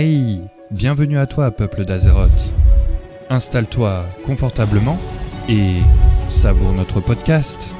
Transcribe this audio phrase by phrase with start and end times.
[0.00, 2.52] Hey, bienvenue à toi, peuple d'Azeroth.
[3.30, 4.96] Installe-toi confortablement
[5.48, 5.80] et
[6.28, 7.74] savoure notre podcast.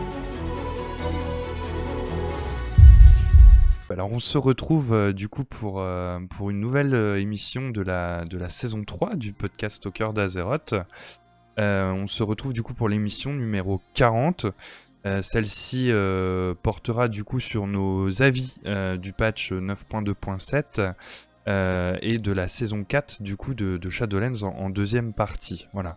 [3.88, 7.82] Alors on se retrouve euh, du coup pour, euh, pour une nouvelle euh, émission de
[7.82, 10.74] la, de la saison 3 du podcast au d'Azeroth.
[11.56, 14.46] On se retrouve du coup pour l'émission numéro 40.
[15.06, 15.92] Euh, Celle-ci
[16.62, 18.58] portera du coup sur nos avis
[18.98, 20.92] du patch 9.2.7 euh,
[21.46, 25.66] et de la saison 4 du coup de, Shadowlands en, deuxième partie.
[25.72, 25.96] Voilà.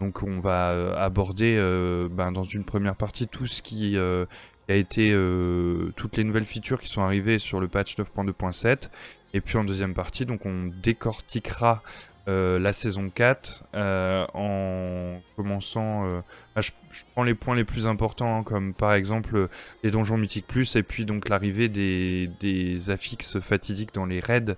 [0.00, 4.26] Donc on va euh, aborder euh, ben, dans une première partie tout ce qui euh,
[4.68, 8.90] a été euh, toutes les nouvelles features qui sont arrivées sur le patch 9.2.7
[9.32, 11.82] et puis en deuxième partie donc on décortiquera
[12.28, 16.20] euh, la saison 4 euh, en commençant euh,
[16.56, 16.72] ah, je,
[17.12, 19.48] prends les points les plus importants hein, comme par exemple
[19.84, 24.56] les donjons mythiques plus et puis donc l'arrivée des, des affixes fatidiques dans les raids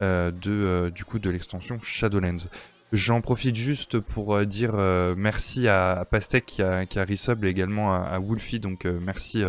[0.00, 2.48] de du coup de l'extension Shadowlands.
[2.90, 4.72] J'en profite juste pour dire
[5.14, 8.60] merci à, à Pastek qui a, qui a resub et également à, à Wolfie.
[8.60, 9.44] Donc merci,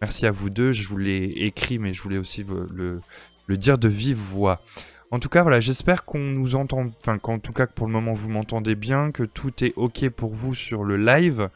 [0.00, 0.72] merci à vous deux.
[0.72, 3.02] Je vous l'ai écrit, mais je voulais aussi le,
[3.46, 4.62] le dire de vive voix.
[5.12, 7.92] En tout cas, voilà, j'espère qu'on nous entend, enfin qu'en tout cas que pour le
[7.92, 11.48] moment vous m'entendez bien, que tout est ok pour vous sur le live.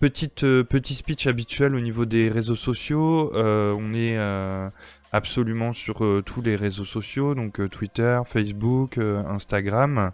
[0.00, 3.30] Petite, euh, petit speech habituel au niveau des réseaux sociaux.
[3.34, 4.70] Euh, on est euh,
[5.12, 10.12] absolument sur tous les réseaux sociaux, donc Twitter, Facebook, Instagram.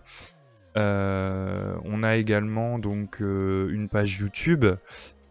[0.75, 4.65] On a également donc une page YouTube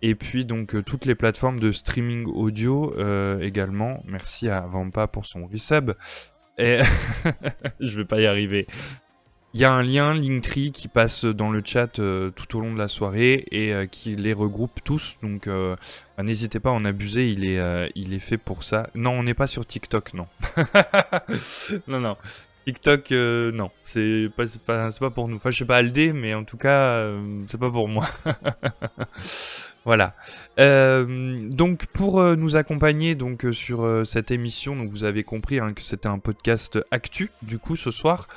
[0.01, 2.93] et puis donc toutes les plateformes de streaming audio
[3.41, 4.01] également.
[4.05, 5.91] Merci à Vampa pour son resub.
[6.57, 6.79] Et
[7.79, 8.67] je vais pas y arriver.
[9.53, 12.73] Il y a un lien Linktree qui passe dans le chat euh, tout au long
[12.73, 15.17] de la soirée et euh, qui les regroupe tous.
[15.23, 15.75] Donc euh,
[16.17, 18.89] bah, n'hésitez pas à en abuser, il est, il est fait pour ça.
[18.93, 20.27] Non, on n'est pas sur TikTok, non.
[21.87, 22.17] non, non.
[22.65, 25.37] TikTok, non, c'est pas, pas, pas pour nous.
[25.37, 27.09] Enfin, je sais pas Aldé, mais en tout cas,
[27.47, 28.09] c'est pas pour moi.
[29.87, 30.15] voilà.
[30.59, 35.71] Euh, donc, pour euh, nous accompagner donc euh, sur cette émission, vous avez compris hein,
[35.71, 37.31] que c'était un podcast actu.
[37.41, 38.27] Du coup, ce soir,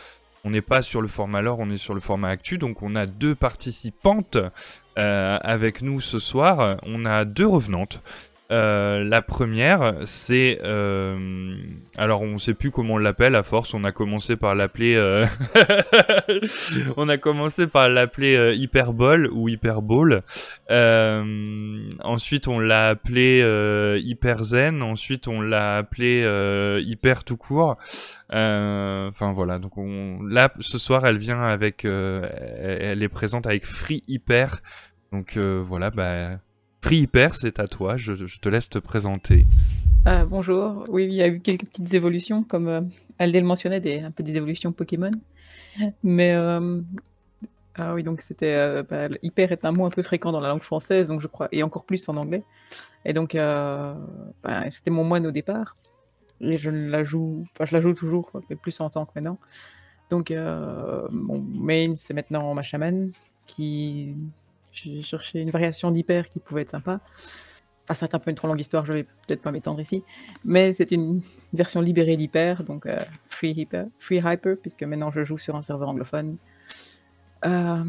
[0.44, 2.56] on n'est pas sur le format lore, on est sur le format actu.
[2.56, 4.38] Donc, on a deux participantes
[4.94, 6.76] avec nous ce soir.
[6.84, 8.00] On a deux revenantes.
[8.50, 11.54] Euh, la première, c'est euh,
[11.96, 13.74] alors on sait plus comment on l'appelle à force.
[13.74, 15.24] On a commencé par l'appeler, euh,
[16.96, 20.22] on a commencé par l'appeler euh, Hyperbole ou Hyperbole.
[20.70, 24.82] Euh, ensuite, on l'a appelé euh, Hyper Zen.
[24.82, 26.22] Ensuite, on l'a appelé
[26.84, 27.76] Hyper tout court.
[28.30, 29.60] Enfin voilà.
[29.60, 34.60] Donc on, là, ce soir, elle vient avec, elle est présente avec Free Hyper.
[35.12, 36.38] Donc voilà, bah.
[36.82, 39.46] Free Hyper, c'est à toi, je, te laisse te présenter.
[40.06, 40.84] Ah, bonjour.
[40.88, 42.80] Oui, il y a eu quelques petites évolutions, comme euh,
[43.18, 45.10] Aldel mentionnait, des, un peu des évolutions Pokémon.
[46.02, 46.80] Mais euh,
[47.76, 50.48] ah oui, donc c'était euh, bah, hyper est un mot un peu fréquent dans la
[50.48, 52.44] langue française, donc je crois, et encore plus en anglais.
[53.04, 53.94] Et donc euh,
[54.42, 55.76] bah, c'était mon moine au départ,
[56.40, 59.38] et je la joue, je la joue toujours, mais plus en tant que maintenant.
[60.10, 63.12] Donc mon main c'est maintenant ma chamane,
[63.46, 64.16] qui
[64.72, 67.00] j'ai cherché une variation d'hyper qui pouvait être sympa.
[67.90, 70.04] Enfin, c'est un peu une trop longue histoire, je vais peut-être pas m'étendre ici.
[70.44, 71.22] Mais c'est une
[71.52, 75.62] version libérée d'Hyper, donc euh, Free Hyper, Free Hyper, puisque maintenant je joue sur un
[75.62, 76.36] serveur anglophone.
[77.44, 77.84] Euh,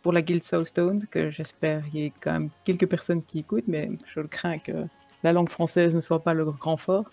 [0.00, 3.68] pour la Guild Soulstone, que j'espère qu'il y ait quand même quelques personnes qui écoutent,
[3.68, 4.86] mais je le crains que
[5.22, 7.10] la langue française ne soit pas le grand fort.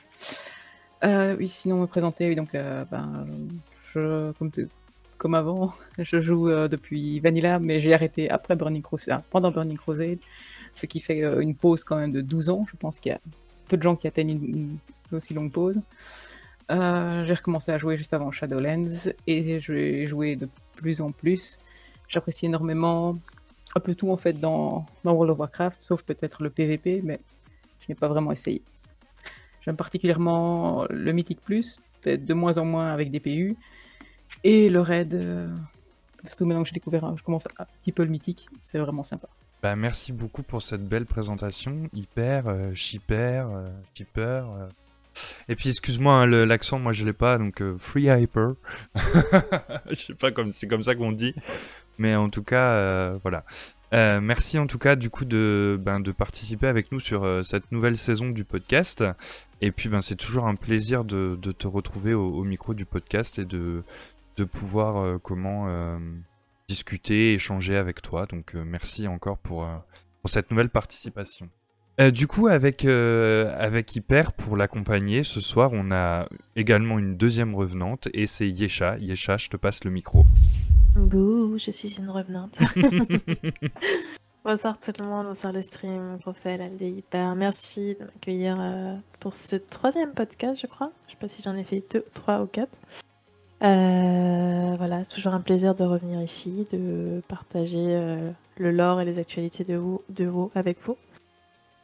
[1.04, 3.26] Euh, oui, sinon me présenter, donc ben,
[3.86, 4.52] je, comme,
[5.24, 9.52] comme avant, je joue euh, depuis Vanilla, mais j'ai arrêté après Burning Crusade, ah, pendant
[9.52, 10.20] Burning Crusade,
[10.76, 12.66] ce qui fait euh, une pause quand même de 12 ans.
[12.70, 13.22] Je pense qu'il y a
[13.70, 14.78] peu de gens qui atteignent une,
[15.14, 15.82] aussi longue pause.
[16.72, 21.62] Euh, j'ai recommencé à jouer juste avant Shadowlands et j'ai joué de plus en plus.
[22.10, 23.18] J'apprécie énormément
[23.78, 27.22] un peu tout en fait dans, dans World of Warcraft, sauf peut-être le PVP, mais
[27.80, 28.62] je n'ai pas vraiment essayé.
[29.62, 33.56] J'aime particulièrement le Mythic Plus, peut-être de moins en moins avec des PU,
[34.44, 35.48] et le raid, euh,
[36.28, 39.04] surtout maintenant que j'ai découvert, hein, je commence un petit peu le Mythique, c'est vraiment
[39.04, 39.28] sympa.
[39.64, 41.88] Bah, merci beaucoup pour cette belle présentation.
[41.94, 43.70] Hyper, euh, shipper, euh,
[44.18, 44.68] euh.
[45.48, 48.56] Et puis excuse-moi, hein, l'accent, moi je l'ai pas, donc free hyper.
[49.90, 51.34] je sais pas comme c'est comme ça qu'on dit,
[51.98, 53.46] mais en tout cas, voilà.
[53.94, 57.96] Merci en tout cas du coup de, ben, de participer avec nous sur cette nouvelle
[57.96, 59.04] saison du podcast.
[59.62, 63.40] Et puis ben, c'est toujours un plaisir de, de te retrouver au micro du podcast
[63.40, 63.84] et de,
[64.38, 65.98] de pouvoir euh, comment euh,
[66.68, 68.26] discuter, échanger avec toi.
[68.26, 69.68] Donc euh, merci encore pour,
[70.22, 71.50] pour cette nouvelle participation.
[72.02, 77.16] Euh, du coup, avec, euh, avec Hyper, pour l'accompagner, ce soir, on a également une
[77.18, 78.98] deuxième revenante et c'est Yesha.
[78.98, 80.26] Yesha, je te passe le micro.
[80.96, 82.58] Bouh, je suis une revenante.
[84.44, 87.36] bonsoir tout le monde, bonsoir le stream, Grofel, Aldé, Hyper.
[87.36, 90.92] Merci de m'accueillir euh, pour ce troisième podcast, je crois.
[91.06, 92.80] Je sais pas si j'en ai fait deux, trois ou quatre.
[93.64, 97.98] Voilà, c'est toujours un plaisir de revenir ici, de partager
[98.58, 100.98] le lore et les actualités de WoW, de WoW avec vous.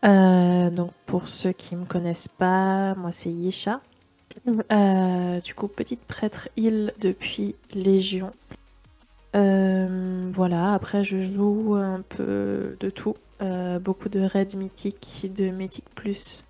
[0.06, 3.82] Euh, donc pour ceux qui me connaissent pas, moi c'est Yesha.
[4.72, 8.32] Euh, du coup, petite prêtre île depuis Légion.
[9.36, 13.16] Euh, voilà, après je joue un peu de tout.
[13.82, 16.46] beaucoup de raids mythiques, de mythique plus.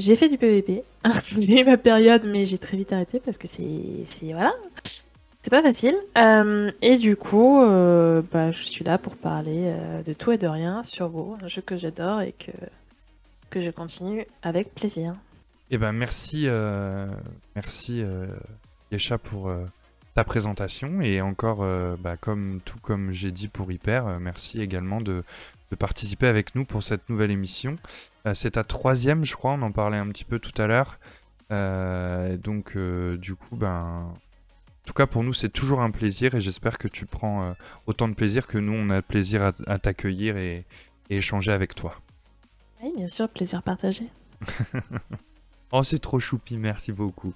[0.00, 0.82] J'ai fait du PVP.
[1.38, 4.32] j'ai eu ma période, mais j'ai très vite arrêté parce que c'est.
[4.32, 4.54] Voilà.
[5.42, 5.96] C'est pas facile.
[6.16, 10.38] Euh, et du coup, euh, bah, je suis là pour parler euh, de tout et
[10.38, 12.50] de rien sur WoW, un jeu que j'adore et que,
[13.50, 15.14] que je continue avec plaisir.
[15.70, 16.48] Eh ben merci,
[17.54, 18.02] merci
[18.90, 19.52] Yesha pour
[20.16, 21.64] ta présentation et encore,
[22.00, 25.22] bah, comme tout comme j'ai dit pour Hyper, merci également de,
[25.70, 27.76] de, participer avec nous pour cette nouvelle émission.
[28.34, 30.98] C'est ta troisième, je crois, on en parlait un petit peu tout à l'heure.
[31.50, 34.12] donc du coup, ben
[34.82, 37.52] en tout cas, pour nous, c'est toujours un plaisir et j'espère que tu prends euh,
[37.86, 40.64] autant de plaisir que nous, on a plaisir à, t'accueillir et,
[41.10, 42.00] échanger avec toi.
[42.82, 44.06] Oui, bien sûr, plaisir partagé.
[45.72, 47.34] oh, c'est trop choupi, merci beaucoup.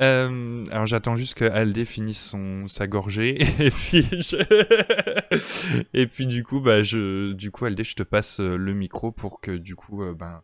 [0.00, 4.06] Euh, alors j'attends juste que Aldé finisse son, sa gorgée et puis
[5.92, 9.10] et puis du coup bah je du coup Aldé je te passe euh, le micro
[9.10, 10.40] pour que du coup ben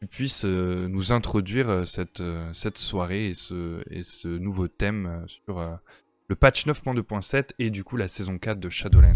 [0.00, 4.68] tu puisses euh, nous introduire euh, cette, euh, cette soirée et ce, et ce nouveau
[4.68, 5.78] thème sur
[6.28, 9.12] le patch 9.2.7 et du coup la saison 4 de Shadowlands.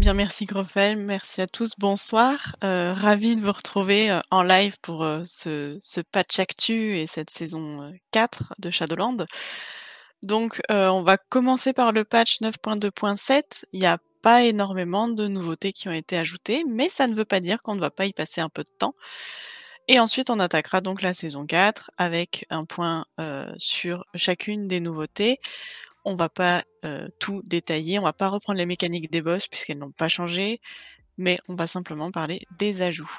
[0.00, 2.56] Bien, merci Grofel, merci à tous, bonsoir.
[2.62, 8.54] ravi de vous retrouver en live pour ce, ce, patch actu et cette saison 4
[8.58, 9.26] de Shadowlands.
[10.22, 13.66] Donc, on va commencer par le patch 9.2.7.
[13.72, 17.24] Il n'y a pas énormément de nouveautés qui ont été ajoutées, mais ça ne veut
[17.24, 18.94] pas dire qu'on ne va pas y passer un peu de temps.
[19.86, 23.04] Et ensuite, on attaquera donc la saison 4 avec un point
[23.58, 25.38] sur chacune des nouveautés.
[26.04, 26.64] On va pas
[27.18, 30.60] tout détailler, on va pas reprendre les mécaniques des boss puisqu'elles n'ont pas changé,
[31.18, 33.18] mais on va simplement parler des ajouts.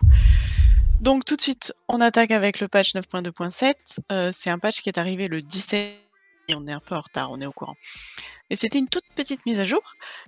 [1.00, 4.32] Donc tout de suite, on attaque avec le patch 9.2.7.
[4.32, 5.98] c'est un patch qui est arrivé le 17
[6.48, 7.76] et on est un peu en retard, on est au courant.
[8.50, 9.82] Et c'était une toute petite mise à jour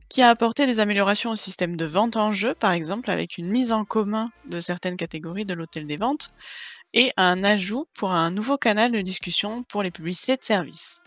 [0.10, 3.50] qui a apporté des améliorations au système de vente en jeu, par exemple avec une
[3.50, 6.30] mise en commun de certaines catégories de l'hôtel des ventes,
[6.94, 11.02] et un ajout pour un nouveau canal de discussion pour les publicités de services.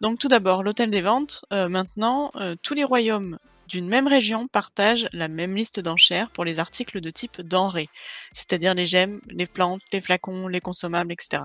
[0.00, 4.48] Donc tout d'abord, l'hôtel des ventes, euh, maintenant, euh, tous les royaumes d'une même région
[4.48, 7.88] partagent la même liste d'enchères pour les articles de type denrées,
[8.32, 11.44] c'est-à-dire les gemmes, les plantes, les flacons, les consommables, etc.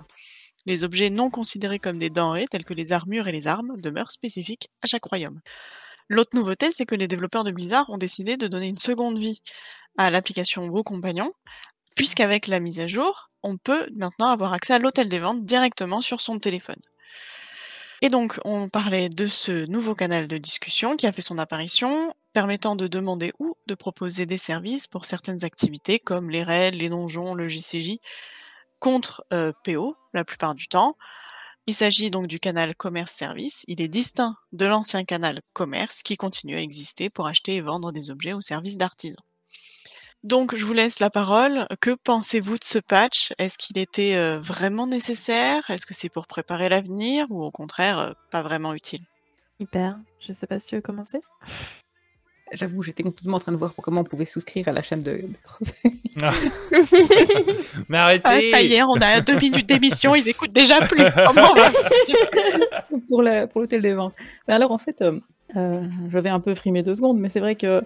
[0.66, 4.12] Les objets non considérés comme des denrées, tels que les armures et les armes, demeurent
[4.12, 5.40] spécifiques à chaque royaume.
[6.10, 9.42] L'autre nouveauté, c'est que les développeurs de Blizzard ont décidé de donner une seconde vie
[9.98, 11.34] à l'application Vos Compagnons,
[11.98, 16.00] puisqu'avec la mise à jour, on peut maintenant avoir accès à l'hôtel des ventes directement
[16.00, 16.80] sur son téléphone.
[18.02, 22.14] Et donc, on parlait de ce nouveau canal de discussion qui a fait son apparition,
[22.34, 26.90] permettant de demander ou de proposer des services pour certaines activités comme les raids, les
[26.90, 27.98] donjons, le JCJ,
[28.80, 29.26] contre
[29.64, 30.96] PO la plupart du temps.
[31.66, 33.66] Il s'agit donc du canal commerce-service.
[33.68, 37.92] Il est distinct de l'ancien canal commerce qui continue à exister pour acheter et vendre
[37.92, 39.27] des objets ou services d'artisans.
[40.24, 41.68] Donc je vous laisse la parole.
[41.80, 43.34] Que pensez-vous de ce patch?
[43.38, 45.70] Est-ce qu'il était vraiment nécessaire?
[45.70, 49.02] Est-ce que c'est pour préparer l'avenir ou au contraire pas vraiment utile?
[49.60, 49.98] Hyper.
[50.20, 51.20] Je sais pas si tu veux commencer.
[52.54, 55.22] J'avoue, j'étais complètement en train de voir comment on pouvait souscrire à la chaîne de,
[56.22, 56.34] ah.
[57.90, 61.04] Mais arrêtez ah, Ça y est, on a deux minutes d'émission, ils écoutent déjà plus.
[63.10, 64.14] pour l'hôtel des ventes.
[64.48, 65.20] Mais alors, en fait, euh,
[65.58, 67.82] euh, j'avais un peu frimé deux secondes, mais c'est vrai que euh,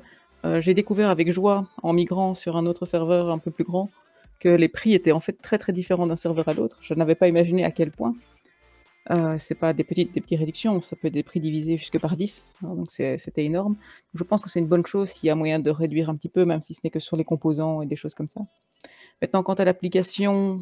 [0.59, 3.89] j'ai découvert avec joie, en migrant sur un autre serveur un peu plus grand,
[4.39, 6.77] que les prix étaient en fait très très différents d'un serveur à l'autre.
[6.81, 8.15] Je n'avais pas imaginé à quel point.
[9.09, 11.99] Euh, c'est pas des petites, des petites réductions, ça peut être des prix divisés jusque
[11.99, 13.75] par 10, hein, donc c'était énorme.
[14.13, 16.29] Je pense que c'est une bonne chose s'il y a moyen de réduire un petit
[16.29, 18.41] peu, même si ce n'est que sur les composants et des choses comme ça.
[19.21, 20.61] Maintenant, quant à l'application,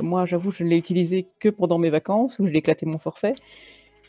[0.00, 3.34] moi j'avoue, je ne l'ai utilisée que pendant mes vacances, où j'ai éclaté mon forfait,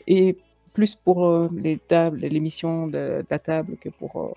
[0.06, 0.38] et
[0.72, 4.32] plus pour euh, les tables, les missions de, la table que pour euh,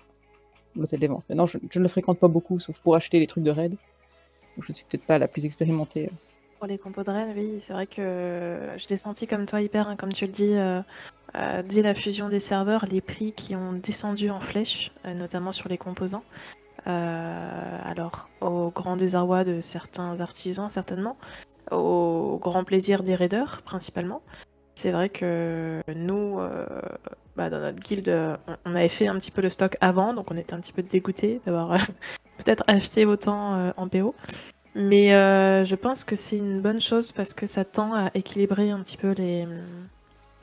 [0.76, 1.24] l'hôtel des ventes.
[1.28, 3.74] Maintenant, je, ne le fréquente pas beaucoup, sauf pour acheter les trucs de raid.
[4.60, 6.10] je ne suis peut-être pas la plus expérimentée.
[6.58, 9.88] Pour les compos de Rennes, oui, c'est vrai que je l'ai senti comme toi hyper,
[9.88, 10.82] hein, comme tu le dis, euh,
[11.34, 15.52] euh, dès la fusion des serveurs, les prix qui ont descendu en flèche, euh, notamment
[15.52, 16.24] sur les composants.
[16.84, 21.16] alors, au grand désarroi de certains artisans, certainement,
[21.70, 24.20] au grand plaisir des raiders, principalement.
[24.80, 26.40] C'est vrai que nous,
[27.36, 30.38] bah, dans notre guilde, on avait fait un petit peu le stock avant, donc on
[30.38, 31.76] était un petit peu dégoûtés d'avoir
[32.38, 34.14] peut-être acheté autant en PO.
[34.74, 38.80] Mais je pense que c'est une bonne chose parce que ça tend à équilibrer un
[38.80, 39.46] petit peu les,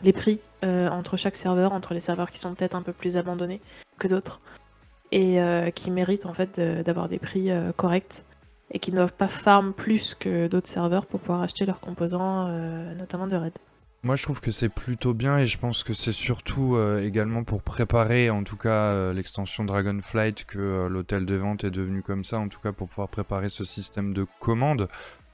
[0.03, 3.60] les prix entre chaque serveur, entre les serveurs qui sont peut-être un peu plus abandonnés
[3.98, 4.39] que d'autres
[5.12, 5.39] et
[5.74, 8.24] qui méritent en fait d'avoir des prix corrects
[8.70, 12.50] et qui ne doivent pas farm plus que d'autres serveurs pour pouvoir acheter leurs composants,
[13.00, 13.58] notamment de raid.
[14.04, 17.44] Moi, je trouve que c'est plutôt bien et je pense que c'est surtout euh, également
[17.44, 22.04] pour préparer, en tout cas, euh, l'extension Dragonflight que euh, l'hôtel de vente est devenu
[22.04, 24.88] comme ça, en tout cas pour pouvoir préparer ce système de commande.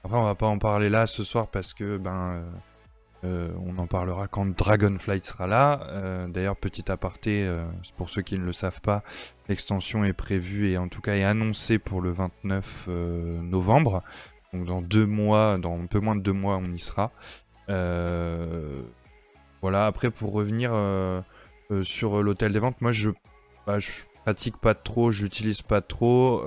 [0.06, 2.44] Après, on va pas en parler là ce soir parce que ben
[3.26, 6.28] on en parlera quand Dragonflight sera là.
[6.28, 7.50] D'ailleurs, petit aparté,
[7.96, 9.02] pour ceux qui ne le savent pas,
[9.48, 12.90] l'extension est prévue et en tout cas est annoncée pour le 29
[13.44, 14.04] novembre.
[14.52, 17.12] Donc dans deux mois, dans un peu moins de deux mois, on y sera.
[17.70, 18.82] Euh,
[19.62, 21.22] voilà, après pour revenir euh,
[21.72, 23.12] euh, sur l'hôtel des ventes, moi je,
[23.66, 23.90] bah, je
[24.24, 26.44] pratique pas trop, j'utilise pas trop.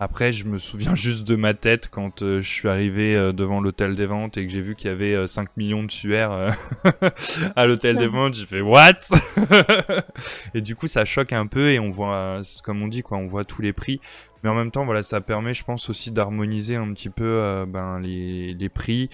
[0.00, 4.06] après, je me souviens juste de ma tête quand je suis arrivé devant l'hôtel des
[4.06, 6.32] ventes et que j'ai vu qu'il y avait 5 millions de suaires
[7.56, 8.34] à l'hôtel des ventes.
[8.34, 8.94] J'ai fait what?
[10.54, 13.28] Et du coup, ça choque un peu et on voit, comme on dit, quoi, on
[13.28, 14.00] voit tous les prix.
[14.42, 18.00] Mais en même temps, voilà, ça permet, je pense aussi d'harmoniser un petit peu ben,
[18.00, 19.10] les, les prix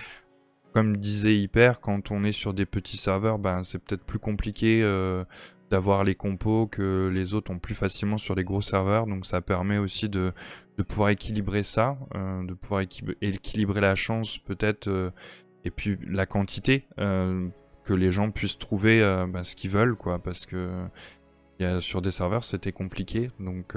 [0.73, 4.83] comme disait Hyper, quand on est sur des petits serveurs, ben, c'est peut-être plus compliqué
[4.83, 5.25] euh,
[5.71, 9.07] d'avoir les compos que les autres ont plus facilement sur les gros serveurs.
[9.07, 10.33] Donc ça permet aussi de,
[10.79, 12.83] de pouvoir équilibrer ça, euh, de pouvoir
[13.21, 15.11] équilibrer la chance peut-être, euh,
[15.65, 20.19] et puis la quantité, que les gens puissent trouver ben, ce qu'ils veulent, quoi.
[20.19, 20.87] Parce que
[21.81, 23.31] sur des serveurs, c'était compliqué.
[23.39, 23.75] Donc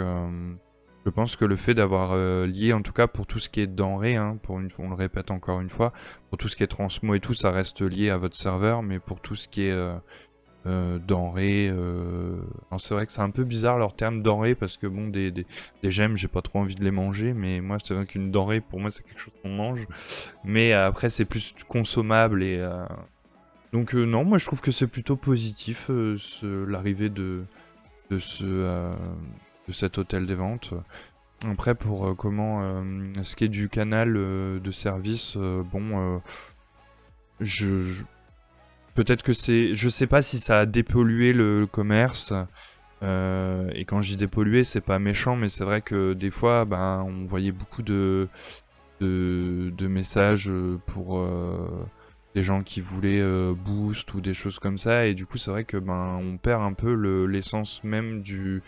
[1.05, 3.59] je pense que le fait d'avoir euh, lié, en tout cas pour tout ce qui
[3.59, 5.91] est denrées, hein, pour une, on le répète encore une fois,
[6.29, 8.99] pour tout ce qui est transmo et tout, ça reste lié à votre serveur, mais
[8.99, 9.95] pour tout ce qui est euh,
[10.65, 12.41] euh denrées, euh...
[12.77, 15.45] c'est vrai que c'est un peu bizarre leur terme denrées parce que bon, des, des,
[15.81, 18.61] des gemmes, j'ai pas trop envie de les manger, mais moi c'est vrai qu'une denrée
[18.61, 19.85] pour moi c'est quelque chose qu'on mange,
[20.45, 22.65] mais après c'est plus consommable et
[23.73, 25.89] donc non, moi je trouve que c'est plutôt positif
[26.43, 27.43] l'arrivée de
[28.09, 28.95] de ce
[29.67, 30.73] de cet hôtel des ventes.
[31.49, 32.83] Après, pour euh, comment euh,
[33.23, 36.21] ce qui est du canal euh, de service, bon,
[37.39, 38.03] je,
[38.95, 42.33] peut-être que c'est, je sais pas si ça a dépollué le, commerce.
[43.01, 47.25] et quand j'y dépollué, c'est pas méchant, mais c'est vrai que des fois, ben, on
[47.25, 48.29] voyait beaucoup de,
[49.01, 50.51] de, messages
[50.85, 51.27] pour
[52.35, 55.65] des gens qui voulaient boost ou des choses comme ça, et du coup, c'est vrai
[55.65, 56.93] que ben, on perd un peu
[57.25, 58.61] l'essence même du,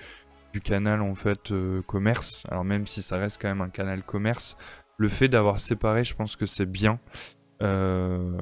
[0.62, 2.44] canal en fait euh, commerce.
[2.50, 4.58] Alors même si ça reste quand même un canal commerce,
[4.98, 7.00] le fait d'avoir séparé, je pense que c'est bien.
[7.62, 8.38] Euh,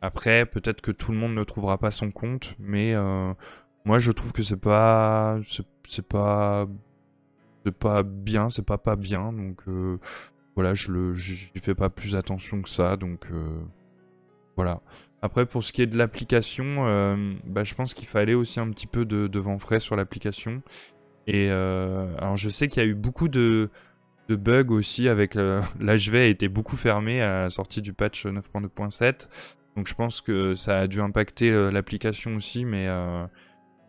[0.00, 3.32] après, peut-être que tout le monde ne trouvera pas son compte, mais euh,
[3.84, 5.38] moi je trouve que c'est pas,
[5.88, 6.66] c'est pas,
[7.64, 9.32] c'est pas bien, c'est pas pas bien.
[9.32, 9.62] Donc
[10.54, 12.96] voilà, je le, j'y fais pas plus attention que ça.
[12.96, 13.26] Donc
[14.56, 14.80] voilà.
[15.22, 16.84] Après, pour ce qui est de l'application,
[17.44, 20.62] bah, je pense qu'il fallait aussi un petit peu de, de vent frais sur l'application.
[21.32, 23.70] Et euh, alors je sais qu'il y a eu beaucoup de,
[24.28, 25.34] bugs aussi avec
[25.80, 29.28] l'HV a été beaucoup fermé à la sortie du patch 9.2.7.
[29.76, 33.24] Donc je pense que ça a dû impacter euh, l'application aussi, mais euh,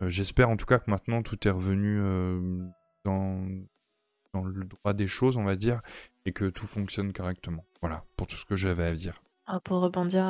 [0.02, 2.00] j'espère en tout cas que maintenant tout est revenu
[3.06, 3.44] dans,
[4.36, 5.82] dans le droit des choses, on va dire,
[6.28, 7.66] et que tout fonctionne correctement.
[7.82, 9.24] Voilà, pour tout ce que j'avais à dire.
[9.48, 10.24] Ah, pour rebondir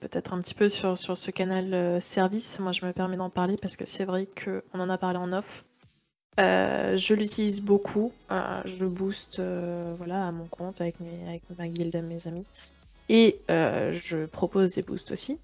[0.00, 3.54] peut-être un petit peu sur, sur ce canal service, moi je me permets d'en parler
[3.62, 5.64] parce que c'est vrai qu'on en a parlé en off.
[6.38, 8.12] Euh, je l'utilise beaucoup.
[8.30, 12.44] Euh, je booste euh, voilà, à mon compte avec, mes, avec ma guilde, mes amis.
[13.08, 15.38] Et je propose des boosts aussi.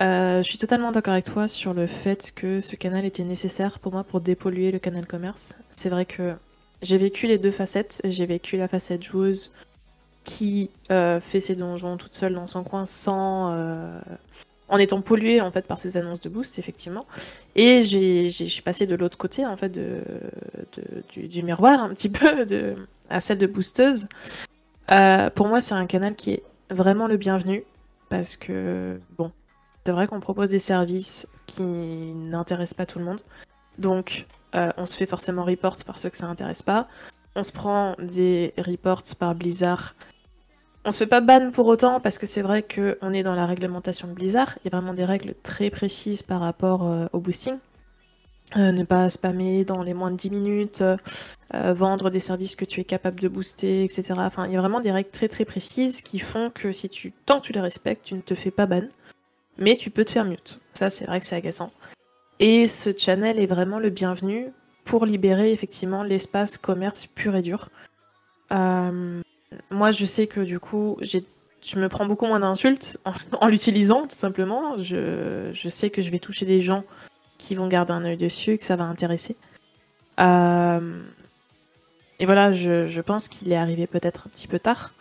[0.00, 3.92] je suis totalement d'accord avec toi sur le fait que ce canal était nécessaire pour
[3.92, 5.54] moi pour dépolluer le canal commerce.
[5.76, 6.34] C'est vrai que
[6.82, 8.02] j'ai vécu les deux facettes.
[8.04, 9.54] J'ai vécu la facette joueuse
[10.24, 13.56] qui fait ses donjons toute seule dans son coin sans
[14.70, 17.04] en étant pollué en fait par ces annonces de boost effectivement.
[17.56, 20.02] Et j'ai je suis passé de l'autre côté en fait de,
[21.12, 22.76] du, miroir un petit peu de,
[23.10, 24.06] à celle de boosteuse.
[24.90, 27.64] Euh, pour moi c'est un canal qui est vraiment le bienvenu
[28.08, 29.32] parce que bon
[29.84, 33.20] c'est vrai qu'on propose des services qui n'intéressent pas tout le monde.
[33.78, 36.86] Donc euh, on se fait forcément report par ceux que ça n'intéresse pas.
[37.34, 39.94] On se prend des reports par Blizzard
[40.84, 43.46] on se fait pas ban pour autant parce que c'est vrai qu'on est dans la
[43.46, 44.58] réglementation de Blizzard.
[44.64, 47.58] Il y a vraiment des règles très précises par rapport euh, au boosting.
[48.56, 50.96] euh, ne pas spammer dans les moins de 10 minutes, euh,
[51.72, 54.14] vendre des services que tu es capable de booster, etc.
[54.16, 57.12] Enfin, il y a vraiment des règles très très précises qui font que si tu,
[57.26, 58.88] tant que tu les respectes, tu ne te fais pas ban,
[59.58, 60.58] mais tu peux te faire mute.
[60.72, 61.70] Ça, c'est vrai que c'est agaçant.
[62.40, 64.48] Et ce channel est vraiment le bienvenu
[64.84, 67.68] pour libérer effectivement l'espace commerce pur et dur.
[69.70, 72.98] Moi, je sais que du coup, je me prends beaucoup moins d'insultes
[73.40, 74.76] en, l'utilisant, tout simplement.
[74.78, 76.84] Je, sais que je vais toucher des gens
[77.38, 79.36] qui vont garder un œil dessus, que ça va intéresser.
[80.20, 81.00] Euh,
[82.18, 84.92] et voilà, je, pense qu'il est arrivé peut-être un petit peu tard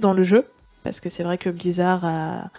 [0.00, 0.46] dans le jeu,
[0.82, 2.50] parce que c'est vrai que Blizzard a,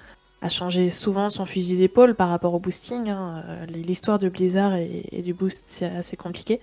[0.48, 3.10] changé souvent son fusil d'épaule par rapport au boosting.
[3.10, 3.44] Hein.
[3.68, 6.62] L'histoire de Blizzard et, du boost, c'est assez compliqué.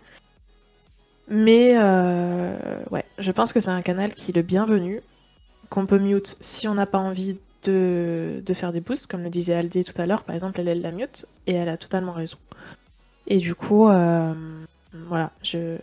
[1.33, 2.55] Mais euh,
[2.91, 5.01] ouais, je pense que c'est un canal qui est le bienvenu,
[5.71, 9.55] qu'on peut mute si on n'a pas envie de, faire des boosts, comme le disait
[9.55, 12.37] Aldé tout à l'heure, par exemple, elle, elle la mute, et elle a totalement raison.
[13.27, 14.35] Et du coup, euh,
[15.09, 15.79] voilà, je,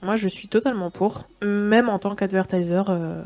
[0.00, 3.22] moi je suis totalement pour, même en tant qu'advertiser, euh,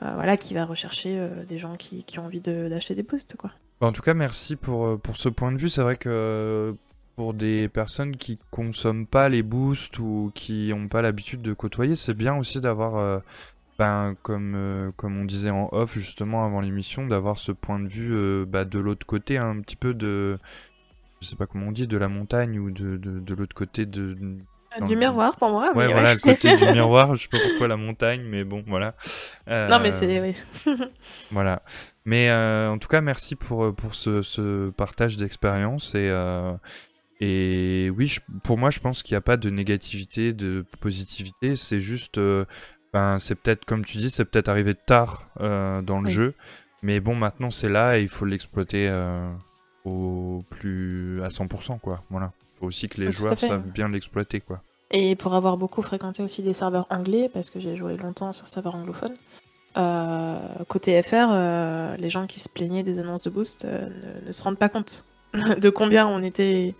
[0.00, 3.50] voilà, qui va rechercher des gens qui, ont envie d'acheter des boosts, quoi.
[3.82, 5.68] En tout cas, merci pour, pour ce point de vue.
[5.68, 6.74] C'est vrai que
[7.16, 11.94] pour des personnes qui consomment pas les boosts ou qui n'ont pas l'habitude de côtoyer,
[11.94, 13.22] c'est bien aussi d'avoir
[13.78, 17.88] ben, comme, euh, comme on disait en off justement avant l'émission, d'avoir ce point de
[17.88, 20.38] vue euh, bah, de l'autre côté, un petit peu de,
[21.20, 24.16] je sais pas comment on dit, de la montagne ou de, de, l'autre côté de...
[24.86, 25.74] Du miroir pour moi.
[25.74, 28.94] Ouais, voilà, le côté du miroir, je sais pas pourquoi la montagne, mais bon, voilà.
[29.46, 30.20] non, mais c'est...
[30.20, 30.36] Oui.
[31.30, 31.62] voilà.
[32.04, 36.10] Mais euh, en tout cas, merci pour, pour ce, ce partage d'expérience et...
[37.20, 41.56] Et oui, pour moi, je pense qu'il n'y a pas de négativité, de positivité.
[41.56, 42.18] C'est juste,
[42.96, 46.34] ben, c'est peut-être, comme tu dis, c'est peut-être arrivé tard euh, dans le jeu.
[46.82, 49.30] Mais bon, maintenant c'est là et il faut l'exploiter euh,
[49.84, 51.78] au plus à 100%.
[51.78, 52.02] Quoi.
[52.08, 52.32] Voilà.
[52.54, 54.40] Il faut aussi que les joueurs savent bien l'exploiter.
[54.40, 54.62] quoi.
[54.92, 58.48] Et pour avoir beaucoup fréquenté aussi des serveurs anglais, parce que j'ai joué longtemps sur
[58.48, 59.14] serveur anglophone,
[59.76, 64.58] euh, côté FR, les gens qui se plaignaient des annonces de boost ne, se rendent
[64.58, 65.04] pas compte
[65.34, 66.74] de combien on était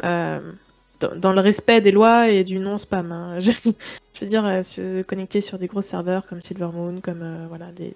[0.00, 3.12] dans, le respect des lois et du non-spam.
[3.12, 3.38] Hein.
[3.40, 7.72] Je, veux dire, euh, se connecter sur des gros serveurs comme Silvermoon, comme euh, voilà,
[7.72, 7.94] des,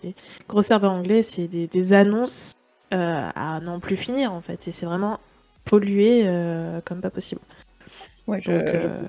[0.49, 2.55] gros serveurs anglais, c'est des, annonces
[2.93, 4.67] euh, à n'en plus finir en fait.
[4.67, 5.21] Et c'est vraiment
[5.65, 6.25] pollué
[6.85, 7.41] comme pas possible.
[8.27, 8.53] Ouais, je,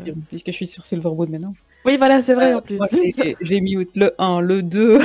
[0.06, 1.54] je puisque je suis sur Silvermoon maintenant.
[1.86, 2.80] Oui, voilà, c'est vrai en plus.
[3.42, 5.00] J'ai mis le 1, le 2.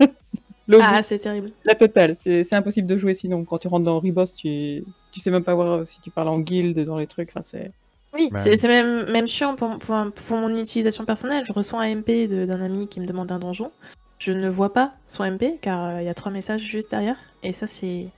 [0.66, 1.50] le ah, c'est terrible.
[1.64, 3.44] La totale, c'est impossible de jouer sinon.
[3.44, 6.40] Quand tu rentres dans Reboss, tu, tu sais même pas voir si tu parles en
[6.40, 7.28] guild dans les trucs.
[7.30, 7.70] Enfin, c'est.
[8.14, 11.44] Oui, c'est même, même chiant pour, pour, mon utilisation personnelle.
[11.46, 13.72] Je reçois un MP d'un ami qui me demande un donjon.
[14.18, 17.16] Je ne vois pas son MP car euh, il y a trois messages juste derrière.
[17.42, 18.08] Et ça, c'est.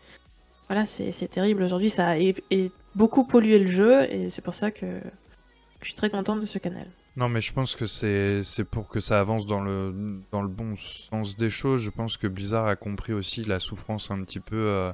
[0.68, 1.62] Voilà, c'est terrible.
[1.62, 2.16] Aujourd'hui, ça a
[2.94, 4.86] beaucoup pollué le jeu et c'est pour ça que,
[5.80, 6.86] je suis très contente de ce canal.
[7.16, 9.94] Non, mais je pense que c'est pour que ça avance dans le,
[10.32, 11.82] dans le bon sens des choses.
[11.82, 14.56] Je pense que Blizzard a compris aussi la souffrance un petit peu.
[14.56, 14.92] Euh,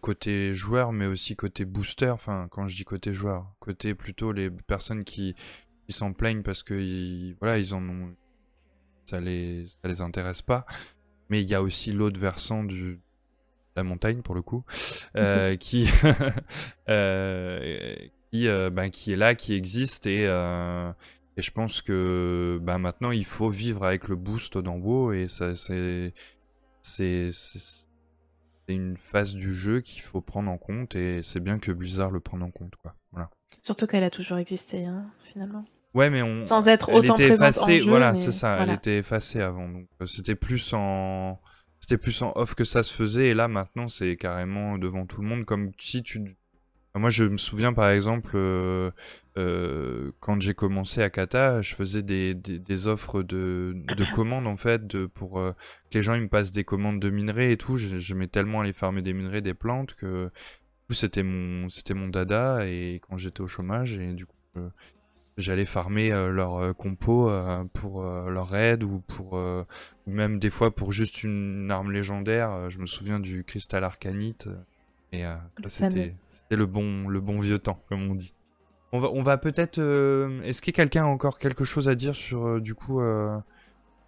[0.00, 2.10] côté joueur, mais aussi côté booster.
[2.10, 5.34] Enfin, quand je dis côté joueur, côté plutôt les personnes qui,
[5.88, 8.14] s'en plaignent parce que voilà, ils en ont,
[9.04, 10.64] ça les, ça les intéresse pas.
[11.28, 13.00] Mais il y a aussi l'autre versant du
[13.76, 14.64] la montagne pour le coup,
[15.16, 15.88] euh, qui
[16.88, 17.94] euh,
[18.30, 20.24] qui, euh, ben, qui est là, qui existe et
[21.36, 25.26] et je pense que ben, maintenant il faut vivre avec le boost d'en haut et
[25.26, 26.14] ça c'est
[26.80, 27.83] c'est c'est
[28.72, 32.20] une phase du jeu qu'il faut prendre en compte et c'est bien que Blizzard le
[32.20, 32.94] prenne en compte quoi.
[33.12, 33.28] Voilà.
[33.60, 35.64] Surtout qu'elle a toujours existé hein, finalement.
[35.92, 39.68] Ouais, mais on sans être autant était effacée, voilà, c'est ça, elle était effacée avant
[39.68, 41.40] donc euh, c'était plus en
[41.78, 45.20] c'était plus en off que ça se faisait et là maintenant c'est carrément devant tout
[45.20, 46.24] le monde comme si tu
[47.00, 48.90] moi, je me souviens par exemple, euh,
[49.36, 54.56] euh, quand j'ai commencé à Kata, je faisais des, des, offres de, de, commandes en
[54.56, 55.52] fait, de, pour euh,
[55.90, 57.76] que les gens ils me passent des commandes de minerais et tout.
[57.78, 60.30] J'aimais tellement aller farmer des minerais, des plantes que
[60.90, 62.64] c'était mon, c'était mon dada.
[62.66, 64.36] Et quand j'étais au chômage, et du coup,
[65.36, 67.28] j'allais farmer leur compo
[67.72, 72.70] pour leur aide ou pour ou même des fois pour juste une arme légendaire.
[72.70, 74.48] Je me souviens du cristal arcanite.
[75.12, 75.24] Et
[75.66, 76.14] c'était
[76.54, 78.34] c'était le bon, le bon vieux temps, comme on dit.
[78.92, 79.78] On va, on va peut-être.
[79.78, 83.36] Euh, est-ce que quelqu'un a encore quelque chose à dire sur euh, du coup euh,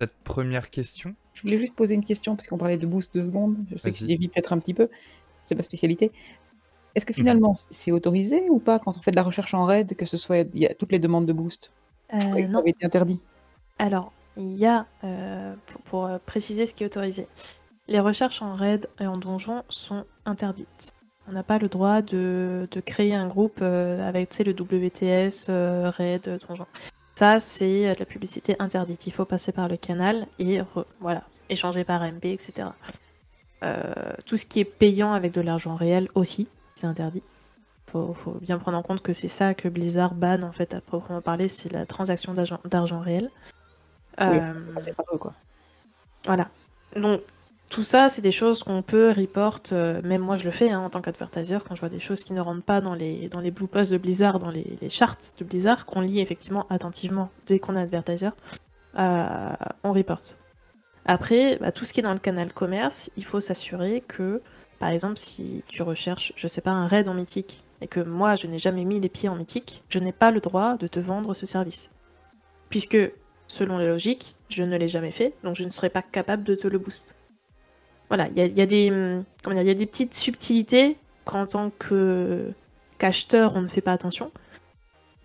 [0.01, 1.15] cette première question?
[1.33, 3.59] Je voulais juste poser une question parce qu'on parlait de boost deux secondes.
[3.71, 4.89] Je sais que j'ai peut-être un petit peu.
[5.43, 6.13] C'est ma spécialité.
[6.95, 7.17] Est-ce que mhm.
[7.17, 10.17] finalement c'est autorisé ou pas quand on fait de la recherche en raid que ce
[10.17, 11.73] soit il y a toutes les demandes de boost?
[12.13, 13.21] Je croyais que ça avait été interdit.
[13.79, 14.87] Alors il y a
[15.67, 17.27] pour, pour préciser ce qui est autorisé.
[17.89, 20.95] Les recherches en raid et en donjon sont interdites.
[21.29, 25.91] On n'a pas le droit de, de créer un groupe euh, avec le WTS, euh,
[25.91, 26.67] Raid, Donjon.
[27.17, 29.07] Ça, c'est euh, de la publicité interdite.
[29.07, 32.69] Il faut passer par le canal et re- voilà, échanger par MP, etc.
[33.65, 33.83] Euh,
[34.25, 37.23] tout ce qui est payant avec de l'argent réel aussi, c'est interdit.
[37.91, 40.81] Faut, faut bien prendre en compte que c'est ça que Blizzard banne en fait à
[40.81, 43.31] proprement parler, c'est la transaction d'argent- réel.
[44.21, 44.39] Oui.
[44.39, 45.33] Euh, C'est pas quoi.
[46.25, 46.49] voilà.
[46.95, 47.21] Donc,
[47.69, 50.81] tout ça, c'est des choses qu'on peut report, euh, même moi je le fais hein,
[50.81, 53.41] en tant qu'advertiser, quand je vois des choses qui ne rentrent pas dans les, dans
[53.41, 57.59] blue posts de Blizzard, dans les, les charts de Blizzard, qu'on lit effectivement attentivement dès
[57.59, 58.29] qu'on est advertiser,
[58.99, 59.53] euh,
[59.83, 60.39] on reporte.
[61.07, 64.43] Après, bah, tout ce qui est dans le canal commerce, il faut s'assurer que,
[64.79, 68.37] par exemple, si tu recherches, je sais pas, un raid en mythique, et que moi
[68.37, 71.01] je n'ai jamais mis les pieds en mythique, je n'ai pas le droit de te
[71.01, 71.91] vendre ce service.
[72.71, 72.99] Puisque,
[73.49, 76.55] selon les logiques, je ne l'ai jamais fait, donc je ne serai pas capable de
[76.55, 77.17] te le boost.
[78.09, 80.15] Voilà, il y a, il y a des, hum, comment dire, y a des petites
[80.15, 82.53] subtilités qu'en tant que
[82.99, 84.31] qu'acheteur, on ne fait pas attention.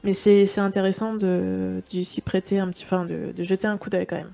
[0.04, 3.90] Mais c'est intéressant de, de s'y prêter un petit, enfin, de, de jeter un coup
[3.90, 4.32] d'œil quand même.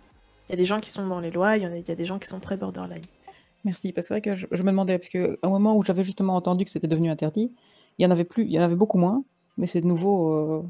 [0.47, 1.91] Il y a des gens qui sont dans les lois, il y, en a, y
[1.91, 3.03] a des gens qui sont très borderline.
[3.65, 5.83] Merci, parce que c'est vrai que je, je me demandais, parce qu'à un moment où
[5.83, 7.51] j'avais justement entendu que c'était devenu interdit,
[7.97, 9.23] il y en avait plus, il y en avait beaucoup moins,
[9.57, 10.63] mais c'est de nouveau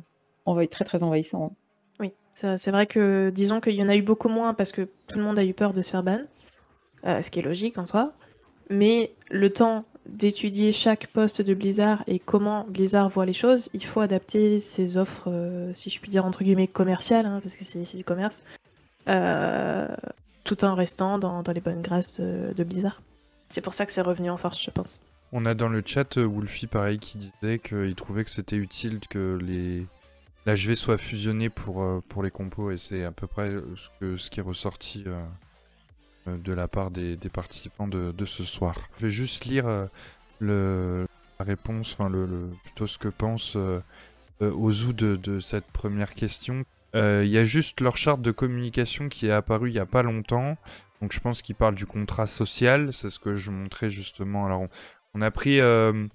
[0.48, 1.56] euh, très très envahissant.
[2.00, 4.90] Oui, c'est c'est vrai que disons qu'il y en a eu beaucoup moins parce que
[5.08, 6.22] tout le monde a eu peur de se faire ban,
[7.06, 8.12] euh, ce qui est logique en soi.
[8.70, 13.84] Mais le temps d'étudier chaque poste de Blizzard et comment Blizzard voit les choses, il
[13.84, 17.64] faut adapter ses offres, euh, si je puis dire entre guillemets commerciales, hein, parce que
[17.64, 18.44] c'est du commerce,
[19.10, 19.88] euh,
[20.44, 23.02] tout en restant dans, les bonnes grâces de, Blizzard.
[23.50, 25.04] C'est pour ça que c'est revenu en force, je pense.
[25.34, 29.38] On a dans le chat Wolfie pareil qui disait qu'il trouvait que c'était utile que
[29.42, 29.86] les
[30.46, 33.52] l'HV soit fusionné pour, pour les compos et c'est à peu près
[34.00, 35.04] ce, ce qui est ressorti
[36.28, 38.76] de la part des, participants de, ce soir.
[38.98, 41.06] Je vais juste lire euh,
[41.40, 43.80] la réponse, enfin le, plutôt ce que pense euh,
[44.42, 46.64] euh, Ozu de, cette première question.
[46.96, 49.86] Euh, Il y a juste leur charte de communication qui est apparue il n'y a
[49.86, 50.58] pas longtemps.
[51.02, 54.46] Donc je pense qu'ils parlent du contrat social, c'est ce que je montrais justement.
[54.46, 54.66] Alors
[55.14, 56.08] on, a pris euh,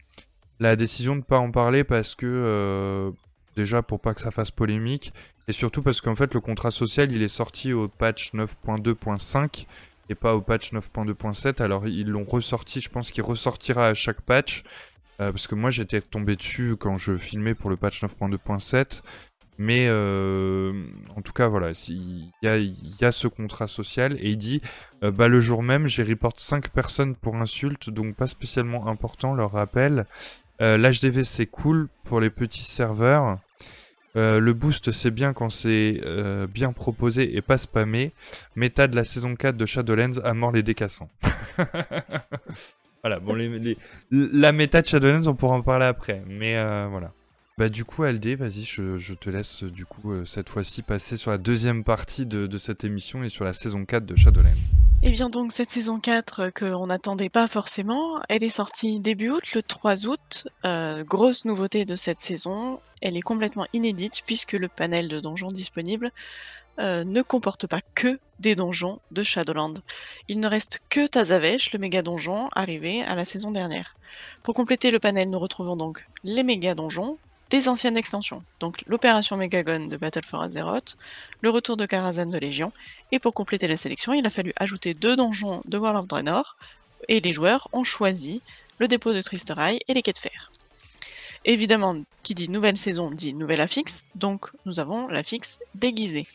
[0.61, 3.11] la décision de ne pas en parler parce que euh,
[3.57, 5.12] déjà pour pas que ça fasse polémique
[5.48, 9.66] et surtout parce qu'en fait le contrat social il est sorti au patch 9.2.5
[10.09, 14.21] et pas au patch 9.2.7 alors ils l'ont ressorti je pense qu'il ressortira à chaque
[14.21, 14.65] patch
[15.21, 19.03] euh, parce que moi j'étais tombé dessus quand je filmais pour le patch 9.2.7
[19.59, 20.73] mais euh,
[21.15, 24.62] en tout cas voilà il y a, ce contrat social et il dit
[25.05, 29.35] euh, bah, le jour même, j'ai report 5 personnes pour insulte, donc pas spécialement important,
[29.35, 30.07] leur rappel.
[30.61, 33.38] L'HDV c'est cool pour les petits serveurs.
[34.14, 38.12] Euh, le boost c'est bien quand c'est euh, bien proposé et pas spammé.
[38.57, 41.11] Méta de la saison 4 de Shadowlands à mort les décassants.
[43.03, 43.37] voilà, bon,
[44.11, 47.12] la méta de Shadowlands on pourra en parler après, mais euh, voilà.
[47.59, 51.38] Bah du coup LD, vas-y, je, te laisse du coup cette fois-ci passer sur la
[51.38, 54.82] deuxième partie de cette émission et sur la saison 4 de Shadowlands.
[55.05, 59.31] Eh bien donc cette saison 4 euh, qu'on n'attendait pas forcément, elle est sortie début
[59.31, 60.47] août, le 3 août.
[60.65, 65.51] Euh, grosse nouveauté de cette saison, elle est complètement inédite puisque le panel de donjons
[65.51, 66.12] disponible
[66.79, 69.75] euh, ne comporte pas que des donjons de Shadowland.
[70.29, 73.97] Il ne reste que Tazavesh, le méga donjon, arrivé à la saison dernière.
[74.45, 77.19] Pour compléter le panel, nous retrouvons donc les méga donjons
[77.53, 80.97] des anciennes extensions, donc l'opération Megagon de Battle for Azeroth,
[81.43, 82.73] le retour de Karazhan de Légion,
[83.12, 86.57] et pour compléter la sélection, il a fallu ajouter deux donjons de World of Draenor,
[87.09, 88.41] et les joueurs ont choisi
[88.79, 90.51] le dépôt de Tristerai et les quais de fer.
[91.45, 96.27] Évidemment, qui dit nouvelle saison dit nouvelle affixe, donc nous avons l'affixe déguisée.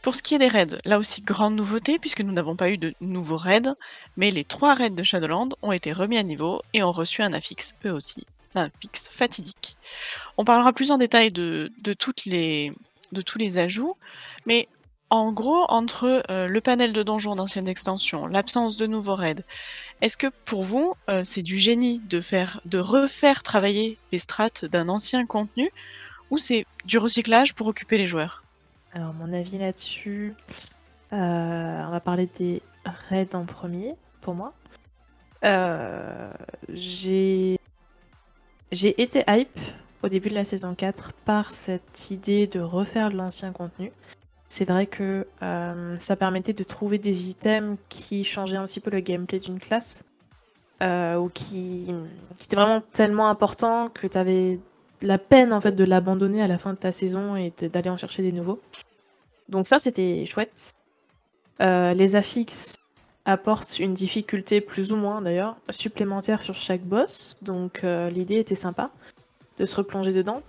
[0.00, 2.78] Pour ce qui est des raids, là aussi grande nouveauté puisque nous n'avons pas eu
[2.78, 3.74] de nouveaux raids,
[4.16, 7.34] mais les trois raids de Shadowland ont été remis à niveau et ont reçu un
[7.34, 9.76] affixe eux aussi, un affixe fatidique.
[10.36, 13.96] On parlera plus en détail de, tous les ajouts,
[14.46, 14.68] mais
[15.10, 19.44] en gros, entre euh, le panel de donjons d'ancienne extension, l'absence de nouveaux raids,
[20.00, 24.64] est-ce que pour vous, euh, c'est du génie de, faire, de refaire travailler les strates
[24.64, 25.70] d'un ancien contenu,
[26.30, 28.44] ou c'est du recyclage pour occuper les joueurs?
[28.92, 30.32] Alors, mon avis là-dessus,
[31.12, 34.54] euh, on va parler des raids en premier, pour moi.
[36.68, 37.58] J'ai
[38.72, 39.58] j'ai été hype
[40.02, 43.92] au début de la saison 4 par cette idée de refaire l'ancien contenu.
[44.48, 48.90] C'est vrai que euh, ça permettait de trouver des items qui changeaient un petit peu
[48.90, 50.04] le gameplay d'une classe,
[50.82, 51.86] euh, ou qui,
[52.42, 54.58] étaient vraiment tellement importants que tu avais
[55.02, 57.96] la peine en fait de l'abandonner à la fin de ta saison et d'aller en
[57.96, 58.60] chercher des nouveaux.
[59.48, 60.74] Donc ça c'était chouette.
[61.60, 62.78] Euh, les affixes,
[63.24, 67.34] apporte une difficulté plus ou moins d'ailleurs supplémentaire sur chaque boss.
[67.42, 68.90] Donc euh, l'idée était sympa
[69.58, 70.42] de se replonger dedans.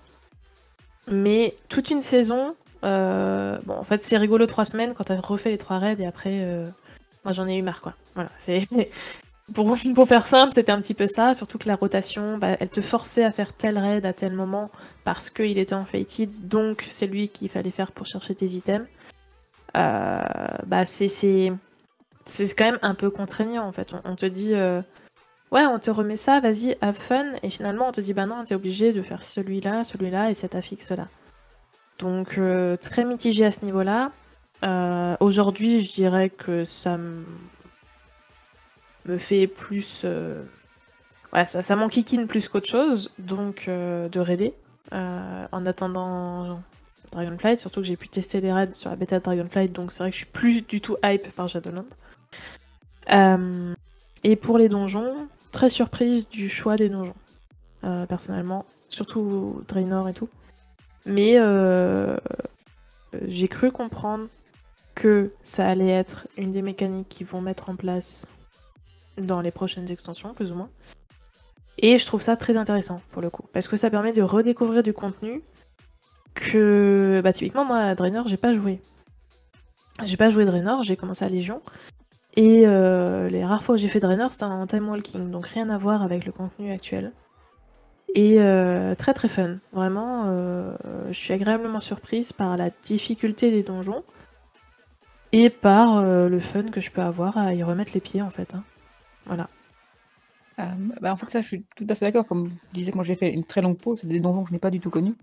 [1.08, 5.52] Mais toute une saison, euh, bon en fait c'est rigolo trois semaines quand t'as refait
[5.52, 6.70] les trois raids et après euh,
[7.26, 7.96] moi j'en ai eu marre quoi.
[8.16, 8.62] Voilà, c'est
[9.54, 12.70] pour, pour faire simple c'était un petit peu ça, surtout que la rotation, bah, elle
[12.70, 14.70] te forçait à faire tel raid à tel moment
[15.04, 18.88] parce qu'il était en fated, donc c'est lui qu'il fallait faire pour chercher tes items.
[19.74, 21.52] bah c'est
[22.26, 23.94] c'est quand même un peu contraignant en fait.
[24.06, 24.82] On, te dit euh,
[25.52, 28.44] ouais, on te remet ça, vas-y, have fun, et finalement on te dit bah non,
[28.44, 31.08] t'es obligé de faire celui-là, celui-là et cet affixe là.
[32.00, 34.12] Donc euh, très mitigé à ce niveau-là.
[34.64, 37.26] Euh, aujourd'hui, je dirais que ça me
[39.18, 40.06] fait plus.
[41.34, 44.54] Ouais, ça, ça m'enquiquine plus qu'autre chose, donc de raider.
[44.92, 46.62] en attendant
[47.12, 50.04] Dragonflight, surtout que j'ai pu tester les raids sur la bêta de Dragonflight, donc c'est
[50.04, 51.90] vrai que je suis plus du tout hype par Shadowlands.
[53.14, 53.74] Euh,
[54.24, 57.16] et pour les donjons, très surprise du choix des donjons,
[57.84, 60.30] euh, personnellement, surtout Draenor et tout.
[61.06, 62.18] Mais euh,
[63.26, 64.28] j'ai cru comprendre
[64.96, 68.28] que ça allait être une des mécaniques qu'ils vont mettre en place
[69.18, 70.70] dans les prochaines extensions, plus ou moins.
[71.78, 74.84] Et je trouve ça très intéressant pour le coup, parce que ça permet de redécouvrir
[74.84, 75.42] du contenu
[76.36, 78.80] que, bah typiquement moi, à Draenor, j'ai pas joué.
[80.04, 81.62] J'ai pas joué Draenor, j'ai commencé à Légion,
[82.38, 85.70] et euh, les rares fois où j'ai fait Draenor, c'était en time walking, donc rien
[85.70, 87.12] à voir avec le contenu actuel.
[88.16, 90.76] Et euh, très très fun, vraiment, euh,
[91.08, 94.04] je suis agréablement surprise par la difficulté des donjons
[95.34, 98.56] et par le fun que je peux avoir à y remettre les pieds en fait.
[98.56, 98.64] Hein.
[99.26, 99.48] Voilà.
[101.02, 102.26] Bah, en fait, ça, je suis tout à fait d'accord.
[102.26, 104.54] Comme je disais, moi j'ai fait une très longue pause, c'est des donjons que je
[104.54, 105.16] n'ai pas du tout connus.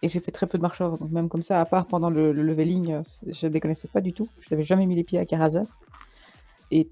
[0.00, 2.32] Et j'ai fait très peu de marche donc même comme ça, à part pendant le,
[2.32, 4.28] leveling, je ne les connaissais pas du tout.
[4.40, 5.66] Je n'avais jamais mis les pieds à Karazar
[6.72, 6.88] et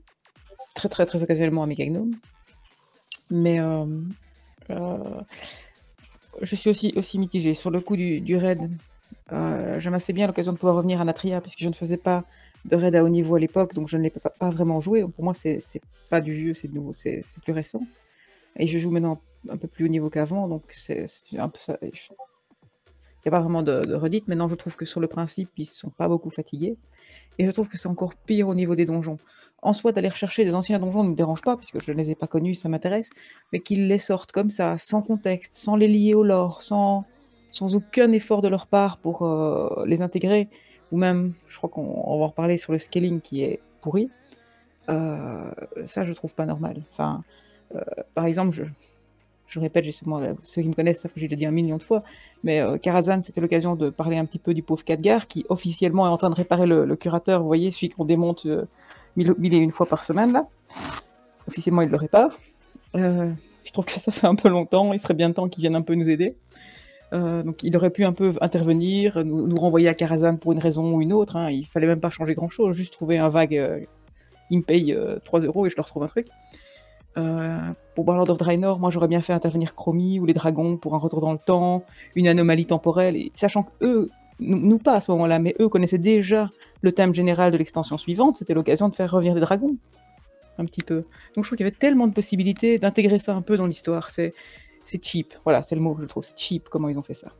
[0.74, 2.12] très très très occasionnellement à Megagnome.
[3.30, 3.86] Mais euh,
[4.70, 5.20] euh,
[6.42, 7.54] je suis aussi, aussi mitigée.
[7.54, 8.70] Sur le coup du, du raid,
[9.32, 12.24] euh, j'aime assez bien l'occasion de pouvoir revenir à Natria, puisque je ne faisais pas
[12.64, 15.02] de raid à haut niveau à l'époque, donc je ne l'ai pas, vraiment joué.
[15.02, 15.60] Pour moi, c'est
[16.10, 17.82] pas du vieux, c'est nouveau, c'est plus récent.
[18.56, 21.06] Et je joue maintenant un peu plus haut niveau qu'avant, donc c'est
[21.38, 21.78] un peu ça.
[21.80, 24.28] Il n'y a pas vraiment de, de redite.
[24.28, 26.76] Maintenant, je trouve que sur le principe, ils ne sont pas beaucoup fatigués.
[27.38, 29.18] Et je trouve que c'est encore pire au niveau des donjons
[29.62, 32.10] en soi, d'aller rechercher des anciens donjons ne me dérange pas, puisque je ne les
[32.10, 33.10] ai pas connus, ça m'intéresse,
[33.52, 37.04] mais qu'ils les sortent comme ça, sans contexte, sans les lier au lore, sans,
[37.50, 40.48] sans aucun effort de leur part pour euh, les intégrer,
[40.92, 44.10] ou même, je crois qu'on va en reparler sur le scaling qui est pourri,
[44.88, 45.50] euh,
[45.86, 46.82] ça je trouve pas normal.
[46.92, 47.22] Enfin,
[47.74, 47.80] euh,
[48.14, 51.50] par exemple, je, répète justement, ceux qui me connaissent savent que j'ai déjà dit un
[51.50, 52.02] million de fois,
[52.44, 56.10] mais Karazhan, c'était l'occasion de parler un petit peu du pauvre Khadgar, qui officiellement est
[56.10, 58.46] en train de réparer le curateur, vous voyez, celui qu'on démonte
[59.16, 60.46] mille, et une fois par semaine, là.
[61.48, 62.38] Officiellement, il le répare.
[62.96, 63.30] Euh,
[63.64, 65.82] je trouve que ça fait un peu longtemps, il serait bien temps qu'il vienne un
[65.82, 66.36] peu nous aider.
[67.12, 70.94] Euh, donc il aurait pu un peu intervenir, nous, renvoyer à Karazhan pour une raison
[70.94, 71.36] ou une autre.
[71.36, 71.50] Hein.
[71.50, 73.56] Il fallait même pas changer grand chose, juste trouver un vague.
[73.56, 73.80] Euh,
[74.50, 76.26] il me paye 3 euros et je leur trouve un truc.
[77.14, 80.98] pour Warlord of Draenor, moi j'aurais bien fait intervenir Chromie ou les dragons pour un
[80.98, 81.84] retour dans le temps,
[82.16, 86.50] une anomalie temporelle, sachant que eux, nous, pas à ce moment-là, mais eux connaissaient déjà
[86.82, 89.76] le thème général de l'extension suivante, c'était l'occasion de faire revenir des dragons.
[90.58, 91.04] Un petit peu.
[91.34, 94.10] Donc je trouve qu'il y avait tellement de possibilités d'intégrer ça un peu dans l'histoire.
[94.10, 94.34] C'est,
[95.02, 95.34] cheap.
[95.44, 96.22] Voilà, c'est le mot que je trouve.
[96.22, 97.32] C'est cheap comment ils ont fait ça.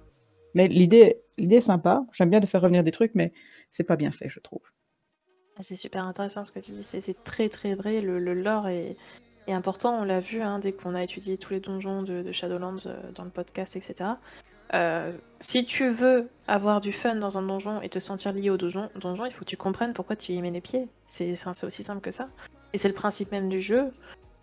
[0.54, 2.02] Mais l'idée, l'idée est sympa.
[2.12, 3.32] J'aime bien de faire revenir des trucs, mais
[3.68, 4.62] c'est pas bien fait, je trouve.
[5.56, 6.82] Ah, c'est super intéressant ce que tu dis.
[6.82, 8.00] C'est, très très vrai.
[8.00, 8.96] Le, lore est,
[9.48, 10.00] important.
[10.00, 13.24] On l'a vu hein, dès qu'on a étudié tous les donjons de, Shadowlands euh, dans
[13.24, 14.12] le podcast, etc.
[14.74, 18.56] Euh, si tu veux avoir du fun dans un donjon et te sentir lié au
[18.56, 20.88] donjon, donjon il faut que tu comprennes pourquoi tu y mets les pieds.
[21.06, 22.28] C'est aussi simple que ça.
[22.72, 23.90] Et c'est le principe même du jeu.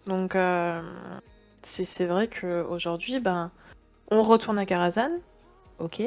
[0.06, 0.82] Donc, euh,
[1.62, 3.52] c'est vrai qu'aujourd'hui, ben,
[4.12, 5.12] on retourne à Karazhan.
[5.80, 6.02] Ok.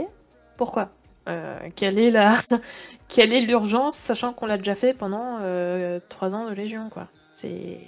[0.57, 0.91] Pourquoi?
[1.29, 2.37] Euh, Quelle est la,
[3.47, 5.39] l'urgence, sachant qu'on l'a déjà fait pendant
[6.09, 7.09] trois ans de Légion, quoi.
[7.33, 7.79] C'est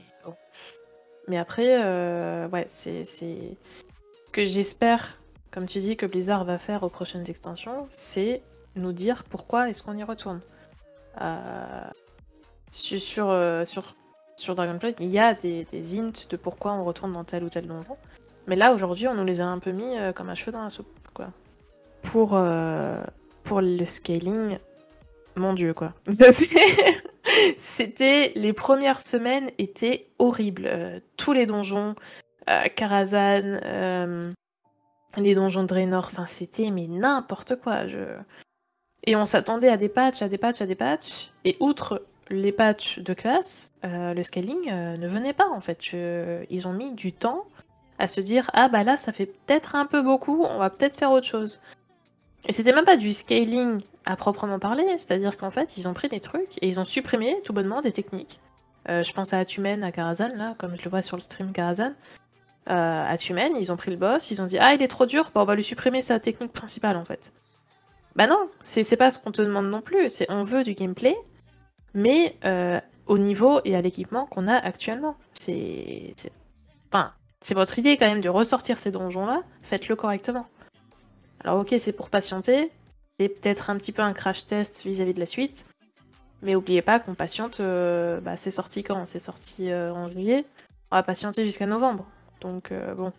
[1.28, 1.76] Mais après,
[2.46, 3.26] ouais, c'est ce
[4.32, 5.18] que j'espère
[5.52, 8.42] comme tu dis, que Blizzard va faire aux prochaines extensions, c'est
[8.74, 10.40] nous dire pourquoi est-ce qu'on y retourne.
[11.20, 11.90] Euh,
[12.70, 13.94] sur, euh, sur,
[14.36, 17.50] sur, Dragonflight, il y a des, des, hints de pourquoi on retourne dans tel ou
[17.50, 17.98] tel donjon.
[18.46, 20.64] Mais là, aujourd'hui, on nous les a un peu mis euh, comme un cheveu dans
[20.64, 21.28] la soupe, quoi.
[22.02, 22.30] Pour,
[23.44, 24.58] pour le scaling,
[25.36, 25.92] mon dieu, quoi.
[27.56, 28.32] C'était...
[28.34, 31.02] les premières semaines étaient horribles.
[31.16, 31.94] tous les donjons,
[32.74, 34.32] Karazhan,
[35.20, 37.86] les donjons de Draenor, enfin c'était mais n'importe quoi.
[37.86, 37.98] Je...
[39.04, 41.30] Et on s'attendait à des patchs, à des patchs, à des patchs.
[41.44, 45.92] Et outre les patchs de classe, euh, le scaling euh, ne venait pas en fait.
[46.50, 47.44] Ils ont mis du temps
[47.98, 50.96] à se dire ah bah là ça fait peut-être un peu beaucoup, on va peut-être
[50.96, 51.60] faire autre chose.
[52.48, 56.08] Et c'était même pas du scaling à proprement parler, c'est-à-dire qu'en fait ils ont pris
[56.08, 58.40] des trucs et ils ont supprimé tout bonnement des techniques.
[58.88, 61.52] Euh, je pense à Atumen, à Karazhan là, comme je le vois sur le stream
[61.52, 61.92] Karazhan.
[62.70, 65.30] Euh, Atumen, ils ont pris le boss, ils ont dit ah il est trop dur,
[65.34, 67.32] bah, on va lui supprimer sa technique principale en fait.
[68.14, 71.16] Bah non, c'est pas ce qu'on te demande non plus, c'est on veut du gameplay,
[71.94, 75.16] mais euh, au niveau et à l'équipement qu'on a actuellement.
[75.32, 76.12] C'est.
[76.16, 76.32] c'est-
[76.92, 80.46] Enfin, c'est votre idée quand même de ressortir ces donjons-là, faites-le correctement.
[81.42, 82.70] Alors ok, c'est pour patienter,
[83.18, 85.64] c'est peut-être un petit peu un crash test vis-à-vis de la suite,
[86.42, 89.06] mais oubliez pas qu'on patiente, euh, bah, c'est sorti quand?
[89.06, 90.44] C'est sorti euh, en juillet,
[90.90, 92.04] on va patienter jusqu'à novembre,
[92.42, 93.12] donc euh, bon.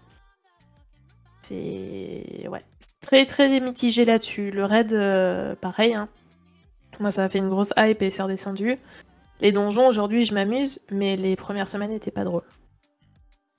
[1.42, 2.48] C'est...
[2.50, 2.64] Ouais,
[3.02, 4.52] très très mitigé là-dessus.
[4.52, 6.08] Le raid, euh, pareil, hein.
[7.00, 8.78] Moi, ça a fait une grosse hype et c'est redescendu.
[9.42, 12.44] Les donjons, aujourd'hui, je m'amuse, mais les premières semaines n'étaient pas drôles.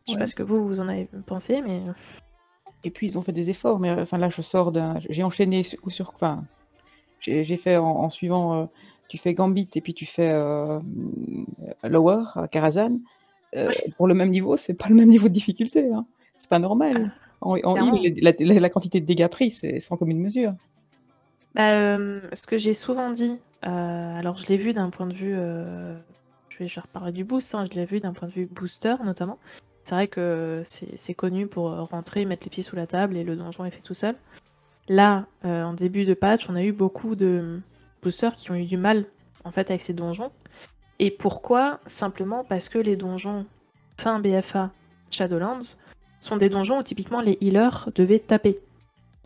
[0.07, 1.83] Je sais Ouais, pas ce que vous, vous en avez pensé, mais...
[2.85, 4.97] Et puis ils ont fait des efforts, mais enfin là je sors d'un.
[5.09, 5.79] J'ai enchaîné sur.
[5.85, 6.45] ou sur- Enfin,
[7.21, 8.61] j'ai fait en, en suivant.
[8.61, 8.67] euh,
[9.09, 10.81] tu fais Gambit et puis tu fais euh,
[11.83, 12.99] Lower à Karazhan.
[13.57, 15.91] Euh, Pour le même niveau, c'est pas le même niveau de difficulté.
[15.93, 16.07] Hein.
[16.37, 17.13] C'est pas normal.
[17.41, 17.75] En, en
[18.21, 20.55] la, la- la quantité de dégâts pris, c'est sans commune mesure.
[21.55, 25.15] Bah, euh, ce que j'ai souvent dit, euh, alors je l'ai vu d'un point de
[25.15, 25.35] vue...
[26.49, 28.47] je vais je vais reparler du boost, hein, je l'ai vu d'un point de vue
[28.47, 29.39] booster notamment.
[29.83, 33.37] C'est vrai que c'est connu pour rentrer, mettre les pieds sous la table et le
[33.37, 34.17] donjon est fait tout seul.
[34.89, 37.61] Là, en début de patch, on a eu beaucoup de
[38.03, 39.05] boosters qui ont eu du mal
[39.45, 40.31] en fait avec ces donjons.
[41.05, 43.45] Et pourquoi Simplement parce que les donjons
[43.99, 44.71] fin BFA
[45.11, 45.77] Shadowlands
[46.19, 48.59] sont des donjons où typiquement les healers devaient taper.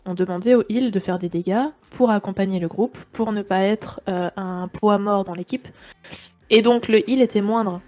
[0.03, 3.61] On demandait aux heals de faire des dégâts pour accompagner le groupe, pour ne pas
[3.61, 5.69] être euh, un poids mort dans l'équipe.
[6.49, 7.79] Et donc le heal était moindre.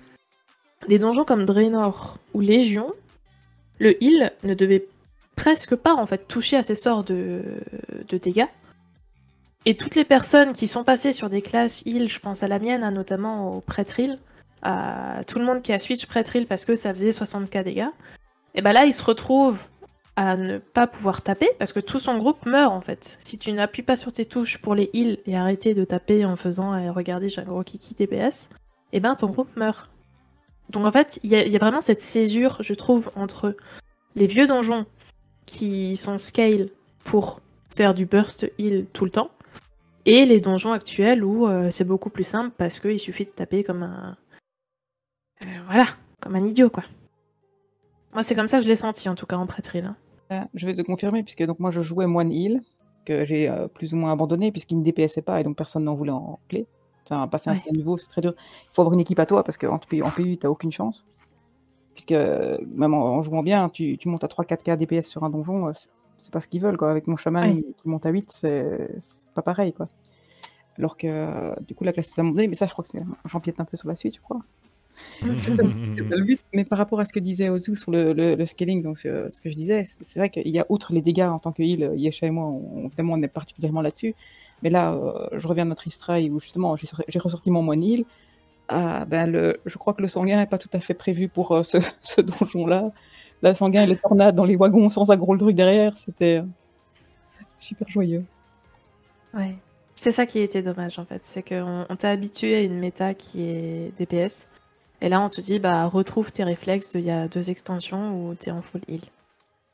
[0.87, 2.93] Des donjons comme Draenor ou Légion,
[3.79, 4.87] le heal ne devait
[5.35, 7.43] presque pas en fait toucher à ces sorts de
[8.09, 8.47] dégâts.
[9.65, 12.57] Et toutes les personnes qui sont passées sur des classes heal, je pense à la
[12.57, 14.01] mienne, hein, notamment au Prêtre
[14.63, 17.89] à tout le monde qui a switch Prêtre parce que ça faisait 60k dégâts,
[18.53, 19.63] et ben là il se retrouve
[20.15, 23.17] à ne pas pouvoir taper parce que tout son groupe meurt en fait.
[23.19, 26.35] Si tu n'appuies pas sur tes touches pour les heals et arrêter de taper en
[26.35, 28.49] faisant eh, regardez j'ai un gros kiki DPS,
[28.93, 29.89] et ben ton groupe meurt.
[30.69, 33.55] Donc en fait, il y, y a vraiment cette césure, je trouve, entre
[34.15, 34.85] les vieux donjons
[35.45, 36.69] qui sont scale
[37.03, 37.41] pour
[37.75, 39.31] faire du burst heal tout le temps,
[40.05, 43.63] et les donjons actuels où euh, c'est beaucoup plus simple parce qu'il suffit de taper
[43.63, 44.17] comme un.
[45.43, 45.85] euh, voilà,
[46.19, 46.83] comme un idiot quoi.
[48.13, 49.85] Moi, c'est comme ça que je l'ai senti en tout cas en prêtrise.
[49.85, 49.95] hein.
[50.29, 52.61] Ah, Je vais te confirmer, puisque donc moi je jouais moine heal,
[53.05, 55.95] que j'ai euh, plus ou moins abandonné, puisqu'il ne DPSait pas et donc personne n'en
[55.95, 56.67] voulait en clé.
[57.05, 57.59] Enfin, passer un Ouais.
[57.59, 58.33] certain niveau, c'est très dur.
[58.37, 61.05] Il faut avoir une équipe à toi, parce qu'en PU, en PU, t'as aucune chance.
[61.93, 65.29] Puisque euh, même en, en jouant bien, tu, tu montes à 3-4k DPS sur un
[65.29, 65.71] donjon, euh,
[66.21, 66.77] c'est- pas ce qu'ils veulent.
[66.77, 66.89] Quoi.
[66.91, 68.87] Avec mon chaman qui monte à 8, c'est
[69.33, 69.73] pas pareil.
[69.73, 69.87] Quoi.
[70.77, 73.03] Alors que euh, du coup, la classe est abandonnée, mais ça, je crois que c'est-
[73.29, 74.41] j'empiète un peu sur la suite, je crois.
[75.41, 76.39] C'est pas le but.
[76.53, 79.29] Mais par rapport à ce que disait Ozu sur le, le- le scaling, donc ce,
[79.29, 81.63] ce que je disais, c'est vrai qu'il y a outre les dégâts en tant que
[81.63, 84.15] heal, Yesha et moi, on, évidemment, on est particulièrement là-dessus.
[84.63, 87.81] Mais là, euh, je reviens de notre Istrai où justement j'ai j'ai ressorti mon moine
[87.81, 88.03] heal.
[88.67, 91.53] Ah, ben le, je crois que le sanguin n'est pas tout à fait prévu pour
[91.53, 92.91] euh, ce, ce donjon-là.
[93.41, 96.45] La sanguin et les tornades dans les wagons sans aggro le truc derrière, c'était euh,
[97.57, 98.23] super joyeux.
[99.33, 99.55] Ouais.
[99.95, 103.13] C'est ça qui était dommage en fait, c'est qu'on on t'a habitué à une méta
[103.13, 104.47] qui est DPS,
[104.99, 108.33] et là on te dit bah retrouve tes réflexes d'il y a deux extensions où
[108.33, 109.01] t'es en full heal.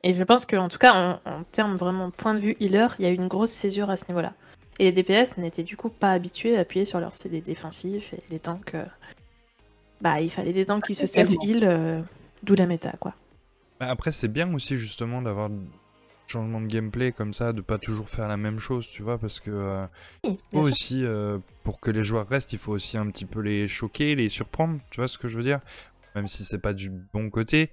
[0.03, 3.05] Et je pense qu'en tout cas en, en termes vraiment point de vue healer, il
[3.05, 4.33] y a eu une grosse césure à ce niveau-là.
[4.79, 8.21] Et les DPS n'étaient du coup pas habitués à appuyer sur leur CD défensif et
[8.29, 8.85] les tanks, euh,
[10.01, 12.01] bah il fallait des tanks qui se self-heal, euh,
[12.43, 13.13] d'où la méta quoi.
[13.79, 15.59] Bah, Après, c'est bien aussi justement d'avoir un
[16.27, 19.39] changement de gameplay comme ça, de pas toujours faire la même chose, tu vois, parce
[19.39, 19.85] que euh,
[20.25, 23.39] Oui, faut aussi, euh, pour que les joueurs restent, il faut aussi un petit peu
[23.39, 25.59] les choquer, les surprendre, tu vois ce que je veux dire?
[26.15, 27.71] Même si c'est pas du bon côté,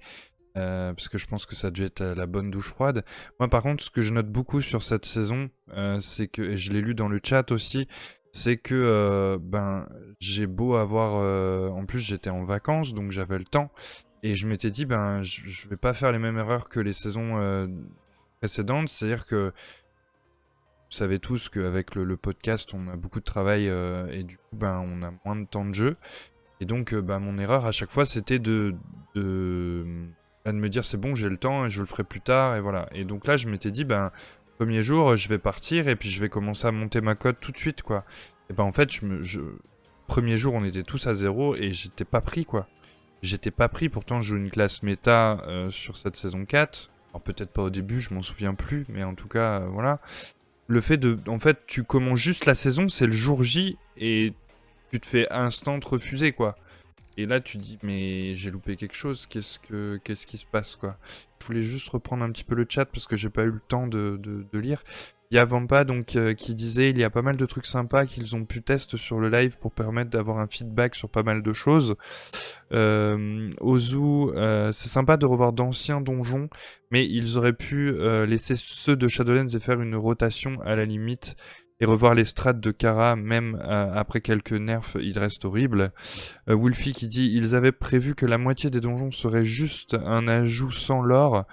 [0.55, 3.03] euh, parce que je pense que ça devait être la bonne douche froide.
[3.39, 5.49] Moi, par contre, ce que je note beaucoup sur cette saison,
[5.99, 7.87] c'est que, et je l'ai lu dans le chat aussi,
[8.31, 9.87] c'est que ben
[10.19, 13.71] j'ai beau avoir, en plus j'étais en vacances, donc j'avais le temps,
[14.25, 16.93] et je m'étais dit ben je, je vais pas faire les mêmes erreurs que les
[16.93, 17.67] saisons euh,
[18.39, 19.53] précédentes, c'est-à-dire que
[20.95, 24.37] vous savez tous qu'avec le, le podcast, on a beaucoup de travail euh, et du
[24.37, 25.95] coup, ben, on a moins de temps de jeu.
[26.59, 28.73] Et donc, euh, ben, mon erreur à chaque fois, c'était de,
[29.13, 29.85] de,
[30.43, 32.55] ben, de me dire c'est bon, j'ai le temps et je le ferai plus tard.
[32.55, 32.87] Et voilà.
[32.93, 34.11] Et donc là, je m'étais dit, ben,
[34.57, 37.51] premier jour, je vais partir et puis je vais commencer à monter ma cote tout
[37.51, 38.05] de suite, quoi.
[38.49, 39.41] Et ben, en fait, je me, je,
[40.07, 42.67] premier jour, on était tous à zéro et j'étais pas pris, quoi.
[43.25, 46.91] J'étais pas pris, pourtant je joue une classe méta euh, sur cette saison 4.
[47.09, 49.99] Alors peut-être pas au début, je m'en souviens plus, mais en tout cas, euh, voilà.
[50.67, 51.17] Le fait de...
[51.27, 54.33] En fait, tu commences juste la saison, c'est le jour J, et
[54.91, 56.55] tu te fais instant refuser, quoi.
[57.17, 60.75] Et là, tu dis, mais j'ai loupé quelque chose, qu'est-ce que qu'est-ce qui se passe,
[60.75, 60.97] quoi?
[61.41, 63.61] Je voulais juste reprendre un petit peu le chat, parce que j'ai pas eu le
[63.67, 64.83] temps de, lire.
[65.31, 67.65] Il y a Vampa donc euh, qui disait il y a pas mal de trucs
[67.65, 71.23] sympas qu'ils ont pu tester sur le live pour permettre d'avoir un feedback sur pas
[71.23, 71.95] mal de choses.
[72.71, 76.49] Euh, Ozu, euh, c'est sympa de revoir d'anciens donjons,
[76.91, 77.91] mais ils auraient pu
[78.25, 81.35] laisser ceux de Shadowlands et faire une rotation à la limite
[81.79, 85.91] et revoir les strates de Kara, même après quelques nerfs, il reste horrible.
[86.49, 90.27] Euh, Wolfie qui dit ils avaient prévu que la moitié des donjons serait juste un
[90.27, 91.45] ajout sans l'or.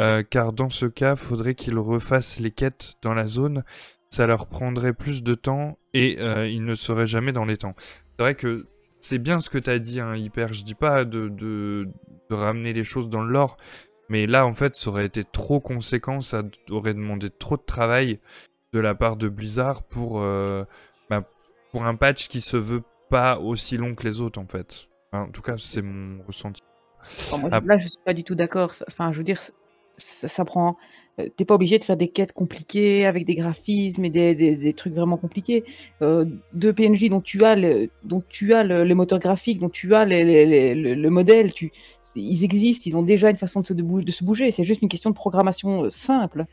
[0.00, 3.64] Euh, car dans ce cas, faudrait qu'ils refassent les quêtes dans la zone.
[4.10, 7.74] Ça leur prendrait plus de temps et euh, ils ne seraient jamais dans les temps.
[7.78, 8.66] C'est vrai que
[9.00, 10.52] c'est bien ce que t'as dit, hein, Hyper.
[10.52, 11.88] Je dis pas de, de,
[12.30, 13.56] de ramener les choses dans le lore,
[14.08, 16.20] mais là, en fait, ça aurait été trop conséquent.
[16.20, 18.20] Ça aurait demandé trop de travail
[18.72, 20.64] de la part de Blizzard pour, euh,
[21.10, 21.28] bah,
[21.70, 24.88] pour un patch qui se veut pas aussi long que les autres, en fait.
[25.12, 26.62] Enfin, en tout cas, c'est mon ressenti.
[27.00, 27.50] Enfin, moi.
[27.50, 28.72] Là, je suis pas du tout d'accord.
[28.88, 29.40] Enfin, je veux dire,
[29.96, 30.76] ça, ça prend.
[31.20, 34.72] euh, T'es pas obligé de faire des quêtes compliquées avec des graphismes et des, des-
[34.74, 35.64] trucs vraiment compliqués.
[36.02, 39.68] Euh, deux PNJ dont tu as le, dont tu as le, le moteur graphique, dont
[39.70, 41.70] tu as le, le modèle, tu,
[42.16, 44.50] ils existent, ils ont déjà une façon de se, de bou- de se bouger.
[44.50, 46.44] C'est juste une question de programmation euh, simple.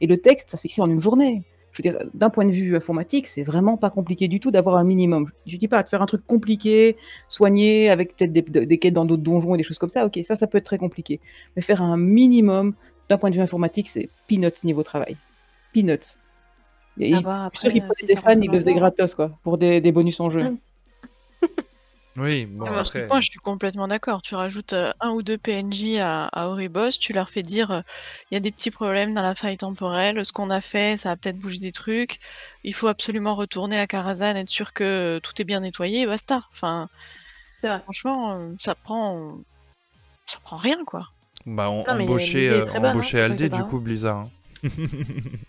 [0.00, 1.42] Et le texte, ça s'écrit en une journée.
[1.72, 4.76] Je veux dire, d'un point de vue informatique, c'est vraiment pas compliqué du tout d'avoir
[4.76, 5.26] un minimum.
[5.46, 6.96] Je dis pas de faire un truc compliqué,
[7.28, 10.04] soigné, avec peut-être des, des quêtes dans d'autres donjons et des choses comme ça.
[10.04, 11.20] Ok, ça, ça peut être très compliqué.
[11.54, 12.74] Mais faire un minimum,
[13.10, 15.16] d'un point de vue informatique, c'est peanuts niveau travail.
[15.74, 16.16] Peanuts.
[16.98, 17.22] Et je suis
[17.54, 20.20] sûr qu'ils après, si des fans, ils le faisaient gratos, quoi, pour des, des bonus
[20.20, 20.42] en jeu.
[20.44, 20.58] Mm.
[22.16, 23.06] Oui, bon, Ah bah, sur ce après.
[23.06, 24.20] point, je suis complètement d'accord.
[24.20, 27.80] Tu rajoutes euh, un ou deux PNJ à, à Oribos, tu leur fais dire euh,
[28.30, 31.12] il y a des petits problèmes dans la faille temporelle, ce qu'on a fait, ça
[31.12, 32.18] a peut-être bougé des trucs,
[32.64, 36.42] il faut absolument retourner à Karazhan, être sûr que tout est bien nettoyé, et basta.
[36.50, 36.88] Enfin,
[37.62, 37.80] vrai.
[37.80, 39.38] franchement, euh, ça prend.
[40.26, 41.06] Ça prend rien, quoi.
[41.46, 44.16] Bah, on, l'idée est euh, hein, embaucher surtout Aldé, que du coup, Blizzard.
[44.18, 44.28] hein.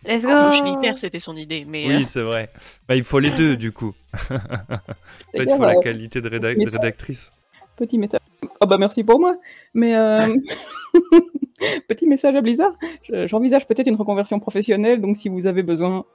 [0.06, 2.50] Let's Oh, go Hyper, c'était son idée, mais euh, Oui, c'est vrai.
[2.88, 3.94] Bah, il faut les deux, du coup.
[4.32, 7.32] En fait, il faut la euh, qualité de rédac- rédactrice.
[7.76, 8.20] Petit message.
[8.62, 9.36] Oh bah merci pour moi.
[9.74, 10.18] Mais euh,
[11.88, 12.72] petit message à Blizzard.
[13.04, 16.06] Je- J'envisage peut-être une reconversion professionnelle, donc si vous avez besoin.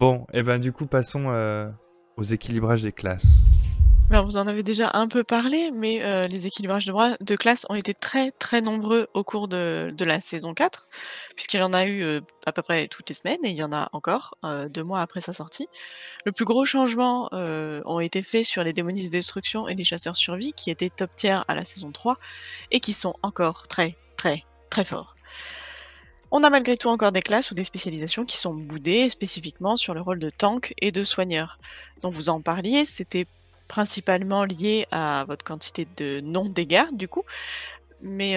[0.00, 1.68] bon, et ben du coup, passons euh,
[2.16, 3.46] aux équilibrages des classes.
[4.08, 7.92] Vous en avez déjà un peu parlé, mais euh, les équilibrages de, classe ont été
[7.92, 10.88] très très nombreux au cours de, la saison 4,
[11.34, 13.64] puisqu'il y en a eu euh, à peu près toutes les semaines, et il y
[13.64, 15.68] en a encore euh, deux mois après sa sortie.
[16.24, 20.16] Le plus gros changement ont été faits sur les démonistes de destruction et les chasseurs
[20.16, 22.16] survie, qui étaient top tier à la saison 3,
[22.70, 25.16] et qui sont encore très très très forts.
[26.30, 29.94] On a malgré tout encore des classes ou des spécialisations qui sont boudées spécifiquement sur
[29.94, 31.58] le rôle de tank et de soigneur.
[32.02, 33.26] Donc vous en parliez, c'était
[33.68, 37.24] principalement lié à votre quantité de non-dégâts, du coup.
[38.02, 38.36] Mais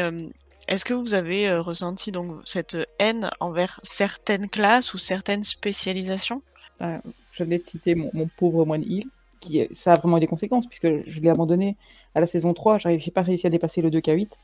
[0.68, 6.42] est-ce que vous avez ressenti donc cette haine envers certaines classes ou certaines spécialisations?
[6.82, 6.98] Euh,
[7.32, 9.06] je de citer mon, mon pauvre moine Hill,
[9.40, 11.76] qui ça a vraiment eu des conséquences, puisque je l'ai abandonné
[12.16, 14.38] à la saison 3, j'arrive- j'ai pas réussi à dépasser le 2K8,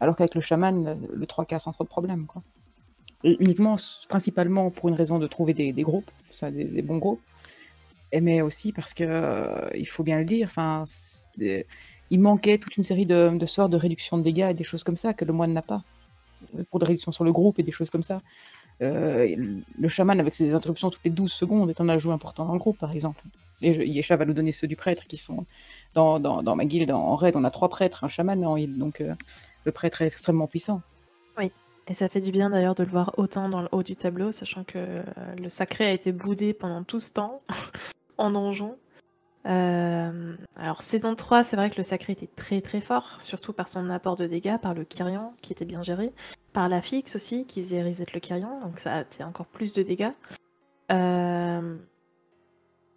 [0.00, 2.26] alors qu'avec le chaman, le 3K sans trop de problème.
[3.24, 3.76] Uniquement,
[4.08, 6.10] principalement pour une raison de trouver des, groupes,
[6.42, 7.20] des, bons groupes,
[8.12, 10.84] mais aussi parce que, euh, il faut bien le dire, enfin,
[12.10, 14.84] il manquait toute une série de, de sorts de réduction de dégâts et des choses
[14.84, 15.82] comme ça que le moine n'a pas,
[16.70, 18.22] pour des réductions sur le groupe et des choses comme ça.
[18.82, 22.52] Euh, le chaman avec ses interruptions toutes les 12 secondes est un ajout important dans
[22.52, 23.22] le groupe, par exemple.
[23.62, 25.46] Et Yesha va nous donner ceux du prêtre qui sont
[25.94, 27.36] dans, dans, dans ma guilde en raid.
[27.36, 29.14] On a trois prêtres, un chaman en heal, donc euh,
[29.64, 30.82] le prêtre est extrêmement puissant.
[31.88, 34.32] Et ça fait du bien d'ailleurs de le voir autant dans le haut du tableau,
[34.32, 35.02] sachant que euh,
[35.38, 37.42] le sacré a été boudé pendant tout ce temps
[38.18, 38.76] en donjon.
[39.46, 43.68] Euh, alors saison 3, c'est vrai que le sacré était très très fort, surtout par
[43.68, 46.12] son apport de dégâts, par le Kyrian qui était bien géré,
[46.52, 49.72] par la fixe aussi qui faisait reset le Kyrian, donc ça a été encore plus
[49.72, 50.10] de dégâts.
[50.90, 51.76] Euh,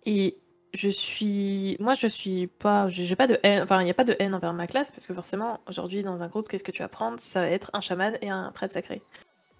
[0.05, 0.37] Et
[0.73, 4.03] je suis, moi je suis pas, j'ai pas de haine, enfin il n'y a pas
[4.03, 6.81] de haine envers ma classe parce que forcément aujourd'hui dans un groupe qu'est-ce que tu
[6.81, 9.01] vas prendre Ça va être un chaman et un prêtre sacré.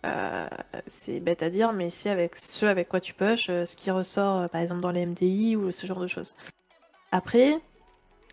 [0.06, 0.48] Euh,
[0.88, 4.38] c'est bête à dire, mais c'est avec ce avec quoi tu euh, ce qui ressort
[4.38, 6.36] euh, par exemple dans les MDI ou ce genre de choses.
[7.12, 7.60] Après,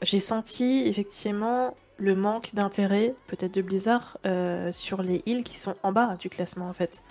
[0.03, 5.75] j'ai senti effectivement le manque d'intérêt, peut-être de Blizzard, euh, sur les heals qui sont
[5.83, 7.03] en bas du classement en fait.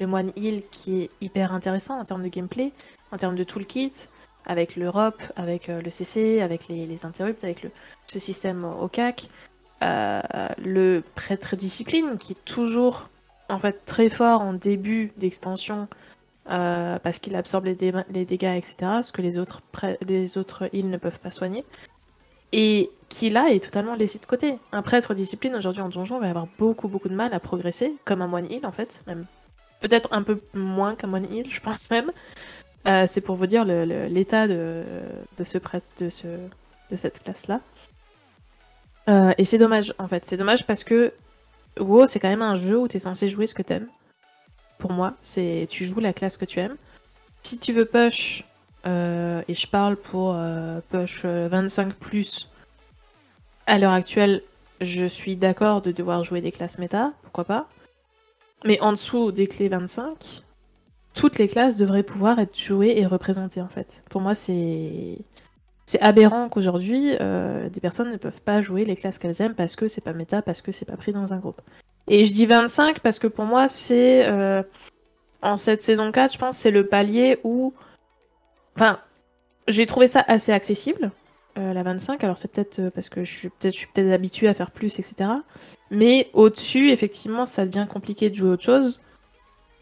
[0.00, 2.72] Le moine heal qui est hyper intéressant en termes de gameplay,
[3.10, 4.08] en termes de toolkit,
[4.48, 7.66] avec l'Europe, avec le CC, avec les, les interrupts, avec
[8.06, 9.28] ce système au CAC,
[9.80, 13.08] le prêtre discipline qui est toujours
[13.48, 15.88] en fait très fort en début d'extension
[16.46, 18.76] parce qu'il absorbe les, dégâts, etc.
[19.02, 19.62] Ce que les autres,
[20.06, 20.36] les
[20.72, 21.64] îles ne peuvent pas soigner
[22.52, 24.58] et qui là est totalement laissé de côté.
[24.72, 28.22] Un prêtre discipline aujourd'hui en donjon va avoir beaucoup beaucoup de mal à progresser, comme
[28.22, 29.26] un moine heal en fait, même
[29.80, 32.10] peut-être un peu moins qu'un moine heal, je pense même.
[32.86, 34.84] Euh, c'est pour vous dire l'état de,
[35.36, 36.26] de, ce prêtre, de, ce,
[36.90, 37.60] de cette classe-là.
[39.08, 41.12] Euh, et c'est dommage en fait, c'est dommage parce que
[41.80, 43.88] WoW c'est quand même un jeu où tu es censé jouer ce que t'aimes.
[44.78, 46.76] Pour moi, c'est tu joues la classe que tu aimes.
[47.42, 48.44] Si tu veux push
[48.86, 52.50] euh, et je parle pour euh, push 25 euh, plus.
[53.66, 54.42] À l'heure actuelle,
[54.80, 57.68] je suis d'accord de devoir jouer des classes méta, pourquoi pas.
[58.64, 60.42] Mais en dessous des clés 25,
[61.18, 64.02] toutes les classes devraient pouvoir être jouées et représentées en fait.
[64.08, 65.18] Pour moi, c'est
[66.00, 70.00] aberrant qu'aujourd'hui des personnes ne peuvent pas jouer les classes qu'elles aiment parce que c'est
[70.00, 71.60] pas méta, parce que c'est pas pris dans un groupe.
[72.06, 74.28] Et je dis 25 parce que pour moi, c'est
[75.42, 77.72] en cette saison 4, je pense, c'est le palier où
[78.78, 79.00] Enfin,
[79.66, 81.10] j'ai trouvé ça assez accessible,
[81.58, 82.22] euh, la 25.
[82.22, 85.30] Alors c'est peut-être euh, parce que je suis peut-être peut habituée à faire plus, etc.
[85.90, 89.02] Mais au-dessus, effectivement, ça devient compliqué de jouer autre chose.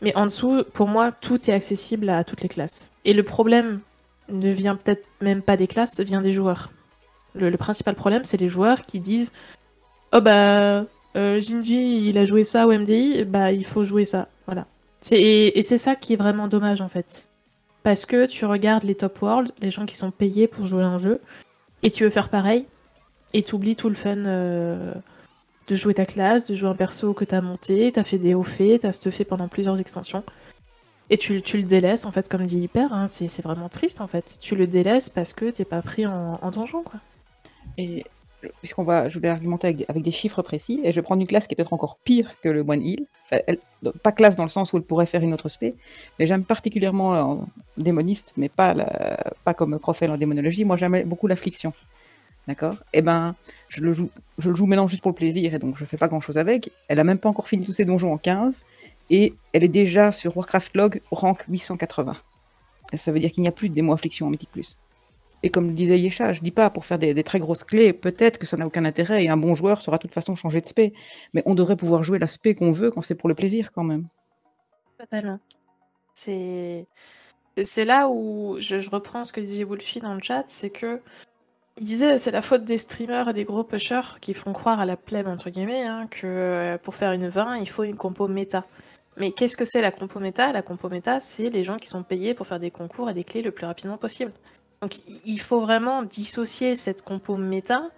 [0.03, 2.91] Mais en dessous, pour moi, tout est accessible à toutes les classes.
[3.05, 3.81] Et le problème
[4.29, 6.71] ne vient peut-être même pas des classes, vient des joueurs.
[7.35, 9.33] Le, principal problème, c'est les joueurs qui disent
[10.13, 10.85] Oh bah,
[11.17, 14.29] euh, Jinji, il a joué ça au MDI, bah il faut jouer ça.
[14.47, 14.67] Voilà.
[15.13, 17.27] Et c'est ça qui est vraiment dommage en fait
[17.87, 20.99] parce que tu regardes les top world, les gens qui sont payés pour jouer un
[20.99, 21.21] jeu,
[21.85, 22.67] et tu veux faire pareil,
[23.33, 24.93] et tu oublies tout le fun euh,
[25.69, 28.43] de jouer ta classe, de jouer un perso que t'as monté, t'as fait des hauts
[28.43, 30.25] faits, t'as stuffé pendant plusieurs extensions.
[31.09, 34.39] Et tu, le délaisses, en fait, comme dit Hyper, hein, c'est vraiment triste, en fait.
[34.41, 37.01] Tu le délaisses parce que t'es pas pris en, en donjon, quoi.
[37.79, 38.05] Et
[38.61, 41.47] puisqu'on va, je voulais argumenter avec, des chiffres précis, et je vais prendre une classe
[41.47, 43.07] qui est peut-être encore pire que le One Heal.
[44.03, 45.75] pas classe dans le sens où elle pourrait faire une autre spé,
[46.19, 48.75] mais j'aime particulièrement en démoniste, mais pas,
[49.45, 50.65] pas comme Crofel en démonologie.
[50.65, 51.73] Moi, j'aime beaucoup l'affliction.
[52.47, 52.77] D'accord?
[52.93, 53.35] Eh ben,
[53.69, 56.21] je le, joue, je maintenant juste pour le plaisir, et donc je fais pas grand
[56.21, 56.71] chose avec.
[56.89, 58.65] Elle a même pas encore fini tous ses donjons en 15,
[59.11, 62.17] et elle est déjà sur Warcraft Log rank 880.
[62.93, 64.51] Et ça veut dire qu'il n'y a plus de démo affliction en Mythic.
[65.43, 68.39] Et comme le disait Yesha, je dis pas pour faire des, très grosses clés, peut-être
[68.39, 70.67] que ça n'a aucun intérêt et un bon joueur saura de toute façon changer de
[70.67, 70.95] spé.
[71.35, 73.85] Mais on devrait pouvoir jouer la spé qu'on veut quand c'est pour le plaisir quand
[73.85, 74.07] même.
[76.15, 76.87] C'est
[77.65, 81.01] c'est là où je, reprends ce que disait Wolfie dans le chat, c'est que
[81.79, 84.87] il disait c'est la faute des streamers et des gros pushers qui font croire à
[84.87, 88.29] la plèbe entre guillemets hein, que euh, pour faire une 20 il faut une compo
[88.29, 88.65] méta.
[89.19, 90.53] Mais qu'est-ce que c'est la compo méta?
[90.53, 93.25] La compo méta, c'est les gens qui sont payés pour faire des concours et des
[93.25, 94.33] clés le plus rapidement possible.
[94.83, 97.89] Donc il faut vraiment dissocier cette compo méta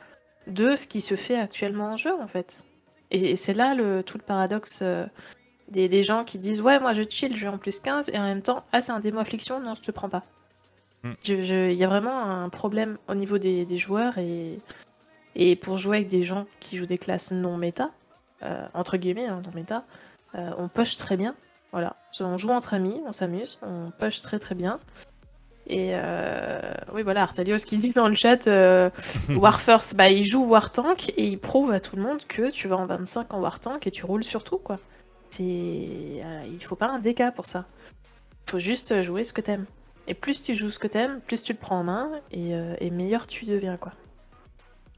[0.46, 2.62] de ce qui se fait actuellement en jeu en fait.
[3.10, 5.06] Et, c'est là le, tout le paradoxe euh,
[5.68, 8.22] des, gens qui disent ouais moi je chill, je vais en plus 15 et en
[8.22, 10.24] même temps ah c'est un démo affliction, non je te prends pas.
[11.04, 11.12] Hmm.
[11.26, 14.58] Il y a vraiment un problème au niveau des, joueurs et,
[15.36, 17.90] et pour jouer avec des gens qui jouent des classes non méta,
[18.42, 19.84] euh, entre guillemets hein, non méta,
[20.34, 21.34] euh, on push très bien.
[21.72, 24.80] Voilà, on joue entre amis, on s'amuse, on push très très bien.
[25.66, 26.60] Et euh,
[26.94, 28.88] oui, voilà, Artalios qui dit dans le chat euh,
[29.28, 32.50] War First, bah, il joue War Tank et il prouve à tout le monde que
[32.50, 34.78] tu vas en 25 en War Tank et tu roules sur tout, quoi.
[35.30, 35.42] C'est...
[35.44, 37.66] Il faut pas un DK pour ça.
[38.46, 39.66] Il faut juste jouer ce que t'aimes.
[40.08, 42.90] Et plus tu joues ce que t'aimes, plus tu le prends en main et, et
[42.90, 43.92] meilleur tu deviens, quoi.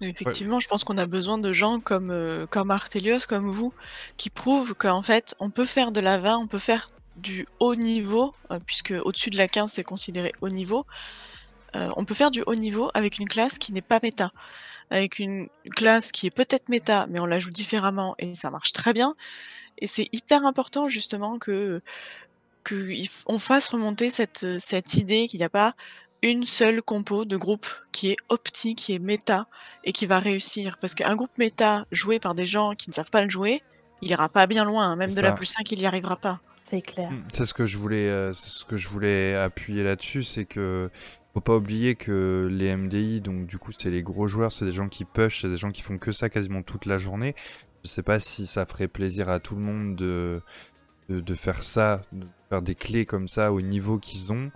[0.01, 3.75] Effectivement, je pense qu'on a besoin de gens comme, comme Artelios, comme vous,
[4.17, 6.89] qui prouvent qu'en fait, on peut faire de la 20, on peut faire
[7.21, 10.87] du haut niveau, euh, puisque au-dessus de la 15 c'est considéré haut niveau,
[11.77, 14.33] euh, on peut faire du haut niveau avec une classe qui n'est pas méta.
[14.91, 18.73] Avec une classe qui est peut-être méta, mais on la joue différemment et ça marche
[18.73, 19.15] très bien.
[19.79, 21.81] Et c'est hyper important justement que
[22.65, 25.75] qu'on fasse remonter cette, cette idée qu'il n'y a pas
[26.23, 29.47] une seule compo de groupe qui est optique, qui est méta
[29.85, 30.77] et qui va réussir.
[30.79, 33.63] Parce qu'un groupe méta joué par des gens qui ne savent pas le jouer,
[34.03, 34.97] il ira pas bien loin.
[34.97, 36.41] Même de la plus 5, il n'y arrivera pas.
[36.63, 37.11] C'est clair.
[37.11, 37.25] Mm.
[37.33, 40.91] C'est ce que je voulais, euh, ce que je voulais appuyer là-dessus, c'est que
[41.33, 44.73] faut pas oublier que les MDI, donc du coup c'est les gros joueurs, c'est des
[44.73, 47.37] gens qui push, c'est des gens qui font que ça quasiment toute la journée.
[47.85, 50.43] Je sais pas si ça ferait plaisir à tout le monde de,
[51.11, 54.51] de, faire ça, de faire des clés comme ça au niveau qu'ils ont.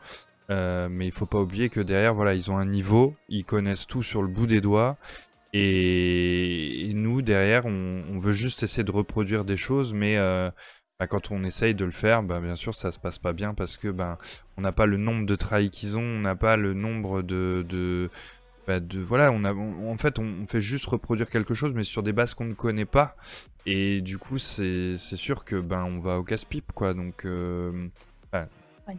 [0.51, 3.87] Euh, mais il faut pas oublier que derrière, voilà, ils ont un niveau, ils connaissent
[3.87, 4.97] tout sur le bout des doigts.
[5.53, 10.51] Et, nous, derrière, on, veut juste essayer de reproduire des choses, mais euh,
[10.99, 13.55] bah, quand on essaye de le faire, bah, bien sûr, ça se passe pas bien
[13.55, 14.19] parce que ben
[14.57, 17.65] on n'a pas le nombre de trahis qu'ils ont, on n'a pas le nombre de,
[17.69, 18.11] de,
[18.67, 22.03] bah, de voilà, on a, en fait, on, fait juste reproduire quelque chose, mais sur
[22.03, 23.17] des bases qu'on ne connaît pas,
[23.67, 26.95] et du coup, c'est sûr que ben on va au casse-pipe, quoi.
[26.95, 27.89] Donc, euh,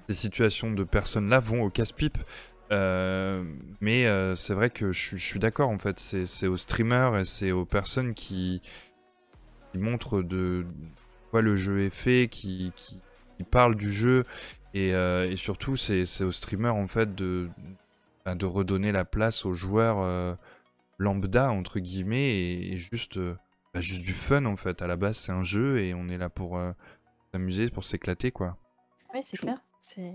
[0.08, 2.18] ces situations de personnes là vont au casse-pipe.
[2.72, 3.44] Euh,
[3.80, 7.52] mais euh, c'est vrai que je, suis d'accord en fait, c'est aux streamers et c'est
[7.52, 8.62] aux personnes qui,
[9.72, 10.66] qui montrent de,
[11.34, 13.00] le jeu est fait, qui, qui,
[13.52, 14.26] parle du jeu.
[14.74, 17.50] Et, euh, et surtout, c'est aux streamers en fait de,
[18.26, 20.36] bah, de redonner la place aux joueurs euh,
[20.98, 23.38] lambda, entre guillemets, et, juste, euh,
[23.74, 24.82] bah, juste du fun en fait.
[24.82, 26.60] À la base, c'est un jeu et on est là pour
[27.32, 28.58] s'amuser, pour s'éclater quoi.
[29.14, 30.14] Oui, c'est clair, c'est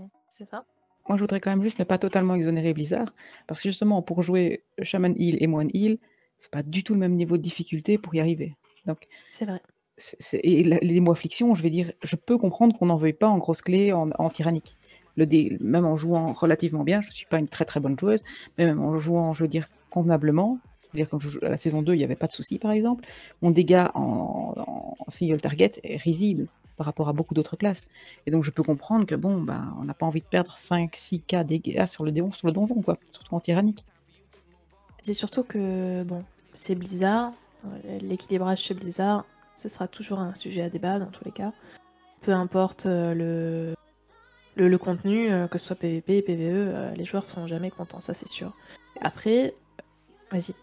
[0.49, 0.65] ça.
[1.09, 3.11] Moi, je voudrais quand même juste ne pas totalement exonérer Blizzard,
[3.47, 5.97] parce que justement, pour jouer Shaman Heal et Moine Heal,
[6.37, 8.55] c'est pas du tout le même niveau de difficulté pour y arriver.
[8.85, 9.61] Donc, c'est vrai
[10.33, 13.37] et les mots affliction, je vais dire, je peux comprendre qu'on n'en veuille pas en
[13.37, 14.77] grosse clé, en, tyrannique.
[15.17, 15.25] Le
[15.63, 18.23] même en jouant relativement bien, je ne suis pas une très très bonne joueuse,
[18.57, 20.59] mais même en jouant, je veux dire, convenablement,
[20.93, 23.05] dire comme à la saison 2, il n'y avait pas de souci par exemple,
[23.41, 24.55] mon dégât en,
[25.07, 26.47] single target est risible
[26.77, 27.87] par rapport à beaucoup d'autres classes.
[28.25, 31.45] Et donc je peux comprendre que bon, ben, on n'a pas envie de perdre 5-6k
[31.45, 33.85] dégâts sur le, démon, sur le donjon, quoi, surtout en tyrannique.
[35.01, 37.33] C'est surtout que, bon, c'est Blizzard,
[38.01, 41.53] l'équilibrage chez Blizzard, ce sera toujours un sujet à débat dans tous les cas.
[42.21, 43.73] Peu importe euh,
[44.55, 48.01] le, le, contenu, euh, que ce soit PVP, PVE, euh, les joueurs seront jamais contents,
[48.01, 48.53] ça c'est sûr.
[48.99, 49.53] Après,
[50.31, 50.53] vas-y.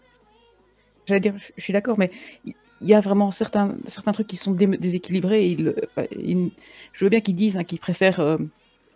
[1.05, 2.11] J'allais dire, je suis d'accord, mais
[2.45, 5.57] il y a vraiment certains, certains trucs qui sont déséquilibrés.
[5.97, 8.37] je veux bien qu'ils disent hein, qu'ils préfèrent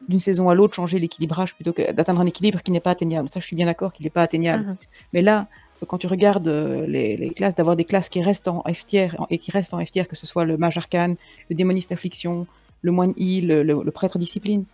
[0.08, 3.30] d'une saison à l'autre changer l'équilibrage plutôt que d'atteindre un équilibre qui n'est pas atteignable.
[3.30, 4.66] Ça, je suis bien d'accord qu'il n'est pas atteignable.
[4.66, 4.78] Mhm.
[5.14, 5.48] Mais là,
[5.88, 9.38] quand tu regardes euh, les, classes, d'avoir des classes qui restent en F tier et
[9.38, 11.16] qui restent en F tier, que ce soit le mage arcane,
[11.50, 12.48] le démoniste affliction,
[12.82, 14.66] le moine heal, le, prêtre discipline.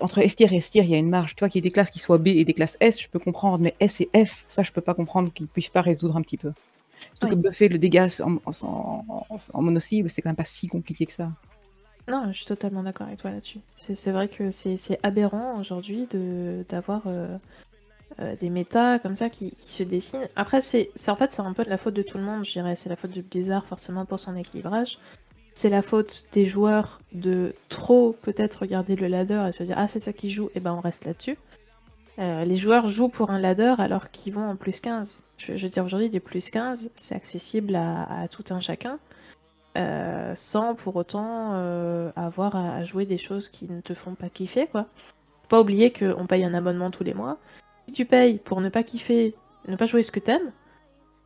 [0.00, 1.34] Entre F tier et S tier, il y a une marge.
[1.34, 3.08] Tu vois qu'il y ait des classes qui soient B et des classes S, je
[3.08, 6.16] peux comprendre, mais S et F, ça, je peux pas comprendre qu'ils puissent pas résoudre
[6.16, 6.52] un petit peu.
[7.14, 11.06] Surtout que buffer le dégât en, en, en, mono-cible, c'est quand même pas si compliqué
[11.06, 11.30] que ça.
[12.06, 13.60] Non, je suis totalement d'accord avec toi là-dessus.
[13.74, 16.06] C'est vrai que c'est aberrant aujourd'hui
[16.68, 17.38] d'avoir euh,
[18.20, 20.28] euh, des méta comme ça qui, se dessinent.
[20.36, 22.52] Après, c'est en fait c'est un peu de la faute de tout le monde, je
[22.52, 22.76] dirais.
[22.76, 24.98] C'est la faute de Blizzard forcément pour son équilibrage.
[25.54, 29.88] C'est la faute des joueurs de trop peut-être regarder le ladder et se dire ah
[29.88, 31.38] c'est ça qui joue, et ben on reste là-dessus.
[32.18, 35.24] Euh, les joueurs jouent pour un ladder alors qu'ils vont en plus 15.
[35.38, 38.98] Je, veux dire aujourd'hui des plus 15, c'est accessible à, tout un chacun.
[39.76, 41.52] Euh, sans pour autant
[42.14, 44.86] avoir à, jouer des choses qui ne te font pas kiffer quoi.
[45.42, 47.38] Faut pas oublier qu'on paye un abonnement tous les mois
[47.86, 49.34] si tu payes pour ne pas kiffer,
[49.68, 50.52] ne pas jouer ce que t'aimes,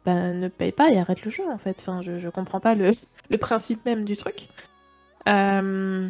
[0.05, 1.79] ben ne paye pas et arrête le jeu en fait.
[1.81, 2.93] Enfin, je comprends pas le,
[3.37, 4.49] principe même du truc.
[5.29, 6.09] Euh,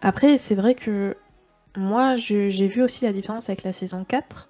[0.00, 1.16] après, c'est vrai que
[1.76, 4.48] moi, j'ai vu aussi la différence avec la saison 4,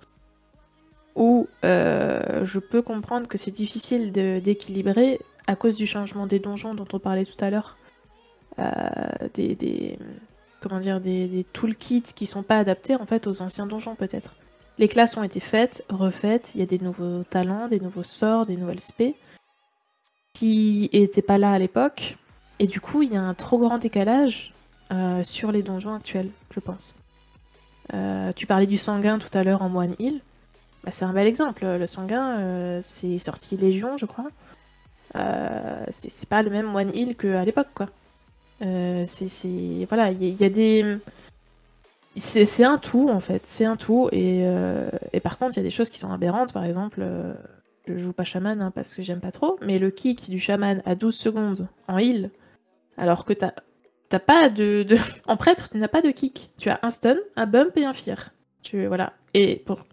[1.14, 6.74] où euh, je peux comprendre que c'est difficile d'équilibrer à cause du changement des donjons
[6.74, 7.76] dont on parlait tout à l'heure.
[8.58, 9.98] Euh, des,
[10.60, 14.34] comment dire, des, toolkits qui sont pas adaptés en fait aux anciens donjons peut-être.
[14.78, 18.46] Les classes ont été faites, refaites, il y a des nouveaux talents, des nouveaux sorts,
[18.46, 19.14] des nouvelles spé
[20.32, 22.16] qui n'étaient pas là à l'époque.
[22.58, 24.52] Et du coup, il y a un trop grand décalage
[24.92, 26.94] euh, sur les donjons actuels, je pense.
[27.94, 30.20] Euh, tu parlais du sanguin tout à l'heure en Moine Hill.
[30.84, 31.64] Bah, c'est un bel exemple.
[31.64, 34.28] Le sanguin, euh, c'est sorti Légion, je crois.
[35.90, 37.88] c'est pas le même Moine Hill qu'à l'époque, quoi.
[38.60, 40.98] c'est voilà, il y, a des
[42.16, 44.08] c'est un tout en fait, c'est un tout.
[44.12, 44.44] Et,
[45.12, 46.52] et par contre, il y a des choses qui sont aberrantes.
[46.52, 47.04] Par exemple,
[47.86, 50.82] je joue pas chaman hein, parce que j'aime pas trop, mais le kick du chaman
[50.84, 52.30] à 12 secondes en heal,
[52.96, 53.52] alors que t'as
[54.18, 54.86] pas de,
[55.26, 56.50] En prêtre, tu n'as pas de kick.
[56.58, 58.30] Tu as un stun, un bump et un fear.
[58.62, 59.12] Tu, voilà.
[59.34, 59.84] Et pour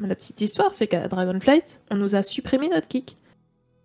[0.00, 3.16] la petite histoire, c'est qu'à Dragonflight, on nous a supprimé notre kick.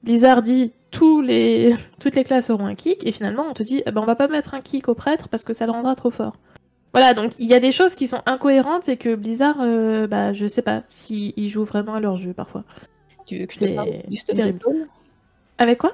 [0.04, 1.76] Blizzard dit tous les...
[2.00, 4.16] toutes les classes auront un kick, et finalement on te dit eh ben, on va
[4.16, 6.38] pas mettre un kick au prêtre parce que ça le rendra trop fort.
[6.94, 10.34] Voilà, donc il y a des choses qui sont incohérentes et que Blizzard, euh, bah,
[10.34, 12.64] je sais pas s'ils jouent vraiment à leur jeu parfois.
[13.28, 14.86] Tu veux que je te parle du stun de zone
[15.58, 15.92] Avec quoi?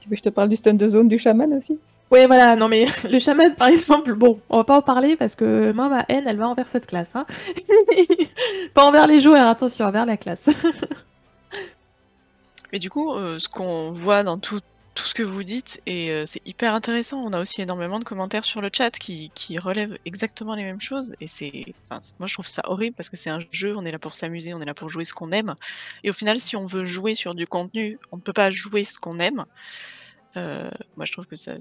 [0.00, 1.78] Tu veux que je te parle du stun de zone du chaman aussi?
[2.10, 5.34] Oui, voilà, non mais le chaman par exemple, bon, on va pas en parler parce
[5.34, 7.16] que moi, ma haine, elle va envers cette classe.
[7.16, 7.24] Hein.
[8.74, 10.50] pas envers les joueurs, attention, envers la classe.
[12.72, 14.60] mais du coup, euh, ce qu'on voit dans tout,
[14.98, 17.18] tout ce que vous dites et c'est hyper intéressant.
[17.18, 21.14] On a aussi énormément de commentaires sur le chat qui, relèvent exactement les mêmes choses
[21.20, 21.66] et c'est,
[22.18, 24.54] moi je trouve ça horrible parce que c'est un jeu, on est là pour s'amuser,
[24.54, 25.54] on est là pour jouer ce qu'on aime
[26.02, 28.84] et au final si on veut jouer sur du contenu, on ne peut pas jouer
[28.84, 29.44] ce qu'on aime.
[30.34, 31.54] moi, je trouve que ça,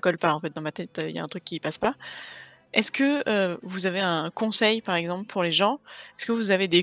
[0.00, 1.02] colle pas en fait dans ma tête.
[1.06, 1.96] Il y a un truc qui passe pas.
[2.72, 5.80] Est-ce que vous avez un conseil, par exemple, pour les gens?
[6.18, 6.82] Est-ce que vous avez des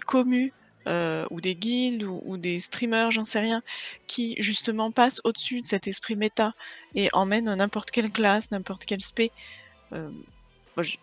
[0.88, 3.62] commus ou des guildes ou, des streamers, j'en sais rien,
[4.08, 6.54] qui justement passent au-dessus de cet esprit méta
[6.96, 9.32] et emmènent n'importe quelle classe, n'importe quel spé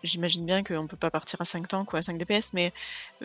[0.03, 2.71] J'imagine bien qu'on ne peut pas partir à 5 tanks ou à 5 DPS, mais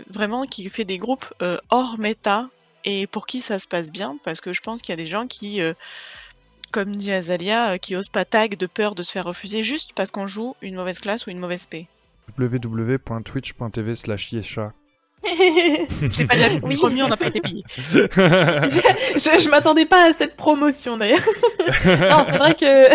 [0.08, 1.32] vraiment qui fait des groupes
[1.70, 2.50] hors méta
[2.84, 5.06] et pour qui ça se passe bien, parce que je pense qu'il y a des
[5.06, 5.60] gens qui
[6.70, 9.92] comme dit Azalia, euh, qui ose pas tag de peur de se faire refuser juste
[9.94, 11.86] parce qu'on joue une mauvaise classe ou une mauvaise paix.
[12.38, 14.72] www.twitch.tv slash yesha.
[15.22, 16.78] C'est pas la oui.
[16.82, 17.62] on n'a pas été payé.
[17.76, 18.00] je,
[19.16, 21.20] je, m'attendais pas à cette promotion d'ailleurs.
[21.84, 22.88] non, c'est vrai que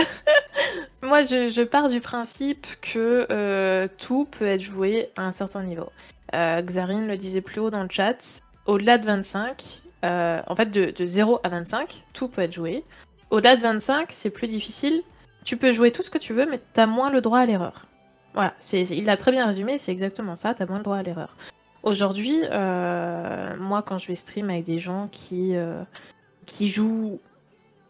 [1.05, 5.91] moi je, pars du principe que euh, tout peut être joué à un certain niveau.
[6.33, 8.41] Euh, Xarine le disait plus haut dans le chat.
[8.65, 12.83] Au-delà de 25, en fait de, de 0 à 25, tout peut être joué.
[13.29, 15.03] Au-delà de 25, c'est plus difficile.
[15.43, 17.85] Tu peux jouer tout ce que tu veux, mais t'as moins le droit à l'erreur.
[18.33, 21.35] Voilà, il l'a très bien résumé, c'est exactement ça, t'as moins le droit à l'erreur.
[21.85, 25.83] Aujourd'hui, euh, moi, quand je vais stream avec des gens qui, euh,
[26.47, 27.19] qui jouent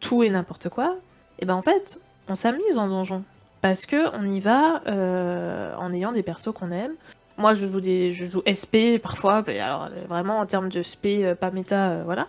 [0.00, 0.98] tout et n'importe quoi,
[1.38, 3.24] et eh ben en fait, on s'amuse en donjon.
[3.62, 6.92] Parce que on y va euh, en ayant des persos qu'on aime.
[7.38, 11.50] Moi, je joue, des, je joue SP parfois, alors vraiment en termes de SP, pas
[11.50, 12.28] méta, voilà.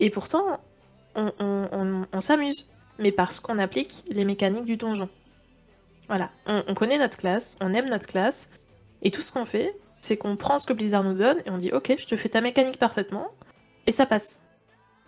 [0.00, 0.60] et pourtant,
[1.14, 5.08] on, s'amuse, mais parce qu'on applique les mécaniques du donjon.
[6.08, 8.48] Voilà, on, connaît notre classe, on aime notre classe,
[9.02, 9.74] et tout ce qu'on fait,
[10.08, 12.30] c'est qu'on prend ce que Blizzard nous donne et on dit ok, je te fais
[12.30, 13.30] ta mécanique parfaitement,
[13.86, 14.42] et ça passe.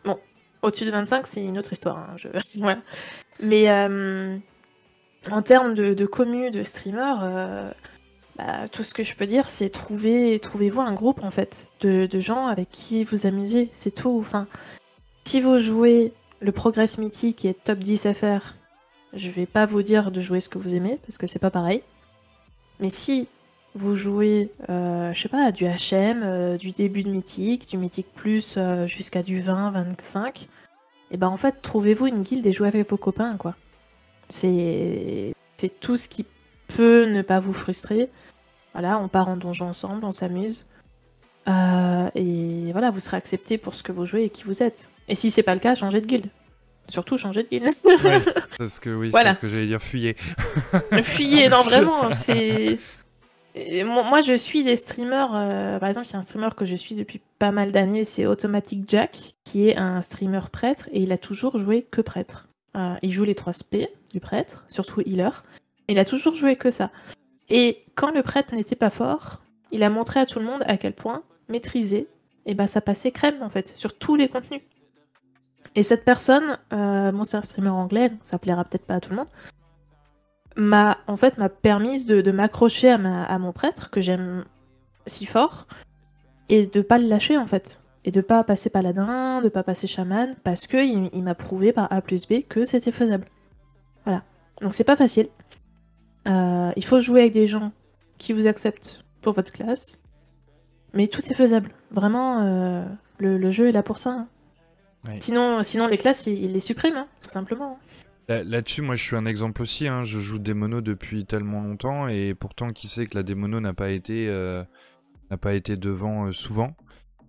[0.04, 0.18] Bon,
[0.62, 1.98] au-dessus de 25, c'est une autre histoire.
[1.98, 2.16] Hein,
[2.58, 2.80] voilà.
[3.42, 4.36] Mais euh,
[5.30, 7.70] en termes de, de commu, de streamer, euh,
[8.36, 12.08] bah, tout ce que je peux dire, c'est trouver, trouvez-vous un groupe en fait de,
[12.20, 14.18] gens avec qui vous amusez, c'est tout.
[14.20, 14.46] Enfin,
[15.24, 18.54] si vous jouez le Progress Mythique qui est top 10 FR,
[19.14, 21.50] je vais pas vous dire de jouer ce que vous aimez parce que c'est pas
[21.50, 21.82] pareil.
[22.80, 23.28] Mais si
[23.74, 28.12] vous jouez, euh, je sais pas, du HM, euh, du début de Mythique, du Mythique
[28.14, 30.48] Plus euh, jusqu'à du 20, 25,
[31.12, 33.54] et ben en fait, trouvez-vous une guilde et jouez avec vos copains, quoi.
[34.28, 35.34] C'est
[35.80, 36.24] tout ce qui
[36.68, 38.08] peut ne pas vous frustrer.
[38.72, 40.66] Voilà, on part en donjon ensemble, on s'amuse.
[41.48, 44.88] et voilà, vous serez accepté pour ce que vous jouez et qui vous êtes.
[45.08, 46.30] Et si c'est pas le cas, changez de guilde.
[46.88, 47.70] Surtout changer de guilde.
[47.84, 48.20] ouais,
[48.58, 50.16] parce que oui, c'est ce que j'allais dire, fuyez.
[51.02, 52.78] fuyez, non vraiment, c'est.
[53.84, 55.30] Moi, je suis des streamers.
[55.34, 58.04] Euh, par exemple, il y a un streamer que je suis depuis pas mal d'années,
[58.04, 62.48] c'est Automatic Jack, qui est un streamer prêtre et il a toujours joué que prêtre.
[62.76, 63.74] Euh, il joue les 3 SP
[64.12, 65.44] du prêtre, surtout healer.
[65.88, 66.90] Il a toujours joué que ça.
[67.48, 69.42] Et quand le prêtre n'était pas fort,
[69.72, 72.06] il a montré à tout le monde à quel point maîtriser,
[72.46, 74.62] et ben ça passait crème en fait, sur tous les contenus.
[75.74, 79.16] Et cette personne, euh, bon c'est streamer anglais, ça plaira peut-être pas à tout le
[79.16, 79.28] monde,
[80.56, 84.44] m'a en fait m'a permis de, m'accrocher à, mon prêtre que j'aime
[85.06, 85.66] si fort
[86.48, 89.86] et de pas le lâcher en fait et de pas passer paladin, de pas passer
[89.86, 93.26] chaman parce que il, m'a prouvé par A plus B que c'était faisable.
[94.04, 94.22] Voilà.
[94.62, 95.28] Donc c'est pas facile.
[96.28, 97.72] Euh, il faut jouer avec des gens
[98.18, 100.00] qui vous acceptent pour votre classe,
[100.92, 101.70] mais tout est faisable.
[101.90, 102.84] Vraiment, euh,
[103.18, 104.10] le, jeu est là pour ça.
[104.10, 104.28] Hein.
[105.18, 107.78] Sinon, sinon, les classes, ils, les suppriment, hein, tout simplement.
[107.78, 107.89] Hein.
[108.30, 109.88] Là-dessus, moi, je suis un exemple aussi.
[109.88, 110.04] Hein.
[110.04, 113.74] Je joue des monos depuis tellement longtemps, et pourtant, qui sait que la démono n'a
[113.74, 114.62] pas été euh,
[115.30, 116.76] devant euh, souvent.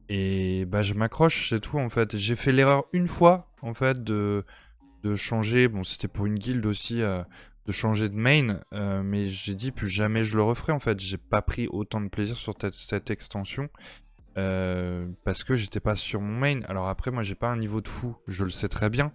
[0.10, 2.16] Et bah, je m'accroche, c'est tout en fait.
[2.16, 4.46] J'ai fait l'erreur une fois, en fait, de
[5.16, 5.68] changer.
[5.68, 7.02] Bon, c'était pour une guilde aussi.
[7.02, 7.24] Euh,
[7.68, 8.60] de changer de main,
[9.04, 11.00] mais j'ai dit plus jamais je le referai en fait.
[11.00, 13.70] J'ai pas pris autant de plaisir sur cette extension
[14.34, 16.62] parce que j'étais pas sur mon main.
[16.68, 19.14] Alors après, moi j'ai pas un niveau de fou, je le sais très bien.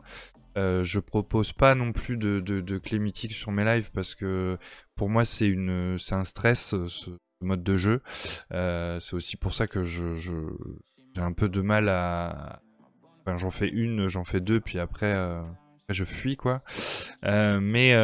[0.56, 4.56] Euh, je propose pas non plus de, de, clés mythiques sur mes lives parce que
[4.94, 8.02] pour moi c'est un stress ce mode de jeu.
[8.52, 12.62] Euh, c'est aussi pour ça que je, j'ai un peu de mal à.
[13.20, 15.14] Enfin, j'en fais une, j'en fais deux, puis après
[15.88, 16.62] je fuis quoi.
[17.22, 17.94] mais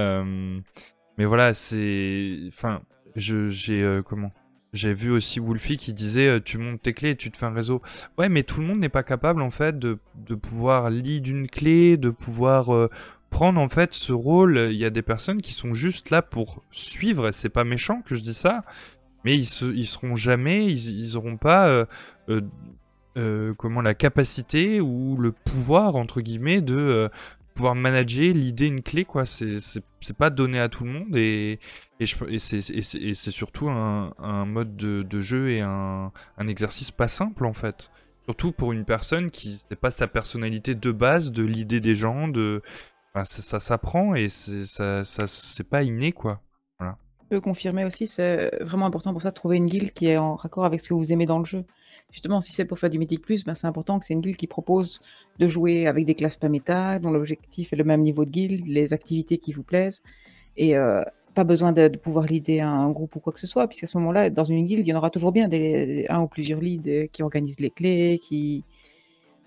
[1.19, 2.83] mais voilà, c'est enfin
[3.17, 4.33] je j'ai comment
[4.73, 7.47] j'ai vu aussi Wolfie qui disait euh, tu montes tes clés et tu te fais
[7.47, 7.83] un réseau.
[8.17, 11.47] Ouais, mais tout le monde n'est pas capable en fait de, de pouvoir lead une
[11.47, 12.89] clé, de pouvoir euh,
[13.31, 14.69] prendre en fait ce rôle.
[14.71, 17.31] Il y a des personnes qui sont juste là pour suivre.
[17.33, 18.65] C'est pas méchant que je dis ça,
[19.25, 21.87] mais ils, se, ils seront jamais, ils, ils auront pas
[23.19, 27.11] euh, comment la capacité ou le pouvoir entre guillemets de
[27.55, 29.25] pouvoir manager, l'idée une clé, quoi.
[29.27, 31.59] C'est pas donné à tout le monde et,
[32.01, 32.39] et, et
[33.15, 37.53] c'est surtout un, un, mode de, de, jeu et un, un, exercice pas simple en
[37.53, 37.91] fait.
[38.25, 42.29] Surtout pour une personne qui n'est pas sa personnalité de base, de l'idée des gens,
[42.29, 42.63] de
[43.15, 46.41] ça, ça s'apprend et ça, ça c'est pas inné quoi.
[46.79, 46.97] Voilà.
[47.23, 50.17] Je peux confirmer aussi, c'est vraiment important pour ça de trouver une guilde qui est
[50.17, 51.65] en raccord avec ce que vous aimez dans le jeu.
[52.11, 54.37] Justement, si c'est pour faire du Mythic Plus, ben c'est important que c'est une guilde
[54.37, 55.01] qui propose
[55.39, 58.67] de jouer avec des classes pas méta, dont l'objectif est le même niveau de guilde,
[58.67, 60.03] les activités qui vous plaisent,
[60.57, 61.03] et euh,
[61.35, 64.31] pas besoin de, pouvoir leader un, groupe ou quoi que ce soit, puisqu'à ce moment-là,
[64.31, 67.23] dans une guilde, il y en aura toujours bien des, un ou plusieurs leads qui
[67.23, 68.65] organisent les clés, qui...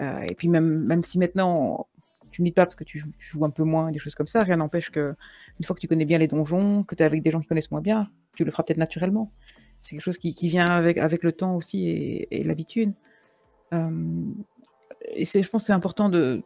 [0.01, 1.87] Euh, et puis même, même si maintenant
[2.35, 4.39] tu ne pas parce que tu joues, un peu moins, des choses comme ça.
[4.39, 5.15] Rien n'empêche que
[5.57, 7.47] une fois que tu connais bien les donjons, que tu es avec des gens qui
[7.47, 9.31] connaissent moins bien, tu le feras peut-être naturellement.
[9.79, 12.93] C'est quelque chose qui, vient avec, avec le temps aussi et, l'habitude.
[13.73, 14.23] Euh,
[15.13, 16.41] et je pense que c'est important de.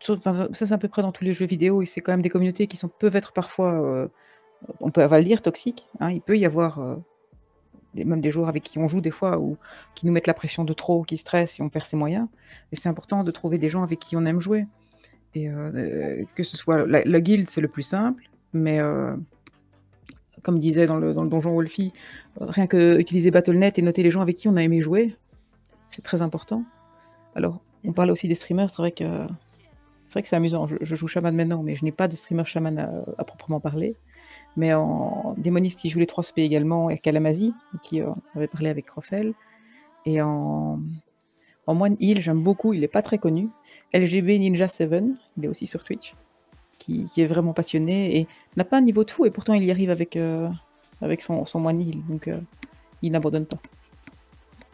[0.00, 2.28] ça, c'est à peu près dans tous les jeux vidéo et c'est quand même des
[2.28, 3.72] communautés qui sont, peuvent être parfois.
[3.72, 4.08] Euh,
[4.80, 5.86] on peut avoir le dire toxiques.
[6.00, 6.10] Hein.
[6.10, 6.78] il peut y avoir.
[6.78, 6.96] Euh,
[7.94, 9.56] même des joueurs avec qui on joue des fois ou
[9.94, 12.28] qui nous mettent la pression de trop, qui stressent et on perd ses moyens.
[12.70, 14.66] Et c'est important de trouver des gens avec qui on aime jouer.
[15.34, 18.80] Et euh, que ce soit la, guilde, c'est le plus simple, mais
[20.46, 21.92] comme disait dans le, donjon Wolfie,
[22.40, 25.16] rien que utiliser Battle.net et noter les gens avec qui on a aimé jouer,
[25.88, 26.62] c'est très important.
[27.34, 29.04] Alors, on parle aussi des streamers, c'est vrai que
[30.06, 30.68] c'est vrai c'est amusant.
[30.68, 32.78] Je, joue Shaman maintenant, mais je n'ai pas de streamer Shaman
[33.18, 33.96] à, proprement parler.
[34.56, 38.70] Mais en démoniste qui joue les 3 SP également, et Kalamazi, qui euh, avait parlé
[38.70, 39.34] avec Crofel.
[40.04, 40.78] Et en
[41.66, 43.48] en moine heal, j'aime beaucoup, il n'est pas très connu.
[43.92, 44.92] LGB Ninja 7,
[45.36, 46.14] il est aussi sur Twitch,
[46.78, 49.70] qui, est vraiment passionné et n'a pas un niveau de fou, et pourtant il y
[49.70, 50.48] arrive avec, euh,
[51.00, 52.40] avec son, son moine donc euh,
[53.02, 53.58] il n'abandonne pas.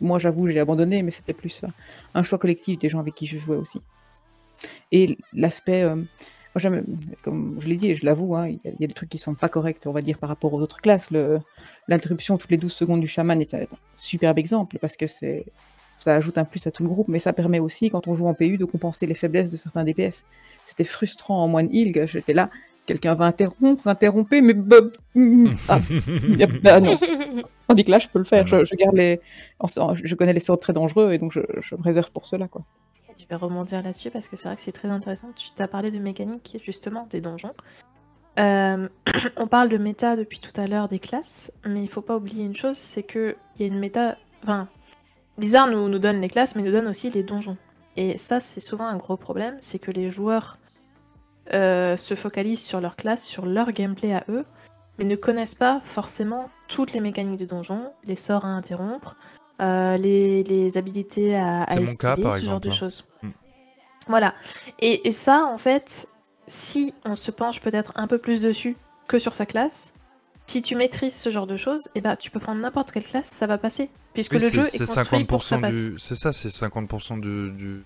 [0.00, 1.68] Moi j'avoue, j'ai abandonné, mais c'était plus euh,
[2.14, 3.80] un choix collectif des gens avec qui je jouais aussi.
[4.90, 5.84] Et l'aspect.
[7.22, 9.34] comme je l'ai dit et je l'avoue, hein, il y, a des trucs qui sont
[9.34, 11.08] pas corrects, on va dire, par rapport aux autres classes.
[11.88, 15.46] L'interruption toutes les 12 secondes du chaman est un superbe exemple parce que c'est
[16.02, 18.26] ça ajoute un plus à tout le groupe, mais ça permet aussi, quand on joue
[18.26, 20.24] en PU, de compenser les faiblesses de certains DPS.
[20.64, 22.50] C'était frustrant en Moine Hill, j'étais là,
[22.86, 24.92] quelqu'un va interrompre, interrompre, mais Bob.
[25.68, 25.78] Ah,
[26.62, 26.96] bah, non.
[27.68, 28.46] Tandis que là, je peux le faire.
[28.46, 29.20] Je, garde les,
[29.62, 32.62] je connais les sorts très dangereux et donc je, me réserve pour cela, quoi.
[33.18, 35.28] Je vais remonter là-dessus parce que c'est vrai que c'est très intéressant.
[35.36, 37.52] Tu t'as parlé de mécanique justement des donjons.
[38.40, 38.88] Euh,
[39.36, 42.44] on parle de méta depuis tout à l'heure des classes, mais il faut pas oublier
[42.44, 44.68] une chose, c'est que il y a une méta, enfin
[45.38, 47.56] Blizzard nous, nous donne les classes, mais nous donne aussi les donjons.
[47.96, 50.58] Et ça, c'est souvent un gros problème, c'est que les joueurs
[51.52, 54.44] euh, se focalisent sur leur classe, sur leur gameplay à eux,
[54.98, 59.16] mais ne connaissent pas forcément toutes les mécaniques des donjons, les sorts à interrompre,
[59.60, 63.04] euh, les, habilités à, à esquiver, ce genre de choses.
[63.22, 63.30] Hmm.
[64.08, 64.34] Voilà.
[64.80, 66.08] Et, et, ça, en fait,
[66.46, 68.76] si on se penche peut-être un peu plus dessus
[69.06, 69.92] que sur sa classe,
[70.52, 73.28] si tu maîtrises ce genre de choses, eh ben, tu peux prendre n'importe quelle classe,
[73.28, 73.88] ça va passer.
[74.12, 75.58] Puisque le jeu est, construit pour ça
[75.96, 77.82] C'est ça, c'est 50% du,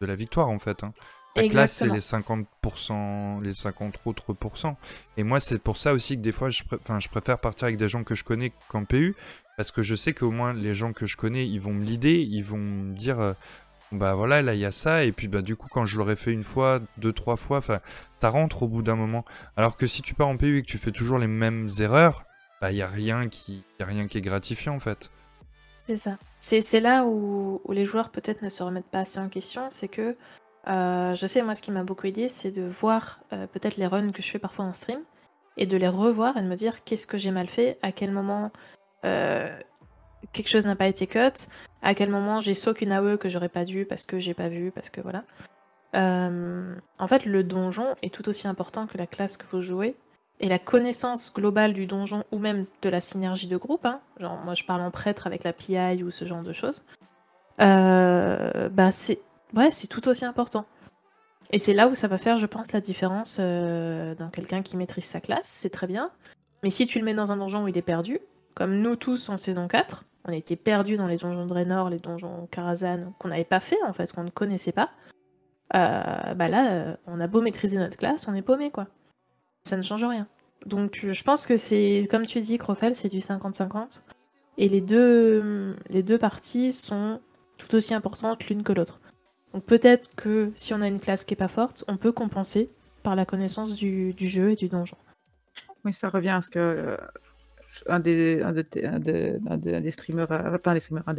[0.00, 0.84] de la victoire en fait.
[0.84, 0.92] Hein.
[1.34, 4.76] La classe, c'est les 50%, les 50 autres pourcents.
[5.16, 6.62] Et moi, c'est pour ça aussi que des fois, je,
[6.98, 9.16] je préfère partir avec des gens que je connais qu'en PU.
[9.56, 12.20] Parce que je sais qu'au moins, les gens que je connais, ils vont me l'idée,
[12.20, 13.32] ils vont me dire, euh,
[13.92, 16.16] bah voilà, là il y a ça, et puis bah du coup quand je l'aurais
[16.16, 17.80] fait une fois, deux, trois fois, enfin,
[18.20, 19.24] ça rentre au bout d'un moment.
[19.56, 22.24] Alors que si tu pars en PU et que tu fais toujours les mêmes erreurs,
[22.60, 25.10] bah il a rien qui, y a rien qui est gratifiant en fait.
[25.86, 26.18] C'est ça.
[26.38, 29.88] C'est là où, où les joueurs peut-être ne se remettent pas assez en question, c'est
[29.88, 30.16] que
[30.68, 33.86] euh, je sais moi ce qui m'a beaucoup aidé, c'est de voir euh, peut-être les
[33.86, 35.00] runs que je fais parfois en stream
[35.56, 38.10] et de les revoir et de me dire qu'est-ce que j'ai mal fait, à quel
[38.10, 38.52] moment
[39.04, 39.58] euh,
[40.32, 41.46] quelque chose n'a pas été cut,
[41.82, 44.48] à quel moment j'ai sauté une AOE que j'aurais pas dû parce que j'ai pas
[44.48, 45.24] vu, parce que voilà.
[45.96, 49.96] Euh, en fait, le donjon est tout aussi important que la classe que vous jouez.
[50.40, 54.38] Et la connaissance globale du donjon ou même de la synergie de groupe, hein, genre
[54.44, 56.84] moi je parle en prêtre avec la PI ou ce genre de choses,
[57.60, 59.20] euh, bah c'est
[59.56, 60.64] ouais, c'est tout aussi important.
[61.50, 64.76] Et c'est là où ça va faire, je pense, la différence euh, dans quelqu'un qui
[64.76, 66.12] maîtrise sa classe, c'est très bien.
[66.62, 68.20] Mais si tu le mets dans un donjon où il est perdu,
[68.54, 71.88] comme nous tous en saison 4, on a été perdus dans les donjons de Draenor,
[71.88, 74.90] les donjons Karazhan, qu'on n'avait pas fait en fait, qu'on ne connaissait pas.
[75.74, 78.88] Euh, bah là, euh, on a beau maîtriser notre classe, on est paumé quoi.
[79.64, 80.28] Ça ne change rien.
[80.66, 84.02] Donc je pense que c'est, comme tu dis, Crofel, c'est du 50-50.
[84.58, 87.20] Et les deux, les deux parties sont
[87.56, 89.00] tout aussi importantes l'une que l'autre.
[89.54, 92.70] Donc peut-être que si on a une classe qui est pas forte, on peut compenser
[93.02, 94.96] par la connaissance du, du jeu et du donjon.
[95.84, 96.96] Oui, ça revient à ce que euh,
[97.86, 98.40] un des,
[99.90, 101.14] streamers, euh, pas un des streamers, un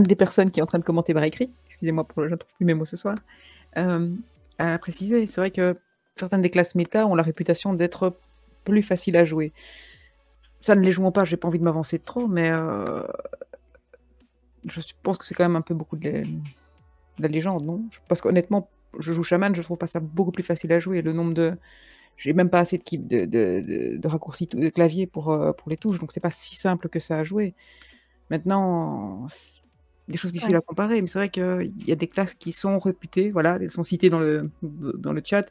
[0.00, 2.52] des, personnes qui est en train de commenter par écrit, excusez-moi pour je ne trouve
[2.56, 3.14] plus mes mots ce soir,
[3.76, 4.10] euh,
[4.58, 5.26] a précisé.
[5.26, 5.76] C'est vrai que
[6.14, 8.16] certaines des classes méta ont la réputation d'être
[8.64, 9.52] plus faciles à jouer.
[10.60, 12.84] Ça ne les jouons pas, j'ai pas envie de m'avancer trop, mais euh,
[14.64, 16.28] je pense que c'est quand même un peu beaucoup de la, de
[17.18, 17.82] la légende, non?
[18.08, 21.02] Parce qu'honnêtement, je joue chaman, je trouve pas ça beaucoup plus facile à jouer.
[21.02, 21.56] Le nombre de.
[22.16, 25.70] J'ai même pas assez de, de, de, de- de raccourcis de clavier pour, euh, pour
[25.70, 27.54] les touches, donc c'est pas si simple que ça à jouer.
[28.30, 29.26] Maintenant,
[30.08, 30.58] des choses difficiles Ouais.
[30.58, 33.70] à comparer, mais c'est vrai qu'il y a des classes qui sont réputées, voilà, elles
[33.70, 35.46] sont citées dans le, dans le chat,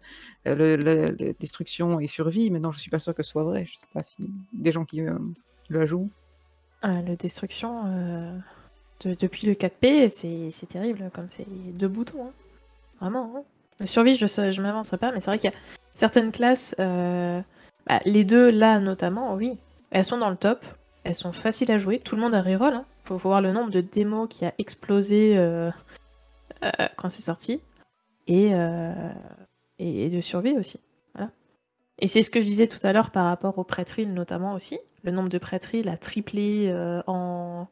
[0.47, 2.51] euh, le, le- le destruction et survie.
[2.51, 3.65] Maintenant, je suis pas sûr que ce soit vrai.
[3.65, 5.17] Je sais pas si des gens qui, euh,
[5.63, 6.11] qui la jouent.
[6.81, 8.37] Ah, le destruction, euh,
[9.05, 12.27] de- depuis le 4P, c'est c'est terrible, comme c'est deux boutons.
[12.27, 12.33] hein.
[13.01, 13.33] Vraiment.
[13.37, 13.43] hein.
[13.85, 15.57] Survie, je ne m'avancerai pas, mais c'est vrai qu'il y a
[15.93, 17.41] certaines classes, euh,
[17.87, 19.57] bah, les deux là notamment, oui,
[19.91, 20.65] elles sont dans le top,
[21.03, 22.73] elles sont faciles à jouer, tout le monde a reroll.
[22.73, 22.85] Hein.
[23.05, 25.69] Faut, voir le nombre de démos qui a explosé euh,
[26.63, 27.61] euh, quand c'est sorti,
[28.27, 28.51] et,
[29.79, 30.79] de survie aussi.
[31.99, 34.79] Et c'est ce que je disais tout à l'heure par rapport aux prêteries notamment aussi.
[35.03, 36.73] Le nombre de prêteries a triplé
[37.05, 37.67] en,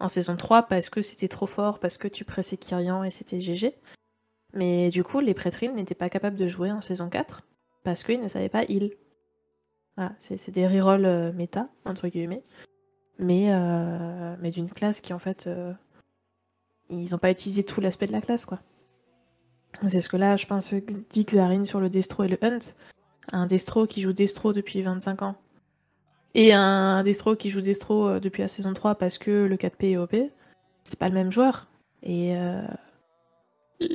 [0.00, 3.40] en saison 3 parce que c'était trop fort, parce que tu pressais Kyrian et c'était
[3.40, 3.74] GG.
[4.54, 7.42] Mais du coup, les prêteries n'étaient pas capables de jouer en saison 4
[7.84, 8.90] parce qu'ils ne savaient pas heal.
[9.96, 12.44] Voilà, c'est des rerolls euh, méta, entre guillemets.
[13.18, 15.46] Mais, euh, mais d'une classe qui en fait.
[15.46, 15.72] euh,
[16.88, 18.60] ils n'ont pas utilisé tout l'aspect de la classe quoi.
[19.86, 22.74] C'est ce que là, je pense, dit Xarine sur le Destro et le Hunt.
[23.30, 25.36] Un Destro qui joue Destro depuis 25 ans
[26.34, 29.96] et un Destro qui joue Destro depuis la saison 3 parce que le 4P est
[29.96, 30.16] OP,
[30.84, 31.68] c'est pas le même joueur.
[32.02, 32.34] Et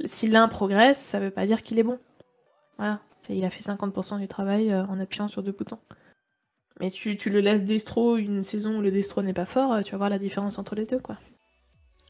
[0.05, 1.99] si l'un progresse, ça veut pas dire qu'il est bon.
[2.77, 5.79] Voilà, il a fait 50% du travail euh, en appuyant sur deux boutons.
[6.81, 9.81] Mais tu, tu le laisses Destro une saison où le Destro n'est pas fort, euh,
[9.81, 11.17] tu vas voir la différence entre les deux, quoi.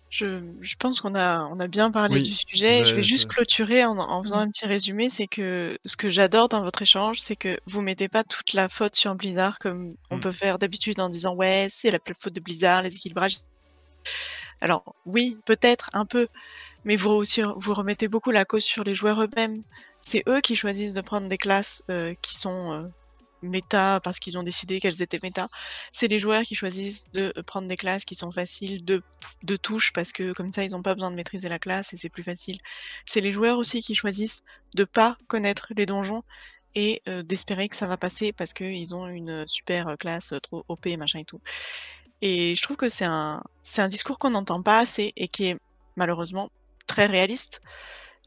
[0.09, 2.85] Je, je pense qu'on a, on a bien parlé Oui, du sujet.
[2.85, 4.41] je vais juste clôturer en, en faisant Mm.
[4.43, 5.09] un petit résumé.
[5.09, 8.69] C'est que ce que j'adore dans votre échange, c'est que vous mettez pas toute la
[8.69, 10.21] faute sur Blizzard comme on Mm.
[10.21, 13.39] peut faire d'habitude en disant ouais, c'est la faute de Blizzard, les équilibrages.
[14.61, 16.27] Alors oui, peut-être un peu,
[16.85, 19.63] mais vous aussi vous remettez beaucoup la cause sur les joueurs eux-mêmes.
[19.99, 22.87] C'est eux qui choisissent de prendre des classes euh, qui sont euh,
[23.41, 25.47] méta parce qu'ils ont décidé qu'elles étaient méta.
[25.91, 29.01] C'est les joueurs qui choisissent de euh, prendre des classes qui sont faciles de,
[29.43, 31.97] de touche parce que comme ça ils n'ont pas besoin de maîtriser la classe et
[31.97, 32.59] c'est plus facile.
[33.05, 34.43] C'est les joueurs aussi qui choisissent
[34.75, 36.23] de pas connaître les donjons
[36.77, 41.19] et d'espérer que ça va passer parce qu'ils ont une super classe trop OP machin
[41.19, 41.39] et tout.
[42.21, 45.45] Et je trouve que c'est un, c'est un discours qu'on n'entend pas assez et qui
[45.45, 45.57] est
[45.95, 46.49] malheureusement
[46.87, 47.61] très réaliste.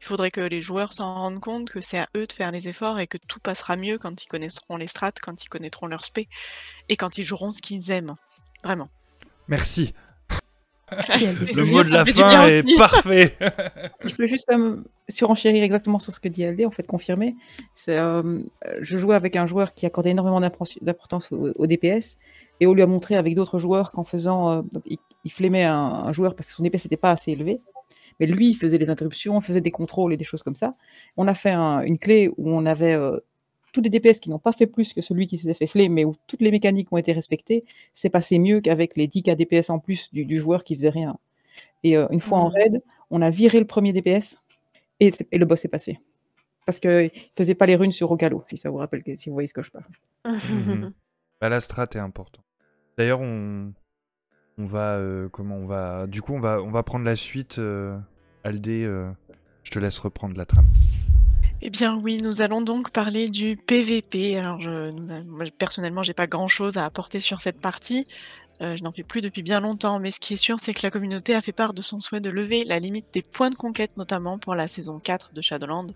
[0.01, 2.69] Il faudrait que les joueurs s'en rendent compte que c'est à eux de faire les
[2.69, 6.05] efforts et que tout passera mieux quand ils connaîtront les strats, quand ils connaîtront leur
[6.05, 6.29] spé
[6.87, 8.15] et quand ils joueront ce qu'ils aiment.
[8.63, 8.89] Vraiment.
[9.49, 9.93] Merci.
[10.91, 12.77] Le mot de la fin est aussi.
[12.77, 13.37] parfait.
[14.01, 17.35] Si je peux juste euh, surenchérir exactement sur ce que dit LD, en fait, confirmer.
[17.75, 18.39] C'est, euh,
[18.81, 22.17] je jouais avec un joueur qui accordait énormément d'impor- d'importance au, au DPS,
[22.59, 24.51] et on lui a montré avec d'autres joueurs qu'en faisant.
[24.51, 27.61] euh, il, il flémait un, un joueur parce que son DPS n'était pas assez élevé.
[28.19, 30.75] Mais lui, il faisait des interruptions, faisait des contrôles et des choses comme ça.
[31.17, 33.17] On a fait un- une clé où on avait euh,
[33.71, 36.05] tous des DPS qui n'ont pas fait plus que celui qui s'était fait flémer, mais
[36.05, 37.63] où toutes les mécaniques ont été respectées.
[37.93, 40.89] C'est passé mieux qu'avec les 10 k DPS en plus du, du joueur qui faisait
[40.89, 41.17] rien.
[41.83, 44.37] Et euh, une fois en raid, on a viré le premier DPS
[44.99, 45.99] et, et le boss est passé.
[46.65, 49.29] Parce qu'il ne faisait pas les runes sur Ogalo, si ça vous rappelle, que- si
[49.29, 49.85] vous voyez ce que je parle.
[50.25, 50.93] Mhm.
[51.41, 52.43] Bah, la strat est importante.
[52.97, 53.71] D'ailleurs, on,
[54.59, 57.57] on va, euh, comment on va, du coup, on va, on va prendre la suite.
[57.59, 57.97] euh,
[58.43, 59.09] Aldé, euh,
[59.63, 60.67] je te laisse reprendre la trame.
[61.61, 64.37] Eh bien oui, nous allons donc parler du PVP.
[64.37, 64.91] Alors je,
[65.25, 68.07] moi, personnellement, j'ai pas grand-chose à apporter sur cette partie.
[68.61, 70.91] Je n'en fais plus depuis bien longtemps, mais ce qui est sûr, c'est que la
[70.91, 73.95] communauté a fait part de son souhait de lever la limite des points de conquête,
[73.95, 75.87] notamment pour la saison 4 de Shadowland,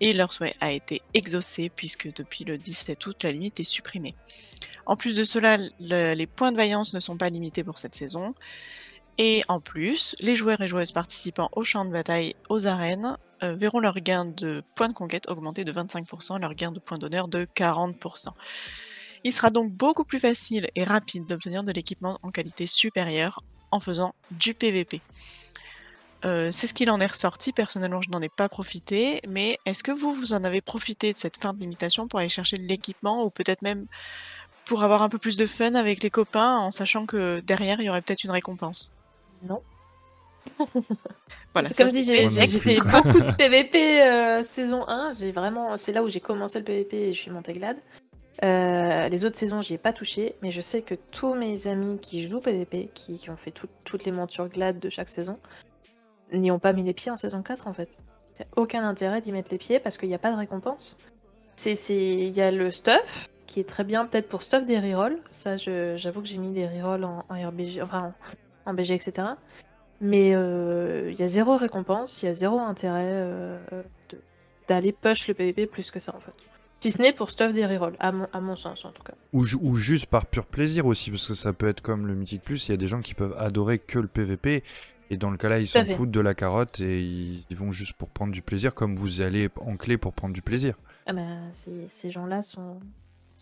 [0.00, 4.14] et leur souhait a été exaucé puisque depuis le 17 août, la limite est supprimée.
[4.88, 7.94] En plus de cela, le- les points de vaillance ne sont pas limités pour cette
[7.94, 8.34] saison.
[9.18, 13.54] Et en plus, les joueurs et joueuses participant au champ de bataille aux arènes euh,
[13.54, 17.28] verront leur gain de points de conquête augmenter de 25%, leur gain de points d'honneur
[17.28, 18.28] de 40%.
[19.24, 23.80] Il sera donc beaucoup plus facile et rapide d'obtenir de l'équipement en qualité supérieure en
[23.80, 25.00] faisant du PVP.
[26.24, 29.84] Euh, c'est ce qu'il en est ressorti, personnellement je n'en ai pas profité, mais est-ce
[29.84, 32.64] que vous, vous en avez profité de cette fin de limitation pour aller chercher de
[32.66, 33.86] l'équipement ou peut-être même
[34.68, 37.86] pour avoir un peu plus de fun avec les copains en sachant que derrière il
[37.86, 38.92] y aurait peut-être une récompense
[39.42, 39.62] Non.
[41.54, 43.00] Voilà, Comme dit, j'ai fait quoi.
[43.00, 45.14] beaucoup de PVP euh, saison 1.
[45.18, 47.78] J'ai vraiment, c'est là où j'ai commencé le PVP et je suis montée glade.
[48.44, 51.98] Euh, les autres saisons, j'y ai pas touché, mais je sais que tous mes amis
[51.98, 55.38] qui jouent PVP, qui, qui ont fait tout- toutes les montures glades de chaque saison,
[56.32, 57.98] n'y ont pas mis les pieds en saison 4 en fait.
[58.38, 60.98] Y a aucun intérêt d'y mettre les pieds parce qu'il n'y a pas de récompense.
[61.66, 65.18] Il y a le stuff qui est très bien peut-être pour stuff des rerolls.
[65.32, 68.14] Ça, j'avoue que j'ai mis des rerolls en, en RBG, enfin
[68.66, 69.26] en, en BG, etc.
[70.00, 73.58] Mais euh, il y a zéro récompense, il y a zéro intérêt euh,
[74.68, 76.32] d'aller push le PVP plus que ça en fait.
[76.80, 79.14] Si ce n'est pour stuff des rerolls, à mon, à mon sens en tout cas.
[79.32, 82.14] Ou, ju- ou juste par pur plaisir aussi, parce que ça peut être comme le
[82.14, 84.62] Mythic Plus, il y a des gens qui peuvent adorer que le PVP,
[85.10, 87.72] et dans le cas là, ils s'en foutent de la carotte et ils, ils vont
[87.72, 90.76] juste pour prendre du plaisir, comme vous y allez en clé pour prendre du plaisir.
[91.06, 91.22] Ah bah,
[91.52, 92.78] ces, ces gens-là sont,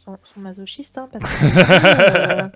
[0.06, 2.42] sont, sont masochistes, hein, parce que...
[2.44, 2.48] euh,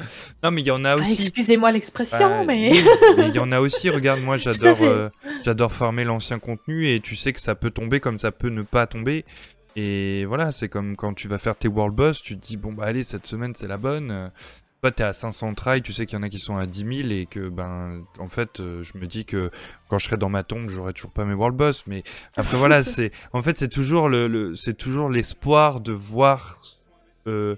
[0.43, 1.13] non, mais il y en a enfin, aussi.
[1.15, 2.71] Excusez-moi l'expression, Bah, mais...
[3.19, 5.09] il y en a aussi, regarde, moi j'adore euh,
[5.45, 8.63] j'adore farmer l'ancien contenu et tu sais que ça peut tomber comme ça peut ne
[8.63, 9.25] pas tomber.
[9.77, 12.73] Et voilà, c'est comme quand tu vas faire tes world boss, tu te dis bon
[12.73, 14.31] bah allez, cette semaine c'est la bonne.
[14.83, 17.03] Toi t'es à 500 try, tu sais qu'il y en a qui sont à 10
[17.03, 19.51] 000 et que ben en fait euh, je me dis que
[19.91, 21.85] quand je serai dans ma tombe j'aurai toujours pas mes world boss.
[21.87, 22.03] Mais
[22.37, 26.63] après voilà, c'est en fait c'est toujours le, le- c'est toujours l'espoir de voir
[27.27, 27.57] euh,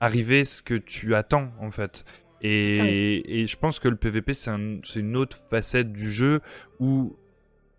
[0.00, 2.04] arriver ce que tu attends en fait.
[2.42, 6.40] Et, et je pense que le PVP, c'est un- c'est une autre facette du jeu
[6.78, 7.16] où,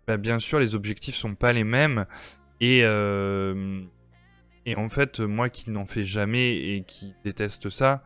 [0.08, 2.06] bah, bien sûr, les objectifs sont pas les mêmes.
[2.60, 3.80] Et, euh,
[4.64, 8.02] et en fait, moi qui n'en fais jamais et qui déteste ça,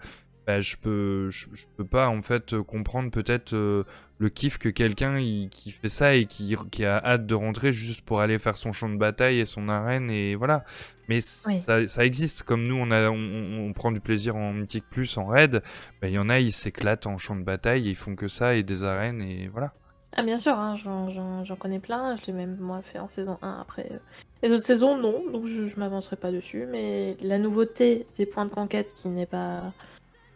[0.47, 3.85] bah, je peux, je, je peux pas en fait comprendre peut-être euh,
[4.21, 5.17] le kiff que quelqu'un
[5.51, 8.71] qui fait ça et qui, qui a hâte de rentrer juste pour aller faire son
[8.73, 10.65] champ de bataille et son arène et voilà.
[11.09, 11.59] Mais Oui.
[11.59, 12.43] ça, ça existe.
[12.45, 15.63] Comme nous, on, a, on, prend du plaisir en Mythic Plus, en raid.
[16.01, 18.29] bah, Il y en a, ils s'éclatent en champ de bataille et ils font que
[18.29, 19.73] ça et des arènes et voilà.
[20.17, 23.61] Ah bien sûr, hein, j'en connais plein, je l'ai même moi fait en saison 1
[23.61, 23.89] après.
[23.93, 23.99] euh,
[24.43, 28.45] Les autres saisons, non, donc je, je m'avancerai pas dessus, mais la nouveauté des points
[28.45, 29.73] de conquête qui n'est pas...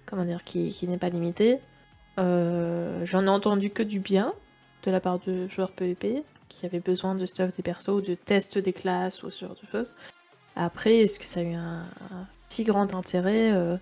[0.07, 1.59] Comment dire Qui, qui n'est pas limitée,
[2.19, 4.33] euh, j'en ai entendu que du bien
[4.85, 8.15] de la part de joueurs PvP qui avaient besoin de stuff des persos, ou de
[8.15, 9.95] tests des classes ou ce genre de choses.
[10.57, 11.81] Après, est-ce que ça a eu un,
[12.13, 13.77] un si grand intérêt euh,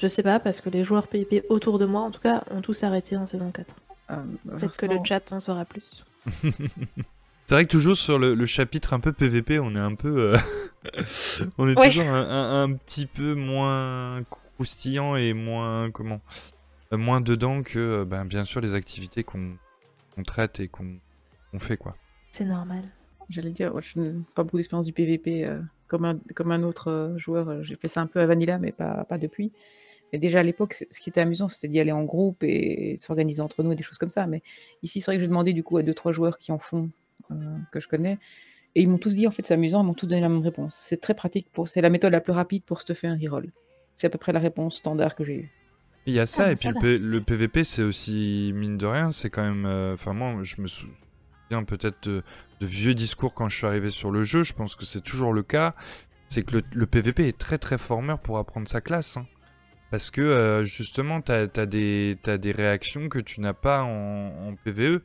[0.00, 2.60] Je sais pas, parce que les joueurs PvP autour de moi, en tout cas, ont
[2.62, 3.74] tous arrêté en saison 4.
[4.10, 4.16] Euh,
[4.58, 6.04] Peut-être que le chat en saura plus.
[7.46, 10.32] C'est vrai que toujours sur le, le chapitre un peu PVP, on est un peu.
[10.34, 10.38] euh,
[11.58, 11.88] on est Ouais.
[11.90, 14.22] toujours un, un- un petit peu moins
[14.56, 15.90] croustillant et moins.
[15.90, 16.53] Comment euh,
[16.96, 19.56] Moins dedans que, euh, ben, bien sûr, les activités qu'on
[20.26, 20.98] traite et qu'on
[21.58, 21.96] fait, quoi.
[22.30, 22.84] C'est normal.
[23.30, 26.62] J'allais dire, ouais, je n'ai pas beaucoup d'expérience du PVP euh, comme, un, comme un
[26.62, 27.48] autre euh, joueur.
[27.48, 29.52] euh, J'ai fait ça un peu à Vanilla, mais pas, pas depuis.
[30.12, 33.40] Et déjà à l'époque, ce qui était amusant, c'était d'y aller en groupe et s'organiser
[33.40, 34.26] entre nous et des choses comme ça.
[34.26, 34.42] Mais
[34.82, 36.90] ici, c'est vrai que j'ai demandé du coup à deux, trois joueurs qui en font,
[37.30, 37.34] euh,
[37.72, 38.18] que je connais.
[38.76, 40.42] Et ils m'ont tous dit, en fait, c'est amusant, ils m'ont tous donné la même
[40.42, 40.74] réponse.
[40.74, 43.48] C'est très pratique, pour, c'est la méthode la plus rapide pour se faire un reroll.
[43.94, 45.50] C'est à peu près la réponse standard que j'ai eue.
[46.06, 49.30] Il y a ça, Ah, et puis le, PVP, c'est aussi, mine de rien, c'est
[49.30, 49.64] quand même.
[49.66, 52.22] euh, Enfin, moi, je me souviens peut-être de,
[52.60, 55.32] de vieux discours quand je suis arrivé sur le jeu, je pense que c'est toujours
[55.32, 55.74] le cas.
[56.28, 59.16] C'est que le, le PVP est très très formeur pour apprendre sa classe.
[59.18, 59.26] hein.
[59.90, 64.56] Parce que euh, justement, t'as as des, des réactions que tu n'as pas en, en
[64.56, 65.02] PVE.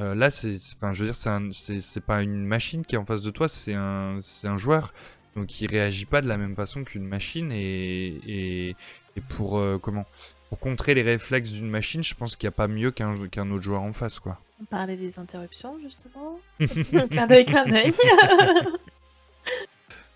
[0.00, 3.22] Euh, là, c'est, enfin, je veux dire, c'est pas une machine qui est en face
[3.22, 4.92] de toi, c'est un, un joueur.
[5.36, 7.52] Donc, il réagit pas de la même façon qu'une machine.
[7.52, 8.76] Et, et,
[9.16, 10.06] et pour euh, comment?
[10.48, 13.50] Pour contrer les réflexes d'une machine, je pense qu'il n'y a pas mieux qu'un qu'un
[13.50, 14.38] autre joueur en face, quoi.
[14.60, 16.40] On parlait des interruptions, justement.
[17.10, 17.92] clin d'œil, clin d'œil.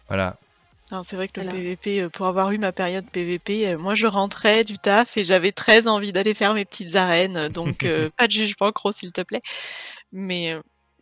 [0.08, 0.36] Voilà.
[1.02, 1.50] C'est vrai que le.
[1.50, 5.24] PVP, euh, pour avoir eu ma période PVP, euh, moi je rentrais du taf et
[5.24, 9.10] j'avais très envie d'aller faire mes petites arènes, donc euh, pas de jugement gros s'il
[9.10, 9.42] te plaît.
[10.12, 10.54] Mais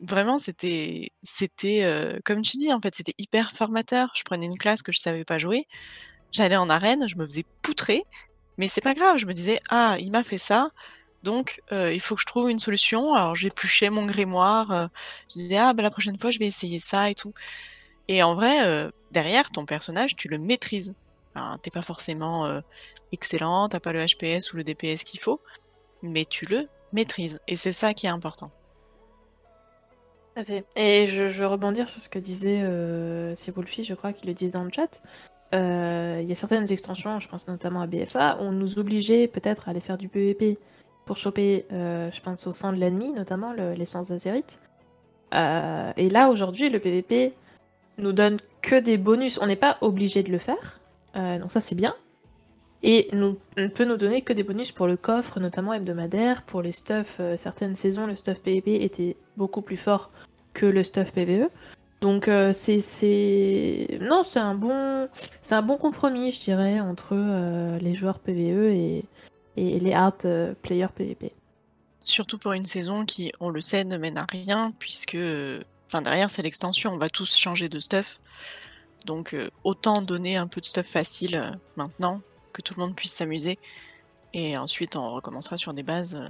[0.02, 4.12] vraiment, c'était, c'était euh, comme tu dis, en fait, c'était hyper formateur.
[4.14, 5.66] Je prenais une classe que je savais pas jouer,
[6.32, 8.04] j'allais en arène, je me faisais poutrer,
[8.58, 9.18] mais c'est pas grave.
[9.18, 10.70] Je me disais, ah, il m'a fait ça,
[11.22, 13.14] donc euh, il faut que je trouve une solution.
[13.14, 14.86] Alors j'épluchais mon grimoire, euh,
[15.30, 17.34] je disais, ah, bah, la prochaine fois je vais essayer ça et tout.
[18.08, 20.94] Et en vrai, euh, derrière, ton personnage, tu le maîtrises.
[21.62, 22.60] T'es pas forcément
[23.10, 25.40] excellent, t'as pas le HPS ou le DPS qu'il faut,
[26.02, 27.40] mais tu le maîtrises.
[27.48, 28.50] Et c'est ça qui est important.
[30.76, 34.64] Et je, veux rebondir sur ce que disait euh, je crois qu'il le disait dans
[34.64, 35.02] le chat.
[35.54, 39.68] Euh, Il y a certaines extensions, je pense notamment à BFA, on nous obligeait peut-être
[39.68, 40.58] à aller faire du PVP
[41.04, 44.58] pour choper, euh, je pense, au sang de l'ennemi, notamment le- l'essence d'Azérite.
[45.34, 47.34] Euh, et là, aujourd'hui, le PVP
[47.98, 49.38] nous donne que des bonus.
[49.42, 50.80] On n'est pas obligé de le faire,
[51.14, 51.94] donc ça c'est bien.
[52.84, 56.42] Et nous, ne peut nous donner que des bonus pour le coffre, notamment hebdomadaire.
[56.42, 60.10] Pour les stuffs, certaines saisons, le stuff PvP était beaucoup plus fort
[60.54, 61.48] que le stuff PvE.
[62.02, 65.08] Donc euh, c'est c'est non c'est un bon
[65.40, 69.04] c'est un bon compromis je dirais entre euh, les joueurs PvE et,
[69.56, 71.32] et les hard euh, players PvP.
[72.04, 75.16] Surtout pour une saison qui, on le sait, ne mène à rien, puisque,
[75.86, 78.18] enfin derrière c'est l'extension, on va tous changer de stuff.
[79.06, 82.20] Donc euh, autant donner un peu de stuff facile euh, maintenant,
[82.52, 83.58] que tout le monde puisse s'amuser,
[84.34, 86.28] et ensuite on recommencera sur des bases euh,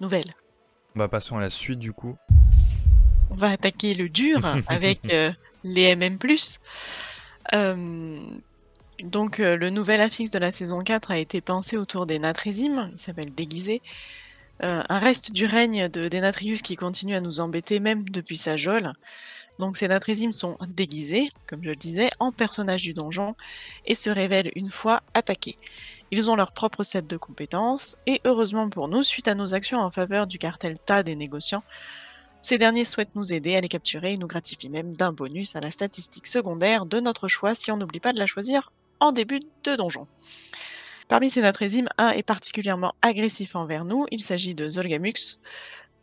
[0.00, 0.32] nouvelles.
[0.96, 2.16] Bah passons à la suite du coup.
[3.30, 5.32] On va attaquer le dur avec euh,
[5.64, 6.18] les MM+.
[7.52, 8.20] Euh,
[9.02, 12.90] donc euh, le nouvel affixe de la saison 4 a été pensé autour des natrésimes,
[12.92, 13.82] il s'appelle Déguisé.
[14.60, 18.92] un reste du règne de Denatrius qui continue à nous embêter même depuis sa geôle.
[19.58, 23.36] Donc ces natrésimes sont déguisés, comme je le disais, en personnages du donjon
[23.86, 25.58] et se révèlent une fois attaqués.
[26.10, 29.78] Ils ont leur propre set de compétences et heureusement pour nous, suite à nos actions
[29.78, 31.64] en faveur du cartel TA des négociants,
[32.44, 35.60] ces derniers souhaitent nous aider à les capturer et nous gratifient même d'un bonus à
[35.60, 39.40] la statistique secondaire de notre choix si on n'oublie pas de la choisir en début
[39.40, 40.06] de donjon.
[41.08, 45.38] Parmi ces natrésimes, un est particulièrement agressif envers nous, il s'agit de Zolgamux,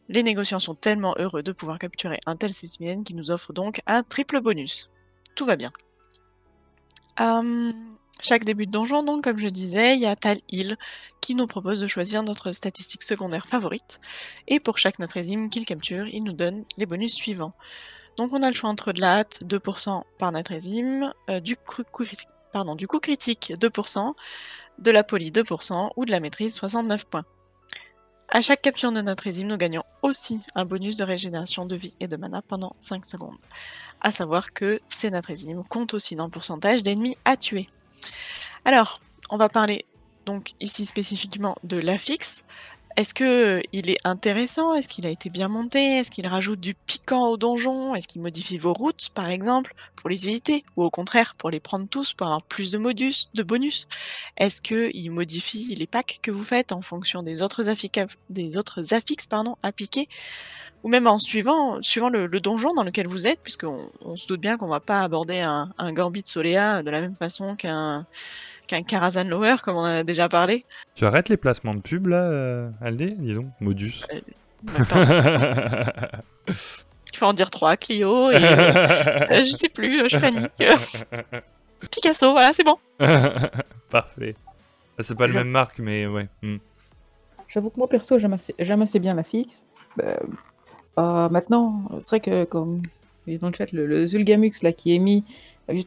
[0.09, 3.81] les négociants sont tellement heureux de pouvoir capturer un tel spécimen qu'ils nous offrent donc
[3.85, 4.89] un triple bonus.
[5.35, 5.71] Tout va bien.
[7.19, 10.77] Hum, chaque début de donjon, donc, comme je disais, il y a Tal Hill
[11.19, 13.99] qui nous propose de choisir notre statistique secondaire favorite.
[14.47, 17.53] Et pour chaque natrésime qu'il capture, il nous donne les bonus suivants.
[18.17, 21.83] Donc on a le choix entre de la hâte, 2% par natrésime, euh, du, coup
[22.99, 24.13] critique, 2%,
[24.79, 27.25] de la poly, 2%, ou de la maîtrise, 69 points.
[28.29, 32.07] À chaque capture de natrésime, nous gagnons aussi un bonus de régénération de vie et
[32.07, 33.37] de mana pendant 5 secondes.
[33.99, 37.67] A savoir que ces natrésimes comptent aussi dans le pourcentage d'ennemis à tuer.
[38.65, 38.99] Alors,
[39.29, 39.85] on va parler
[40.25, 42.43] donc ici spécifiquement de l'affixe.
[42.97, 44.73] Est-ce que euh, est intéressant?
[44.73, 45.97] Est-ce qu'il a été bien monté?
[45.97, 47.95] Est-ce qu'il rajoute du piquant au donjon?
[47.95, 51.59] Est-ce qu'il modifie vos routes, par exemple, pour les éviter Ou au contraire, pour les
[51.59, 53.87] prendre tous, pour avoir plus de, modus, de bonus?
[54.37, 57.63] Est-ce qu'il modifie les packs que vous faites en fonction des autres,
[58.29, 60.09] des autres affixes pardon, piquer
[60.83, 64.41] ou même en suivant, suivant le, donjon dans lequel vous êtes, puisqu'on on se doute
[64.41, 68.05] bien qu'on va pas aborder un, un Gambit Soléa de la même façon qu'un
[68.67, 70.65] qu'un Karazhan Lower, comme on en a déjà parlé.
[70.95, 74.03] Tu arrêtes les placements de pub, là, euh, Aldé Dis donc, Modus.
[74.13, 74.19] Euh,
[77.13, 80.51] Il faut en dire trois, Clio, et euh, je sais plus, je panique.
[81.91, 82.77] Picasso, voilà, c'est bon.
[83.89, 84.35] Parfait.
[84.97, 86.27] Ah, c'est pas le même marque, mais ouais.
[86.41, 86.57] Hmm.
[87.49, 89.67] J'avoue que moi, perso, j'aime assez, bien la fixe.
[89.97, 90.17] Bah,
[90.97, 92.81] maintenant, c'est vrai que, comme
[93.27, 95.23] dans le chat, le, Zulgamux là, qui est mis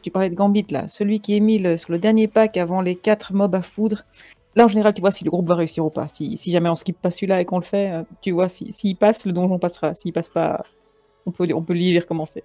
[0.02, 2.94] tu parlais de Gambit là, celui qui est mis sur le dernier pack avant les
[2.94, 4.04] 4 mobs à foudre.
[4.56, 6.06] Là, en général, tu vois si le groupe va réussir ou pas.
[6.06, 8.94] Si, jamais on skip pas celui-là et qu'on le fait, euh, tu vois, s'il si,
[8.94, 9.94] passe, le donjon passera.
[9.94, 10.64] S'il passe pas,
[11.26, 12.44] on peut, on peut recommencer.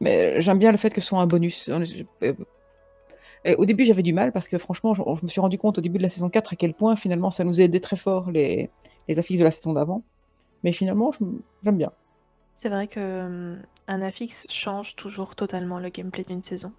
[0.00, 1.70] Mais j'aime bien le fait que ce soit un bonus.
[1.70, 5.80] Euh, au début, j'avais du mal parce que franchement, je, me suis rendu compte au
[5.80, 8.30] début de la saison 4 à quel point finalement ça nous a aidé très fort
[8.30, 8.70] les,
[9.08, 10.02] les affiches de la saison d'avant.
[10.64, 11.12] Mais finalement,
[11.62, 11.92] j'aime bien.
[12.54, 16.72] C'est vrai que hum, un affixe change toujours totalement le gameplay d'une saison,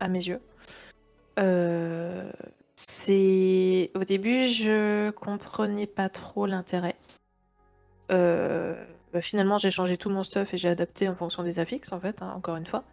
[0.00, 0.40] à mes yeux.
[1.38, 2.30] Euh,
[3.94, 6.96] au début je comprenais pas trop l'intérêt.
[8.10, 8.74] Euh,
[9.12, 12.00] bah, finalement j'ai changé tout mon stuff et j'ai adapté en fonction des affixes en
[12.00, 12.84] fait, hein, encore une fois.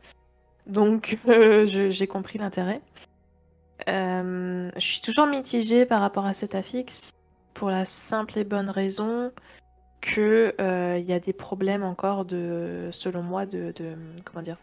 [0.68, 2.82] Donc euh, j'ai compris l'intérêt.
[3.88, 7.12] je suis toujours mitigée par rapport à cet affixe
[7.54, 9.32] pour la simple et bonne raison
[10.04, 13.74] que euh, il y a des problèmes encore de, selon moi, de,
[14.26, 14.58] comment dire,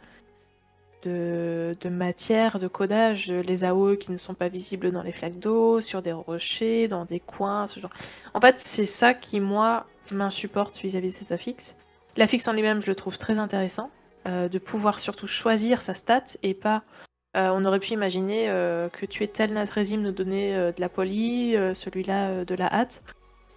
[1.03, 5.81] de, matière, de codage, les AOE qui ne sont pas visibles dans les flaques d'eau,
[5.81, 7.91] sur des rochers, dans des coins, ce genre.
[8.35, 11.75] En fait, c'est ça qui moi m'insupporte vis-à-vis de cet affixe.
[12.19, 13.91] L'affixe en lui-même, je le trouve très intéressant,
[14.29, 16.83] euh, de pouvoir surtout choisir sa stat et pas.
[17.35, 18.47] Euh, on aurait pu imaginer
[18.93, 23.03] que tu es tel natrésime nous donner de la poly, celui-là de la hâte.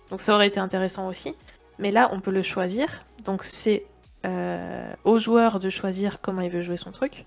[0.10, 1.36] Donc ça aurait été intéressant aussi.
[1.84, 2.88] Mais là, on peut le choisir.
[3.26, 3.86] Donc c'est
[4.26, 7.26] euh, au joueur de choisir comment il veut jouer son truc.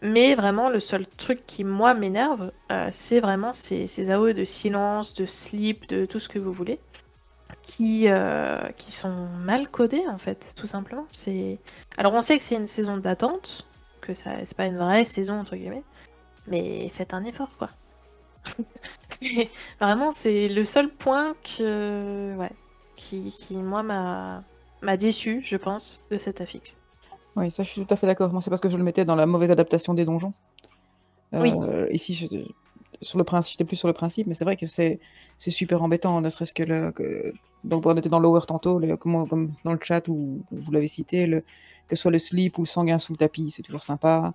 [0.00, 5.12] Mais vraiment, le seul truc qui, moi, m'énerve, euh, c'est vraiment ces, ces de silence,
[5.12, 6.80] de sleep, de tout ce que vous voulez,
[7.62, 11.06] qui, euh, qui sont mal codés, en fait, tout simplement.
[11.10, 11.58] C'est...
[11.98, 13.68] Alors, on sait que c'est une saison d'attente,
[14.00, 15.84] que ça, c'est pas une vraie saison, entre guillemets,
[16.46, 17.68] mais faites un effort, quoi.
[19.78, 22.34] vraiment, c'est le seul point que...
[22.38, 22.52] Ouais,
[23.00, 26.76] qui, moi, m'a déçu, je pense, de cet affixe.
[27.36, 28.32] Oui, ça, je suis tout à fait d'accord.
[28.32, 30.32] Moi, c'est parce que je le mettais dans la mauvaise adaptation des donjons.
[31.32, 31.52] oui.
[31.52, 32.28] Euh, ici,
[33.02, 35.00] sur le principe, j'étais plus sur le principe, mais c'est vrai que c'est
[35.38, 37.32] super embêtant, ne serait-ce que, le, que
[37.64, 40.88] donc, on était dans Lower tantôt, le, comme, comme, dans le chat où vous l'avez
[40.88, 41.40] cité, le,
[41.88, 44.34] que ce soit le slip ou le sanguin sous le tapis, c'est toujours sympa.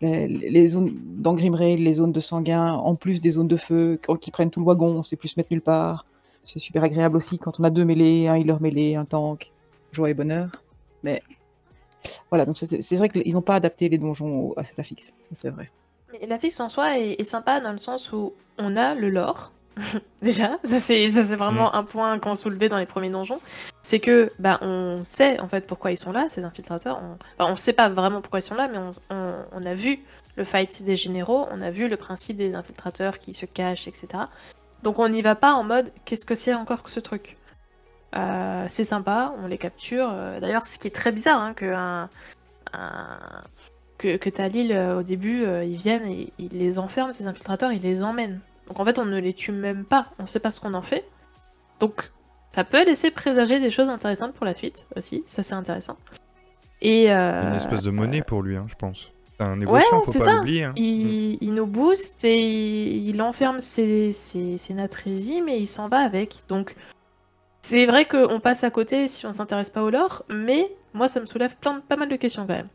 [0.00, 4.32] Les, les zones dans les zones de sanguin, en plus des zones de feu, qui
[4.32, 6.06] prennent tout le wagon, c'est plus mettre nulle part.
[6.44, 9.52] C'est super agréable aussi quand on a deux mêlées, un healer mêlé, un tank,
[9.92, 10.48] joie et bonheur.
[11.02, 11.22] Mais
[12.30, 15.50] voilà, donc c'est vrai qu'ils n'ont pas adapté les donjons à cet affixe, ça c'est
[15.50, 15.70] vrai.
[16.12, 19.52] Mais l'affixe en soi est, sympa dans le sens où on a le lore,
[20.20, 21.76] Déjà, ça c'est ça c'est vraiment Mm.
[21.76, 23.40] un point qu'on soulevait dans les premiers donjons,
[23.80, 27.00] c'est que bah on sait en fait pourquoi ils sont là ces infiltrateurs.
[27.02, 29.72] On, enfin, on sait pas vraiment pourquoi ils sont là, mais on, on- on a
[29.72, 30.00] vu
[30.36, 34.24] le fight des généraux, on a vu le principe des infiltrateurs qui se cachent, etc.
[34.82, 37.36] Donc on n'y va pas en mode qu'est-ce que c'est encore que ce truc?
[38.16, 40.10] Euh, c'est sympa, on les capture.
[40.12, 42.10] Euh, D'ailleurs, ce qui est très bizarre, hein, que un,
[42.72, 43.42] un-
[43.98, 47.80] que, que Talil euh, au début ils viennent et ils les enferment ces infiltrateurs, ils
[47.82, 48.40] les emmènent.
[48.68, 50.82] Donc en fait, on ne les tue même pas, on sait pas ce qu'on en
[50.82, 51.04] fait.
[51.80, 52.10] Donc
[52.54, 55.96] ça peut laisser présager des choses intéressantes pour la suite aussi, ça c'est intéressant.
[56.80, 59.10] Et euh, une espèce de monnaie pour lui, hein, je pense.
[59.56, 60.40] Négociant, faut pas ça.
[60.62, 60.72] hein.
[60.76, 65.88] il, il nous booste et il, il enferme ses, ses, ses natrésimes et il s'en
[65.88, 66.36] va avec.
[66.48, 66.74] Donc
[67.60, 71.20] c'est vrai qu'on passe à côté si on s'intéresse pas au lore, mais moi ça
[71.20, 72.68] me soulève plein, pas mal de questions quand même.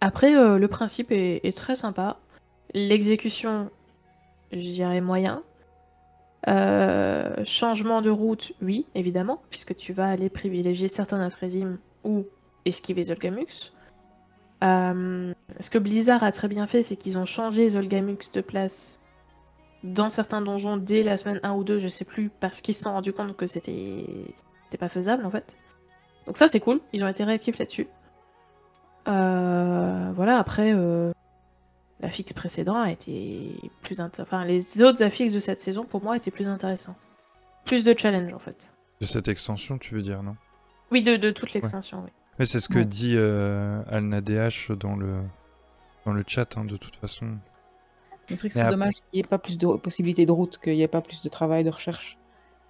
[0.00, 2.18] Après, euh, le principe est, est très sympa.
[2.74, 3.70] L'exécution,
[4.52, 5.42] je dirais moyen.
[6.48, 12.26] Euh, changement de route, oui, évidemment, puisque tu vas aller privilégier certains natrésimes ou
[12.66, 13.72] esquiver Zolgamux.
[14.64, 19.00] Euh, ce que Blizzard a très bien fait, c'est qu'ils ont changé Zolgamux de place
[19.82, 22.82] dans certains donjons dès la semaine 1 ou 2, je sais plus, parce qu'ils se
[22.82, 24.06] sont rendus compte que c'était
[24.78, 25.56] pas faisable en fait.
[26.26, 27.86] Donc ça c'est cool, ils ont été réactifs là-dessus.
[29.06, 31.12] Euh, voilà, après, euh,
[32.00, 34.00] l'affixe précédent a été plus.
[34.00, 36.96] Enfin, les autres affixes de cette saison pour moi étaient plus intéressants.
[37.66, 38.72] Plus de challenge en fait.
[39.00, 40.36] De cette extension, tu veux dire, non?
[40.90, 42.10] Oui, de, de toute l'extension, oui.
[42.38, 42.84] Ouais, c'est ce que Ouais.
[42.84, 45.20] dit euh, AlnaDH dans le,
[46.04, 47.38] dans le chat, hein, de toute façon.
[48.28, 50.32] C'est vrai que Mais c'est après- dommage qu'il n'y ait pas plus de possibilités de
[50.32, 52.18] route, qu'il n'y ait pas plus de travail, de recherche,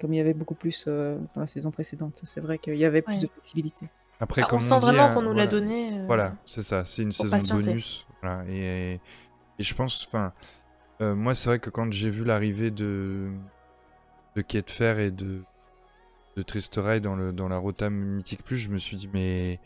[0.00, 2.16] comme il y avait beaucoup plus euh, dans la saison précédente.
[2.16, 3.20] Ça, C'est vrai qu'il y avait plus Ouais.
[3.20, 3.88] de flexibilité.
[4.20, 5.46] Après, Ah, comme on sent dit, vraiment hein, qu'on nous l'a voilà.
[5.46, 5.98] donné.
[5.98, 7.66] euh, Voilà, c'est ça, c'est une saison patienter.
[7.66, 8.06] bonus.
[8.22, 8.94] Voilà, et,
[9.58, 10.32] et je pense, enfin,
[11.00, 13.30] euh, moi c'est vrai que quand j'ai vu l'arrivée de
[14.36, 15.42] de Quai de Fer et de
[16.36, 19.60] de Tristerai dans le dans la Rota Mythique Plus, je me suis dit mais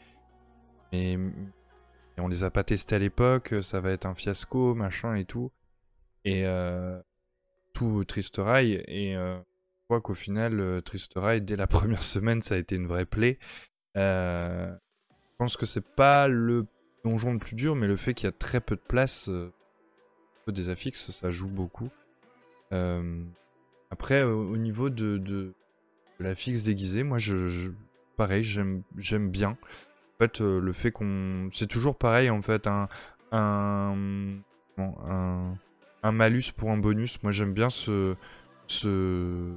[0.92, 1.18] mais,
[2.18, 5.52] on les a pas testés à l'époque, ça va être un fiasco, machin et tout.
[6.24, 7.00] Et euh,
[7.74, 9.38] tout Tristerai et euh,
[10.02, 13.38] qu'au final euh, Tristerai dès la première semaine ça a été une vraie plaie.
[13.96, 14.72] Euh,
[15.10, 16.66] je pense que c'est pas le
[17.04, 19.52] donjon le plus dur, mais le fait qu'il y a très peu de place euh,
[20.48, 21.90] des affixes, ça joue beaucoup.
[22.72, 23.22] Euh,
[23.90, 25.54] après, au, au niveau de,
[26.18, 27.70] de l'affixe déguisé, moi, je,
[28.16, 29.50] pareil, j'aime bien.
[29.50, 32.88] En fait, euh, le fait qu'on, c'est toujours pareil, en fait, un
[33.30, 34.38] un,
[36.02, 37.22] un malus pour un bonus.
[37.22, 38.16] Moi, j'aime bien ce
[38.66, 39.52] ce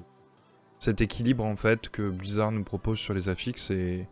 [0.79, 4.07] cet équilibre en fait que Blizzard nous propose sur les affixes et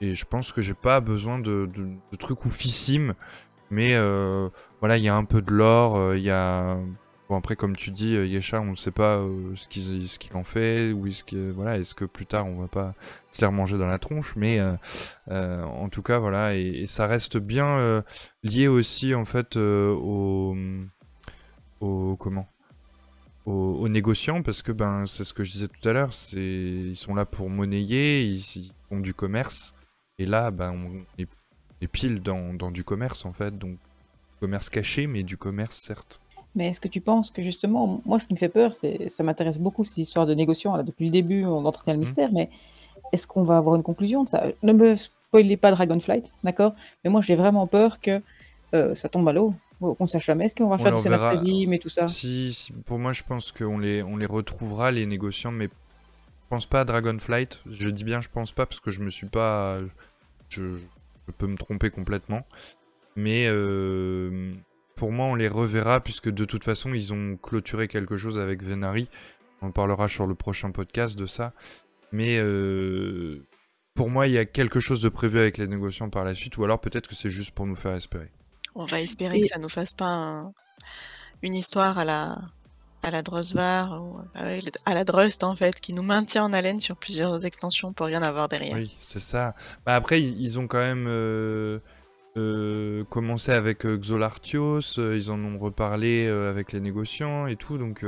[0.00, 3.14] et je pense que j'ai pas besoin de, de, trucs oufissimes,
[3.70, 4.48] mais euh,
[4.80, 6.76] voilà, il y a un peu de lore, euh, il y a...
[7.36, 10.44] Après, comme tu dis, euh, Yesha, on ne sait pas euh, ce qu'il ce en
[10.44, 12.94] fait, ou est-ce que, voilà, est-ce que plus tard on va pas
[13.32, 17.38] se les remanger dans la tronche, mais euh, en tout cas, voilà, et, ça reste
[17.38, 18.04] bien
[18.42, 20.56] lié aussi, en fait, au...
[21.80, 22.48] comment
[23.44, 27.14] aux, négociants parce que ben c'est ce que je disais tout à l'heure, ils sont
[27.14, 29.74] là pour monnayer, ils, font du commerce
[30.18, 33.78] et là ben on est, on est pile dans, dans du commerce en fait, donc
[34.38, 36.21] commerce caché mais du commerce certes.
[36.54, 39.22] Mais est-ce que tu penses que justement, moi ce qui me fait peur, c'est ça
[39.22, 40.76] m'intéresse beaucoup ces histoires de négociants.
[40.76, 42.50] Là, depuis le début, on entretient le mystère, mais
[43.12, 44.44] est-ce qu'on va avoir une conclusion de ça?
[44.62, 46.74] Ne me spoilez pas Dragonflight, d'accord?
[47.04, 48.22] Mais moi j'ai vraiment peur que
[48.74, 50.44] euh, ça tombe à l'eau, qu'on ne sache jamais.
[50.46, 53.22] Est-ce qu'on va On faire verra- scénasthésie, mais tout ça Si, si- pour moi je
[53.22, 57.88] pense qu'on les on les retrouvera les négociants mais je pense pas à Dragonflight, je
[57.88, 59.80] dis bien je pense pas parce que je me suis pas
[60.50, 62.42] je, je peux me tromper complètement.
[63.16, 64.52] Mais euh,
[65.02, 68.62] pour moi, on les reverra puisque de toute façon, ils ont clôturé quelque chose avec
[68.62, 69.08] Venari.
[69.60, 71.54] On parlera sur le prochain podcast de ça.
[72.12, 73.44] Mais euh,
[73.96, 76.56] pour moi, il y a quelque chose de prévu avec les négociants par la suite,
[76.56, 78.30] ou alors peut-être que c'est juste pour nous faire espérer.
[78.76, 80.52] On va espérer Et- que ça nous fasse pas un-
[81.42, 82.38] une histoire à la
[83.02, 86.78] à la Drosvar ou euh, à la Drust en fait, qui nous maintient en haleine
[86.78, 88.76] sur plusieurs extensions pour rien avoir derrière.
[88.76, 89.56] Oui, c'est ça.
[89.84, 91.80] Bah après, ils, ils ont quand même euh,
[92.36, 97.56] euh, commencé avec euh, Xolartios, euh, ils en ont reparlé euh, avec les négociants et
[97.56, 98.04] tout, donc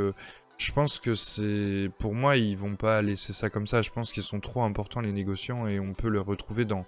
[0.56, 1.90] je pense que c'est...
[1.98, 5.00] Pour moi, ils vont pas laisser ça comme ça, je pense qu'ils sont trop importants
[5.00, 6.86] les négociants et on peut les retrouver dans...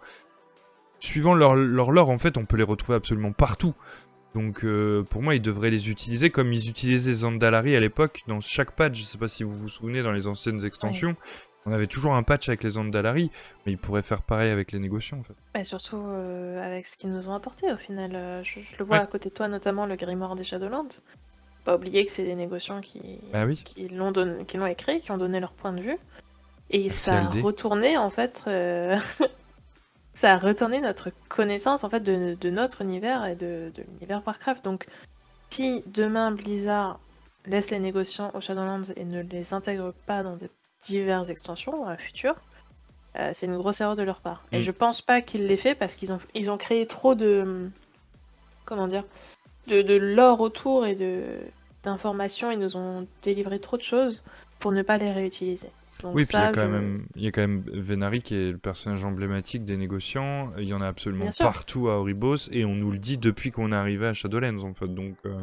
[0.98, 3.74] Suivant leur, leur lore, en fait, on peut les retrouver absolument partout.
[4.34, 8.40] Donc euh, pour moi, ils devraient les utiliser comme ils utilisaient Zandalari à l'époque, dans
[8.40, 11.16] chaque patch, je sais pas si vous vous souvenez, dans les anciennes extensions,
[11.66, 13.30] on avait toujours un patch avec les Zandalari,
[13.66, 15.34] mais ils pourraient faire pareil avec les négociants en fait.
[15.54, 18.12] Bah, surtout euh, avec ce qu'ils nous ont apporté au final.
[18.14, 19.02] Euh, Je, je le vois Ouais.
[19.02, 20.88] à côté de toi, notamment le grimoire des Shadowlands.
[21.64, 23.00] pas oublier que c'est des négociants qui,
[23.32, 23.56] Bah oui.
[23.64, 24.12] qui l'ont
[24.66, 25.98] écrit, qui ont donné leur point de vue.
[26.70, 28.96] Et ça a retourné en fait, euh,
[30.12, 34.22] ça a retourné notre connaissance en fait de, de notre univers et de, de l'univers
[34.26, 34.64] Warcraft.
[34.64, 34.86] Donc,
[35.50, 36.98] si demain Blizzard
[37.46, 40.48] laisse les négociants au Shadowlands et ne les intègre pas dans de
[40.86, 42.36] diverses extensions euh, futures,
[43.18, 44.44] euh, c'est une grosse erreur de leur part.
[44.52, 44.62] Et Mm.
[44.62, 47.70] je pense pas qu'ils l'aient fait parce qu'ils ont, ils ont créé trop de,
[48.64, 49.04] comment dire,
[49.68, 51.22] de, de lore autour et de
[51.84, 52.50] d'informations.
[52.50, 54.22] Ils nous ont délivré trop de choses
[54.58, 55.68] pour ne pas les réutiliser.
[56.02, 57.62] Donc Oui, puis il y, ça, a quand je- même, il y a quand même
[57.72, 60.52] Venari qui est le personnage emblématique des négociants.
[60.58, 63.70] Il y en a absolument partout à Oribos et on nous le dit depuis qu'on
[63.72, 64.88] est arrivé à Shadowlands en fait.
[64.88, 65.38] Donc, euh,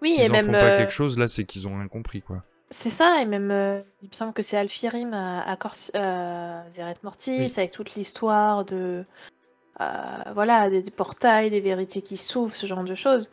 [0.00, 2.22] Oui, et en même font pas euh, quelque chose, là, c'est qu'ils ont rien compris
[2.22, 2.44] quoi.
[2.70, 6.64] C'est ça, et même, euh, il me semble que c'est Alfirim à, à, Corsi- à
[6.70, 7.52] Zeret Mortis, Oui.
[7.56, 9.04] avec toute l'histoire de.
[9.80, 9.84] euh,
[10.34, 13.30] voilà, des, des portails, des vérités qui s'ouvrent, ce genre de choses.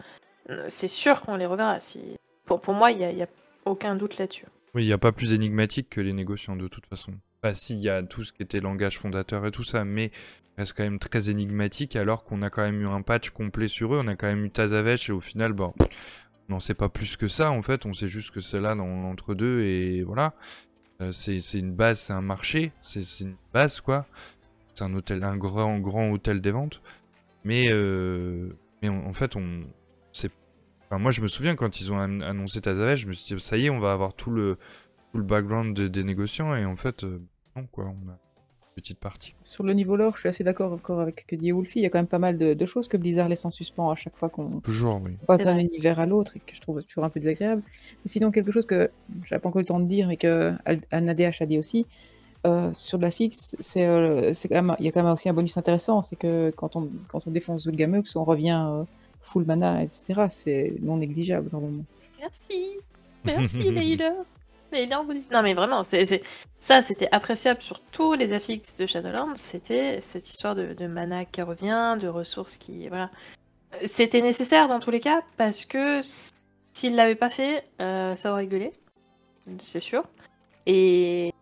[0.50, 1.80] Euh, C'est sûr qu'on les reverra.
[1.82, 2.00] Si...
[2.46, 3.28] Pour, pour moi, il n'y a,
[3.66, 4.46] aucun doute là-dessus.
[4.74, 7.12] Oui, il n'y a pas plus énigmatique que les négociants de toute façon.
[7.44, 10.12] Bah si, il y a tout ce qui était langage fondateur et tout ça, mais
[10.58, 13.94] reste quand même très énigmatique alors qu'on a quand même eu un patch complet sur
[13.94, 15.86] eux, on a quand même eu Tazavesh et au final, bon, on
[16.50, 18.88] n'en sait pas plus que ça en fait, on sait juste que c'est là dans
[18.88, 20.34] l'entre-deux et voilà.
[21.02, 24.06] Euh, c'est une base, c'est un marché, c'est une base quoi.
[24.74, 26.82] C'est un hôtel, un grand, grand hôtel des ventes.
[27.44, 28.50] Mais, euh,
[28.82, 29.62] mais en, fait, on,
[30.90, 33.42] enfin, moi je me souviens quand ils ont an- annoncé Tazavesh, je me suis dit
[33.44, 34.58] ça y est, on va avoir tout le,
[35.12, 37.22] tout le background de- des négociants et en fait, euh,
[37.56, 38.18] non quoi, on a
[38.78, 39.34] petite partie.
[39.44, 41.80] Sur le niveau lore, je suis assez d'accord encore avec ce que dit Wolfie.
[41.80, 43.90] Il y a quand même pas mal de, de choses que Blizzard laisse en suspens
[43.90, 45.14] à chaque fois qu'on Toujours, oui.
[45.26, 47.64] passe d'un univers à l'autre et que je trouve toujours un peu désagréable.
[47.66, 48.92] Mais sinon, quelque chose que
[49.26, 50.54] j'avais pas encore eu le temps de dire et que
[50.92, 51.88] ADH a dit aussi,
[52.46, 55.12] euh, sur de la fixe, c'est euh, c'est quand même, il y a quand même
[55.12, 58.84] aussi un bonus intéressant, c'est que quand on, quand on défonce Zulgamux, on revient euh,
[59.22, 60.28] full mana, etc.
[60.30, 61.84] C'est non négligeable normalement.
[62.20, 62.78] Merci.
[63.26, 63.98] Merci, les
[64.72, 64.80] healers.
[64.80, 66.22] Les healers vous disent- Non, mais vraiment, c'est
[66.60, 69.36] ça, c'était appréciable sur tous les affixes de Shadowlands.
[69.36, 72.88] C'était cette histoire de, mana qui revient, de ressources qui.
[72.90, 73.10] Voilà.
[73.86, 76.32] C'était nécessaire dans tous les cas, parce que s-
[76.74, 78.72] s'ils l'avaient pas fait, euh, ça aurait gueulé.
[79.60, 80.04] C'est sûr.
[80.66, 81.34] Et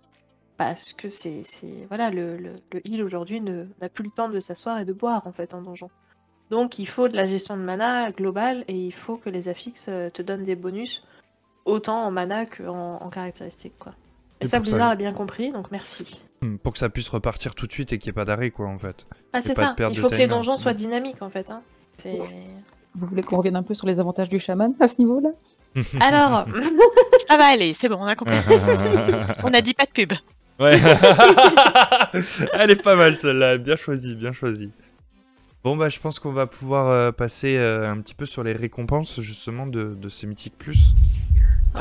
[0.58, 1.44] parce que c'est.
[1.88, 4.94] Voilà, le, le, le heal aujourd'hui ne- n'a plus le temps de s'asseoir et de
[4.94, 5.90] boire, en fait, en donjon.
[6.52, 9.88] Donc il faut de la gestion de mana globale et il faut que les affixes
[9.90, 11.04] euh, te donnent des bonus
[11.66, 13.94] autant en mana qu'en en caractéristiques quoi.
[14.42, 16.22] Et, Et ça Blizzard a bien compris donc merci.
[16.42, 18.52] Hmm, Pour que ça puisse repartir tout de suite et qu'il n'y ait pas d'arrêt
[18.52, 19.06] quoi en fait.
[19.34, 20.78] Ah c'est ça, il faut que les donjons soient Mm.
[20.78, 21.50] dynamiques en fait.
[21.52, 21.62] Hein.
[22.98, 25.30] Vous voulez qu'on revienne un peu sur les avantages du chaman à ce niveau-là?
[26.00, 26.46] Alors,
[27.28, 28.36] Ça va aller, c'est bon, on a compris.
[29.44, 30.14] on a dit pas de pub.
[30.60, 30.80] Ouais.
[32.54, 34.72] Elle est pas mal celle-là, bien choisie, bien choisie.
[35.64, 38.54] Bon bah je pense qu'on va pouvoir euh, passer euh, un petit peu sur les
[38.54, 40.94] récompenses justement de, de ces mythiques plus.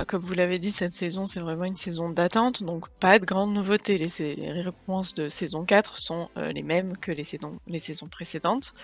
[0.09, 3.55] Comme vous l'avez dit, cette saison, c'est vraiment une saison d'attente, donc pas de grandes
[3.55, 3.97] nouveautés.
[3.97, 8.09] Les, les récompenses de saison 4 sont euh, les mêmes que les saisons, les saisons
[8.09, 8.75] précédentes.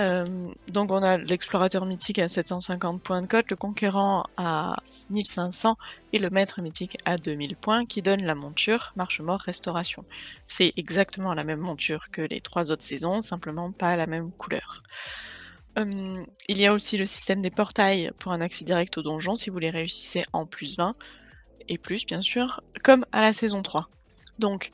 [0.00, 0.24] Euh,
[0.68, 4.76] donc on a l'explorateur mythique à 750 points de cote, le conquérant à
[5.10, 5.76] 1500
[6.12, 10.04] et le maître mythique à 2000 points qui donne la monture marche mort restauration.
[10.48, 14.82] C'est exactement la même monture que les trois autres saisons, simplement pas la même couleur.
[15.76, 19.50] Il y a aussi le système des portails pour un accès direct au donjon si
[19.50, 20.94] vous les réussissez en plus 20
[21.68, 23.88] et plus bien sûr, comme à la saison 3.
[24.38, 24.72] Donc,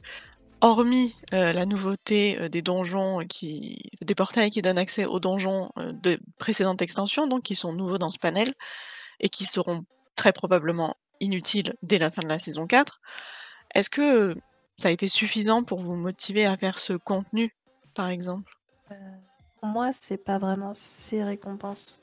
[0.61, 5.71] hormis euh, la nouveauté euh, des donjons qui, des portails qui donnent accès aux donjons
[5.79, 8.53] euh, de précédentes extensions, donc qui sont nouveaux dans ce panel
[9.21, 9.85] et qui seront
[10.17, 13.01] très probablement inutiles dès la fin de la saison 4,
[13.75, 14.35] est-ce que
[14.79, 17.55] ça a été suffisant pour vous motiver à faire ce contenu,
[17.95, 18.53] par exemple?
[19.61, 22.01] Pour moi, c'est pas vraiment ces récompenses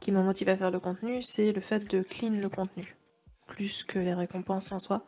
[0.00, 2.96] qui me motivent à faire le contenu, c'est le fait de clean le contenu,
[3.46, 5.02] plus que les récompenses en soi.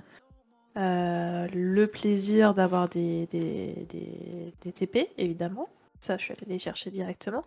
[0.76, 5.68] Euh, le plaisir d'avoir des, des, des- TP, évidemment.
[6.00, 7.44] Ça, je suis allée les chercher directement.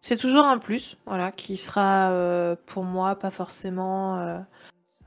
[0.00, 4.44] C'est toujours un plus, voilà, qui sera euh, pour moi pas forcément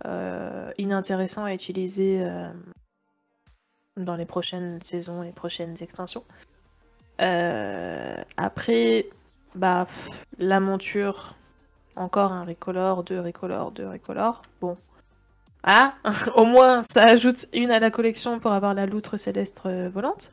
[0.05, 2.25] euh, inintéressant à utiliser
[3.97, 6.23] dans les prochaines saisons, les prochaines extensions.
[8.41, 9.09] Après,
[9.53, 11.35] bah, pff, la monture,
[11.97, 14.43] encore un recolor, deux recolor, deux recolor.
[14.61, 14.77] Bon.
[15.63, 15.95] Ah,
[16.35, 20.31] au moins, ça ajoute une à la collection pour avoir la loutre céleste euh, volante.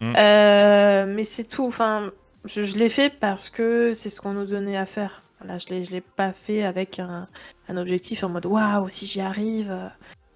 [0.00, 0.14] Mm.
[0.16, 1.66] Euh, mais c'est tout.
[1.66, 2.12] Enfin,
[2.44, 5.22] je, je l'ai fait parce que c'est ce qu'on nous donnait à faire.
[5.40, 7.26] Voilà, je l'ai, je l'ai pas fait avec un,
[7.68, 9.76] un objectif en mode waouh, si j'y arrive.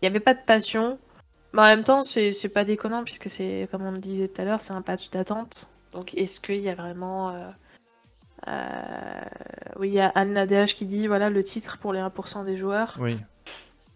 [0.02, 0.98] Il n'y avait pas de passion.
[1.52, 4.44] Mais en même temps, c'est pas déconnant puisque c'est, comme on le disait tout à
[4.44, 5.68] l'heure, c'est un patch d'attente.
[5.94, 7.50] Donc, est-ce qu'il y a vraiment euh,
[8.48, 9.20] Euh,
[9.76, 12.96] oui, il y a Anne qui dit voilà le titre pour les 1% des joueurs.
[13.00, 13.18] Oui.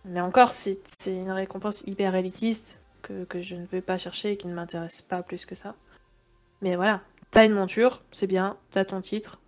[0.05, 4.37] Mais encore, c'est une récompense hyper élitiste que, que, je ne veux pas chercher et
[4.37, 5.75] qui ne m'intéresse pas plus que ça.
[6.63, 9.39] Mais voilà, t'as une monture, c'est bien, t'as ton titre.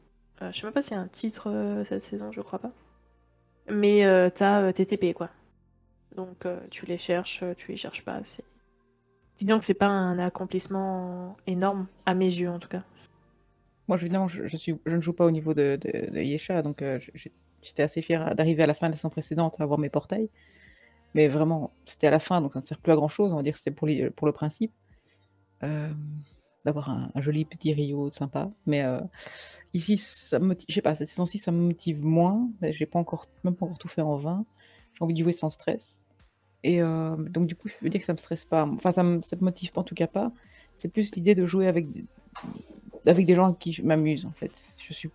[0.42, 2.58] Euh, je sais même pas s'il y a un titre euh, cette saison, je crois
[2.58, 2.72] pas.
[3.70, 5.30] Mais euh, t'as tes TP, quoi.
[6.16, 8.20] Donc tu les cherches, tu les cherches pas.
[9.40, 12.82] Disons que c'est pas un accomplissement énorme, à mes yeux en tout cas.
[13.88, 16.84] Moi, je, suis, je ne joue pas au niveau de, de, Yesha, donc
[17.62, 20.28] j'étais assez fier d'arriver à la fin de la saison précédente à avoir mes portails.
[21.14, 23.32] Mais vraiment, c'était à la fin, donc ça ne sert plus à grand chose.
[23.32, 24.72] On va dire que c'était pour, le principe.
[25.62, 28.50] D'avoir un, joli petit Rio sympa.
[28.66, 28.84] Mais
[29.72, 32.50] ici, ça me motive, je sais pas, cette saison-ci, ça me motive moins.
[32.62, 34.44] J'ai pas encore, même pas encore tout fait en vain.
[34.92, 36.06] J'ai envie de jouer sans stress.
[36.62, 38.64] Et donc, du coup, je veux dire que ça me stresse pas.
[38.66, 40.30] Enfin, ça me, me motive pas, en tout cas pas.
[40.76, 41.86] C'est plus l'idée de jouer avec
[43.06, 44.76] avec des gens qui m'amusent en fait.
[44.86, 45.08] Je suis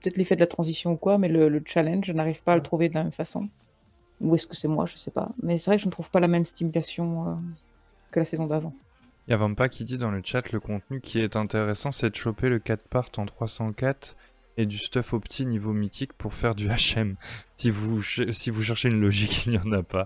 [0.00, 2.62] peut-être l'effet de la transition ou quoi, mais le, challenge, je n'arrive pas à le
[2.62, 3.48] trouver de la même façon.
[4.20, 5.30] Ou est-ce que c'est moi, je sais pas.
[5.42, 7.34] Mais c'est vrai que je ne trouve pas la même stimulation euh,
[8.10, 8.74] que la saison d'avant.
[9.26, 12.10] Il y a Vampa qui dit dans le chat le contenu qui est intéressant, c'est
[12.10, 14.16] de choper le 4 part en 304
[14.56, 17.14] et du stuff opti niveau mythique pour faire du HM.
[17.56, 20.04] Si vous, si vous cherchez une logique, il n'y en a pas.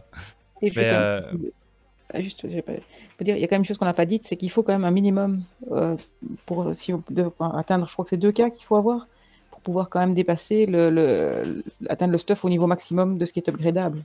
[2.14, 4.24] Ah, juste, je dire, il y a quand même une chose qu'on n'a pas dite,
[4.24, 5.96] c'est qu'il faut quand même un minimum euh,
[6.44, 6.92] pour, si
[7.40, 9.08] atteindre, je crois que c'est deux cas qu'il faut avoir
[9.50, 13.40] pour pouvoir quand même dépasser le, atteindre le stuff au niveau maximum de ce qui
[13.40, 14.04] est upgradable.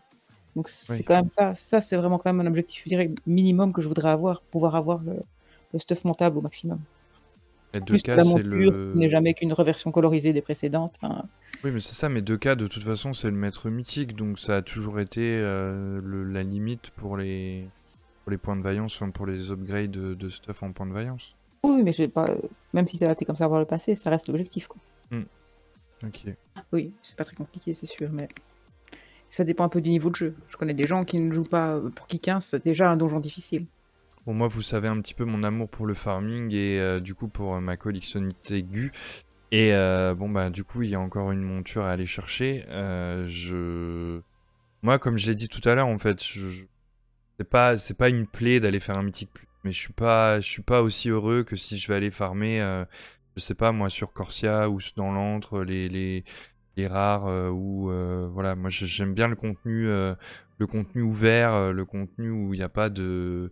[0.56, 3.74] Donc c'est quand même ça, ça c'est vraiment quand même un objectif je dirais, minimum
[3.74, 6.80] que je voudrais avoir, pouvoir avoir le, stuff montable au maximum.
[7.74, 8.94] Et deux cas, c'est le.
[8.96, 10.96] n'est jamais qu'une reversion colorisée des précédentes.
[11.64, 14.40] Oui, mais c'est ça, mais deux cas, de toute façon, c'est le maître mythique, donc
[14.40, 17.68] ça a toujours été euh, la limite pour les,
[18.24, 21.36] pour les points de vaillance, enfin pour les upgrades de, stuff en points de vaillance.
[21.64, 22.26] Oui, mais pas...
[22.74, 24.68] même si ça a été comme ça par le passé, ça reste l'objectif.
[24.68, 24.80] Quoi.
[25.12, 25.26] Hmm.
[26.04, 26.26] Ok.
[26.72, 28.28] Oui, c'est pas très compliqué, c'est sûr, mais
[29.30, 30.36] ça dépend un peu du niveau de jeu.
[30.48, 33.20] Je connais des gens qui ne jouent pas pour qui 15, c'est déjà un donjon
[33.20, 33.66] difficile.
[34.28, 37.16] Bon, moi, vous savez un petit peu mon amour pour le farming et euh, du
[37.16, 38.92] coup pour ma collection Gu.
[39.54, 42.66] Et euh, bon, bah, du coup, il y a encore une monture à aller chercher.
[42.68, 44.20] Euh, je.
[44.82, 46.66] Moi, comme je l'ai dit tout à l'heure, en fait, je,
[47.40, 47.48] c'est
[47.98, 49.48] pas, une plaie d'aller faire un mythique plus.
[49.64, 52.60] Mais je suis pas, je suis pas aussi heureux que si je vais aller farmer,
[52.60, 52.84] euh,
[53.38, 56.26] je sais pas moi sur Corsia ou dans l'antre les,
[56.78, 58.56] les rares euh, ou euh, voilà.
[58.56, 62.90] Moi j'aime bien le contenu, le contenu ouvert, le contenu où il n'y a pas
[62.90, 63.52] de,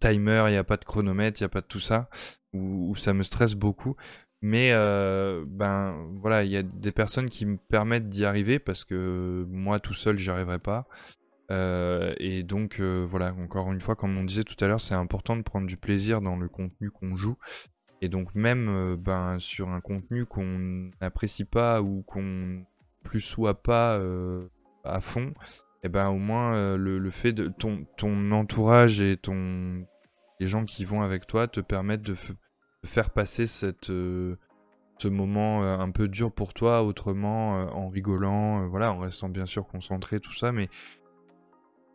[0.00, 2.08] timer, il n'y a pas de chronomètre, il n'y a pas de tout ça,
[2.52, 3.96] où, où ça me stresse beaucoup.
[4.42, 9.46] Mais ben voilà, il y a des personnes qui me permettent d'y arriver parce que
[9.48, 10.88] moi tout seul j'y arriverai pas.
[11.50, 14.94] Euh, et donc euh, voilà, encore une fois, comme on disait tout à l'heure, c'est
[14.94, 17.36] important de prendre du plaisir dans le contenu qu'on joue.
[18.00, 22.64] Et donc même euh, ben, sur un contenu qu'on n'apprécie pas ou qu'on
[23.04, 23.98] plus soit pas
[24.84, 25.32] à fond,
[25.82, 29.86] et eh ben au moins le, fait de ton, ton entourage et ton
[30.38, 32.14] les gens qui vont avec toi te permettent de,
[32.84, 38.98] faire passer cette ce moment un peu dur pour toi autrement en rigolant, voilà, en
[38.98, 40.68] restant bien sûr concentré tout ça, mais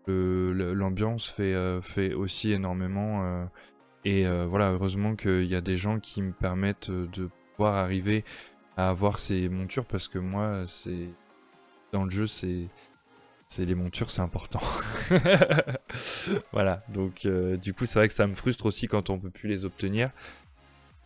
[0.08, 3.48] l'ambiance fait, euh, fait aussi énormément.
[4.06, 7.76] Euh, et euh, voilà, heureusement qu'il y a des gens qui me permettent de pouvoir
[7.76, 8.24] arriver
[8.78, 11.10] à avoir ces montures parce que moi, c'est
[11.92, 12.68] dans le jeu, c'est
[13.48, 14.62] c'est les montures, c'est important.
[16.52, 17.28] voilà, donc
[17.62, 20.10] du coup, c'est vrai que ça me frustre aussi quand on peut plus les obtenir.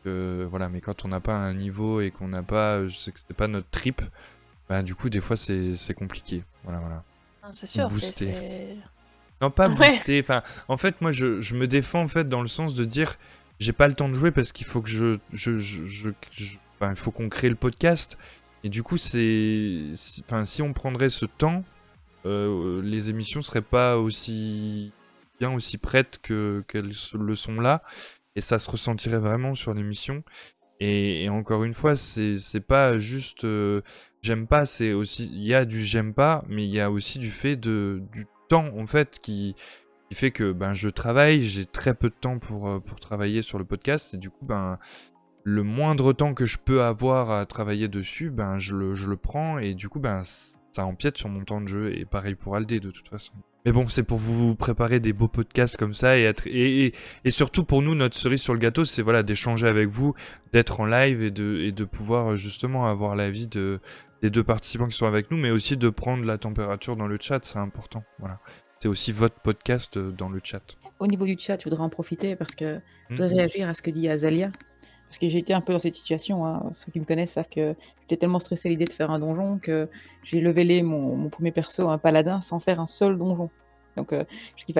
[0.06, 3.20] voilà, mais quand on n'a pas un niveau et qu'on n'a pas, je sais que
[3.20, 4.02] c'était pas notre trip,
[4.70, 6.44] bah, du coup, des fois, c'est compliqué.
[6.64, 7.04] Voilà, voilà.
[7.52, 8.78] C'est sûr, c'est.
[9.42, 10.20] Non, pas booster.
[10.20, 13.18] Enfin, en fait, moi, je, je, me défends en fait dans le sens de dire
[13.60, 16.10] j'ai pas le temps de jouer parce qu'il faut que je, je, je,
[16.80, 18.18] enfin, il faut qu'on crée le podcast.
[18.64, 19.80] Et du coup, c'est,
[20.26, 21.64] enfin, si on prendrait ce temps,
[22.26, 24.92] euh, les émissions seraient pas aussi
[25.40, 27.82] bien, aussi prêtes que qu'elles le sont là,
[28.36, 30.24] et ça se ressentirait vraiment sur l'émission.
[30.82, 33.82] Et, et, encore une fois, c'est c'est pas juste euh,
[34.22, 37.20] j'aime pas, c'est aussi il y a du j'aime pas, mais il y a aussi
[37.20, 39.56] du fait de du temps en fait qui,
[40.12, 43.58] fait que ben je travaille, j'ai très peu de temps pour, euh, pour travailler sur
[43.58, 44.14] le podcast.
[44.14, 44.78] Et du coup ben
[45.44, 49.60] le moindre temps que je peux avoir à travailler dessus, ben je le, prends.
[49.60, 51.96] Et du coup ben ça empiète sur mon temps de jeu.
[51.96, 53.34] Et pareil pour Aldé de toute façon.
[53.66, 56.94] Mais bon, c'est pour vous préparer des beaux podcasts comme ça et, être, et,
[57.26, 60.14] et, surtout pour nous, notre cerise sur le gâteau, c'est voilà d'échanger avec vous,
[60.54, 63.82] d'être en live et de, et de pouvoir justement avoir l'avis de,
[64.22, 67.18] des deux participants qui sont avec nous, mais aussi de prendre la température dans le
[67.20, 68.04] chat, c'est important.
[68.20, 68.40] Voilà.
[68.80, 70.78] C'est aussi votre podcast euh, dans le chat.
[71.00, 72.80] Au niveau du chat, je voudrais en profiter parce que
[73.10, 73.38] je voudrais mhm.
[73.38, 74.52] réagir à ce que dit Azalia.
[75.10, 76.46] Parce que j'ai été un peu dans cette situation.
[76.46, 76.70] Hein.
[76.72, 79.58] Ceux qui me connaissent savent que j'étais tellement stressé à l'idée de faire un donjon
[79.58, 79.90] que
[80.24, 83.50] j'ai levelé mon, mon premier perso, un paladin, sans faire un seul donjon.
[83.98, 84.24] Donc, euh,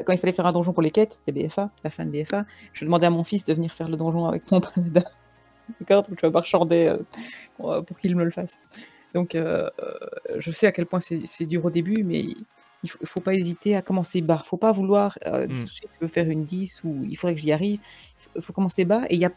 [0.06, 2.46] quand il fallait faire un donjon pour les quêtes, c'était BFA, la fin de BFA,
[2.74, 5.04] je demandais à mon fils de venir faire le donjon avec mon paladin.
[5.80, 6.04] D'accord?
[6.04, 6.98] Donc, je vais pas euh,
[7.58, 8.60] pour, pour qu'il me le fasse.
[9.14, 9.70] Donc, euh,
[10.38, 12.26] je sais à quel point c'est dur au début, mais
[12.84, 14.42] il faut, faut pas hésiter à commencer bas.
[14.46, 15.66] faut pas vouloir euh, mm.
[15.66, 17.80] tu veux faire une 10 ou il faudrait que j'y arrive.
[18.36, 19.04] Il faut, commencer bas.
[19.10, 19.32] Et il y a,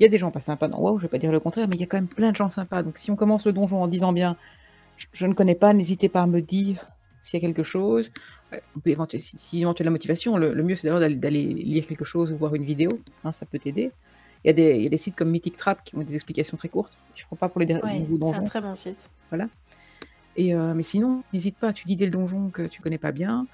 [0.00, 1.76] y a des gens pas sympas dans WoW, je vais pas dire le contraire, mais
[1.76, 2.82] il y a quand même plein de gens sympas.
[2.82, 4.36] Donc si on commence le donjon en disant bien,
[5.12, 6.88] je, ne connais pas, n'hésitez pas à me dire
[7.20, 8.10] s'il y a quelque chose.
[8.76, 12.36] On peut si, si éventuellement la motivation, le, mieux c'est d'aller lire quelque chose ou
[12.36, 12.88] voir une vidéo,
[13.24, 13.90] hein, ça peut t'aider.
[14.44, 16.58] Il y, a des, y, a des sites comme Mythic Trap qui ont des explications
[16.58, 16.98] très courtes.
[17.14, 17.80] Je ne crois pas pour les ouais,
[18.30, 19.10] C'est un très bon site.
[19.30, 19.48] Voilà.
[20.36, 23.12] Et, euh, mais sinon, n'hésite pas, tu dis dès le donjon que tu connais pas
[23.12, 23.46] bien,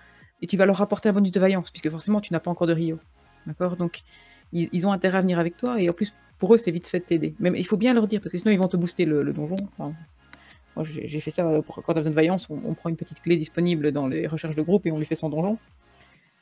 [0.42, 2.66] et tu vas leur apporter un bonus de vaillance, puisque forcément tu n'as pas encore
[2.66, 2.98] de Rio.
[3.46, 3.76] D'accord?
[3.76, 4.02] Donc,
[4.52, 7.00] ils, ont intérêt à venir avec toi, et en plus, pour eux, c'est vite fait
[7.00, 7.34] de t'aider.
[7.38, 9.56] Même il faut bien leur dire, parce que sinon ils vont te booster le, donjon.
[9.78, 9.94] moi,
[10.84, 13.20] j'ai fait ça euh, pour, quand tu as besoin de vaillance, on, prend une petite
[13.20, 15.58] clé disponible dans les recherches de groupe et on lui fait son donjon.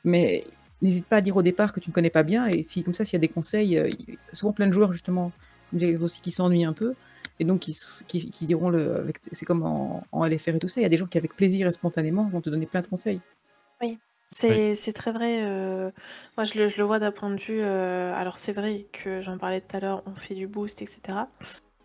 [0.03, 0.45] Mais
[0.81, 2.93] n'hésite pas à dire au départ que tu ne connais pas bien, et si comme
[2.93, 3.89] ça, s'il y a des conseils, euh,
[4.33, 5.31] souvent plein de joueurs justement,
[6.01, 6.95] aussi qui s'ennuient un peu,
[7.39, 7.75] et donc qui,
[8.07, 10.97] qui, diront le, c'est comme en, en, LFR et tout ça, il y a des
[10.97, 13.21] gens qui avec plaisir et spontanément vont te donner plein de conseils.
[13.81, 13.97] Oui,
[14.29, 15.43] c'est très vrai.
[15.43, 15.91] Euh,
[16.37, 17.61] moi, je le, je le vois d'un point de vue.
[17.61, 21.19] Euh, alors, c'est vrai que j'en parlais tout à l'heure, on fait du boost, etc.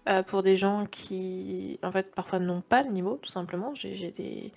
[0.08, 3.74] Euh, pour des gens qui, en fait, parfois n'ont pas le niveau, tout simplement.
[3.74, 4.52] J'ai des,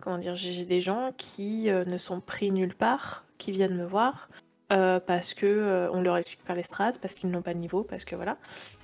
[0.00, 4.28] comment dire, j'ai des gens qui ne sont pris nulle part, qui viennent me voir
[4.68, 8.04] parce que on leur explique pas les strats, parce qu'ils n'ont pas le niveau, parce
[8.04, 8.36] que voilà.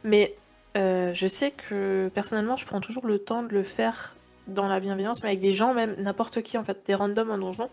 [0.03, 0.35] Mais
[0.77, 4.15] euh, je sais que personnellement, je prends toujours le temps de le faire
[4.47, 7.39] dans la bienveillance, mais avec des gens, même n'importe qui, en fait, des randoms en
[7.39, 7.70] donjon,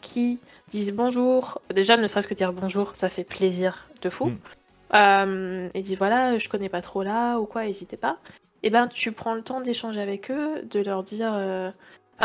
[0.00, 1.60] qui disent bonjour.
[1.72, 4.26] Déjà, ne serait-ce que dire bonjour, ça fait plaisir de fou.
[4.26, 4.38] Mm.
[4.94, 8.18] Euh, et disent voilà, je connais pas trop là ou quoi, n'hésitez pas.
[8.64, 11.32] Et eh ben, tu prends le temps d'échanger avec eux, de leur dire.
[11.32, 11.70] Euh,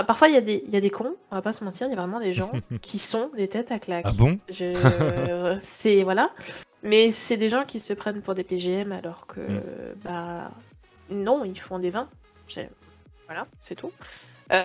[0.04, 1.92] parfois, il y, a des, y a des cons, on va pas se mentir, il
[1.92, 2.52] y a vraiment des gens
[2.82, 4.06] qui sont des têtes à claque.
[4.08, 4.40] Ah bon
[5.62, 6.04] C'est.
[6.04, 6.32] Voilà.
[6.84, 9.62] Mais c'est des gens qui se prennent pour des PGM alors que, mm.
[10.04, 10.52] bah,
[11.10, 12.08] non, ils font des vins.
[13.26, 13.92] Voilà, c'est tout.
[14.54, 14.64] Euh,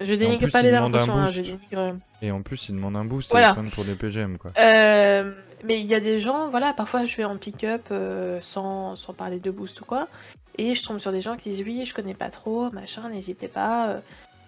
[0.00, 1.96] je dénigre pas les vins, attention, hein, je dénigre...
[2.22, 3.48] Et en plus, ils demandent un boost voilà.
[3.48, 4.52] ils se prennent pour des PGM, quoi.
[4.58, 5.32] Euh,
[5.64, 9.12] mais il y a des gens, voilà, parfois je vais en pick-up euh, sans, sans,
[9.12, 10.08] parler de boost ou quoi,
[10.56, 13.48] et je tombe sur des gens qui disent oui, je connais pas trop, machin, n'hésitez
[13.48, 14.00] pas.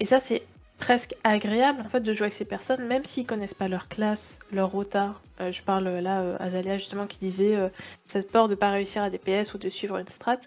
[0.03, 0.43] Et ça, c'est
[0.79, 4.41] presque agréable en fait de jouer avec ces personnes, même s'ils connaissent pas leur classe,
[4.51, 5.15] leur rota.
[5.41, 7.69] Euh, je parle là euh, Azalia justement qui disait euh,
[8.05, 10.41] cette peur de pas réussir à DPS ou de suivre une strat.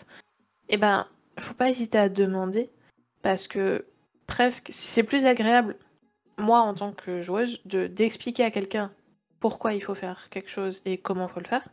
[0.68, 1.08] Et eh ben,
[1.40, 2.70] faut pas hésiter à demander
[3.22, 3.86] parce que
[4.28, 5.78] presque c'est plus agréable
[6.38, 8.92] moi en tant que joueuse de d'expliquer à quelqu'un
[9.40, 11.66] pourquoi il faut faire quelque chose et comment faut le faire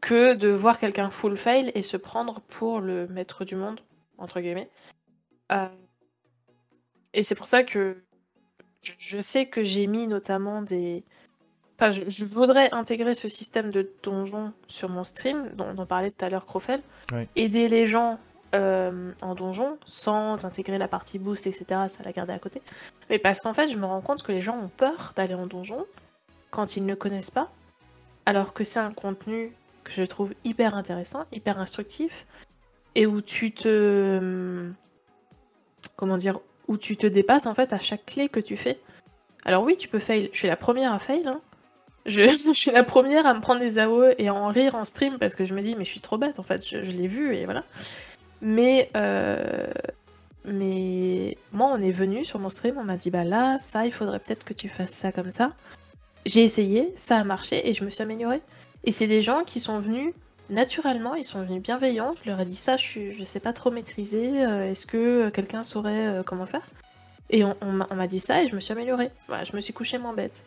[0.00, 3.80] que de voir quelqu'un full fail et se prendre pour le maître du monde
[4.16, 4.70] entre guillemets.
[7.14, 8.02] Et c'est pour ça que
[8.82, 11.04] je sais que j'ai mis notamment des.
[11.78, 16.24] Enfin, je, voudrais intégrer ce système de donjon sur mon stream, dont on parlait tout
[16.24, 16.80] à l'heure Crofel.
[17.34, 18.20] Aider les gens
[18.54, 21.64] euh, en donjon sans intégrer la partie boost, etc.
[21.88, 22.62] Ça la garder à côté.
[23.10, 25.46] Mais parce qu'en fait, je me rends compte que les gens ont peur d'aller en
[25.46, 25.86] donjon
[26.50, 27.50] quand ils ne connaissent pas.
[28.26, 29.52] Alors que c'est un contenu
[29.82, 32.26] que je trouve hyper intéressant, hyper instructif,
[32.94, 34.70] et où tu te.
[35.96, 38.78] Comment dire où tu te dépasses en fait à chaque clé que tu fais.
[39.44, 40.30] Alors oui, tu peux fail.
[40.32, 41.26] Je suis la première à fail.
[41.26, 41.40] Hein.
[42.06, 45.18] Je, suis la première à me prendre des AOE et à en rire en stream
[45.18, 47.36] parce que je me dis mais je suis trop bête en fait, je, l'ai vu
[47.36, 47.64] et voilà.
[48.40, 49.66] Mais euh,
[50.44, 53.92] mais moi on est venu sur mon stream, on m'a dit bah là ça il
[53.92, 55.52] faudrait peut-être que tu fasses ça comme ça.
[56.26, 58.42] J'ai essayé, ça a marché et je me suis améliorée.
[58.84, 60.12] Et c'est des gens qui sont venus
[60.50, 62.14] naturellement, ils sont venus bienveillants.
[62.22, 64.44] Je leur ai dit ça, je, ne sais pas trop maîtriser.
[64.44, 66.66] Euh, est-ce que quelqu'un saurait euh, comment faire?
[67.30, 69.10] Et on, m'a dit ça et je me suis améliorée.
[69.28, 70.44] je me suis couchée moins bête.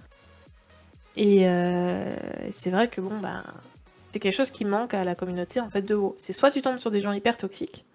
[1.15, 2.15] Et euh,
[2.51, 3.43] c'est vrai que bon, bah,
[4.11, 6.13] c'est quelque chose qui manque à la communauté en fait de WoW.
[6.19, 7.85] C'est soit tu tombes sur des gens hyper toxiques,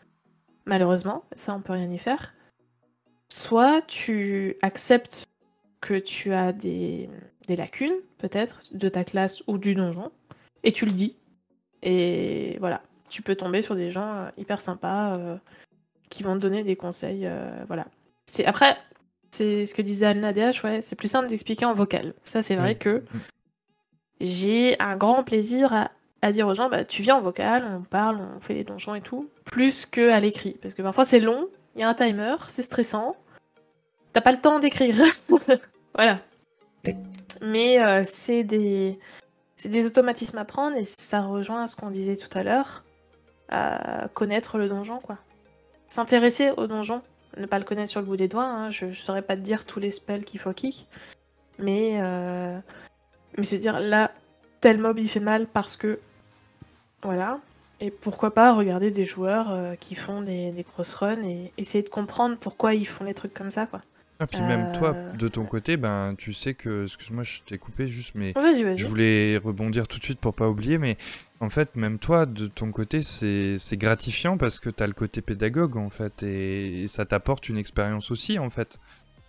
[0.64, 2.34] malheureusement, ça on peut rien y faire.
[3.28, 5.24] Soit tu acceptes
[5.80, 7.08] que tu as des
[7.48, 10.10] lacunes, peut-être, de ta classe ou du donjon,
[10.64, 11.16] et tu le dis.
[11.82, 15.36] Et voilà, tu peux tomber sur des gens euh, hyper sympas euh,
[16.08, 17.26] qui vont te donner des conseils.
[17.26, 17.86] Euh, voilà.
[18.26, 18.76] C'est après,
[19.30, 22.14] c'est ce que disait Anna DH, ouais, c'est plus simple d'expliquer en vocal.
[22.24, 23.02] Ça, c'est vrai que
[24.20, 25.88] j'ai un grand plaisir
[26.22, 28.94] à, dire aux gens, bah, tu viens en vocal, on parle, on fait les donjons
[28.94, 30.58] et tout, plus que à l'écrit.
[30.60, 33.16] Parce que parfois c'est long, il y a un timer, c'est stressant,
[34.12, 34.96] t'as pas le temps d'écrire.
[35.94, 36.20] voilà.
[37.40, 38.98] Mais c'est des
[39.60, 42.82] c'est des automatismes à prendre et ça rejoint ce qu'on disait tout à l'heure,
[43.50, 45.18] à connaître le donjon, quoi.
[45.86, 47.02] S'intéresser au donjon,
[47.36, 49.42] ne pas le connaître sur le bout des doigts, hein, je, je saurais pas te
[49.42, 50.86] dire tous les spells qu'il faut kick,
[51.58, 52.58] mais, euh,
[53.36, 54.12] mais se dire là,
[54.62, 56.00] tel mob il fait mal parce que.
[57.02, 57.38] Voilà.
[57.80, 61.84] Et pourquoi pas regarder des joueurs euh, qui font des, des cross runs et essayer
[61.84, 63.82] de comprendre pourquoi ils font des trucs comme ça, quoi.
[64.22, 65.12] Ah, puis même toi, Euh.
[65.16, 68.76] de ton côté, ben, tu sais que, excuse-moi, je t'ai coupé juste, mais Vas-y, vas-y.
[68.76, 70.98] je voulais rebondir tout de suite pour pas oublier, mais
[71.40, 74.92] en fait, même toi, de ton côté, c'est c'est gratifiant parce que tu as le
[74.92, 78.78] côté pédagogue, en fait, et, et ça t'apporte une expérience aussi, en fait.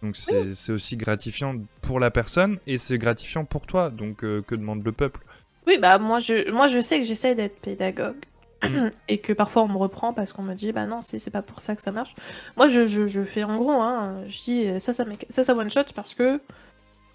[0.03, 4.41] Donc c'est c'est aussi gratifiant pour la personne et c'est gratifiant pour toi, donc euh,
[4.41, 5.21] que demande le peuple?
[5.67, 8.15] Oui, bah moi je, moi je sais que j'essaie d'être pédagogue
[9.07, 11.41] et que parfois on me reprend parce qu'on me dit bah non c'est c'est pas
[11.41, 12.13] pour ça que ça marche.
[12.57, 15.53] Moi je, je, je fais en gros hein, je dis euh, ça ça, ça ça
[15.55, 16.39] one shot parce que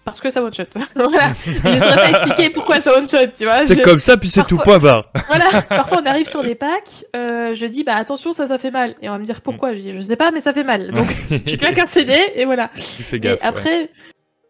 [0.03, 0.63] parce que ça one shot.
[0.95, 1.31] voilà.
[1.45, 3.63] Je saurais pas expliquer pourquoi ça one shot, tu vois.
[3.63, 6.55] C'est Je- comme ça, puis c'est tout, point barre Voilà, parfois on arrive sur des
[6.55, 9.41] packs, euh, je dis bah attention ça ça fait mal et on va me dire
[9.41, 9.73] pourquoi?
[9.73, 10.91] Je dis je sais pas mais ça fait mal.
[10.93, 11.07] Donc
[11.45, 12.69] je claque un CD et voilà.
[12.75, 13.41] Tu fais Et gaffe.
[13.41, 13.45] ouais.
[13.45, 13.89] après,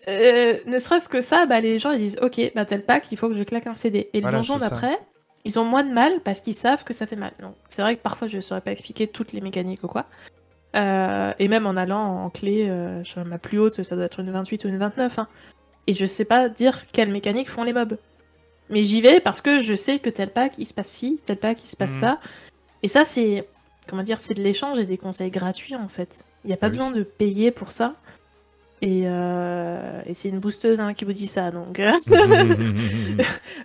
[0.10, 3.18] euh, ne serait-ce que ça, bah, les gens ils disent ok, bah tel pack, il
[3.18, 4.10] faut que je claque un CD.
[4.14, 4.98] Et Voilà, le donjon d'après,
[5.48, 7.32] ils ont moins de mal parce qu'ils savent que ça fait mal.
[7.42, 10.06] Donc c'est vrai que parfois je ne saurais pas expliquer toutes les mécaniques ou quoi.
[10.76, 14.20] Euh, et même en allant en clé, euh, sur ma plus haute, ça doit être
[14.20, 15.20] une 28 ou une 29.
[15.20, 15.28] hein.
[15.88, 17.98] Et je sais pas dire quelles mécaniques font les mobs.
[18.70, 21.38] Mais j'y vais parce que je sais que tel pack il se passe ci, tel
[21.38, 22.02] pack il se passe Mhm.
[22.02, 22.20] ça.
[22.84, 23.48] Et ça c'est,
[23.88, 26.26] comment dire, c'est de l'échange et des conseils gratuits en fait.
[26.44, 26.72] Il n'y a pas Oui.
[26.72, 27.96] besoin de payer pour ça.
[28.82, 31.80] Et, euh, et c'est une boosteuse hein, qui vous dit ça, donc.
[31.80, 31.92] euh.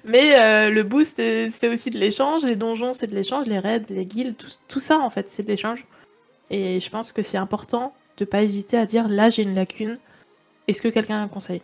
[0.04, 2.44] Mais euh, le boost, c'est aussi de l'échange.
[2.44, 3.46] Les donjons, c'est de l'échange.
[3.46, 5.84] Les raids, les guildes, tout, tout ça, en fait, c'est de l'échange.
[6.50, 9.98] Et je pense que c'est important de pas hésiter à dire là, j'ai une lacune.
[10.68, 11.60] Est-ce que quelqu'un a un conseil?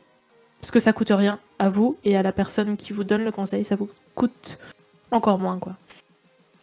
[0.60, 3.32] Parce que ça coûte rien à vous et à la personne qui vous donne le
[3.32, 4.58] conseil, ça vous coûte
[5.10, 5.74] encore moins, quoi.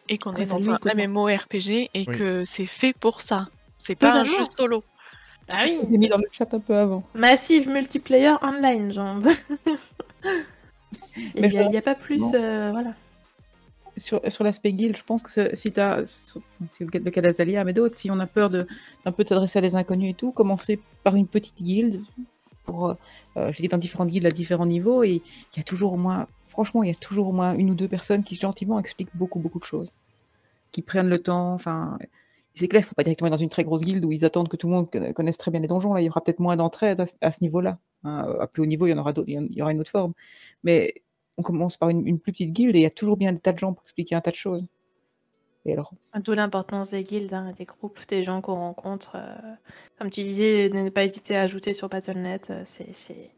[0.09, 2.05] Et qu'on est dans un MMORPG et Oui.
[2.05, 3.47] que c'est fait pour ça.
[3.79, 4.83] C'est pas un jeu solo.
[5.49, 7.03] Ah oui J'ai mis dans le chat un peu avant.
[7.13, 9.19] Massive multiplayer online, genre.
[11.17, 12.23] Il Mais n'y a, je- il y a pas plus.
[12.34, 12.93] Euh, voilà.
[13.97, 17.22] Sur, sur l'aspect guild, je pense que si tu as, c'est le cas- le cas
[17.22, 18.67] d'Azalia, mais d'autres, si on a peur de-
[19.05, 22.01] d'un peu t'adresser à des inconnus et tout, commencer par une petite guilde.
[22.65, 22.93] Pour, euh,
[23.38, 25.22] euh, je dis dans différentes guildes à différents niveaux, et
[25.53, 27.76] il y a toujours au moins, franchement, il y a toujours au moins une ou
[27.76, 29.89] deux personnes qui gentiment expliquent beaucoup, beaucoup de choses.
[30.73, 31.97] Qui prennent le temps, enfin.
[32.57, 34.23] C'est clair, il ne faut pas directement aller dans une très grosse guilde où ils
[34.23, 35.95] attendent que tout le monde conna- connaisse très bien les donjons.
[35.98, 37.77] Il y aura peut-être moins d'entraide à, ce- niveau-là.
[38.06, 38.34] hein.
[38.40, 40.14] À plus haut niveau, il y en aura il y aura une autre forme.
[40.64, 40.94] Mais
[41.38, 43.52] on commence par une, plus petite guilde et il y a toujours bien des tas
[43.52, 44.64] de gens pour expliquer un tas de choses.
[45.65, 45.91] Et alors,
[46.23, 49.15] D'où l'importance des guildes, hein, des groupes, des gens qu'on rencontre.
[49.15, 49.36] euh,
[49.99, 52.52] comme tu disais, ne pas hésiter à ajouter sur Battle.net.
[52.52, 53.32] euh, c'est,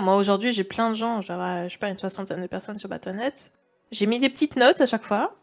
[0.00, 2.78] moi aujourd'hui, j'ai plein de gens, genre, euh, je sais pas, une soixantaine de personnes
[2.78, 3.52] sur Battle.net.
[3.90, 5.34] J'ai mis des petites notes à chaque fois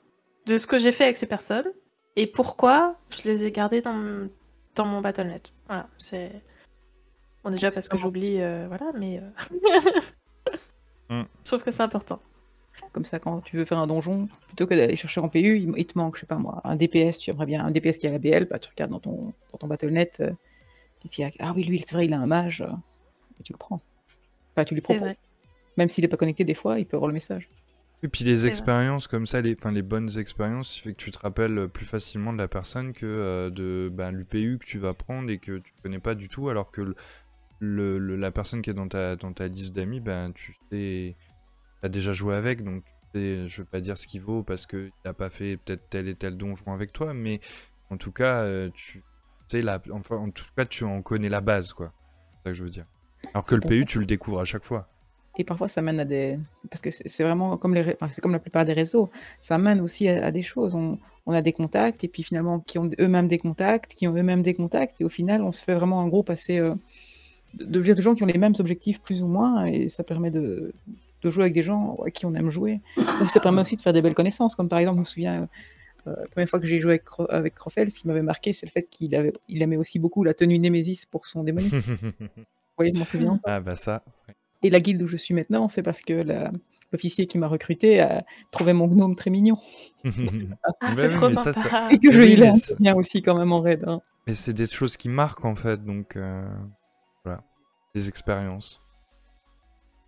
[0.46, 1.66] de ce que j'ai fait avec ces personnes
[2.16, 4.30] et pourquoi je les ai gardées dans,
[4.80, 5.54] mon Battle.net.
[5.68, 6.32] Voilà, c'est.
[7.44, 9.22] Bon, déjà parce que j'oublie, euh, voilà, mais.
[9.22, 10.02] euh,
[11.10, 11.24] Mm.
[11.44, 12.20] Je trouve que c'est important.
[12.92, 15.86] comme ça, quand tu veux faire un donjon, plutôt que d'aller chercher en PU, il,
[15.86, 18.12] te manque, je sais pas moi, un DPS, tu aimerais bien un DPS qui a
[18.12, 20.32] la BL, bah, tu regardes dans ton, dans ton Battle.net, euh,
[21.00, 22.72] qu'est-ce qu'il y a Ah oui, lui, c'est vrai, il a un mage, euh,
[23.40, 23.82] et tu le prends.
[24.52, 25.14] Enfin, tu lui proposes.
[25.78, 27.50] Même s'il n'est pas connecté, des fois, il peut avoir le message.
[28.04, 31.18] Et puis les expériences comme ça, les, enfin, les bonnes expériences, fait que tu te
[31.18, 34.94] rappelles euh, plus facilement de la personne que euh, de ben, l'UPU que tu vas
[34.94, 36.96] prendre et que tu connais pas du tout, alors que le,
[37.60, 41.16] le- le- la personne qui est dans ta, dans ta liste d'amis, ben, tu sais,
[41.84, 44.68] as déjà joué avec, donc tu sais, je veux pas dire ce qu'il vaut parce
[44.68, 47.40] qu'il n'a pas fait peut-être tel et tel donjon avec toi, mais
[47.90, 49.04] en tout cas, euh, tu
[49.48, 51.94] sais, la, enfin, en tout cas, tu en connais la base, quoi.
[52.32, 52.86] C'est ça que je veux dire.
[53.34, 54.90] Alors que le PU, tu le découvres à chaque fois.
[55.38, 56.40] Et parfois, ça mène à des.
[56.70, 57.82] Parce que c'est vraiment comme, les...
[57.94, 59.10] enfin, c'est comme la plupart des réseaux.
[59.42, 60.76] Ça mène aussi à, à des choses.
[60.76, 60.98] On...
[61.26, 64.44] on a des contacts, et puis finalement, qui ont eux-mêmes des contacts, qui ont eux-mêmes
[64.44, 66.58] des contacts, et au final, on se fait vraiment un groupe assez.
[66.60, 66.74] euh,
[67.54, 70.74] de, de gens qui ont les mêmes objectifs, plus ou moins, et ça permet de,
[71.22, 72.82] de jouer avec des gens à qui on aime jouer.
[73.22, 75.48] Ou ça permet aussi de faire des belles connaissances, comme par exemple, je me souviens.
[76.08, 78.54] euh, la première fois que j'ai joué avec, Cro- avec Crofel, ce qui m'avait marqué,
[78.54, 81.94] c'est le fait qu'il avait, il aimait aussi beaucoup la tenue Némésis pour son démoniste.
[82.78, 83.40] Vous voyez, je m'en souviens.
[83.46, 84.04] ah bah ça.
[84.66, 86.52] Et la guilde où je suis maintenant, c'est parce que la-
[86.92, 89.58] l'officier qui m'a recruté a trouvé mon gnome très mignon.
[90.82, 91.70] Ah, c'est oui, trop mais ça, sympa.
[91.70, 93.84] ça- Et que je Oui, peu bien aussi quand même en raid.
[93.88, 94.02] hein.
[94.28, 96.48] Mais c'est des choses qui marquent en fait, donc euh,
[97.24, 97.44] voilà,
[97.94, 98.82] des expériences.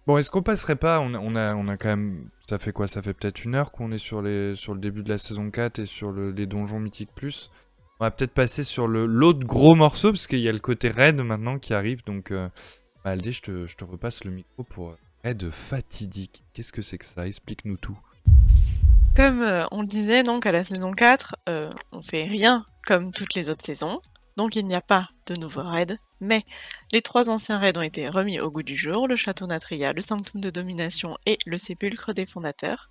[0.05, 2.71] Bon, est-ce qu'on passerait pas on a, on a, on a quand même, ça fait
[2.71, 5.17] quoi Ça fait peut-être une heure qu'on est sur les, sur le début de la
[5.17, 7.51] saison 4 et sur le- les donjons mythiques plus.
[7.99, 10.89] On va peut-être passer sur le l'autre gros morceau parce qu'il y a le côté
[10.89, 12.47] raid maintenant qui arrive, donc euh,
[13.07, 16.43] Aldé, je te, repasse le micro pour, Raid fatidique.
[16.53, 17.25] Qu'est-ce que c'est que ça?
[17.25, 17.97] Explique-nous tout.
[19.15, 23.13] Comme euh, on le disait donc à la saison 4, euh, on fait rien comme
[23.13, 24.01] toutes les autres saisons,
[24.35, 26.43] donc il n'y a pas de nouveaux raids, mais
[26.91, 30.01] les trois anciens raids ont été remis au goût du jour, le château Natria, le
[30.01, 32.89] sanctum de domination et le sépulcre des fondateurs.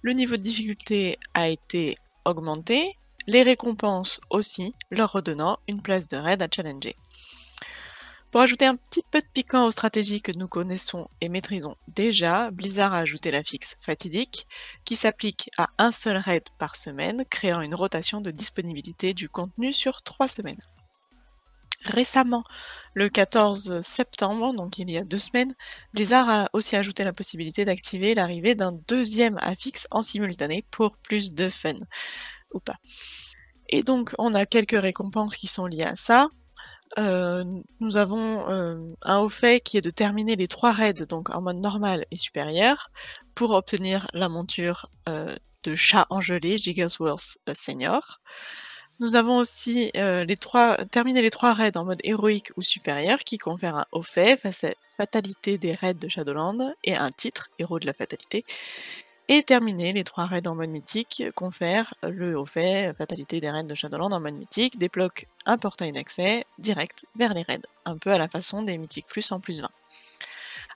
[0.00, 2.96] Le niveau de difficulté a été augmenté,
[3.26, 6.96] les récompenses aussi, leur redonnant une place de raid à challenger.
[8.34, 12.50] Pour ajouter un petit peu de piquant aux stratégies que nous connaissons et maîtrisons déjà,
[12.50, 14.48] Blizzard a ajouté la fixe fatidique,
[14.84, 19.72] qui s'applique à un seul raid par semaine, créant une rotation de disponibilité du contenu
[19.72, 20.60] sur trois semaines.
[21.84, 22.42] Récemment,
[22.94, 25.54] le 14 septembre, donc il y a deux semaines,
[25.92, 31.34] Blizzard a aussi ajouté la possibilité d'activer l'arrivée d'un deuxième affixe en simultané pour plus
[31.34, 31.78] de fun.
[32.52, 32.78] Ou pas.
[33.68, 36.30] Et donc, on a quelques récompenses qui sont liées à ça.
[36.98, 37.44] Euh,
[37.80, 41.42] nous avons euh, un haut fait qui est de terminer les trois raids donc en
[41.42, 42.90] mode normal et supérieur
[43.34, 45.34] pour obtenir la monture euh,
[45.64, 48.20] de chat engelé Gigasworth Senior.
[49.00, 49.90] Nous avons aussi
[50.92, 54.62] terminé les trois raids en mode héroïque ou supérieur qui confèrent un haut fait face
[54.62, 58.44] à fatalité des raids de Shadowland et un titre, héros de la fatalité,
[59.28, 63.64] et terminer les trois raids en mode mythique confère le haut fait fatalité des raids
[63.64, 68.10] de Shadowland en mode mythique, débloque un portail d'accès direct vers les raids, un peu
[68.10, 69.70] à la façon des mythiques plus en plus 20.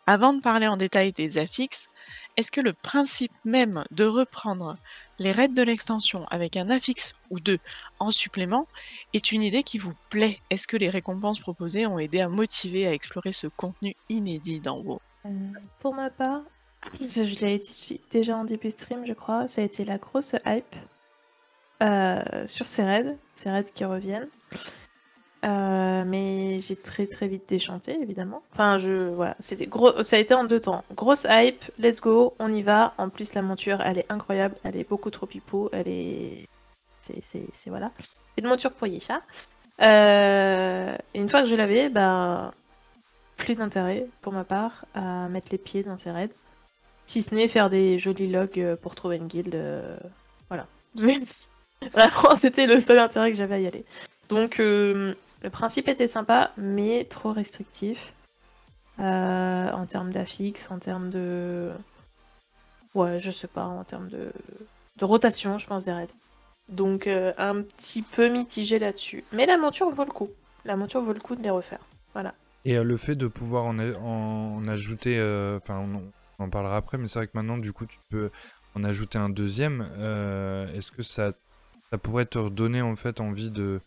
[0.06, 1.90] Avant de parler en détail des affixes,
[2.38, 4.78] est-ce que le principe même de reprendre
[5.18, 7.58] les raids de l'extension avec un affixe ou deux
[7.98, 8.66] en supplément
[9.12, 10.40] est une idée qui vous plaît?
[10.48, 14.78] Est-ce que les récompenses proposées ont aidé à motiver à explorer ce contenu inédit dans
[14.78, 15.02] WoW?
[15.26, 15.28] Euh,
[15.80, 16.40] Pour ma part,
[17.00, 19.48] je l'ai dit déjà en début stream, je crois.
[19.48, 20.76] Ça a été la grosse hype
[21.82, 24.28] euh, sur ces raids, ces raids qui reviennent.
[25.44, 28.42] Euh, mais j'ai très très vite déchanté, évidemment.
[28.52, 30.02] Enfin, je voilà, c'était gros.
[30.02, 30.84] Ça a été en deux temps.
[30.94, 32.94] Grosse hype, let's go, on y va.
[32.98, 36.48] En plus, la monture, elle est incroyable, elle est beaucoup trop pipo, elle est,
[37.00, 37.20] c'est
[37.68, 37.92] voilà.
[37.98, 39.22] C'est une monture pour Yisha.
[39.80, 42.50] Euh, une fois que je l'avais, bah
[43.36, 46.34] plus d'intérêt pour ma part à mettre les pieds dans ces raids.
[47.09, 49.55] Si ce n'est faire des jolis logs euh, pour trouver une guilde.
[49.55, 49.97] Euh,
[50.51, 50.66] voilà.
[50.94, 53.86] Vraiment, c'était le seul intérêt que j'avais à y aller.
[54.28, 58.12] Donc, euh, le principe était sympa, mais trop restrictif.
[58.98, 61.70] en termes d'affix, en termes de.
[62.94, 64.30] Ouais, je sais pas, en termes de,
[64.98, 66.09] de rotation, je pense, des raids.
[66.68, 69.24] Donc, un petit peu mitigé là-dessus.
[69.32, 70.28] Mais la monture vaut le coup.
[70.66, 71.80] La monture vaut le coup de les refaire.
[72.12, 72.35] Voilà.
[72.66, 75.16] Et le fait de pouvoir en, ajouter.
[75.62, 75.86] Enfin,
[76.39, 78.31] on en parlera après, mais c'est vrai que maintenant, du coup, tu peux
[78.74, 79.89] en ajouter un deuxième.
[79.98, 81.32] Euh, est-ce que ça,
[82.02, 83.81] pourrait te redonner en fait envie de,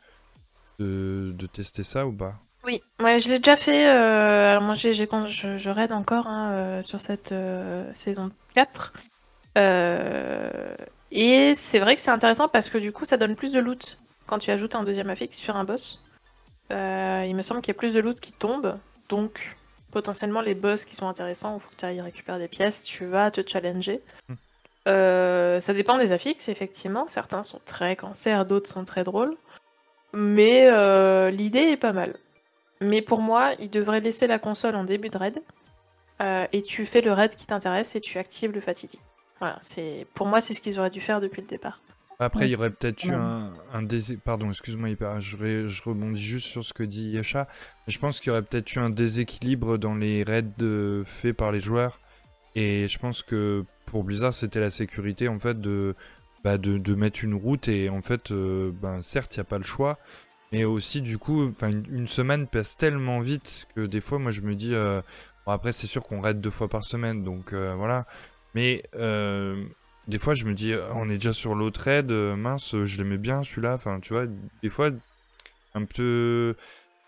[1.54, 2.36] tester ça ou pas?
[2.64, 3.88] Oui, ouais, je l'ai déjà fait.
[3.88, 7.34] Euh, alors moi, j'ai, je, raid encore hein, euh, sur cette
[7.94, 8.94] saison 4.
[11.12, 13.98] et c'est vrai que c'est intéressant parce que du coup, ça donne plus de loot
[14.26, 16.04] quand tu ajoutes un deuxième affixe sur un boss.
[16.70, 18.78] il me semble qu'il y a plus de loot qui tombe.
[19.10, 19.58] Donc,
[19.92, 22.84] potentiellement les boss qui sont intéressants, où il faut que tu ailles récupérer des pièces,
[22.84, 24.02] tu vas te challenger.
[24.30, 24.36] Hmm.
[24.88, 27.08] Euh, ça dépend des affixes, effectivement.
[27.08, 29.36] Certains sont très cancer, d'autres sont très drôles.
[30.14, 32.16] Mais euh, l'idée est pas mal.
[32.82, 35.42] Mais pour moi, il devrait laisser la console en début de raid.
[36.22, 39.00] Euh, et tu fais le raid qui t'intéresse et tu actives le fatigue.
[39.40, 41.82] Voilà, c'est pour moi c'est ce qu'ils auraient dû faire depuis le départ.
[42.22, 43.84] Après, il y aurait peut-être eu un, un
[44.24, 44.90] Pardon, excuse-moi,
[45.20, 47.48] je, je, rebondis juste sur ce que dit Yasha.
[47.88, 50.46] Je pense qu'il y aurait peut-être eu un déséquilibre dans les raids
[51.04, 52.00] faits par les joueurs.
[52.54, 55.96] Et je pense que pour Blizzard, c'était la sécurité en fait de,
[56.44, 57.68] bah, de, mettre une route.
[57.68, 59.98] Et en fait, euh, ben, certes, il n'y a pas le choix.
[60.52, 64.42] Mais aussi, du coup, une, une, semaine passe tellement vite que des fois, moi, je
[64.42, 64.76] me dis.
[64.76, 65.02] Euh,
[65.48, 67.24] bon, après, c'est sûr qu'on raid deux fois par semaine.
[67.24, 68.06] Donc euh, voilà.
[68.54, 68.84] Mais
[70.12, 72.98] des fois, je me dis, ah, on est déjà sur l'autre raid, euh, mince, je
[72.98, 73.74] l'aimais bien celui-là.
[73.76, 74.26] Enfin, tu vois,
[74.62, 74.90] des fois,
[75.74, 76.56] un peu.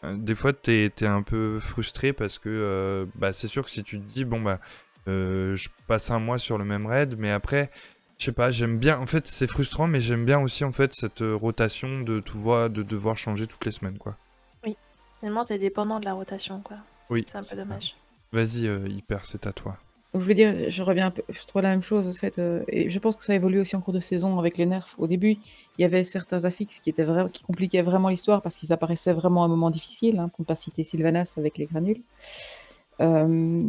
[0.03, 3.69] Euh, des fois, t'es es un peu frustré parce que euh, bah, c'est sûr que
[3.69, 4.59] si tu te dis, bon, bah,
[5.05, 7.69] je passe un mois sur le même raid, mais après,
[8.17, 8.97] je sais pas, j'aime bien.
[8.97, 12.69] En fait, c'est frustrant, mais j'aime bien aussi, en fait, cette rotation de, tout voir,
[12.69, 14.15] de devoir changer toutes les semaines, quoi.
[14.63, 14.77] Oui,
[15.19, 16.77] finalement, t'es dépendant de la rotation, quoi.
[17.09, 17.25] Oui.
[17.27, 17.97] C'est un peu dommage.
[18.31, 19.77] Vas-y, Hyper, c'est à toi
[20.13, 22.63] je veux dire, je reviens un peu, je trouve la même chose, en fait, euh,
[22.67, 24.93] et je pense que ça évolue aussi en cours de saison avec les nerfs.
[24.99, 25.37] Au début,
[25.77, 26.93] il y avait certains affixes qui
[27.43, 30.55] compliquaient vraiment l'histoire parce qu'ils apparaissaient vraiment à un moment difficile, hein, pour ne pas
[30.55, 32.01] citer Sylvanas avec les granules.
[33.01, 33.63] Euh,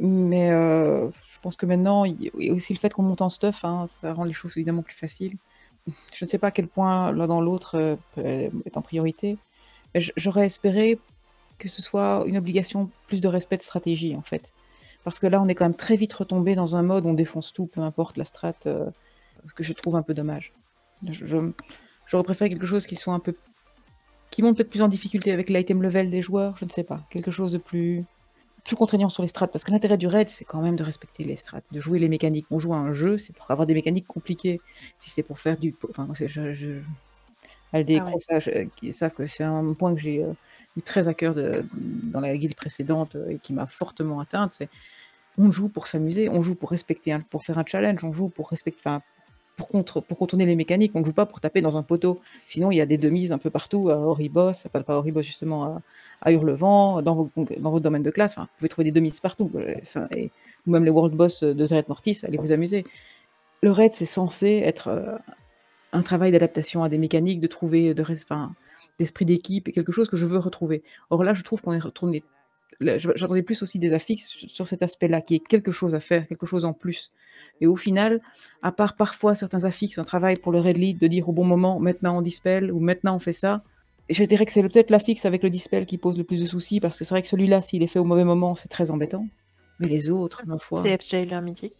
[0.00, 3.64] mais euh, je pense que maintenant, il a aussi le fait qu'on monte en stuff,
[3.64, 5.36] hein, ça rend les choses évidemment plus faciles.
[6.14, 9.36] Je ne sais pas à quel point l'un dans l'autre est en priorité.
[9.94, 10.98] J'aurais espéré
[11.58, 14.54] que ce soit une obligation plus de respect de stratégie, en fait
[15.04, 17.14] Parce que là, on est quand même très vite retombé dans un mode où on
[17.14, 18.90] défonce tout, peu importe la strat, euh,
[19.46, 20.52] ce que je trouve un peu dommage.
[22.06, 23.34] J'aurais préféré quelque chose qui soit un peu.
[24.30, 27.00] qui monte peut-être plus en difficulté avec l'item level des joueurs, je ne sais pas.
[27.10, 28.04] Quelque chose de plus.
[28.64, 29.48] plus contraignant sur les strats.
[29.48, 32.08] Parce que l'intérêt du raid, c'est quand même de respecter les strats, de jouer les
[32.08, 32.46] mécaniques.
[32.50, 34.60] On joue à un jeu, c'est pour avoir des mécaniques compliquées.
[34.98, 35.74] Si c'est pour faire du.
[35.88, 36.52] Enfin, je.
[36.52, 36.80] je...
[37.72, 38.40] Des Ah ouais.
[38.40, 40.32] je- qui savent que c'est un point que j'ai euh,
[40.80, 44.68] très à cœur dans la guilde précédente euh, et qui m'a fortement atteinte, c'est
[45.38, 48.50] on joue pour s'amuser, on joue pour respecter, pour faire un challenge, on joue pour
[48.50, 48.82] respecter,
[49.56, 49.68] pour,
[50.18, 52.20] contourner les mécaniques, on ne joue pas pour taper dans un poteau.
[52.46, 55.64] Sinon, il y a des demises un peu partout, à Oribos, pas, pas Oribos justement,
[55.64, 55.82] à,
[56.22, 59.50] à Hurlevent, dans vos, dans votre domaine de classe, vous pouvez trouver des demises partout.
[59.54, 59.74] euh,
[60.66, 62.84] ou même les World Boss de Zeret Mortis, allez vous amuser.
[63.62, 65.16] Le raid, c'est censé être euh,
[65.92, 68.54] un travail d'adaptation à des mécaniques, de trouver, de, enfin,
[69.00, 70.82] d'esprit d'équipe, et quelque chose que je veux retrouver.
[71.08, 72.22] Or là, je trouve qu'on est retourné.
[72.80, 76.46] J'attendais plus aussi des affixes sur- cet aspect-là, qui est quelque chose à faire, quelque
[76.46, 77.12] chose en plus.
[77.60, 78.20] Et au final,
[78.62, 81.44] à part parfois certains affixes, un travail pour le Red Lead de dire au bon
[81.44, 83.62] moment, maintenant on dispel, ou maintenant on fait ça.
[84.08, 86.46] Et je dirais que c'est peut-être l'affixe avec le dispel qui pose le plus de
[86.46, 88.90] soucis, parce que c'est vrai que celui-là, s'il est fait au mauvais moment, c'est très
[88.90, 89.26] embêtant.
[89.80, 90.80] Mais les autres, ma foi.
[90.80, 91.74] C'est FJ mythique.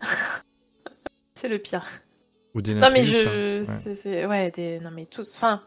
[1.34, 1.84] c'est le pire.
[2.54, 4.28] Ou des Non mais je, hein.
[4.28, 4.50] Ouais.
[4.50, 5.34] des, non mais tous.
[5.34, 5.62] Enfin,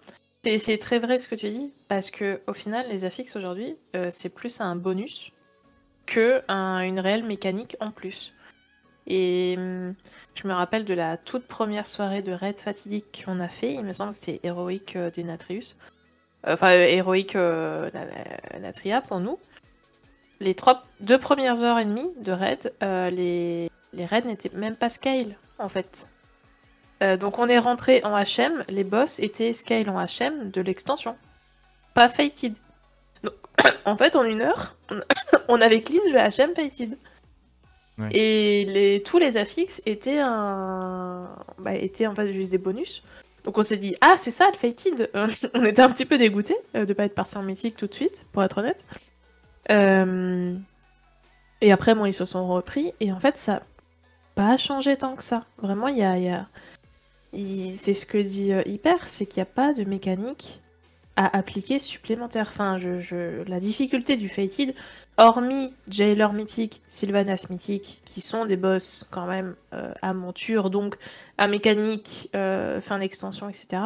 [0.57, 4.09] c'est très vrai ce que tu dis parce que au final, les affixes aujourd'hui, euh,
[4.11, 5.31] c'est plus un bonus
[6.05, 8.33] que un- une réelle mécanique en plus.
[9.07, 9.93] Et hum,
[10.35, 13.73] je me rappelle de la toute première soirée de raid fatidique qu'on a fait.
[13.73, 15.75] Il me semble que c'est héroïque euh, des Natrius,
[16.47, 19.39] Euh, enfin euh, héroïque euh, Na- Natria pour nous.
[20.39, 24.89] Les trois, deux premières heures et demie de raid, les les raids n'étaient même pas
[24.89, 26.09] scale en fait.
[27.03, 31.15] Euh, donc on est rentré en HM, les boss étaient scale en HM de l'extension,
[31.93, 32.55] pas fated.
[33.23, 33.33] Donc,
[33.85, 34.75] en fait, en une heure,
[35.47, 36.97] on, avait clean le HM fated.
[37.97, 38.09] Ouais.
[38.11, 43.03] Et les, tous les affixes étaient, un, bah, étaient en fait juste des bonus.
[43.45, 45.09] Donc on s'est dit, ah c'est ça le fated
[45.53, 47.93] On était un petit peu dégoûtés euh, de pas être parti en mythique tout de
[47.93, 48.83] suite, pour être honnête.
[49.71, 50.55] Euh,
[51.61, 53.61] Et après, bon, ils se sont repris, et en fait, ça n'a
[54.33, 55.43] pas changé tant que ça.
[55.59, 56.17] Vraiment, il y a...
[56.17, 56.45] y
[57.33, 60.61] C'est ce que dit euh, Hyper, c'est qu'il n'y a pas de mécanique
[61.17, 62.47] à appliquer supplémentaire.
[62.49, 64.73] Enfin, je, je- la difficulté du Fated,
[65.17, 70.95] hormis Jailer mythique, Sylvanas mythique, qui sont des boss quand même euh, à monture, donc
[71.37, 73.81] à mécanique, euh, fin d'extension, etc.,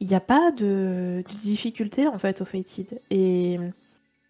[0.00, 3.00] il n'y a pas de, de difficulté en fait au Fated.
[3.10, 3.54] Et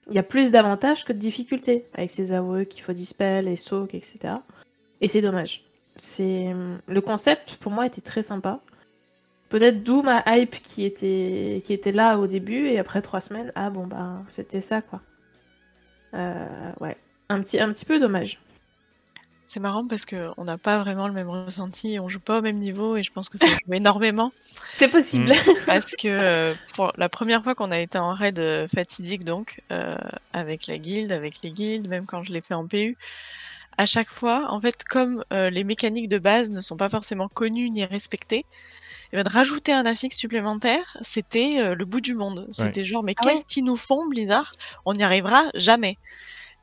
[0.09, 3.57] il y a plus d'avantages que de difficultés avec ces AOE qu'il faut dispel et
[3.57, 4.35] soak, etc.
[5.01, 5.65] Et c'est dommage.
[5.97, 6.53] C'est
[6.87, 8.61] le concept pour moi était très sympa.
[9.49, 13.53] Peut-être d'où ma hype qui était qui était là au début et après trois semaines
[13.55, 15.01] ah bon bah c'était ça quoi.
[16.15, 16.97] Euh, ouais
[17.29, 18.41] un petit un petit peu dommage.
[19.47, 22.59] C'est marrant parce qu'on n'a pas vraiment le même ressenti, on joue pas au même
[22.59, 24.33] niveau et je pense que ça joue énormément.
[24.73, 25.33] C'est possible.
[25.67, 29.63] Parce que euh, pour la première fois qu'on a été en raid euh, fatidique, donc,
[29.71, 29.97] euh,
[30.33, 32.97] avec la guilde, avec les guildes, même quand je l'ai fait en PU,
[33.79, 37.29] à chaque fois, en fait, comme euh, les mécaniques de base ne sont pas forcément
[37.29, 38.45] connues ni respectées,
[39.13, 42.49] et ben, de rajouter un affixe supplémentaire, c'était euh, le bout du monde.
[42.53, 44.51] C'était genre, mais Ah qu'est-ce ouais qu'ils nous font, Blizzard?
[44.85, 45.97] On n'y arrivera jamais.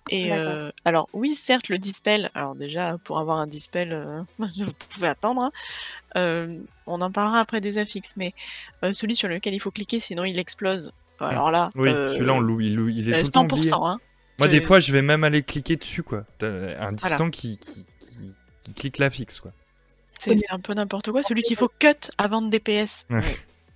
[0.09, 2.29] Et euh, alors oui, certes, le dispel.
[2.35, 5.41] Alors déjà, pour avoir un dispel, euh, vous pouvez attendre.
[5.43, 5.51] hein.
[6.17, 6.57] Euh,
[6.87, 8.33] on en parlera après des affixes, mais
[8.83, 10.91] euh, celui sur lequel il faut cliquer, sinon il explose.
[11.19, 13.69] Alors là, Oui, euh, celui-là, on il, il est euh, tout le temps oublié.
[13.71, 13.87] 100%.
[13.87, 13.99] Hein.
[14.39, 16.25] Moi, des fois, je vais même aller cliquer dessus, quoi.
[16.41, 17.29] Un distant Voilà.
[17.31, 18.17] qui, qui, qui,
[18.61, 19.51] qui clique la fixe, quoi.
[20.19, 21.21] C'est un peu n'importe quoi.
[21.23, 23.05] Celui qu'il faut cut avant de DPS.
[23.09, 23.21] Ouais.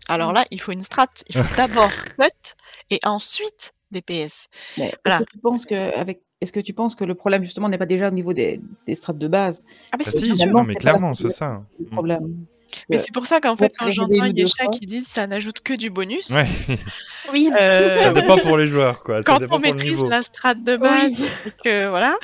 [0.08, 1.08] Alors là, il faut une strat.
[1.30, 2.56] Il faut d'abord cut
[2.90, 4.48] et ensuite DPS.
[4.78, 7.68] Mais est-ce que tu penses que avec est-ce que tu penses que le problème justement
[7.68, 9.66] n'est pas déjà au niveau des, des strates de base?
[9.92, 11.58] Ah, mais Ah c'est si, non, mais clairement, c'est ça.
[11.60, 12.46] c'est le problème.
[12.90, 15.90] Mais c'est pour ça qu'en fait, quand j'entends Yesha qui disent ça n'ajoute que du
[15.90, 16.46] bonus, Ouais,
[17.34, 17.50] Oui.
[17.58, 19.22] euh, ça dépend pour les joueurs, quoi.
[19.24, 21.52] Quand on maîtrise la strat de base, Oui.
[21.64, 22.16] que voilà,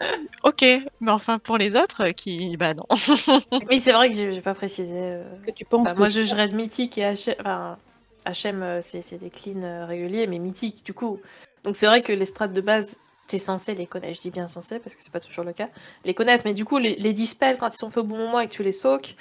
[0.43, 0.61] ok.
[1.01, 2.85] Mais enfin, pour les autres, qui, bah non.
[3.69, 4.91] Oui, c'est vrai que j'ai pas précisé.
[4.93, 5.23] euh.
[5.45, 7.35] Que tu penses Bah, que moi, je, je raid mythique et HM.
[7.39, 7.77] Enfin,
[8.25, 11.19] HM, c'est c'est des cleans euh, réguliers, mais mythique, du coup.
[11.63, 12.97] Donc, c'est vrai que les strats de base,
[13.27, 14.15] t'es censé les connaître.
[14.15, 15.67] Je dis bien censé, parce que c'est pas toujours le cas.
[16.05, 18.39] Les connaître, mais du coup, les, les dispels, quand ils sont faits au bon moment
[18.39, 19.15] et que tu les soaks,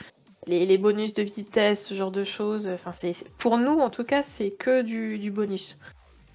[0.46, 4.22] les, bonus de vitesse, ce genre de choses, enfin, c'est pour nous, en tout cas,
[4.22, 5.78] c'est que du, bonus.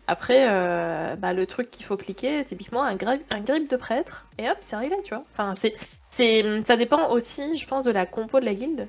[0.08, 4.28] Après, euh, bah, le truc qu'il faut cliquer, typiquement un, grip, un grip de prêtre,
[4.38, 5.26] et hop, c'est réglé, tu vois.
[5.34, 5.74] Enfin, c'est,
[6.10, 8.88] c'est, ça dépend aussi, je pense, de la compo de la guilde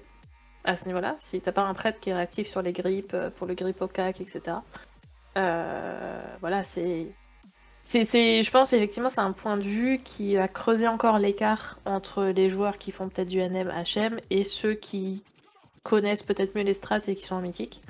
[0.65, 1.17] à ce niveau-là.
[1.19, 3.81] Si t'as pas un prêtre qui est réactif sur les grips, euh, pour le grip
[3.83, 4.59] au cac, etc.
[5.37, 7.09] Euh, voilà, c'est.
[7.89, 11.79] C'est, c'est- je pense effectivement c'est un point de vue qui va creuser encore l'écart
[11.87, 15.23] entre les joueurs qui font peut-être du NM, HM et ceux qui
[15.85, 17.81] connaissent peut-être mieux les strats et qui sont en mythique.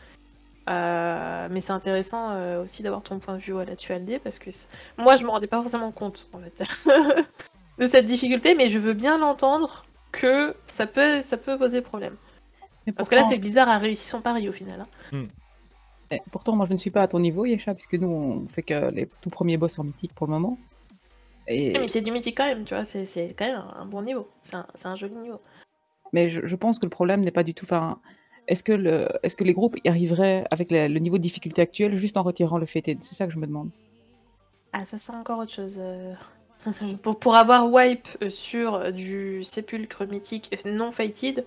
[0.68, 4.38] Euh, mais c'est intéressant euh, aussi d'avoir ton point de vue ouais, là-dessus, Aldé, parce
[4.38, 4.68] que c'est-
[4.98, 6.62] moi je me rendais pas forcément compte en fait
[7.78, 12.14] de cette difficulté, mais je veux bien l'entendre que ça peut, ça peut poser problème.
[12.86, 14.86] Mais Parce que là, c'est que Blizzard a réussi son pari au final.
[15.12, 15.26] hein.
[16.10, 18.62] Eh, Pourtant, moi, je ne suis pas à ton niveau, Yesha, puisque nous, on fait
[18.62, 20.58] que les tout premiers boss en mythique pour le moment.
[21.46, 21.72] Et...
[21.72, 24.28] Ouais, Mais c'est du mythique quand même, tu vois, c'est quand même un, bon niveau.
[24.42, 25.40] C'est un, joli niveau.
[26.12, 27.64] Mais je, je pense que le problème n'est pas du tout.
[27.64, 28.00] Enfin,
[28.46, 31.62] est-ce que, le, est-ce que les groupes y arriveraient avec la- le niveau de difficulté
[31.62, 33.70] actuel juste en retirant le fated C'est ça que je me demande.
[34.72, 35.76] Ah, ça c'est encore autre chose.
[35.78, 36.14] euh.
[37.02, 41.46] pour, pour avoir wipe sur du sépulcre mythique non fated,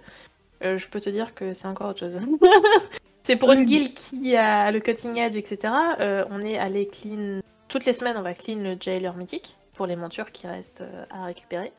[0.64, 2.22] euh, je peux te dire que c'est encore autre chose.
[3.24, 5.74] c'est pour une guilde qui a le cutting edge, etc.
[6.00, 7.42] euh, on est allé clean.
[7.68, 11.06] Toutes les semaines, on va clean le jailer mythique pour les montures qui restent euh,
[11.10, 11.72] à récupérer.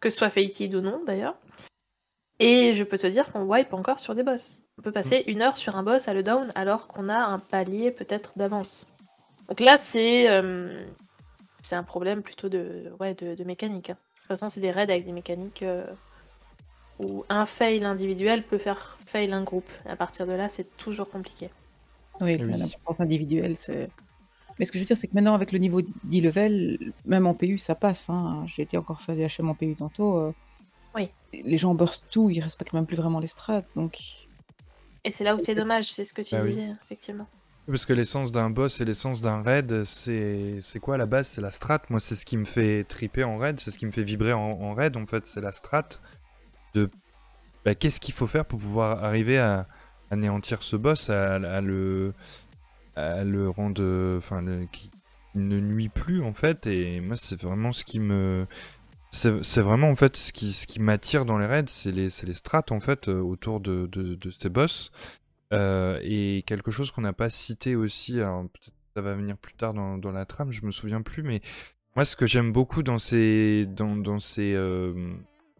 [0.00, 1.36] Que ce soit fated ou non d'ailleurs.
[2.40, 4.64] Et je peux te dire qu'on wipe encore sur des boss.
[4.78, 7.38] On peut passer une heure sur un boss à le down alors qu'on a un
[7.38, 8.88] palier peut-être d'avance.
[9.48, 10.84] Donc là, c'est euh,
[11.62, 13.90] c'est un problème plutôt de, ouais, de, de mécanique.
[13.90, 13.96] hein.
[14.14, 15.86] De toute façon, c'est des raids avec des mécaniques euh,
[16.98, 19.70] où un fail individuel peut faire fail un groupe.
[19.86, 21.50] À partir de là, c'est toujours compliqué.
[22.20, 22.52] Oui, Oui.
[22.56, 23.90] l'importance individuelle, c'est.
[24.58, 27.26] Mais ce que je veux dire, c'est que maintenant, avec le niveau 10 level, même
[27.26, 28.08] en PU, ça passe.
[28.08, 28.44] Hein.
[28.46, 30.18] J'ai été encore faire des HM en PU tantôt.
[30.18, 30.32] euh,
[30.94, 31.10] Oui.
[31.32, 33.62] Les gens burst tout, ils respectent même plus vraiment les strats.
[33.74, 33.98] Donc,
[35.02, 36.50] Et c'est là où c'est dommage, c'est ce que tu Ah oui.
[36.50, 37.26] disais, effectivement.
[37.66, 41.26] Parce que l'essence d'un boss et l'essence d'un raid, c'est c'est quoi à la base?
[41.26, 41.80] C'est la strat.
[41.90, 44.34] Moi, c'est ce qui me fait triper en raid, c'est ce qui me fait vibrer
[44.34, 44.96] en, en raid.
[44.96, 45.88] En fait, c'est la strat
[46.74, 46.90] de
[47.64, 49.66] bah, qu'est-ce qu'il faut faire pour pouvoir arriver à
[50.10, 52.12] anéantir ce boss, à, le
[52.96, 54.90] à le rendre, enfin, le- qui
[55.34, 56.66] ne nuit plus en fait.
[56.66, 58.46] Et moi, c'est vraiment ce qui me
[59.14, 62.34] c'est vraiment en fait ce qui, ce qui m'attire dans les raids, c'est les, les
[62.34, 64.90] strats en fait euh, autour de, de, ces boss.
[65.52, 69.74] Euh, et quelque chose qu'on n'a pas cité aussi, peut-être ça va venir plus tard
[69.74, 71.42] dans, dans la trame, je me souviens plus, mais
[71.94, 75.14] moi ce que j'aime beaucoup dans ces dans, dans ces euh,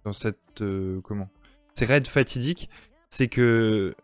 [0.04, 1.28] dans cette euh, comment
[1.74, 2.70] ces raids fatidiques,
[3.10, 3.94] c'est que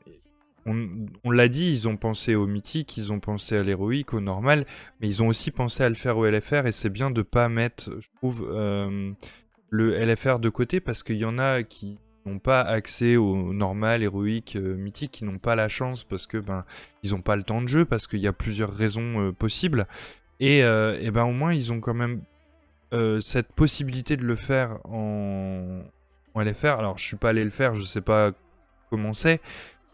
[0.67, 4.67] on, l'a dit, ils ont pensé au mythique, ils ont pensé à l'héroïque, au normal,
[5.01, 7.49] mais ils ont aussi pensé à le faire au LFR et c'est bien de pas
[7.49, 9.11] mettre, je trouve, euh,
[9.71, 14.03] le LFR de côté parce qu'il y en a qui n'ont pas accès au normal,
[14.03, 16.65] héroïque, euh, mythique, qui n'ont pas la chance parce que ben
[17.03, 19.89] ils ont pas le temps de jeu, parce qu'il y a plusieurs raisons possibles.
[20.41, 22.23] Et, et ben au moins ils ont quand même
[22.93, 25.83] euh, cette possibilité de le faire en,
[26.37, 26.79] LFR.
[26.79, 28.33] Alors je suis pas allé le faire, je sais pas
[28.89, 29.41] comment c'est,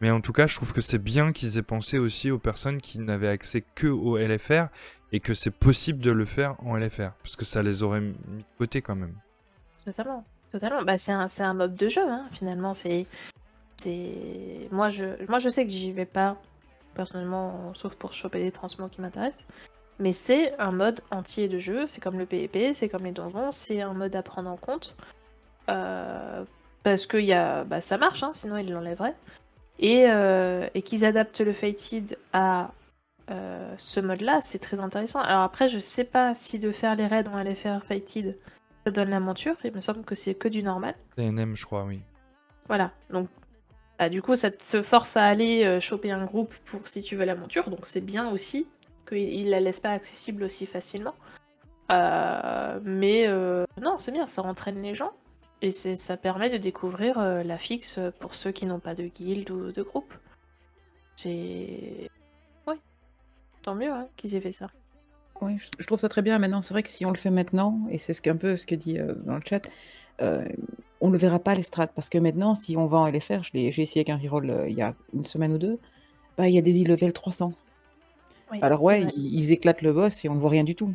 [0.00, 2.80] mais en tout cas je trouve que c'est bien qu'ils aient pensé aussi aux personnes
[2.80, 4.66] qui n'avaient accès que au LFR
[5.12, 8.12] et que c'est possible de le faire en LFR parce que ça les aurait mis
[8.12, 9.14] de côté quand même.
[9.84, 10.24] Totalement.
[10.52, 10.82] Totalement.
[10.82, 12.74] Bah, c'est un, un mode de jeu, hein, finalement.
[12.74, 13.06] C'est
[14.70, 16.36] moi je, moi, je sais que j'y vais pas,
[16.94, 19.46] personnellement, sauf pour choper des transmots qui m'intéressent.
[19.98, 21.86] Mais c'est un mode entier de jeu.
[21.86, 23.50] C'est comme le PvP, c'est comme les donjons.
[23.50, 24.96] C'est un mode à prendre en compte.
[25.70, 26.44] Euh,
[26.82, 29.16] parce que y a, bah, ça marche, hein, sinon ils l'enlèveraient.
[29.78, 32.72] Et, euh, et qu'ils adaptent le Fated à
[33.30, 35.20] euh, ce mode-là, c'est très intéressant.
[35.20, 38.36] Alors après, je sais pas si de faire les raids en LFR Fated,
[38.84, 39.56] ça donne la monture.
[39.64, 40.94] Il me semble que c'est que du normal.
[41.16, 42.00] TNM je crois, oui.
[42.68, 43.28] Voilà, donc
[43.98, 47.24] bah, du coup ça te force à aller choper un groupe pour si tu veux
[47.24, 48.66] la monture, donc c'est bien aussi
[49.06, 51.14] qu'il la laisse pas accessible aussi facilement.
[51.90, 55.12] Euh, mais euh, non, c'est bien, ça entraîne les gens
[55.62, 59.50] et ça permet de découvrir euh, la fixe pour ceux qui n'ont pas de guild
[59.50, 60.12] ou de groupe.
[61.14, 62.10] C'est.
[62.66, 62.74] Oui,
[63.62, 64.68] tant mieux hein, qu'ils aient fait ça.
[65.40, 66.38] Oui, je, trouve ça très bien.
[66.38, 68.66] Maintenant, c'est vrai que si on le fait maintenant, et c'est ce qu'un peu ce
[68.66, 69.62] que dit dans le chat,
[70.18, 71.86] on ne verra pas les strats.
[71.86, 74.74] Parce que maintenant, si on va en je l'ai- j'ai essayé avec un reroll il
[74.74, 75.78] y a une semaine ou deux,
[76.36, 77.52] bah, il y a des e-level 300.
[78.52, 80.94] Oui, Alors ouais, ils, ils éclatent le boss et on ne voit rien du tout.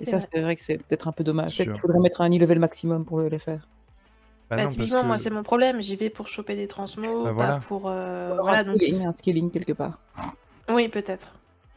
[0.00, 1.56] Et C'est ça, c'est vrai que c'est peut-être un peu dommage.
[1.56, 3.46] Peut-être qu'il faudrait mettre un e-level maximum pour le LFR.
[4.50, 7.28] Bah Bah, non, typiquement, moi c'est mon problème, j'y vais pour choper des transmots, Bah,
[7.30, 7.58] pas voilà.
[7.60, 7.88] pour.
[7.88, 8.76] euh, Voilà, voilà, un, donc.
[8.82, 9.98] scaling, un scaling quelque part.
[10.68, 11.28] Oui, peut-être.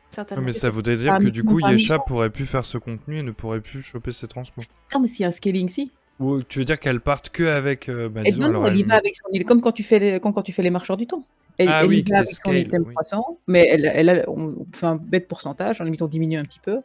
[0.09, 0.45] Certainement.
[0.45, 3.19] mais ça voudrait dire pas que du coup pas Yesha pourrait plus faire ce contenu
[3.19, 4.63] et ne pourrait plus choper ses transmots.
[4.93, 5.91] Non, mais s'il y a un scaling, si.
[6.19, 8.83] Ou tu veux dire qu'elle parte que avec euh, bah, disons, non, alors, elle y
[8.83, 10.97] va avec son île, comme quand tu fais les, comme quand tu fais les marcheurs
[10.97, 11.25] du temps.
[11.59, 12.93] Elle, Ah elle oui, y va avec son scale, item oui.
[12.93, 16.43] 300, mais elle, elle a, on fait un bête pourcentage, en limitant on diminue un
[16.43, 16.81] petit peu,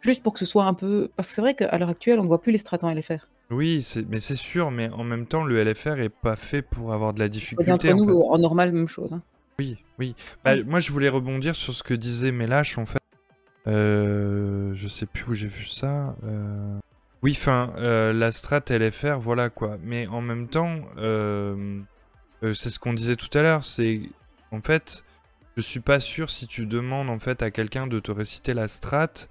[0.00, 1.10] juste pour que ce soit un peu...
[1.16, 3.28] Parce que c'est vrai qu'à l'heure actuelle, on ne voit plus les strats en LFR.
[3.50, 7.12] Oui, mais c'est sûr, mais en même temps, le LFR est pas fait pour avoir
[7.14, 7.70] de la difficulté.
[7.72, 8.26] entre en nous, fait.
[8.30, 9.12] en normal, même chose.
[9.12, 9.22] hein.
[9.58, 10.14] Oui, oui.
[10.44, 10.64] Bah, Oui.
[10.64, 12.98] Moi, je voulais rebondir sur ce que disait Mélache, en fait.
[13.68, 16.16] Euh, je sais plus où j'ai vu ça.
[16.24, 16.78] Euh,
[17.22, 19.78] Oui, enfin, euh, la strat LFR, voilà quoi.
[19.82, 21.80] Mais en même temps, euh,
[22.42, 23.64] euh, c'est ce qu'on disait tout à l'heure.
[23.64, 24.00] C'est
[24.50, 25.04] en fait,
[25.56, 28.66] je suis pas sûr si tu demandes en fait à quelqu'un de te réciter la
[28.68, 29.28] strat.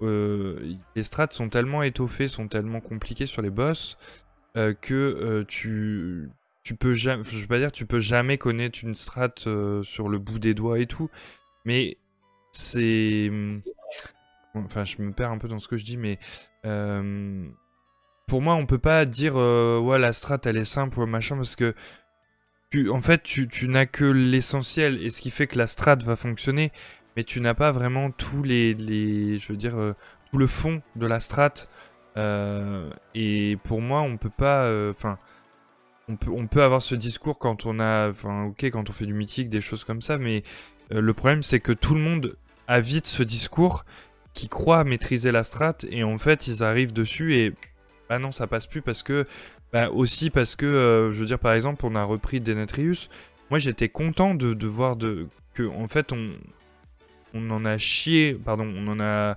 [0.00, 3.98] les strats sont tellement étoffées, sont tellement compliquées sur les boss
[4.54, 6.30] que tu
[6.62, 9.34] tu peux jamais, je veux pas dire tu peux jamais connaître une strat
[9.82, 11.10] sur le bout des doigts et tout,
[11.64, 11.96] mais
[12.52, 13.30] c'est
[14.54, 16.18] enfin je me perds un peu dans ce que je dis, mais
[16.64, 17.46] euh,
[18.26, 21.36] pour moi on peut pas dire euh, ouais la strat elle est simple ou machin
[21.36, 21.74] parce que
[22.70, 26.16] tu, en fait tu, n'as que l'essentiel et ce qui fait que la strat va
[26.16, 26.72] fonctionner,
[27.16, 28.76] mais tu n'as pas vraiment tous les,
[29.38, 29.92] je veux dire euh,
[30.30, 31.68] tout le fond de la strat.
[33.14, 34.70] Et pour moi, on peut pas.
[34.90, 35.18] Enfin,
[36.08, 38.08] on, peut, avoir ce discours quand on a.
[38.08, 40.44] Enfin, ok, quand on fait du mythique, des choses comme ça, mais
[40.90, 42.36] le problème, c'est que tout le monde
[42.68, 43.84] a vite ce discours
[44.34, 47.52] qui croit maîtriser la strat, et en fait, ils arrivent dessus et.
[48.10, 49.26] Bah non, ça passe plus parce que.
[49.72, 53.08] Bah aussi parce que, euh, je veux dire, par exemple, on a repris Denetrius.
[53.50, 56.32] Moi, j'étais content de, voir de, que, en fait, on,
[57.34, 59.36] on en a chié, pardon, on en a,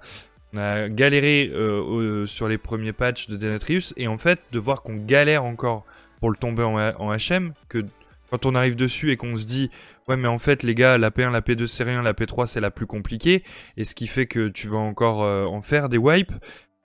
[0.89, 5.43] galéré euh, sur les premiers patchs de Denetrius, et en fait, de voir qu'on galère
[5.43, 5.85] encore
[6.19, 7.85] pour le tomber en, en HM, que
[8.29, 9.69] quand on arrive dessus et qu'on se dit,
[10.07, 12.59] ouais, mais en fait, les gars, la P1, la P2, c'est rien, la P3, c'est
[12.61, 13.43] la plus compliquée,
[13.77, 16.33] et ce qui fait que tu vas encore euh, en faire des wipes,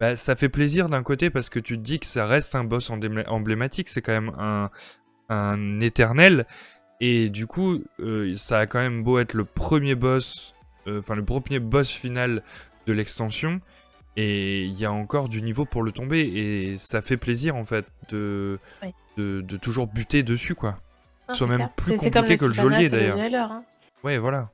[0.01, 2.65] bah, ça fait plaisir d'un côté parce que tu te dis que ça reste un
[2.65, 4.71] boss emblém- emblématique, c'est quand même un,
[5.29, 6.47] un éternel,
[7.01, 10.55] et du coup, euh, ça a quand même beau être le premier boss,
[10.87, 12.43] euh, enfin le premier boss final
[12.87, 13.61] de l'extension,
[14.17, 17.65] et il y a encore du niveau pour le tomber, et ça fait plaisir en
[17.65, 18.91] fait de, Oui.
[19.17, 20.79] de, de toujours buter dessus quoi.
[21.35, 21.71] Soit c'est même clair.
[21.77, 23.17] plus compliqué que le geôlier, d'ailleurs.
[23.53, 23.65] Hein.
[24.05, 24.51] Ouais, voilà.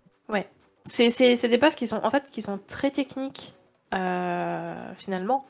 [0.91, 3.53] C'est c'est- c'est des boss qui sont en fait qui sont très techniques
[3.95, 5.45] euh, finalement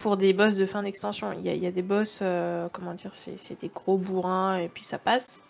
[0.00, 1.32] pour des boss de fin d'extension.
[1.32, 3.96] Il y, a- il y a des boss, euh, comment dire, c'est c'est des gros
[3.98, 5.42] bourrins et puis ça passe.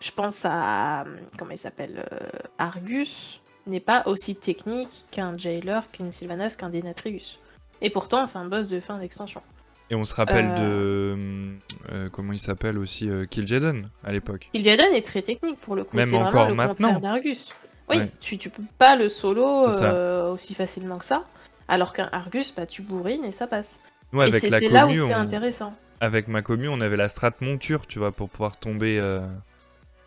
[0.00, 1.04] Je pense à
[1.38, 7.38] comment il s'appelle euh, Argus n'est pas aussi technique qu'un Jailer, qu'une Sylvanas, qu'un Denatrius.
[7.82, 9.42] Et pourtant c'est un boss de fin d'extension.
[9.90, 11.14] Et on se rappelle Euh.
[11.16, 11.52] de.
[11.92, 14.48] euh, comment il s'appelle aussi euh, Kil'jaeden à l'époque.
[14.54, 15.96] Illiadan est très technique pour le coup.
[15.96, 16.98] Même encore le maintenant.
[17.00, 17.52] d'Argus.
[17.88, 18.10] Oui, Ouais.
[18.20, 21.24] tu, tu peux pas le solo euh, aussi facilement que ça.
[21.66, 23.80] Alors qu'un Argus, bah, tu bourrines et ça passe.
[24.12, 25.74] Et avec c'est là où c'est on- intéressant.
[26.00, 29.00] avec ma commu, on avait la strat monture, tu vois, pour pouvoir tomber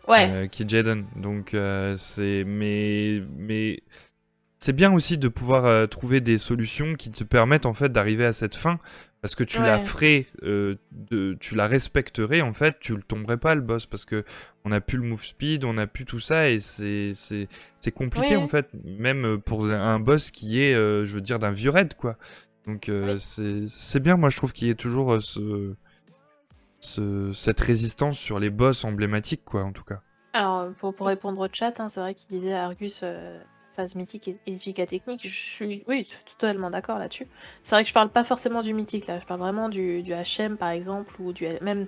[0.08, 1.04] Ouais, Kil'jaeden.
[1.16, 1.54] Donc,
[1.96, 2.44] c'est.
[2.46, 3.22] Mais.
[3.36, 3.80] Mais.
[4.58, 8.32] C'est bien aussi de pouvoir trouver des solutions qui te permettent en fait d'arriver à
[8.32, 8.78] cette fin
[9.24, 13.38] parce que tu la ferais, euh, de, tu la respecterais en fait, tu le tomberais
[13.38, 14.22] pas le boss parce que
[14.66, 17.48] on a plus le move speed, on a plus tout ça et c'est c'est
[17.80, 18.42] c'est compliqué Oui.
[18.42, 21.94] en fait, même pour un boss qui est, euh, je veux dire, d'un vieux raid
[21.94, 22.18] quoi.
[22.66, 23.18] Donc euh, Oui.
[23.18, 25.74] c'est c'est bien, moi je trouve qu'il y ait toujours euh, ce,
[26.80, 30.02] ce cette résistance sur les boss emblématiques quoi en tout cas.
[30.34, 33.40] alors pour, pour répondre au chat, hein, c'est vrai qu'il disait Argus euh,
[33.74, 35.20] phase mythique et, et giga technique.
[35.24, 37.26] Je suis oui, totalement d'accord là-dessus.
[37.62, 40.12] C'est vrai que je parle pas forcément du mythique là, je parle vraiment du, du
[40.12, 41.86] HM par exemple ou du même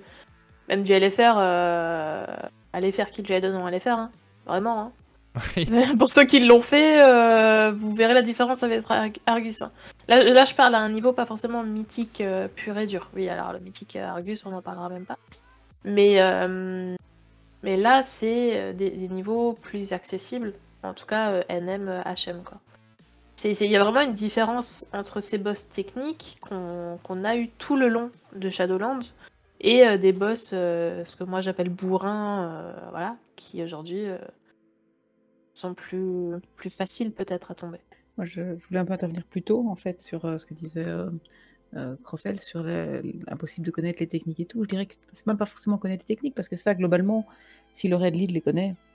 [0.68, 1.34] même du LFR.
[1.36, 2.26] Euh,
[2.74, 4.10] LFR qu'il lui a donné en LFR, hein.
[4.46, 4.80] vraiment.
[4.80, 4.92] Hein.
[5.98, 9.62] Pour ceux qui l'ont fait, euh, vous verrez la différence avec Ar- Argus.
[9.62, 9.70] hein.
[10.08, 13.10] Là, là, je parle à un niveau pas forcément mythique euh, pur et dur.
[13.14, 15.18] Oui, alors le mythique euh, Argus, on n'en parlera même pas.
[15.84, 16.94] Mais, euh,
[17.62, 20.52] mais là, c'est des, des niveaux plus accessibles.
[20.82, 22.42] En tout cas, euh, NM, euh, HM.
[22.42, 22.60] quoi.
[23.36, 27.48] C'est- c'est- Il y a vraiment une différence entre ces boss techniques qu'on a eu
[27.48, 29.12] tout le long de Shadowlands
[29.60, 34.18] et euh, des boss, euh, ce que moi j'appelle bourrins, euh, voilà, qui aujourd'hui euh,
[35.54, 36.40] sont plus,
[36.70, 37.78] faciles peut-être à tomber.
[38.16, 40.84] Moi, je, voulais un peu intervenir plus tôt, en fait, sur euh, ce que disait
[40.84, 41.10] euh,
[41.76, 44.62] euh, Crofel, sur le- l'impossible de connaître les techniques et tout.
[44.64, 47.26] Je dirais que c'est même pas forcément connaître les techniques, parce que ça, globalement,
[47.72, 48.85] si le Red Lead les connaît, euh,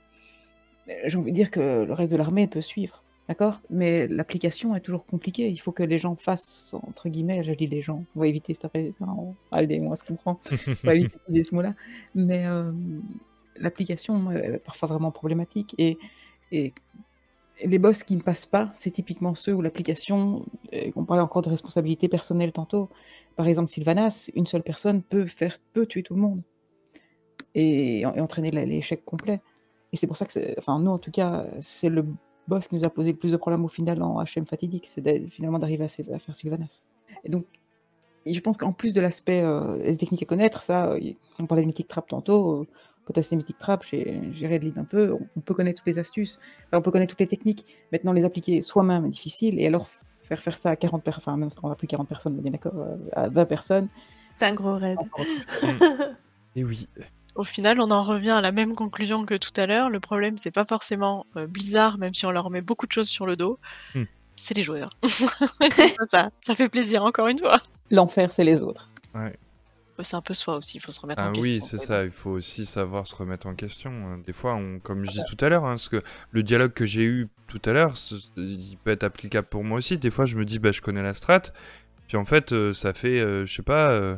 [0.86, 3.60] j'ai envie de dire que le reste de l'armée peut suivre, d'accord?
[3.70, 5.48] Mais l'application est toujours compliquée.
[5.48, 8.54] Il faut que les gens fassent, entre guillemets, je dis les gens, on va éviter
[8.54, 11.74] cette appellation, on se comprend, on va éviter ce mot-là,
[12.14, 12.72] mais euh,
[13.56, 15.98] l'application est parfois vraiment problématique, et,
[16.50, 16.72] et
[17.60, 20.44] et les boss qui ne passent pas, c'est typiquement ceux où l'application,
[20.74, 22.88] euh, on parlait encore de responsabilité personnelle tantôt,
[23.36, 26.42] par exemple Sylvanas, une seule personne peut faire peut tuer tout le monde
[27.54, 29.40] et, et entraîner l'échec complet.
[29.92, 32.06] Et c'est pour ça que, enfin nous en tout cas, c'est le
[32.48, 35.28] boss qui nous a posé le plus de problèmes au final en HM fatidique, c'est
[35.28, 36.82] finalement d'arriver à, faire Sylvanas.
[37.24, 37.44] Et donc
[38.24, 40.94] et je pense qu'en plus de l'aspect euh, des techniques à connaître, ça,
[41.40, 42.66] on parlait de Mythic Trap tantôt, euh,
[43.00, 45.80] on peut tester Mythic Trap, j'ai j'ai Red Lead un peu, on, on peut connaître
[45.80, 49.10] toutes les astuces, enfin, on peut connaître toutes les techniques, maintenant les appliquer soi-même est
[49.10, 49.88] difficile, et alors
[50.20, 52.38] faire faire ça à 40 personnes, enfin même si on n'a plus 40 personnes, on
[52.38, 53.88] est bien d'accord, euh, à 20 personnes,
[54.36, 54.96] C'est un gros chose.
[56.56, 56.88] Et oui.
[57.34, 59.88] Au final, on en revient à la même conclusion que tout à l'heure.
[59.90, 63.08] Le problème, c'est pas forcément euh, Blizzard, même si on leur met beaucoup de choses
[63.08, 63.58] sur le dos.
[63.94, 64.04] Hmm.
[64.36, 64.90] C'est les joueurs.
[66.08, 67.60] Ça, ça fait plaisir, encore une fois.
[67.90, 68.88] L'enfer, c'est les autres.
[70.02, 71.52] C'est un peu soi aussi, il faut se remettre Ah en question.
[71.52, 74.18] oui, c'est ça, il faut aussi savoir se remettre en question.
[74.26, 76.02] Des fois, on, comme je dis tout à l'heure, hein, parce que
[76.32, 79.78] le dialogue que j'ai eu tout à l'heure, ce- il peut être applicable pour moi
[79.78, 79.98] aussi.
[79.98, 81.42] Des fois, je me dis, bah, je connais la strat,
[82.08, 84.16] puis en fait, euh, ça fait, euh, je sais pas, euh,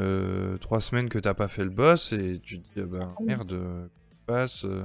[0.00, 3.14] euh, trois semaines que t'as pas fait le boss, et tu te dis, ah bah,
[3.20, 3.26] Oui.
[3.26, 3.86] merde, euh,
[4.26, 4.82] passe euh,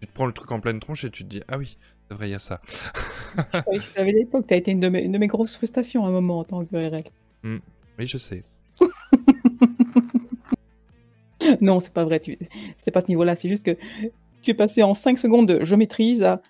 [0.00, 1.76] Tu te prends le truc en pleine tronche et tu te dis, ah oui,
[2.08, 2.60] c'est vrai, il y a ça.
[3.72, 6.04] Je savais à l'époque, tu as été une de, mes, une de mes grosses frustrations
[6.04, 7.02] à un moment en tant que RL.
[7.44, 8.44] Oui, je sais.
[11.60, 12.38] Non, c'est pas vrai, tu...
[12.76, 13.76] c'était pas ce niveau-là, c'est juste que
[14.42, 16.42] tu es passé en 5 secondes de je maîtrise à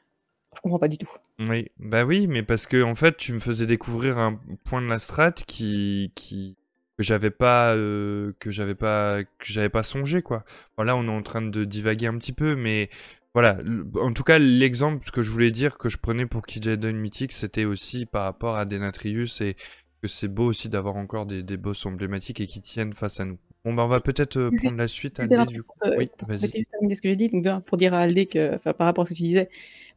[0.54, 1.10] je comprends pas du tout.
[1.38, 4.86] Oui, bah oui, mais parce que en fait, tu me faisais découvrir un point de
[4.86, 6.56] la strat qui, qui
[6.96, 10.44] que j'avais pas, euh, que j'avais pas, que j'avais pas songé quoi.
[10.76, 12.88] Voilà, on est en train de divaguer un petit peu, mais
[13.34, 13.58] voilà.
[14.00, 17.64] En tout cas, l'exemple que je voulais dire que je prenais pour Kijadon Mythic, c'était
[17.66, 19.56] aussi par rapport à Denatrius et
[20.02, 23.24] que c'est beau aussi d'avoir encore des, des boss emblématiques et qui tiennent face à
[23.24, 23.38] nous.
[23.64, 25.18] Bon, bah on va peut-être euh, prendre la suite.
[25.20, 25.78] Aldé, un du truc coup.
[25.80, 26.94] pour, te- Oui, vas-y.
[26.94, 29.12] ce que j'ai dit, donc pour dire à Aldé que enfin, par rapport à ce
[29.12, 29.48] que tu disais,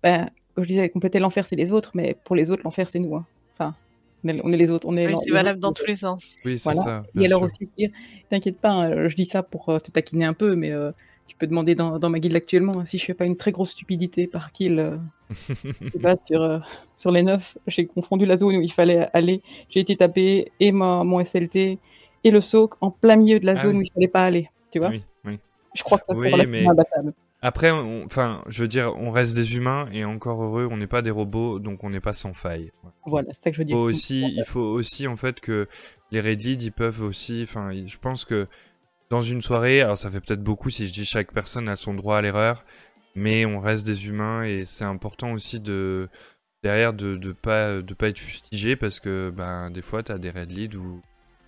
[0.04, 3.00] ben, quand je disais compléter l'enfer c'est les autres, mais pour les autres l'enfer c'est
[3.00, 3.16] nous.
[3.16, 3.26] hein.
[3.58, 3.76] Enfin,
[4.24, 6.36] on est, on est les autres, on est Oui, c'est valable dans tous les sens.
[6.46, 6.82] Oui, c'est Voilà.
[6.82, 7.04] ça.
[7.20, 7.46] Et alors sûr.
[7.46, 7.90] aussi dire,
[8.30, 10.92] t'inquiète pas, hein, je dis ça pour euh, te taquiner un peu, mais euh,
[11.26, 13.52] tu peux demander dans, dans ma guilde actuellement hein, si je fais pas une très
[13.52, 14.80] grosse stupidité par kill.
[14.80, 14.98] euh,
[15.30, 16.60] je sais pas, sur, euh,
[16.96, 19.42] sur les 9, j'ai confondu la zone où il fallait aller.
[19.70, 21.78] J'ai été taper et ma, mon SLT
[22.24, 23.78] et le soak en plein milieu de la Ah zone oui.
[23.78, 24.50] où il fallait pas aller.
[24.72, 25.38] Tu vois Oui, oui.
[25.76, 27.14] Je crois que ça Oui, fait relativement mais- imbattable.
[27.42, 30.88] Après, on- enfin, je veux dire, on reste des humains et encore heureux, on n'est
[30.88, 32.72] pas des robots, donc on n'est pas sans faille.
[33.06, 33.78] Voilà, c'est ça que je veux Il dire.
[33.78, 35.68] faut aussi, il faut aussi en fait que
[36.12, 38.48] les Reddit, ils peuvent aussi, enfin, je pense que
[39.10, 41.94] dans une soirée, alors ça fait peut-être beaucoup si je dis chaque personne a son
[41.94, 42.66] droit à l'erreur,
[43.16, 46.10] mais on reste des humains et c'est important aussi de
[46.64, 50.30] derrière de de pas de pas être fustigé parce que ben des fois t'as des
[50.30, 51.02] red leads où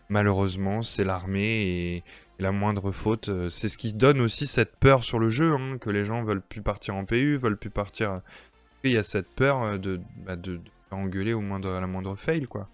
[0.10, 1.62] malheureusement c'est l'armée
[1.98, 2.04] et,
[2.42, 5.54] et la moindre faute, euh, c'est ce qui donne aussi cette peur sur le jeu,
[5.54, 8.22] hein, que les gens veulent plus partir en PU, veulent plus partir.
[8.84, 11.80] Il y a cette peur euh, de bah, de, de faire engueuler au moindre à
[11.80, 12.68] la moindre fail quoi.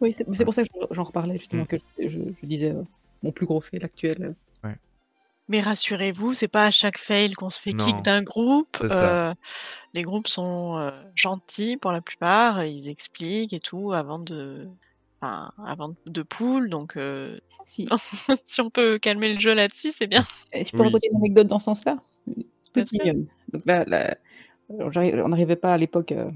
[0.00, 1.66] Oui, c'est pour ça que j'en- reparlais justement, Mm.
[1.66, 2.82] que je, je- je disais euh,
[3.22, 4.34] mon plus gros fail actuel.
[4.64, 4.68] euh.
[5.48, 7.84] Mais rassurez-vous, c'est pas à chaque fail qu'on se fait Non.
[7.84, 8.78] kick d'un groupe.
[8.82, 9.34] Euh,
[9.94, 14.68] les groupes sont euh, gentils pour la plupart, ils expliquent et tout avant de,
[15.20, 16.70] enfin, avant de pool.
[16.70, 17.88] Donc, euh, Si,
[18.44, 20.24] si on peut calmer le jeu là-dessus, c'est bien.
[20.52, 20.86] Et je peux Oui.
[20.86, 21.98] raconter une anecdote dans ce sens-là?
[22.74, 22.84] Sûr.
[22.92, 23.26] mignonne.
[23.52, 24.16] Donc là, là,
[24.70, 24.90] euh,
[25.24, 26.30] on n'arrivait pas à l'époque euh,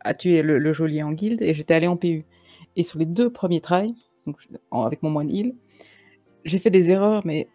[0.00, 2.24] à tuer le, le geôlier en guilde et j'étais allé en PU.
[2.76, 3.94] Et sur les deux premiers tries,
[4.26, 4.36] donc,
[4.70, 5.54] en- avec mon moine heal,
[6.44, 7.48] j'ai fait des erreurs, mais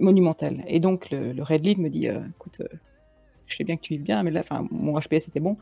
[0.00, 0.64] monumentales.
[0.66, 2.76] Et donc le, le Red Lead me dit euh, écoute, euh,
[3.46, 5.56] je sais bien que tu heals bien, mais là, enfin, mon HPS était bon,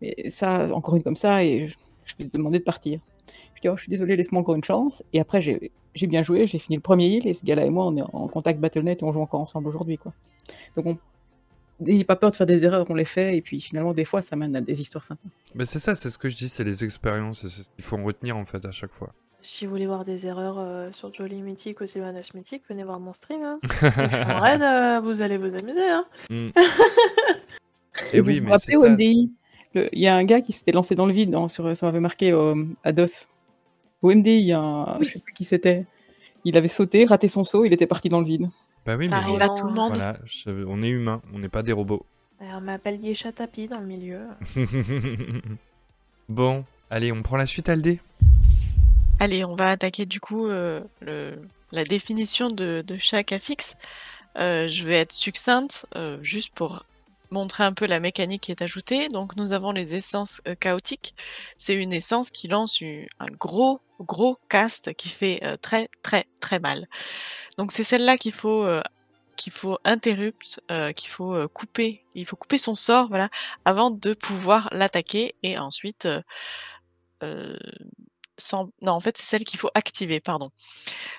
[0.00, 3.00] mais ça, encore une comme ça, et je, je vais te demander de partir.
[3.54, 5.02] Je dis oh, je suis désolé, laisse-moi encore une chance.
[5.12, 7.70] Et après, j'ai j'ai bien joué, j'ai fini le premier heal, et ce gars-là et
[7.70, 9.98] moi, on est en contact Battle.net et on joue encore ensemble aujourd'hui.
[9.98, 10.12] quoi.
[10.76, 10.98] Donc, on
[11.84, 14.22] n'ayez pas peur de faire des erreurs, on les fait, et puis finalement, des fois,
[14.22, 15.28] ça mène à des histoires sympas.
[15.56, 17.84] Mais c'est ça, c'est ce que je dis, c'est les expériences, et c'est ce qu'il
[17.84, 19.12] faut en retenir en fait à chaque fois.
[19.40, 22.98] Si vous voulez voir des erreurs euh, sur Jolly Mythique ou Sylvanas Mythique, venez voir
[23.00, 23.42] mon stream.
[23.42, 23.58] Hein.
[23.62, 25.88] Je suis en raid, euh, vous allez vous amuser.
[25.88, 26.04] Hein.
[26.30, 26.48] Mm.
[28.12, 28.90] Et Et vous oui, vous mais rappelez c'est au ça.
[28.90, 29.32] MDI,
[29.74, 32.32] il y a un gars qui s'était lancé dans le vide, sur, ça m'avait marqué
[32.32, 33.28] euh, à DOS.
[34.02, 35.84] Au MDI, il y a un, je sais plus qui c'était.
[36.44, 38.48] Il avait sauté, raté son saut, il était parti dans le vide.
[38.86, 39.44] Bah oui, mais Ça arrive voilà.
[39.46, 39.88] à tout le monde.
[39.88, 42.06] Voilà, je- on est humain, on n'est pas des robots.
[42.40, 44.20] Et on m'appelle Yesha Tapi dans le milieu.
[46.28, 48.00] bon, allez, on prend la suite, Aldé
[49.20, 51.38] Allez, on va attaquer du coup euh, le-
[51.72, 53.74] la définition de, de chaque affixe.
[54.38, 56.84] Euh, je vais être succincte, euh, juste pour
[57.30, 59.08] montrer un peu la mécanique qui est ajoutée.
[59.08, 61.14] Donc nous avons les essences euh, chaotiques.
[61.56, 62.82] C'est une essence qui lance
[63.18, 66.86] un gros, gros cast qui fait euh, très, très, très mal.
[67.56, 68.82] Donc c'est celle-là qu'il faut, euh,
[69.36, 70.60] qu'il faut interrupt,
[70.96, 72.04] qu'il faut couper.
[72.14, 73.28] Il faut couper son sort, voilà,
[73.64, 76.08] avant de pouvoir l'attaquer et ensuite.
[78.52, 80.50] Non, en fait, c'est celle qu'il faut activer, pardon.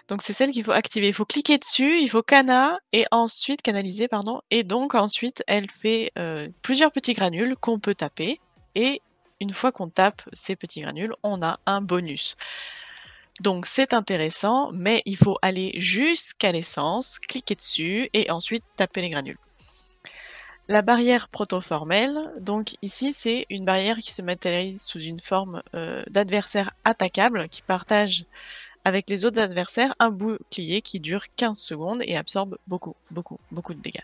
[0.07, 1.07] Donc, c'est celle qu'il faut activer.
[1.07, 4.41] Il faut cliquer dessus, il faut cana et ensuite canaliser, pardon.
[4.51, 8.39] Et donc, ensuite, elle fait euh, plusieurs petits granules qu'on peut taper.
[8.75, 9.01] Et
[9.39, 12.35] une fois qu'on tape ces petits granules, on a un bonus.
[13.39, 19.09] Donc c'est intéressant, mais il faut aller jusqu'à l'essence, cliquer dessus et ensuite taper les
[19.09, 19.37] granules.
[20.71, 26.03] La barrière proto-formelle, donc ici c'est une barrière qui se matérialise sous une forme euh,
[26.11, 28.25] d'adversaire attaquable qui partage
[28.85, 33.73] avec les autres adversaires un bouclier qui dure 15 secondes et absorbe beaucoup, beaucoup, beaucoup
[33.73, 34.03] de dégâts.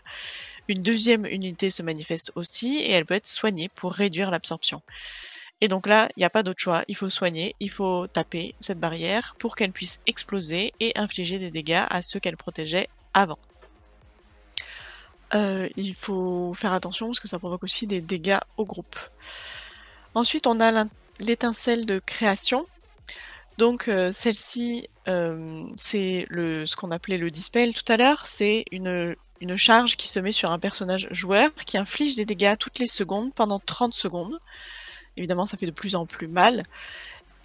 [0.66, 4.82] Une deuxième unité se manifeste aussi et elle peut être soignée pour réduire l'absorption.
[5.60, 8.56] Et donc là, il n'y a pas d'autre choix, il faut soigner, il faut taper
[8.58, 13.38] cette barrière pour qu'elle puisse exploser et infliger des dégâts à ceux qu'elle protégeait avant.
[15.34, 18.96] Euh, il faut faire attention parce que ça provoque aussi des dégâts au groupe.
[20.14, 20.86] Ensuite, on a
[21.20, 22.66] l'étincelle de création.
[23.58, 28.26] Donc euh, celle-ci, euh, c'est ce qu'on appelait le dispel tout à l'heure.
[28.26, 32.56] C'est une, une charge qui se met sur un personnage joueur qui inflige des dégâts
[32.58, 34.38] toutes les secondes pendant 30 secondes.
[35.16, 36.62] Évidemment, ça fait de plus en plus mal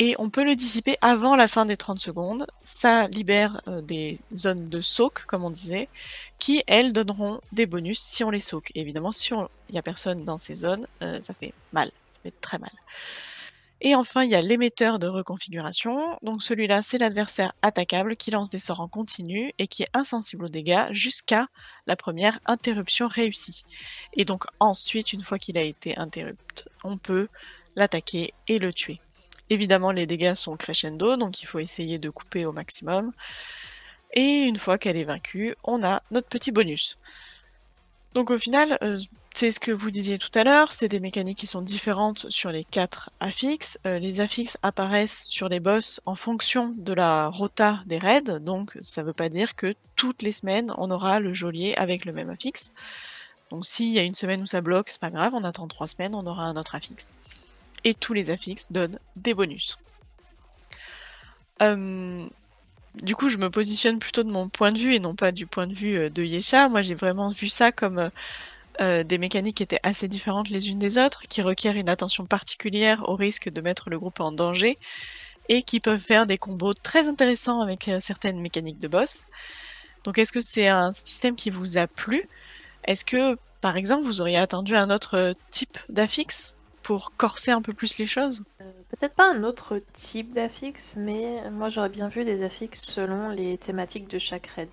[0.01, 2.47] et on peut le dissiper avant la fin des 30 secondes.
[2.63, 5.87] Ça libère euh, des zones de soak, comme on disait,
[6.39, 8.71] qui, elles, donneront des bonus si on les soak.
[8.73, 12.33] évidemment, si il n'y a personne dans ces zones, euh, ça fait mal, ça fait
[12.41, 12.71] très mal.
[13.79, 16.17] Et enfin, il y a l'émetteur de reconfiguration.
[16.23, 20.45] Donc celui-là, c'est l'adversaire attaquable qui lance des sorts en continu et qui est insensible
[20.45, 21.45] aux dégâts jusqu'à
[21.85, 23.65] la première interruption réussie.
[24.13, 27.27] Et donc ensuite, une fois qu'il a été interrupté, on peut
[27.75, 28.99] l'attaquer et le tuer.
[29.51, 33.11] Évidemment, les dégâts sont crescendo, donc il faut essayer de couper au maximum.
[34.13, 36.97] Et une fois qu'elle est vaincue, on a notre petit bonus.
[38.13, 38.97] Donc au final, euh,
[39.35, 42.49] c'est ce que vous disiez tout à l'heure, c'est des mécaniques qui sont différentes sur
[42.53, 43.77] les quatre affixes.
[43.85, 48.77] Euh, les affixes apparaissent sur les boss en fonction de la rota des raids, donc
[48.81, 52.13] ça ne veut pas dire que toutes les semaines on aura le geôlier avec le
[52.13, 52.71] même affixe.
[53.49, 55.87] Donc s'il y a une semaine où ça bloque, c'est pas grave, on attend trois
[55.87, 57.11] semaines, on aura un autre affixe
[57.83, 59.77] et tous les affixes donnent des bonus.
[61.61, 62.25] Euh,
[62.95, 65.47] du coup, je me positionne plutôt de mon point de vue et non pas du
[65.47, 66.69] point de vue euh, de Yesha.
[66.69, 68.09] Moi, j'ai vraiment vu ça comme
[68.81, 72.25] euh, des mécaniques qui étaient assez différentes les unes des autres, qui requièrent une attention
[72.25, 74.77] particulière au risque de mettre le groupe en danger
[75.49, 79.25] et qui peuvent faire des combos très intéressants avec certaines mécaniques de boss.
[80.03, 82.27] Donc, est-ce que c'est un système qui vous a plu?
[82.85, 86.55] Est-ce que, par exemple, vous auriez attendu un autre type d'affixe
[86.97, 88.43] corser un peu plus les choses?
[88.61, 93.29] Euh, Peut-être pas un autre type d'affixe, mais moi j'aurais bien vu des affixes selon
[93.29, 94.69] les thématiques de chaque raid.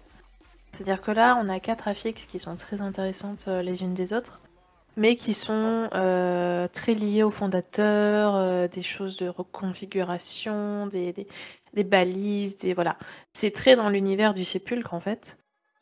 [0.72, 4.12] C'est-à-dire que là, on a quatre affixes qui sont très intéressantes euh, les unes des
[4.12, 4.40] autres,
[4.96, 11.26] mais qui sont euh, très liées au fondateur, des choses de reconfiguration, des,
[11.84, 12.96] balises, des voilà.
[13.32, 15.38] C'est très dans l'univers du sépulcre en fait.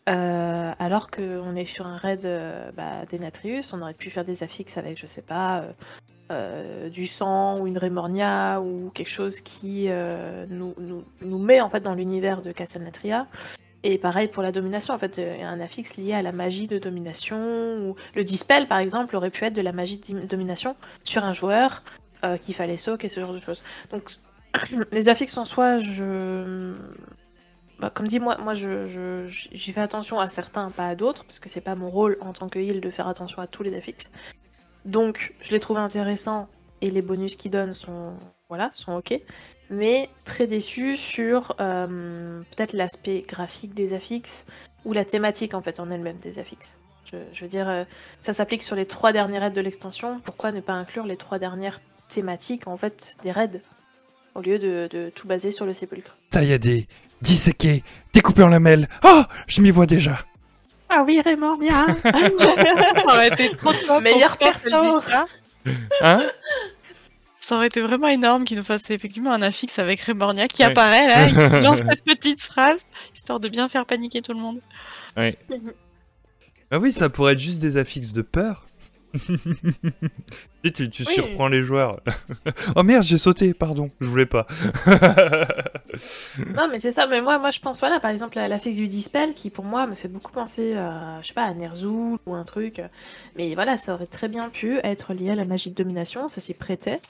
[0.06, 2.28] alors qu'on est sur un raid
[2.76, 5.64] bah, des Natrius, on aurait pu faire des affixes avec, je sais pas,
[6.32, 10.74] euh, du sang ou une Rémornia ou quelque chose qui euh, nous,
[11.20, 13.28] nous, met en fait dans l'univers de Castle Natria.
[13.84, 16.78] Et pareil pour la domination, en fait, a un affixe lié à la magie de
[16.78, 17.36] domination.
[17.36, 20.74] Ou le dispel, par exemple, aurait pu être de la magie de domination
[21.04, 21.84] sur un joueur
[22.24, 23.62] euh, qu'il fallait soak et ce genre de choses.
[23.92, 24.10] Donc,
[24.90, 26.74] les affixes en soi, je.
[27.78, 31.38] Bah, comme dit, moi, moi je, j'y fais attention à certains, pas à d'autres, parce
[31.38, 33.76] que c'est pas mon rôle en tant que heal de faire attention à tous les
[33.76, 34.10] affixes.
[34.86, 36.48] Donc, je l'ai trouvé intéressant
[36.80, 38.14] et les bonus qu'il donne sont,
[38.48, 39.20] voilà, sont ok.
[39.68, 44.46] Mais très déçu sur euh, peut-être l'aspect graphique des affixes
[44.84, 46.78] ou la thématique en fait en elle-même des affixes.
[47.32, 47.84] Je, veux dire, euh,
[48.20, 50.20] ça s'applique sur les trois dernières raids de l'extension.
[50.24, 53.60] Pourquoi ne pas inclure les trois dernières thématiques en fait des raids
[54.34, 56.16] au lieu de, tout baser sur le sépulcre?
[56.30, 56.88] Tailladé,
[57.22, 57.82] disséqué,
[58.12, 58.88] découpé en lamelles.
[59.04, 60.18] Oh, je m'y vois déjà.
[60.88, 65.00] Ah oui, Rémornia Ça aurait été trop top Meilleur perso
[66.00, 66.22] Hein
[67.38, 71.06] Ça aurait été vraiment énorme qu'il nous fasse effectivement un affixe avec Rémornia qui apparaît
[71.06, 72.80] là, et qui lance cette petite phrase,
[73.14, 74.60] histoire de bien faire paniquer tout le monde.
[75.16, 75.36] Oui.
[76.70, 78.65] ah oui, ça pourrait être juste des affixes de peur.
[80.74, 82.00] tu, tu surprends les joueurs.
[82.76, 84.46] oh merde, j'ai sauté, pardon, je voulais pas.
[86.54, 88.88] non, mais c'est ça, mais moi, moi je pense, voilà, par exemple, la, fixe du
[88.88, 92.34] Dispel qui pour moi me fait beaucoup penser, à, je sais pas, à Ner'zhul ou
[92.34, 92.80] un truc.
[93.36, 96.40] Mais voilà, ça aurait très bien pu être lié à la magie de domination, ça
[96.40, 97.00] s'y prêtait,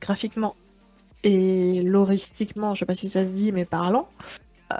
[0.00, 0.56] graphiquement
[1.24, 4.08] et loristiquement, je sais pas si ça se dit, mais parlant.
[4.72, 4.76] Euh,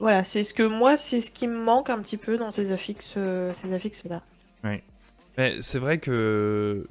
[0.00, 2.72] voilà, c'est ce que moi, c'est ce qui me manque un petit peu dans ces
[2.72, 4.22] affixes, euh, ces affixes là.
[4.64, 4.82] Oui.
[5.36, 6.86] Mais c'est vrai que.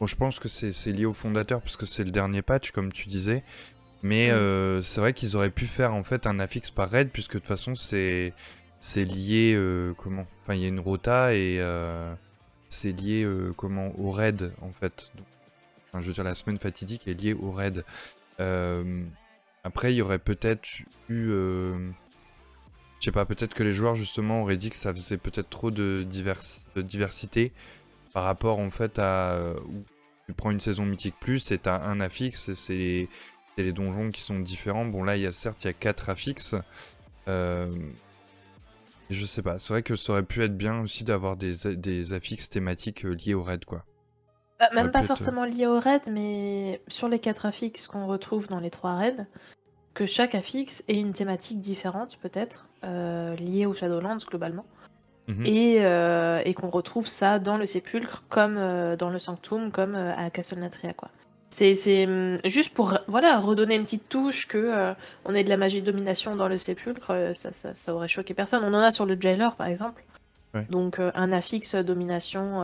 [0.00, 2.92] Bon, je pense que c'est lié au fondateur parce que c'est le dernier patch, comme
[2.92, 3.42] tu disais.
[4.02, 4.30] Mais mm.
[4.30, 7.38] euh, c'est vrai qu'ils auraient pu faire en fait un affixe par raid, puisque de
[7.38, 8.32] toute façon c'est
[8.80, 12.14] c'est lié euh, comment Enfin, il y a une rota et euh,
[12.68, 15.12] c'est lié comment au raid en fait.
[15.88, 17.84] enfin, je veux dire la semaine fatidique est liée au raid.
[19.64, 20.68] Après, il y aurait peut-être
[21.08, 21.32] eu.
[23.00, 25.70] Je sais pas, peut-être que les joueurs justement auraient dit que ça faisait peut-être trop
[25.70, 27.52] de, divers- de diversité
[28.12, 29.32] par rapport en fait à.
[29.32, 29.84] euh, où
[30.26, 33.08] tu prends une saison mythique plus et t'as un affix et c'est
[33.56, 34.84] les, donjons qui sont différents.
[34.84, 36.54] Bon, là, il y a certes, il y a quatre affixes.
[37.28, 37.74] Euh,
[39.10, 42.12] je sais pas, c'est vrai que ça aurait pu être bien aussi d'avoir des, des
[42.12, 43.84] affixes thématiques euh, liés au raid quoi.
[44.58, 48.60] Bah, même pas forcément lié au raid, mais sur les quatre affixes qu'on retrouve dans
[48.60, 49.26] les trois raids,
[49.94, 54.64] que chaque affixe ait une thématique différente, peut-être, euh, liée aux Shadowlands globalement,
[55.28, 55.44] Mhm.
[55.44, 59.94] et, euh, et qu'on retrouve ça dans le Sépulcre, comme euh, dans le Sanctum, comme
[59.94, 61.10] euh, à Castle Natria, quoi.
[61.50, 64.94] C'est c'est, hum, juste pour voilà, redonner une petite touche que
[65.24, 68.34] on ait de la magie de domination dans le Sépulcre, ça, ça, ça aurait choqué
[68.34, 68.62] personne.
[68.64, 70.04] On en a sur le Jailer, par exemple.
[70.54, 70.66] Ouais.
[70.70, 72.62] Donc un affixe domination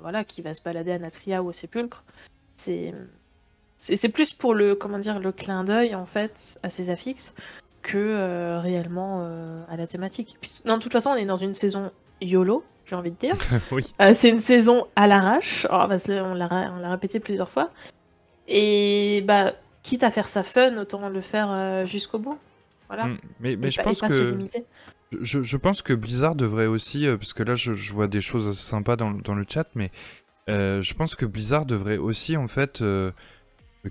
[0.00, 2.04] voilà, qui va se balader à Natria ou au Sépulcre.
[2.56, 2.92] C'est
[3.80, 7.34] c'est c'est plus pour le comment dire le clin d'œil en fait à ces affixes
[7.82, 10.36] que euh, réellement euh, à la thématique.
[10.40, 11.90] Puis, non, de toute façon, on est dans une saison
[12.20, 13.36] YOLO, j'ai envie de dire.
[13.72, 13.92] oui.
[14.02, 15.66] Euh, c'est une saison à l'arrache.
[15.70, 17.70] Oh, parce que on l'a répété plusieurs fois.
[18.48, 19.52] Et bah,
[19.82, 22.38] quitte à faire ça fun, autant le faire jusqu'au bout.
[22.88, 23.06] Voilà.
[23.06, 23.18] Mm.
[23.40, 24.36] Mais, mais Et je pas- pense pas que.
[25.20, 28.46] Je, je pense que Blizzard devrait aussi, parce que là je, je vois des choses
[28.48, 29.90] assez sympas dans, le- dans le chat, mais
[30.46, 32.82] je pense que Blizzard devrait aussi en fait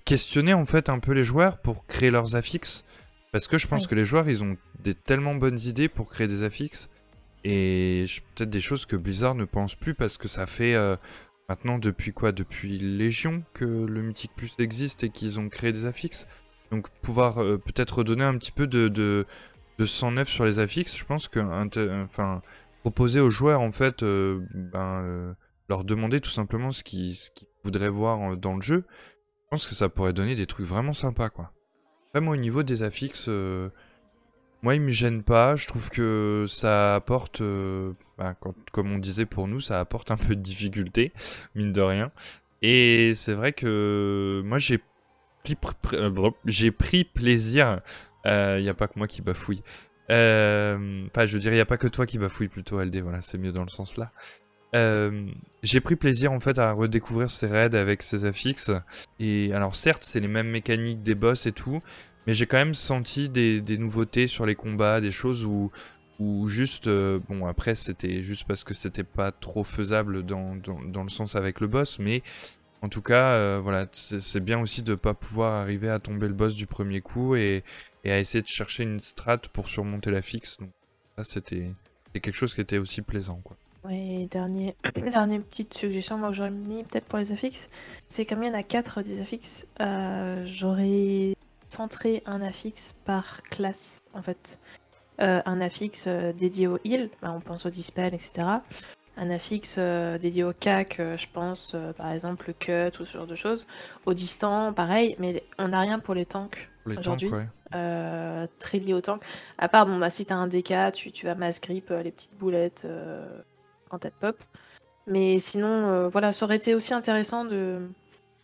[0.05, 2.83] questionner en fait un peu les joueurs pour créer leurs affixes,
[3.31, 3.89] parce que je pense Oui.
[3.89, 6.89] que les joueurs ils ont des tellement bonnes idées pour créer des affixes
[7.43, 10.95] et peut-être des choses que Blizzard ne pense plus parce que ça fait euh,
[11.47, 15.85] maintenant depuis quoi, depuis Légion que le Mythic Plus existe et qu'ils ont créé des
[15.85, 16.27] affixes.
[16.71, 19.25] Donc pouvoir euh, peut-être redonner un petit peu de, de
[19.77, 21.39] de 109 sur les affixes, je pense que
[22.03, 22.41] enfin,
[22.81, 25.33] proposer aux joueurs en fait, euh, ben,
[25.69, 27.15] leur demander tout simplement ce qu'ils
[27.63, 31.29] voudraient voir dans le jeu, je pense que ça pourrait donner des trucs vraiment sympas
[31.29, 31.53] quoi.
[32.13, 33.69] Vraiment au niveau des affixes, euh,
[34.63, 37.93] moi ils me gênent pas, je trouve que ça apporte, euh,
[38.41, 41.13] quand, comme on disait pour nous, ça apporte un peu de difficulté,
[41.55, 42.11] mine de rien.
[42.61, 44.79] Et c'est vrai que moi j'ai
[45.43, 47.81] pris, pr- pr- euh, plaisir
[48.25, 49.63] il n'y a pas que moi qui bafouille.
[50.09, 53.01] Euh, Enfin, je veux dire, il n'y a pas que toi qui bafouille plutôt, LD,
[53.01, 54.11] voilà, c'est mieux dans le sens là.
[54.75, 55.31] Euh,
[55.63, 58.71] j'ai pris plaisir en fait à redécouvrir ces raids avec ces affixes.
[59.19, 61.81] Et alors, certes, c'est les mêmes mécaniques des boss et tout,
[62.27, 65.71] mais j'ai quand même senti des, nouveautés sur les combats, des choses où,
[66.19, 66.87] où juste.
[66.87, 71.35] euh, bon, après, c'était juste parce que c'était pas trop faisable dans, dans, le sens
[71.35, 72.23] avec le boss, mais
[72.81, 76.33] en tout cas, euh, voilà, c'est bien aussi de pas pouvoir arriver à tomber le
[76.33, 77.63] boss du premier coup et,
[78.05, 80.57] à essayer de chercher une strat pour surmonter la fixe.
[80.59, 80.69] Donc
[81.17, 81.73] ça, c'était
[82.13, 83.57] quelque chose qui était aussi plaisant, quoi.
[83.85, 87.69] Oui, dernier, dernière petite suggestion moi que j'aurais mis peut-être pour les affixes,
[88.07, 91.33] c'est comme il y en a 4 des affixes, euh, j'aurais
[91.69, 94.59] centré un affixe par classe en fait.
[95.21, 98.47] Euh, un affixe euh, dédié au heal, bah, on pense au dispel, etc.
[99.17, 103.27] Un affixe euh, dédié au CAC, je pense par exemple le cut ou ce genre
[103.27, 103.65] de choses.
[104.05, 107.29] Au distant, pareil, mais on n'a rien pour les tanks Aujourd'hui.
[107.29, 107.45] ouais.
[107.75, 109.21] euh, très lié au tank.
[109.57, 112.37] À part, bon, bah, si t'as un DK, tu, tu vas mass grip les petites
[112.37, 112.87] boulettes
[113.89, 114.37] euh, quand elles pop.
[115.07, 117.79] Mais sinon, euh, voilà, ça aurait été aussi intéressant de,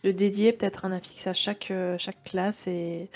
[0.04, 3.08] de dédier peut-être un affixe à chaque, euh, chaque classe et,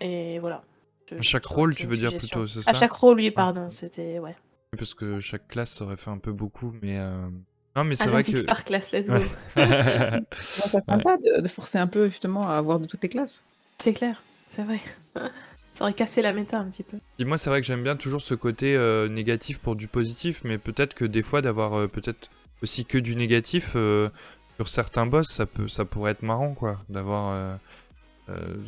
[0.00, 0.62] et voilà.
[1.10, 3.70] Je- À chaque rôle, tu veux dire plutôt, c'est À ça chaque rôle, oui, pardon,
[3.70, 4.18] c'était.
[4.18, 4.36] Ouais.
[4.76, 7.28] Parce que chaque classe ça aurait fait un peu beaucoup, mais euh,
[7.74, 8.46] non, mais c'est Un vrai affixe que.
[8.46, 9.14] par classe, let's go.
[9.16, 9.26] Ouais.
[10.40, 13.42] C'est sympa de, de forcer un peu justement à avoir de toutes les classes.
[13.78, 14.78] C'est clair, c'est vrai.
[15.72, 16.98] ça aurait cassé la méta un petit peu.
[17.16, 20.42] Puis moi, c'est vrai que j'aime bien toujours ce côté euh, négatif pour du positif,
[20.44, 22.30] mais peut-être que des fois d'avoir euh, peut-être
[22.62, 24.08] aussi que du négatif euh,
[24.56, 27.58] sur certains boss, ça peut, ça pourrait être marrant, quoi, d'avoir.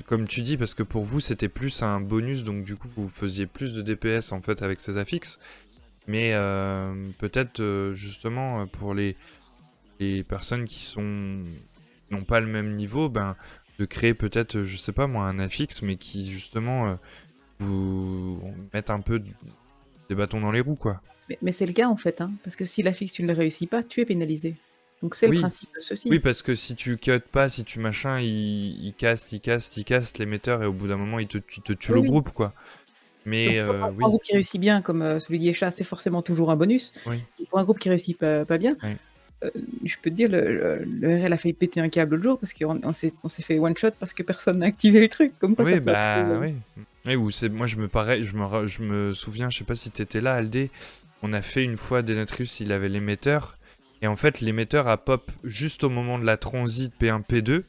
[0.07, 3.09] comme tu dis, parce que pour vous c'était plus un bonus, donc du coup vous
[3.09, 5.39] faisiez plus de DPS en fait avec ces affixes.
[6.09, 6.33] Mais
[7.19, 9.16] peut-être justement pour les,
[10.01, 11.45] les personnes qui sont
[12.11, 13.37] n'ont pas le même niveau, ben
[13.78, 16.94] de créer peut-être, euh, je sais pas moi, un affixe, mais qui justement euh,
[17.59, 18.40] vous
[18.74, 19.23] mette un peu
[20.09, 21.01] des bâtons dans les roues, quoi.
[21.28, 23.28] Mais, mais c'est le cas en fait, hein, parce que si la fixe tu ne
[23.28, 24.57] le réussis pas, tu es pénalisé.
[25.01, 25.36] Donc c'est Oui.
[25.36, 26.09] le principe de ceci.
[26.11, 29.77] Oui, parce que si tu cut pas, si tu machin, il, il caste, il caste,
[29.77, 32.09] il caste l'émetteur et au bout d'un moment il te, il te tue Oui, le
[32.09, 32.55] groupe, quoi.
[33.24, 36.23] Mais Donc, pour euh, un, oui, groupe qui réussit bien, comme celui d'Yesha, c'est forcément
[36.23, 36.93] toujours un bonus.
[37.07, 37.23] Oui.
[37.40, 38.77] Et pour un groupe qui réussit pas, pas bien,
[39.85, 42.52] je peux te dire, le, le, RL a failli péter un câble l'autre jour parce
[42.52, 45.32] qu'on on s'est on s'est fait one shot parce que personne n'a activé le truc.
[45.39, 46.55] Comme quoi ça oui, peut bah euh, oui.
[47.06, 49.64] Oui, ou c'est moi je me parais, je me, ra- je me souviens, je sais
[49.64, 50.70] pas si t'étais là, Aldé.
[51.23, 53.56] On a fait une fois Denatrius, il avait l'émetteur
[54.02, 57.62] et en fait l'émetteur a pop juste au moment de la transit P1 P2.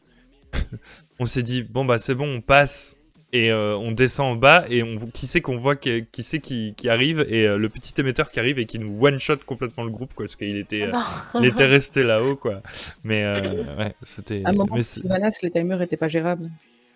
[1.19, 2.97] on s'est dit bon bah c'est bon, on passe.
[3.34, 6.39] Et euh, on descend en bas et on qui sait qu'on voit qui, qui sait
[6.39, 9.38] qui, qui arrive et euh, le petit émetteur qui arrive et qui nous one shot
[9.45, 10.91] complètement le groupe quoi parce qu'il était euh,
[11.39, 12.61] il était resté là-haut quoi
[13.03, 15.01] mais euh, ouais c'était À un moment, mais c'est-
[15.41, 16.49] les timers étaient pas gérables.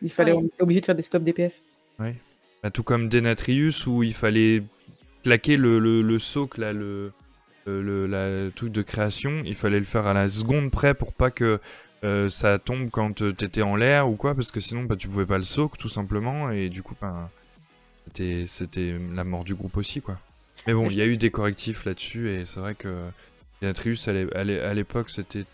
[0.04, 0.38] Il fallait, Ouais.
[0.44, 1.64] on était obligé de faire des stops DPS.
[1.98, 4.62] bah, tout comme Denatrius où il fallait
[5.24, 7.12] claquer le, le, le soak là le
[7.66, 10.94] le, le- la- le truc de création il fallait le faire à la seconde près
[10.94, 11.60] pour pas que
[12.04, 15.08] euh, ça tombe quand euh, t'étais en l'air ou quoi parce que sinon bah tu
[15.08, 17.30] pouvais pas le soak tout simplement et du coup ben
[18.14, 20.20] c'était la mort du groupe aussi quoi.
[20.66, 23.10] Mais bon il y a eu des correctifs là-dessus et c'est vrai que
[23.62, 25.46] Denatrius à l'é- à l'é- à l'époque c'était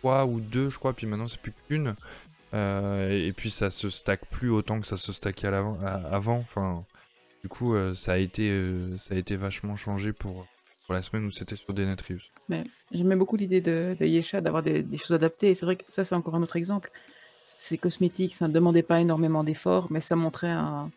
[0.00, 1.94] trois ou deux je crois puis maintenant c'est plus qu'une.
[2.52, 6.38] Euh, et puis ça se stack plus autant que ça se stackait à à- avant.
[6.38, 6.84] Enfin
[7.42, 8.52] du coup euh, ça a été
[8.96, 10.46] ça a été vachement changé pour
[10.86, 12.30] pour la semaine où c'était sur Denatrius
[12.92, 15.54] J'aimais beaucoup l'idée de, de Yesha d'avoir des, choses adaptées.
[15.54, 16.90] C'est vrai que ça, c'est encore un autre exemple.
[17.44, 20.90] C'est cosmétique, ça ne demandait pas énormément d'efforts, mais ça montrait un-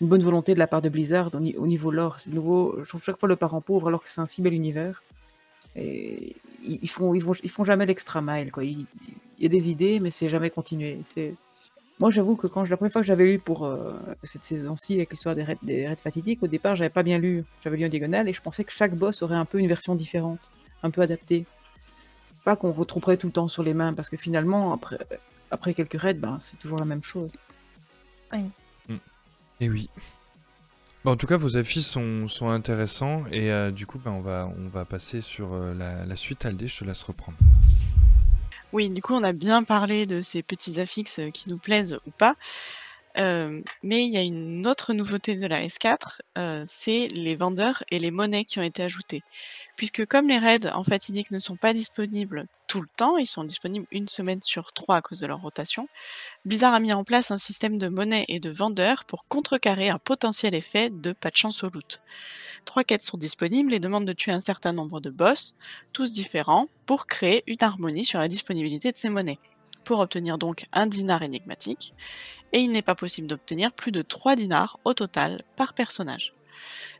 [0.00, 2.20] une bonne volonté de la part de Blizzard au, ni- au niveau lore.
[2.20, 4.54] C'est nouveau, je trouve chaque fois le parent pauvre, alors que c'est un si bel
[4.54, 5.02] univers.
[5.76, 8.50] Ils, ils font, ils, vont, ils font jamais l'extra mile.
[8.50, 8.64] Quoi.
[8.64, 8.86] Il,
[9.38, 10.98] y a des idées, mais c'est jamais continué.
[11.04, 11.34] C'est...
[11.98, 13.92] Moi, j'avoue que quand la première fois que j'avais lu pour euh,
[14.22, 17.44] cette saison-ci, avec l'histoire des raids, des raids fatidiques, au départ, j'avais pas bien lu.
[17.62, 19.94] J'avais lu en diagonale et je pensais que chaque boss aurait un peu une version
[19.94, 20.50] différente,
[20.86, 21.46] un peu adaptée.
[22.44, 24.98] Pas qu'on retrouverait tout le temps sur les mains, parce que finalement, après,
[25.50, 27.30] après quelques raids, ben, c'est toujours la même chose.
[29.60, 29.88] Et oui.
[31.04, 34.20] Bon, en tout cas, vos affiches sont, sont intéressants et euh, du coup, ben, on,
[34.20, 36.44] va, on va passer sur euh, la, la suite.
[36.44, 37.38] Aldé, je te laisse reprendre.
[38.72, 41.96] Oui, du coup, on a bien parlé de ces petits affixes euh, qui nous plaisent
[42.06, 42.34] ou pas.
[43.18, 47.82] Euh, mais il y a une autre nouveauté de la S4, euh, c'est les vendeurs
[47.90, 49.22] et les monnaies qui ont été ajoutés.
[49.76, 53.44] Puisque comme les raids en fatidique ne sont pas disponibles tout le temps, ils sont
[53.44, 55.86] disponibles une semaine sur trois à cause de leur rotation,
[56.46, 59.98] Blizzard a mis en place un système de monnaie et de vendeurs pour contrecarrer un
[59.98, 62.00] potentiel effet de pas de chance au loot.
[62.64, 65.54] Trois quêtes sont disponibles et demandent de tuer un certain nombre de boss,
[65.92, 69.38] tous différents, pour créer une harmonie sur la disponibilité de ces monnaies.
[69.84, 71.94] Pour obtenir donc un dinar énigmatique,
[72.52, 76.32] et il n'est pas possible d'obtenir plus de 3 dinars au total par personnage.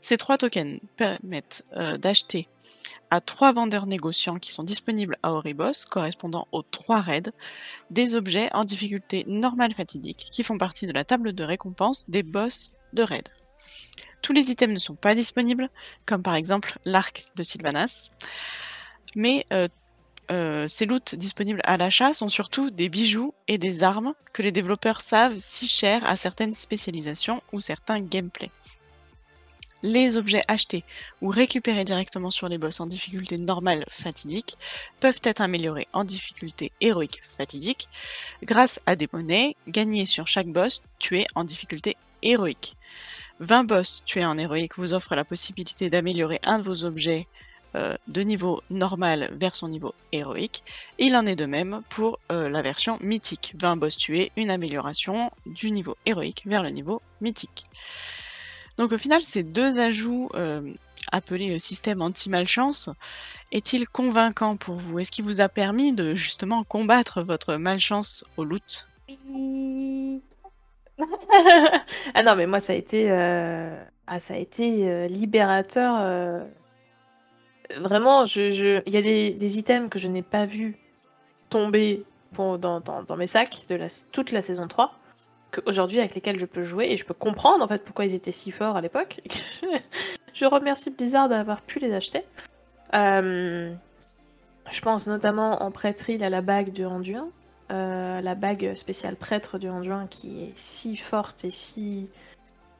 [0.03, 2.49] Ces trois tokens permettent euh, d'acheter
[3.11, 7.33] à trois vendeurs négociants qui sont disponibles à Oribos, correspondant aux trois raids,
[7.91, 12.23] des objets en difficulté normale fatidique qui font partie de la table de récompense des
[12.23, 13.29] boss de raid.
[14.23, 15.71] Tous les items ne sont pas disponibles,
[16.05, 18.11] comme par exemple l'arc de Sylvanas,
[19.15, 19.69] mais euh,
[20.31, 24.53] euh, ces loots disponibles à l'achat sont surtout des bijoux et des armes que les
[24.53, 28.51] développeurs savent si chers à certaines spécialisations ou certains gameplays.
[29.83, 30.85] Les objets achetés
[31.21, 34.57] ou récupérés directement sur les boss en difficulté normale fatidique
[35.01, 37.89] peuvent être améliorés en difficulté héroïque fatidique
[38.43, 42.77] grâce à des monnaies gagnées sur chaque boss tué en difficulté héroïque.
[43.41, 47.27] 20 boss tués en héroïque vous offrent la possibilité d'améliorer un de vos objets
[47.75, 50.65] euh, de niveau normal vers son niveau héroïque.
[50.99, 53.53] Il en est de même pour euh, la version mythique.
[53.59, 57.67] 20 boss tués, une amélioration du niveau héroïque vers le niveau mythique.
[58.77, 60.61] Donc au final, ces deux ajouts euh,
[61.13, 62.91] appelés euh, système anti-malchance,
[63.53, 64.99] est-il convaincant pour vous?
[64.99, 68.87] Est-ce qu'il vous a permis de justement combattre votre malchance au loot?
[72.15, 76.47] Ah non, mais moi, ça a été, euh, ah, ça a été libérateur.
[77.77, 80.75] Vraiment, il y a des, items que je n'ai pas vu
[81.51, 84.95] tomber dans mes sacs de la, toute la saison 3,
[85.61, 88.33] qu'aujourd'hui avec lesquels je peux jouer et je peux comprendre en fait pourquoi ils étaient
[88.33, 89.21] si forts à l'époque.
[90.35, 92.23] je remercie Blizzard d'avoir pu les acheter.
[92.95, 93.73] Euh,
[94.71, 97.29] je pense notamment en prêtrise à la bague de Anduin,
[97.73, 102.09] euh, la bague spéciale prêtre du Anduin qui est si forte et si.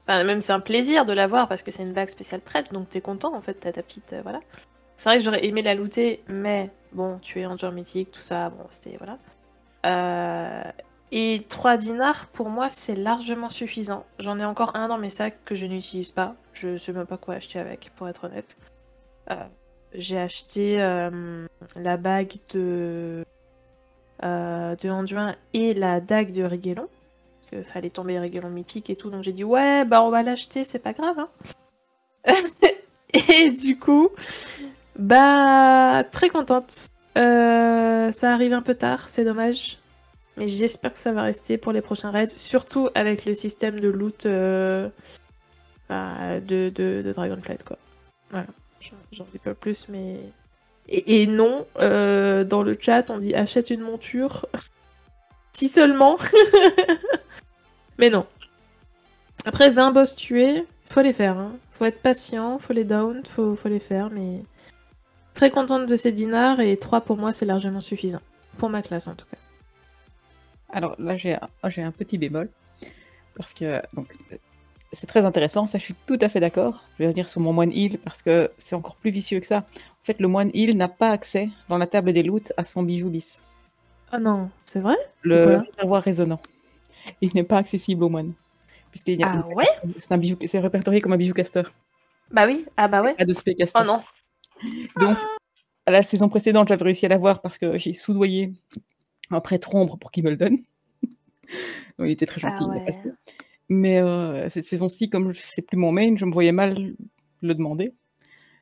[0.09, 2.89] Enfin, même c'est un plaisir de l'avoir parce que c'est une bague spéciale prêtre, donc
[2.89, 4.13] t'es content en fait, t'as ta petite.
[4.13, 4.41] euh, voilà.
[4.97, 8.49] C'est vrai que j'aurais aimé la looter, mais bon, tu es Anduin mythique, tout ça,
[8.51, 8.97] bon, c'était.
[8.97, 9.19] Voilà.
[9.85, 10.63] Euh,
[11.13, 14.05] et 3 dinars, pour moi, c'est largement suffisant.
[14.19, 16.35] J'en ai encore un dans mes sacs que je n'utilise pas.
[16.53, 18.57] Je sais même pas quoi acheter avec, pour être honnête.
[19.31, 19.45] Euh,
[19.95, 23.25] j'ai acheté euh, la bague de,
[24.25, 26.43] euh, de Anduin et la dague de.
[26.43, 26.89] Parce
[27.51, 29.11] qu'il fallait tomber Riguelon mythique et tout.
[29.11, 31.21] Donc j'ai dit, ouais, bah on va l'acheter, c'est pas grave.
[31.21, 31.29] Hein.
[33.31, 34.09] et du coup,
[34.99, 36.89] bah, très contente.
[37.15, 39.79] Ça arrive un peu tard, c'est dommage.
[40.37, 42.29] Mais j'espère que ça va rester pour les prochains raids.
[42.29, 44.89] Surtout avec le système de loot euh,
[45.89, 47.79] bah, de, Dragonflight, quoi.
[48.31, 48.47] Voilà.
[49.13, 50.21] J'en- dis pas plus, mais.
[50.89, 54.47] Et, et non, euh, dans le chat, on dit achète une monture.
[55.53, 56.17] si seulement.
[57.99, 58.27] mais non.
[59.47, 61.39] Après, 20 boss tués, faut les faire.
[61.39, 61.57] Hein.
[61.71, 64.43] Faut être patient, faut les down, faut, faut les faire, mais.
[65.35, 68.23] Très contente de ces dinars et 3 pour moi, c'est largement suffisant.
[68.57, 69.37] Pour ma classe en tout cas.
[70.71, 72.51] Alors là, j'ai un, oh, j'ai un petit bémol.
[73.37, 74.13] Parce que donc,
[74.93, 76.85] c'est très intéressant, ça je suis tout à fait d'accord.
[76.95, 79.59] Je vais revenir sur mon moine heal parce que c'est encore plus vicieux que ça.
[79.77, 82.83] En fait, le moine heal n'a pas accès dans la table des loots à son
[82.83, 83.43] bijou bis.
[84.13, 84.97] Oh non, c'est vrai?
[85.23, 86.41] Le réservoir résonnant.
[87.21, 88.33] Il n'est pas accessible aux moines.
[88.91, 89.65] Puisqu'il y a Ah ouais?
[89.99, 91.65] c'est un bijou, c'est répertorié comme un bijou caster.
[92.31, 93.15] Bah oui, ah bah ouais.
[93.15, 93.35] Pas de.
[93.75, 93.99] Oh non.
[94.99, 95.19] Donc,
[95.85, 98.53] à la saison précédente, j'avais réussi à l'avoir parce que j'ai soudoyé
[99.31, 100.57] un prêtre ombre pour qu'il me le donne.
[100.57, 101.49] Donc,
[102.07, 103.13] il était très gentil, Ah il passé.
[103.69, 106.95] Mais euh, cette saison-ci, comme je sais plus mon main, je me voyais mal
[107.43, 107.93] le demander.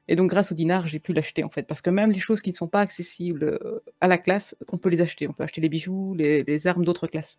[0.08, 1.62] Et donc, grâce au dinar, j'ai pu l'acheter en fait.
[1.64, 4.78] Parce que même les choses qui ne sont pas accessibles euh, à la classe, on
[4.78, 5.28] peut les acheter.
[5.28, 7.38] On peut acheter les bijoux, les, les armes d'autres classes.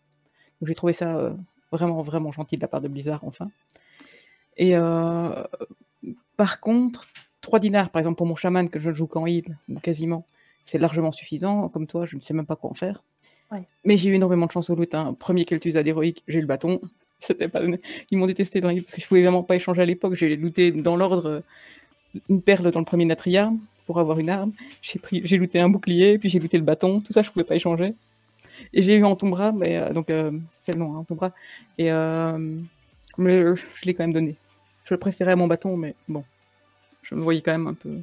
[0.59, 1.33] Donc, j'ai trouvé ça euh,
[1.71, 3.49] vraiment, vraiment gentil de la part de Blizzard, enfin.
[4.57, 5.43] Et euh,
[6.37, 7.07] par contre,
[7.41, 10.25] 3 dinars, par exemple, pour mon chaman, que je ne joue qu'en heal, quasiment,
[10.63, 11.69] c'est largement suffisant.
[11.69, 13.03] Comme toi, je ne sais même pas quoi en faire.
[13.51, 13.63] Ouais.
[13.83, 14.93] Mais j'ai eu énormément de chance au loot.
[14.95, 15.15] Hein.
[15.19, 16.81] Premier Kel'Thuzad d'héroïque, j'ai eu le bâton.
[17.19, 17.79] C'était pas donné.
[18.11, 20.15] Ils m'ont détesté dans la parce que je pouvais vraiment pas échanger à l'époque.
[20.15, 21.39] J'ai looté dans l'ordre euh,
[22.29, 23.51] une perle dans le premier Natria
[23.85, 24.51] pour avoir une arme.
[24.81, 27.01] J'ai pris, j'ai looté un bouclier, puis j'ai looté le bâton.
[27.01, 27.93] Tout ça, je pouvais pas échanger.
[28.73, 31.31] Et j'ai eu Entombra, mais euh, donc euh, c'est le nom, hein, Entombra.
[31.77, 32.37] Et euh,
[33.17, 34.35] mais je, je l'ai quand même donné.
[34.85, 36.23] Je le préférais à mon bâton, mais bon,
[37.01, 37.99] je me voyais quand même un peu.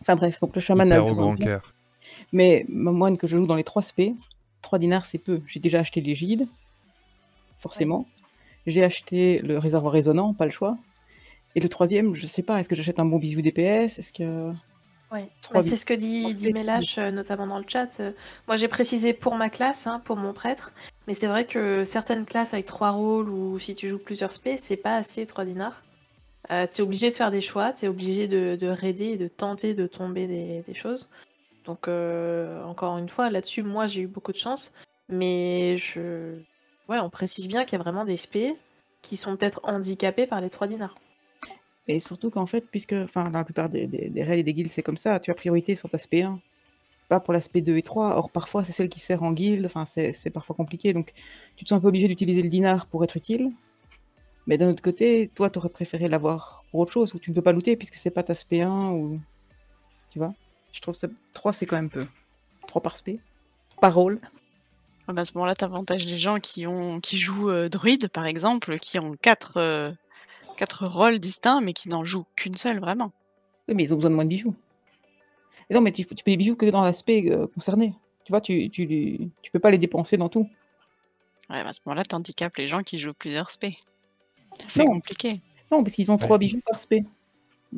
[0.00, 1.46] Enfin bref, donc le chaman a besoin grand de moi.
[1.46, 1.74] cœur.
[2.32, 4.14] Mais ma moine que je joue dans les 3 spé,
[4.62, 5.40] 3 dinars c'est peu.
[5.46, 6.48] J'ai déjà acheté l'égide,
[7.58, 8.06] forcément.
[8.66, 10.78] J'ai acheté le réservoir résonnant, pas le choix.
[11.54, 14.52] Et le troisième, je sais pas, est-ce que j'achète un bon bisou DPS Est-ce que.
[15.10, 15.18] Ouais.
[15.52, 17.98] Bah, c'est ce que dit, Mélache, euh, notamment dans le chat.
[17.98, 18.12] Euh,
[18.46, 20.72] Moi, j'ai précisé pour ma classe, hein, pour mon prêtre.
[21.08, 24.56] Mais c'est vrai que certaines classes avec trois rôles ou si tu joues plusieurs spé,
[24.56, 25.82] c'est pas assez 3 dinars.
[26.52, 29.74] Euh, t'es obligé de faire des choix, t'es obligé de, de raider et de tenter
[29.74, 31.10] de tomber des, des choses.
[31.64, 34.72] Donc, euh, encore une fois, là-dessus, moi, j'ai eu beaucoup de chance.
[35.08, 36.38] Mais je.
[36.88, 38.56] On précise bien qu'il y a vraiment des spé
[39.00, 40.96] qui sont peut-être handicapés par les 3 dinars.
[41.86, 44.70] Et surtout qu'en fait, puisque enfin, la plupart des, des, des raids et des guildes,
[44.70, 46.40] c'est comme ça, tu as priorité sur ta spé 1,
[47.08, 48.16] pas pour l'aspect 2 et 3.
[48.16, 50.92] Or, parfois, c'est celle qui sert en guilde, enfin, c'est parfois compliqué.
[50.92, 51.12] Donc,
[51.56, 53.52] tu te sens un peu obligé d'utiliser le dinar pour être utile.
[54.46, 57.36] Mais d'un autre côté, toi, tu aurais préféré l'avoir pour autre chose, où tu ne
[57.36, 59.20] peux pas looter puisque c'est pas ta spé 1 ou.
[60.10, 60.34] Tu vois
[60.72, 61.08] Je trouve ça.
[61.34, 62.06] 3, c'est quand même peu.
[62.66, 63.18] 3 par spé.
[63.80, 64.20] Par rôle.
[65.08, 68.08] Ah bah, à ce moment-là, tu avantages les gens qui, ont, qui jouent euh, druide,
[68.08, 69.90] par exemple, qui ont quatre, euh,
[70.56, 73.10] quatre rôles distincts, mais qui n'en jouent qu'une seule, vraiment.
[73.68, 74.54] Oui, mais ils ont besoin de moins de bijoux.
[75.68, 77.94] Et non, mais tu, tu peux des bijoux que dans l'aspect euh, concerné.
[78.24, 78.86] Tu vois, tu, tu,
[79.42, 80.48] tu peux pas les dépenser dans tout.
[81.48, 83.76] Ouais, bah, à ce moment-là, tu handicapes les gens qui jouent plusieurs spé.
[84.68, 84.92] C'est Non.
[84.92, 85.40] compliqué.
[85.72, 86.20] Non, parce qu'ils ont Ouais.
[86.20, 87.04] trois bijoux par spé.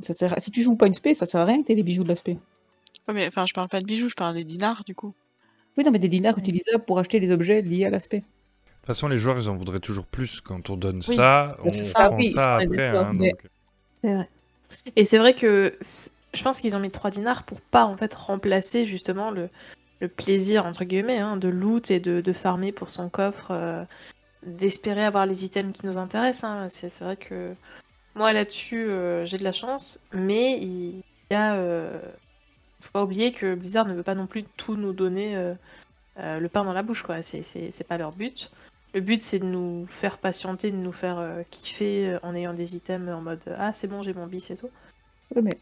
[0.01, 1.75] Ça sert à- Si tu joues pas une spé, ça sert à rien que t'aies
[1.75, 2.39] les bijoux de l'aspect.
[3.09, 5.15] Ouais, mais enfin, je parle pas de bijoux, je parle des dinars, du coup.
[5.77, 6.41] Oui, non, mais des dinars Ouais.
[6.41, 8.19] utilisables pour acheter les objets liés à l'aspect.
[8.21, 10.41] De toute façon, les joueurs, ils en voudraient toujours plus.
[10.41, 12.77] Quand on donne Oui, ça, on c'est ça, prend oui, ça après.
[12.77, 13.47] d'accord, hein, mais- donc-
[14.03, 14.29] C'est vrai.
[14.97, 15.77] Et c'est vrai que
[16.35, 19.49] je pense qu'ils ont mis 3 dinars pour pas en fait remplacer justement le,
[20.01, 23.85] le plaisir entre guillemets hein, de loot et de, de farmer pour son coffre, euh,
[24.45, 26.45] d'espérer avoir les items qui nous intéressent.
[26.45, 26.67] hein.
[26.69, 27.55] C'est c'est vrai que
[28.17, 32.01] moi là-dessus euh, j'ai de la chance, mais il y a, euh,
[32.83, 35.55] faut pas oublier que Blizzard ne veut pas non plus tout nous donner euh,
[36.19, 37.23] euh, le pain dans la bouche quoi.
[37.23, 38.51] C'est- pas leur but.
[38.95, 42.77] Le but, c'est de nous faire patienter, de nous faire euh, kiffer en ayant des
[42.77, 44.69] items en mode Ah, c'est bon, j'ai mon bis et tout.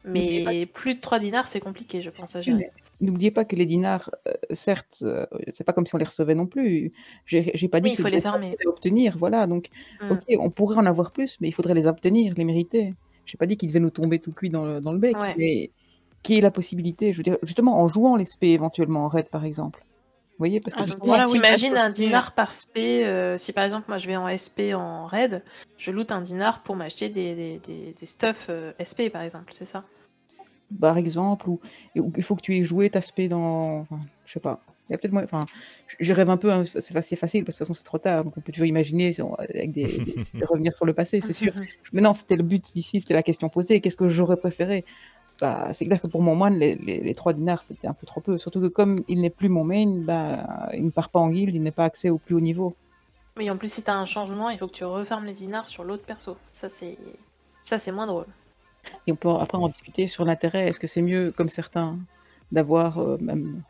[0.04, 2.70] Mais plus de 3 dinars, c'est compliqué, je pense, à gérer.
[3.00, 4.10] n'oubliez pas que les dinars,
[4.50, 5.04] certes,
[5.48, 6.92] c'est pas comme si on les recevait non plus.
[7.26, 8.56] J'ai pas dit Oui, que il faut les fermer.
[8.66, 9.46] obtenir, voilà.
[9.46, 9.68] Donc,
[10.02, 10.10] Mm.
[10.10, 12.94] ok, on pourrait en avoir plus, mais il faudrait les obtenir, les mériter.
[13.26, 15.34] J'ai pas dit qu'ils devaient nous tomber tout cuit dans le, dans le bec, Ouais.
[15.38, 15.70] mais
[16.22, 19.28] qui est la possibilité, je veux dire, justement en jouant les spé éventuellement en raid
[19.28, 19.80] par exemple.
[19.84, 23.52] Vous voyez, parce que Ah, donc voilà, oui, t'imagines un dinar par spé, euh, si
[23.52, 25.42] par exemple moi je vais en SP en raid,
[25.78, 29.52] je loot un dinar pour m'acheter des, des, des, des stuff euh, SP par exemple,
[29.56, 29.84] c'est ça?
[30.80, 31.60] Par exemple, ou
[31.96, 33.80] il faut que tu aies joué ta spé dans.
[33.80, 34.60] Enfin, je sais pas.
[34.88, 35.24] Il y a peut-être moins.
[35.24, 35.40] Enfin,
[35.98, 37.98] je- rêve un peu, hein, c'est facile, facile, parce que de toute façon c'est trop
[37.98, 41.32] tard, donc on peut toujours imaginer avec des, des- de revenir sur le passé, c'est
[41.32, 41.52] sûr.
[41.92, 43.80] Mais non, c'était le but ici, c'était la question posée.
[43.80, 44.84] Qu'est-ce que j'aurais préféré?
[45.40, 48.06] Bah, C'est clair que pour mon moine, les, les, les 3 dinars, c'était un peu
[48.06, 48.38] trop peu.
[48.38, 51.54] Surtout que comme il n'est plus mon main, bah, il ne part pas en guild,
[51.54, 52.74] il n'est pas accès au plus haut niveau.
[53.36, 55.84] Oui, en plus si t'as un changement, il faut que tu refermes les dinars sur
[55.84, 56.36] l'autre perso.
[56.52, 56.98] Ça c'est
[57.62, 58.26] ça c'est moins drôle.
[59.06, 60.68] Et on peut après en discuter sur l'intérêt.
[60.68, 61.98] Est-ce que c'est mieux, comme certains,
[62.52, 63.62] d'avoir euh, même,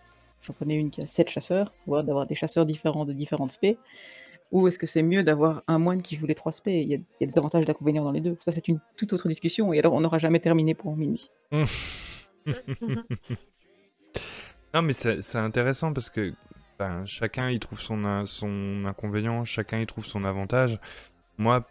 [0.42, 3.78] j'en connais une qui a 7 chasseurs, voire d'avoir des chasseurs différents de différentes spé,
[4.52, 6.80] Ou est-ce que c'est mieux d'avoir un moine qui joue les trois spé?
[6.80, 8.36] Il y a, des avantages et des inconvénients dans les deux.
[8.38, 9.72] Ça, c'est une toute autre discussion.
[9.72, 11.30] Et alors, on n'aura jamais terminé pour minuit.
[14.74, 16.32] non, mais c'est intéressant parce que
[16.78, 20.80] ben, chacun y trouve son, son inconvénient, chacun y trouve son avantage.
[21.38, 21.64] Moi,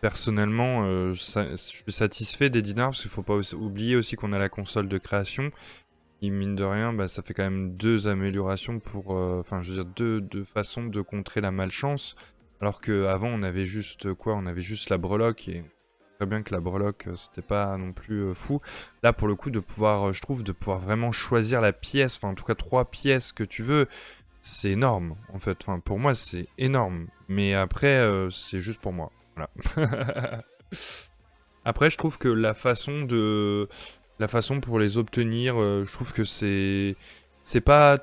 [0.00, 4.38] personnellement, euh, je suis satisfait des dinars parce qu'il faut pas oublier aussi qu'on a
[4.38, 5.50] la console de création
[6.20, 9.16] qui, mine de rien, bah, ça fait quand même deux améliorations pour.
[9.16, 12.16] Euh, enfin, je veux dire, deux, deux, façons de contrer la malchance.
[12.60, 15.64] Alors qu'avant, on avait juste quoi On avait juste la breloque et
[16.18, 18.60] très bien que la breloque, euh, c'était pas non plus fou.
[19.02, 22.28] Là, pour le coup, de pouvoir, je trouve, de pouvoir vraiment choisir la pièce, enfin,
[22.28, 23.86] en tout cas, trois pièces que tu veux,
[24.42, 25.58] c'est énorme, en fait.
[25.62, 27.06] Enfin, pour moi, c'est énorme.
[27.28, 29.12] Mais après, c'est juste pour moi.
[31.68, 33.68] Après, je trouve que la façon de,
[34.18, 36.96] la façon pour les obtenir, euh, je trouve que c'est,
[37.44, 37.98] c'est pas,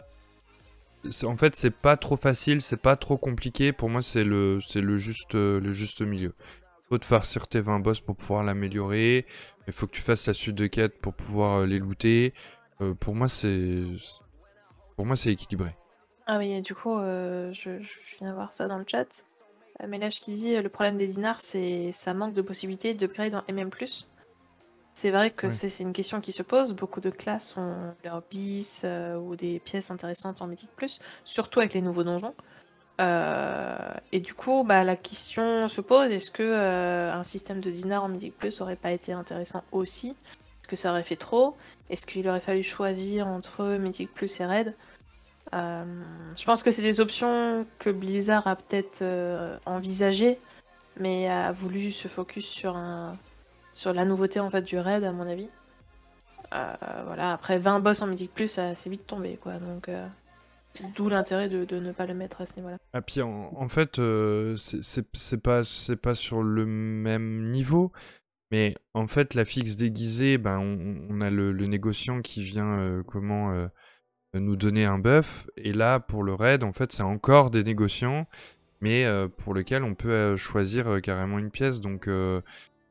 [1.24, 3.72] en fait, c'est pas trop facile, c'est pas trop compliqué.
[3.74, 6.34] Pour moi, c'est le, le juste, milieu.
[6.38, 9.26] Il faut te farcir tes 20 boss pour pouvoir l'améliorer.
[9.68, 12.34] Il faut que tu fasses la suite de quêtes pour pouvoir euh, les looter.
[12.82, 13.84] Euh, pour moi, c'est,
[14.96, 15.76] pour moi, c'est équilibré.
[16.28, 19.24] Ah oui, du coup, je, je viens voir ça dans le chat.
[19.82, 22.94] Euh, mais là, ce qu'il dit, le problème des dinars, c'est ça manque de possibilités
[22.94, 23.70] d'upgrade dans MM+.
[25.06, 26.74] C'est vrai que c'est une question qui se pose.
[26.74, 30.68] Beaucoup de classes ont leur bis euh, ou des pièces intéressantes en Mythic+,
[31.24, 32.34] surtout avec les nouveaux donjons.
[33.00, 38.04] Euh, et du coup, bah, la question se pose est-ce que un système de dinars
[38.04, 40.10] en Mythic Plus aurait pas été intéressant aussi?
[40.10, 41.56] Est-ce que ça aurait fait trop?
[41.92, 44.44] Est-ce qu'il aurait fallu choisir entre Mythic Plus et
[45.54, 45.86] euh,
[46.36, 50.40] je pense que c'est des options que Blizzard a peut-être euh, envisagées,
[51.00, 53.16] mais a voulu se focus sur, un,
[53.76, 55.50] sur la nouveauté en fait du raid, à mon avis.
[56.54, 56.74] Euh,
[57.06, 59.54] voilà, après 20 boss en Mythic Plus, ça c'est vite tombé, quoi.
[59.60, 59.90] Donc,
[60.96, 62.78] d'où l'intérêt de, ne pas le mettre à ce niveau-là.
[62.94, 64.02] Ah, puis en, fait,
[64.56, 65.62] c'est pas,
[66.02, 67.92] pas sur le même niveau.
[68.52, 73.68] Mais en fait, la fixe déguisée, ben, on, a le, négociant qui vient comment
[74.40, 75.48] nous donner un buff.
[75.58, 78.28] Et là, pour le raid, en fait, c'est encore des négociants,
[78.82, 81.80] mais euh, pour lequel on peut euh, choisir euh, carrément une pièce.
[81.80, 82.10] Donc,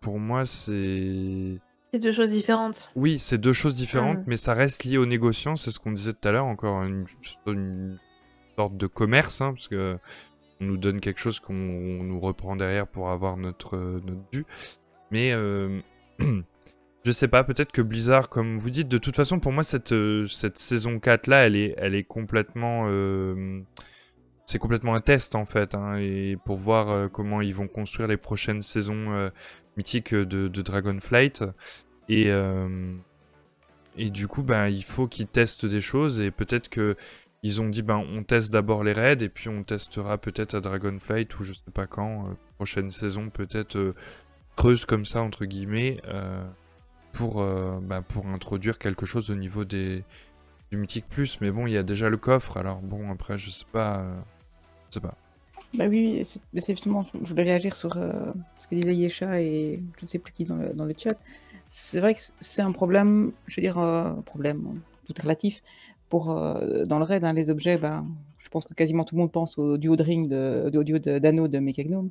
[0.04, 1.58] pour moi, c'est.
[1.90, 2.92] C'est deux choses différentes.
[2.94, 4.24] Oui, c'est deux choses différentes, hmm.
[4.26, 5.56] mais ça reste lié aux négociants.
[5.56, 7.98] C'est ce qu'on disait tout à l'heure, encore une,
[8.56, 9.98] sorte de commerce, hein, parce que
[10.60, 14.44] on nous donne quelque chose qu'on nous reprend derrière pour avoir notre, notre dû.
[15.10, 15.32] Mais
[17.04, 19.92] Je sais pas, peut-être que Blizzard, comme vous dites, de toute façon, pour moi, cette,
[19.92, 22.86] euh, cette saison 4 là, elle est, elle est complètement.
[22.88, 23.60] Euh,
[24.46, 28.08] c'est complètement un test en fait, hein, et pour voir euh, comment ils vont construire
[28.08, 29.30] les prochaines saisons
[29.76, 31.44] mythiques de, Dragonflight.
[32.08, 32.30] Et,
[33.96, 36.96] et du coup, ben, il faut qu'ils testent des choses, et peut-être que.
[37.46, 40.60] Ils ont dit, ben, on teste d'abord les raids, et puis on testera peut-être à
[40.60, 43.94] Dragonflight, ou je sais pas quand, prochaine saison, peut-être
[44.56, 46.00] creuse comme ça, entre guillemets
[47.14, 50.04] pour, euh, bah, pour introduire quelque chose au niveau des,
[50.70, 51.40] du Mythique Plus.
[51.40, 54.00] Mais bon, il y a déjà le coffre, alors bon, après, je sais pas.
[54.00, 54.20] Euh,
[54.90, 55.16] je sais pas.
[55.74, 58.12] Bah oui, c'est justement, je voulais réagir sur euh,
[58.58, 61.18] ce que disait Yesha et je ne sais plus qui dans le, dans le chat.
[61.68, 65.62] C'est vrai que c'est un problème, je veux dire, un problème tout relatif.
[66.08, 68.06] Pour, dans le raid, hein, les objets, ben,
[68.38, 71.48] je pense que quasiment tout le monde pense au duo de ring, au duo d'anneau
[71.48, 72.10] de, de Mechagnome.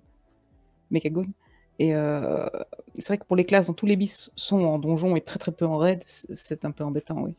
[1.80, 2.48] Et euh,
[2.96, 5.40] c'est vrai que pour les classes dont tous les bis sont en donjon et très
[5.40, 7.36] très peu en raid, c'est un peu embêtant, oui.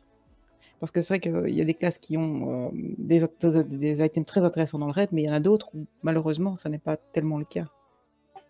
[0.85, 4.45] Parce que c'est vrai qu'il y a des classes qui ont euh, des, items très
[4.45, 6.99] intéressants dans le raid, mais il y en a d'autres où malheureusement ça n'est pas
[6.99, 7.65] tellement le cas.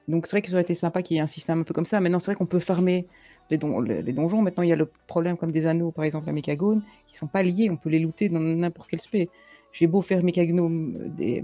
[0.08, 1.72] Donc c'est vrai que ça aurait été sympa qu'il y ait un système un peu
[1.72, 2.00] comme ça.
[2.00, 3.06] Maintenant c'est vrai qu'on peut farmer
[3.50, 3.58] les,
[4.02, 4.42] les, donjons.
[4.42, 7.28] Maintenant il y a le problème comme des anneaux, par exemple la Mechagone, qui sont
[7.28, 9.30] pas liés, on peut les looter dans n'importe quel spé.
[9.70, 11.40] J'ai beau faire Mechagnome, des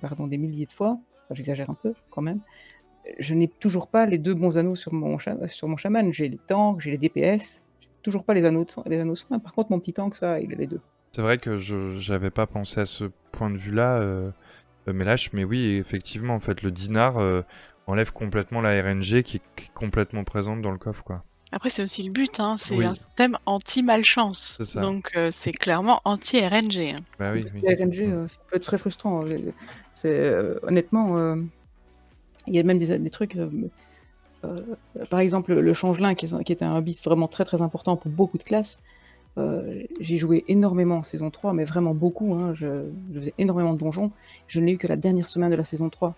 [0.00, 1.00] pardon, des milliers de fois,
[1.32, 2.38] j'exagère un peu quand même,
[3.18, 5.18] je n'ai toujours pas les deux bons anneaux sur mon,
[5.48, 6.12] sur mon chaman.
[6.12, 7.62] J'ai les tanks, j'ai les DPS,
[8.02, 9.38] toujours pas les anneaux, de, les anneaux soins.
[9.38, 10.80] Par contre, mon petit tank, ça, il a les deux.
[11.12, 14.30] C'est vrai que je n'avais pas pensé à ce point de vue-là, euh,
[14.88, 17.42] euh Melash, mais oui, effectivement, en fait, le dinar euh,
[17.86, 21.24] enlève complètement la RNG qui est complètement présente dans le coffre, quoi.
[21.50, 22.56] Après, c'est aussi le but, hein.
[22.58, 24.58] c'est un système anti-malchance.
[24.74, 26.94] Donc, euh, c'est clairement anti-RNG.
[26.94, 26.96] Hein.
[27.18, 28.28] Bah oui, RNG, mm.
[28.28, 29.24] ça peut être très frustrant.
[29.90, 30.30] C'est
[30.62, 31.36] honnêtement,
[32.46, 33.38] il y a même des, trucs.
[34.44, 34.60] Euh,
[34.96, 38.10] euh, par exemple, le changelin, qui, qui était un bis vraiment très très important pour
[38.10, 38.80] beaucoup de classes.
[39.36, 42.34] Euh, j'ai joué énormément en saison 3, mais vraiment beaucoup.
[42.34, 42.54] Hein.
[42.54, 42.84] Je,
[43.14, 44.10] faisais énormément de donjons.
[44.46, 46.14] Je n'ai eu que la dernière semaine de la saison 3.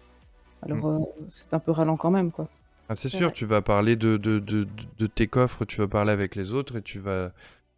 [0.62, 1.06] Alors, mm.
[1.28, 2.48] c'est un peu ralent quand même, quoi.
[2.88, 4.66] Ah, c'est sûr, tu vas parler de, de, de,
[4.98, 7.30] de, tes coffres, tu vas parler avec les autres et tu vas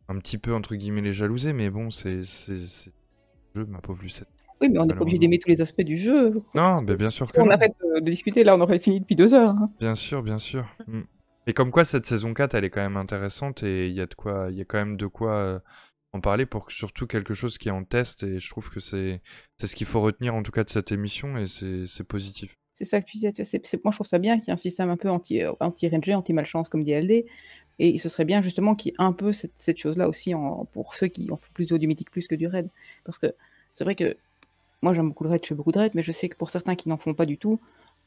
[0.09, 2.23] un petit peu, entre guillemets, les jalouser, mais bon, c'est.
[2.23, 4.29] jeu, ma pauvre Lucette.
[4.63, 6.41] Oui, mais on n'est pas obligé d'aimer tous les aspects du jeu.
[6.55, 7.51] Non, mais bien sûr que on non.
[7.51, 9.51] arrête de, de discuter, là, on aurait fini depuis deux heures.
[9.51, 9.71] hein.
[9.81, 10.65] Bien sûr, bien sûr.
[10.87, 11.01] Mm.
[11.49, 14.07] Et comme quoi, cette saison 4, elle est quand même intéressante et il y a
[14.07, 15.59] de quoi, il y a quand même de quoi euh,
[16.13, 18.79] en parler pour que- surtout quelque chose qui est en test et je trouve que
[18.81, 19.21] c'est
[19.59, 22.55] c'est ce qu'il faut retenir en tout cas de cette émission et c'est positif.
[22.75, 23.33] C'est ça que tu disais.
[23.43, 25.53] c'est- moi, je trouve ça bien qu'il y ait un système un peu anti, euh,
[25.61, 27.27] anti-RNG, anti-malchance, comme dit LD.
[27.79, 30.67] Et ce serait bien, justement, qu'il y ait un peu cette, cette chose-là aussi en,
[30.67, 32.69] pour ceux qui ont fait plus du mythique plus que du raid.
[33.05, 33.35] Parce que
[33.73, 34.17] c'est vrai que
[34.83, 36.51] moi, j'aime beaucoup le raid, je fais beaucoup de raid, mais je sais que pour
[36.51, 37.61] certains qui n'en font pas du tout,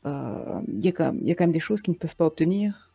[0.05, 0.85] euh, il il
[1.27, 2.91] y a quand même des choses qu'ils ne peuvent pas obtenir.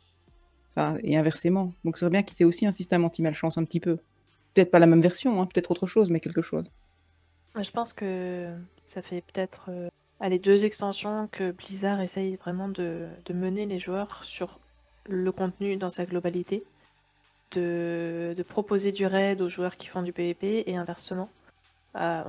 [0.71, 1.73] Enfin, et inversement.
[1.85, 3.97] Donc, ce serait bien qu'il y ait aussi un système anti-malchance un petit peu.
[4.55, 6.71] Peut-être pas la même version, hein, peut-être autre chose, mais quelque chose.
[7.61, 8.55] Je pense que
[8.87, 9.89] ça fait peut-être euh,
[10.21, 14.61] allez, deux extensions que Blizzard essaye vraiment de, de mener les joueurs sur
[15.09, 16.63] le contenu dans sa globalité,
[17.53, 21.29] de, de proposer du raid aux joueurs qui font du PvP et inversement.
[21.97, 22.23] Euh,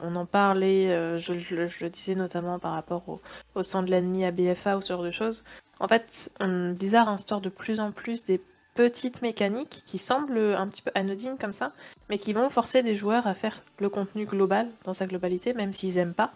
[0.00, 3.20] on, en parlait, euh, je, le disais notamment par rapport au,
[3.56, 5.42] au sang de l'ennemi à BFA ou ce genre de choses.
[5.80, 8.40] En fait, on- Blizzard instaure de plus en plus des
[8.74, 11.72] petites mécaniques qui semblent un petit peu anodines comme ça,
[12.08, 15.72] mais qui vont forcer des joueurs à faire le contenu global dans sa globalité, même
[15.72, 16.32] s'ils aiment pas.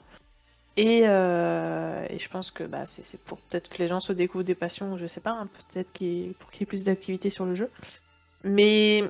[0.77, 4.55] Et, euh, je pense que bah, c'est pour peut-être que les gens se découvrent des
[4.55, 5.91] passions, je sais pas, hein, peut-être
[6.39, 7.71] pour qu'il y ait plus d'activité sur le jeu.
[8.45, 9.03] Mais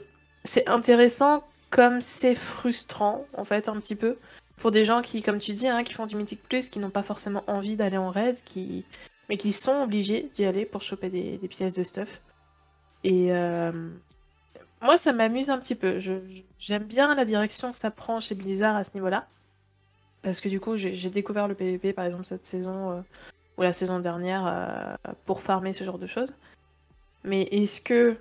[0.45, 4.17] c'est intéressant comme c'est frustrant, en fait, un petit peu,
[4.57, 6.91] pour des gens qui, comme tu dis, hein, qui font du Mythic Plus, qui n'ont
[6.91, 8.85] pas forcément envie d'aller en raid, qui...
[9.29, 12.23] mais qui sont obligés d'y aller pour choper des, pièces de stuff.
[13.05, 13.91] Et euh,
[14.81, 15.99] moi, ça m'amuse un petit peu.
[16.59, 19.27] J'aime bien la direction que ça prend chez Blizzard à ce niveau-là.
[20.23, 23.01] Parce que du coup, j'ai j'ai découvert le PvP, par exemple, cette saison euh,
[23.59, 26.35] ou la saison dernière euh, pour farmer ce genre de choses.
[27.23, 28.17] Mais est-ce que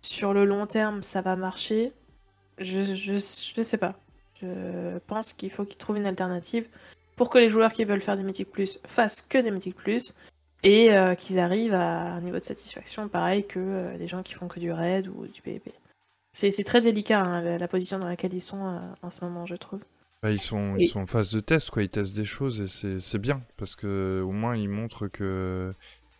[0.00, 1.92] sur le long terme, ça va marcher?
[2.58, 3.98] Je, je, je sais pas.
[4.42, 6.66] Je pense qu'il faut qu'ils trouvent une alternative
[7.16, 10.14] pour que les joueurs qui veulent faire des Mythic Plus fassent que des Mythic Plus
[10.62, 14.34] et euh, qu'ils arrivent à un niveau de satisfaction pareil que euh, les gens qui
[14.34, 15.72] font que du raid ou du PvP.
[16.32, 19.24] C'est c'est très délicat hein, la, la position dans laquelle ils sont euh, en ce
[19.24, 19.80] moment, je trouve.
[20.22, 22.60] Bah, ils sont Et- ils sont en phase de test quoi, ils testent des choses
[22.60, 25.72] et c'est c'est bien parce que au moins ils montrent que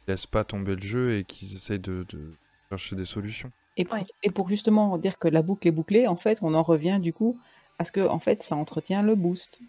[0.06, 2.32] ils laissent pas tomber le jeu et qu'ils essayent de, de
[2.70, 3.50] chercher des solutions.
[3.76, 4.04] Et pour, Ouais.
[4.22, 7.12] et pour justement dire que la boucle est bouclée, en fait, on en revient du
[7.12, 7.38] coup
[7.78, 9.60] à ce que en fait, ça entretient le boost.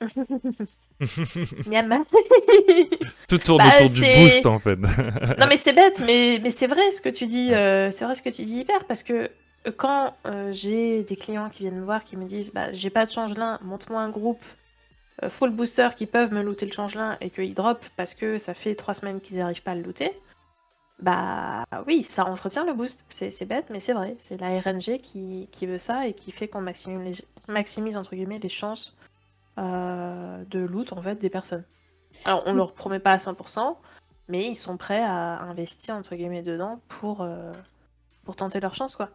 [1.66, 2.04] Miam.
[3.28, 4.76] Tout tourne Bah, autour du boost en fait.
[5.38, 8.14] Non mais c'est bête, mais, mais c'est vrai ce que tu dis, euh, c'est vrai
[8.14, 9.30] ce que tu dis hyper, parce que
[9.66, 12.90] euh, quand euh, j'ai des clients qui viennent me voir qui me disent bah j'ai
[12.90, 14.42] pas de changelin, montre-moi un groupe
[15.22, 18.54] euh, full booster qui peuvent me looter le changelin et qu'ils drop parce que ça
[18.54, 20.12] fait trois semaines qu'ils n'arrivent pas à le looter,
[21.02, 23.04] bah oui, ça entretient le boost.
[23.08, 26.48] C'est bête, mais c'est vrai, c'est la RNG qui, qui veut ça et qui fait
[26.48, 28.96] qu'on maximise, entre guillemets les chances
[29.58, 31.64] euh, de loot en fait des personnes.
[32.24, 33.76] Alors on leur promet pas à 100%,
[34.28, 37.52] mais ils sont prêts à investir entre guillemets dedans pour, euh,
[38.24, 39.10] pour tenter leur chance quoi.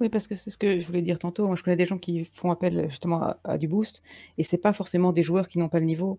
[0.00, 1.46] Oui, parce que c'est ce que je voulais dire tantôt.
[1.46, 4.02] Moi, je connais des gens qui font appel justement à, à du boost,
[4.38, 6.18] et c'est pas forcément des joueurs qui n'ont pas le niveau.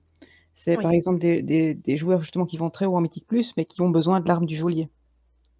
[0.55, 0.83] C'est Oui.
[0.83, 3.65] par exemple des, des- des joueurs justement qui vont très haut en mythique plus, mais
[3.65, 4.89] qui ont besoin de l'arme du geôlier.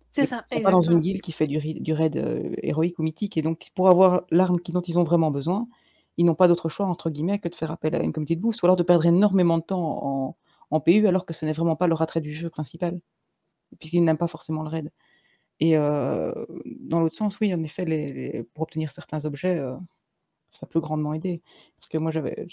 [0.09, 1.57] C'est ça, sont pas dans une guilde qui fait du,
[1.93, 5.29] raid euh, héroïque ou mythique, et donc pour avoir l'arme qui- dont ils ont vraiment
[5.29, 5.67] besoin,
[6.15, 8.41] ils n'ont pas d'autre choix entre guillemets que de faire appel à une communauté de
[8.41, 10.37] boost, ou alors de perdre énormément de temps en,
[10.71, 13.01] en PU, alors que ce n'est vraiment pas leur attrait du jeu principal,
[13.79, 14.91] puisqu'ils n'aiment pas forcément le raid.
[15.59, 16.33] Et euh,
[16.81, 19.75] dans l'autre sens, oui, en effet, les, les- pour obtenir certains objets, euh,
[20.49, 21.41] ça peut grandement aider.
[21.77, 22.47] Parce que moi, j'avais,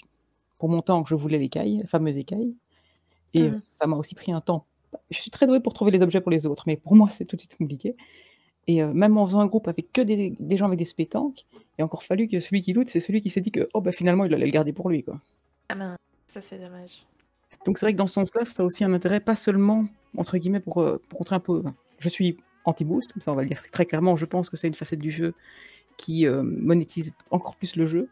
[0.63, 2.55] pour mon temps, je voulais l'écaille, la fameuse écaille,
[3.35, 3.63] et Mhm.
[3.69, 4.65] ça m'a aussi pris un temps.
[5.11, 7.25] Je suis très douée pour trouver les objets pour les autres, mais pour moi, c'est
[7.25, 7.97] tout de suite compliqué.
[8.69, 11.47] Et euh, même en faisant un groupe avec que des, des gens avec des spétanques,
[11.77, 13.81] il a encore fallu que celui qui loot, c'est celui qui s'est dit que oh,
[13.81, 15.03] bah, finalement, il allait le garder pour lui.
[15.03, 15.21] Quoi.
[15.69, 15.97] Ah ben,
[16.29, 17.09] ça c'est dommage.
[17.67, 20.39] Donc c'est vrai que dans ce sens-là, ça a aussi un intérêt, pas seulement, entre
[20.39, 21.59] guillemets, pour, euh, pour contrer un peu.
[21.59, 24.69] enfin, je suis anti-boost, ça on va le dire très clairement, je pense que c'est
[24.69, 25.35] une facette du jeu
[25.97, 28.09] qui euh, monétise encore plus le jeu,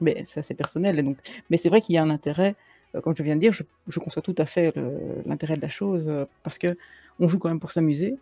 [0.00, 1.02] mais c'est assez personnel.
[1.02, 1.18] Donc...
[1.50, 2.54] Mais c'est vrai qu'il y a un intérêt,
[2.94, 4.74] euh, comme je viens de dire, je, je conçois tout à fait
[5.26, 6.68] l'intérêt de la chose, euh, parce que
[7.20, 8.16] on joue quand même pour s'amuser,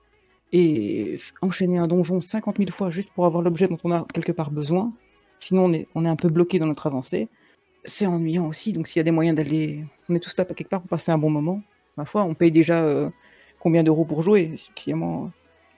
[0.52, 4.32] et enchaîner un donjon 50 000 fois juste pour avoir l'objet dont on a quelque
[4.32, 4.92] part besoin,
[5.38, 7.28] sinon on est, on est un peu bloqué dans notre avancée,
[7.84, 8.72] c'est ennuyant aussi.
[8.72, 11.12] Donc s'il y a des moyens d'aller, on est tous là quelque part pour passer
[11.12, 11.62] un bon moment.
[11.96, 13.10] Ma foi, on paye déjà euh,
[13.58, 15.30] combien d'euros pour jouer, suffisamment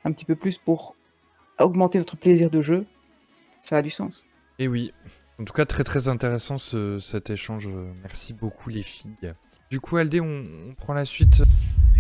[0.05, 0.97] un petit peu plus pour
[1.59, 2.87] augmenter notre plaisir de jeu.
[3.61, 4.27] Ça a du sens.
[4.59, 4.93] Et oui,
[5.41, 7.69] en tout cas très très intéressant ce- cet échange.
[8.03, 9.35] Merci beaucoup les filles.
[9.71, 11.43] Du coup Aldé, on, prend la suite.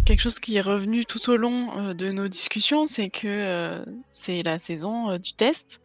[0.05, 3.85] Quelque chose qui est revenu tout au long euh, de nos discussions, c'est que euh,
[4.11, 5.81] c'est la saison euh, du test.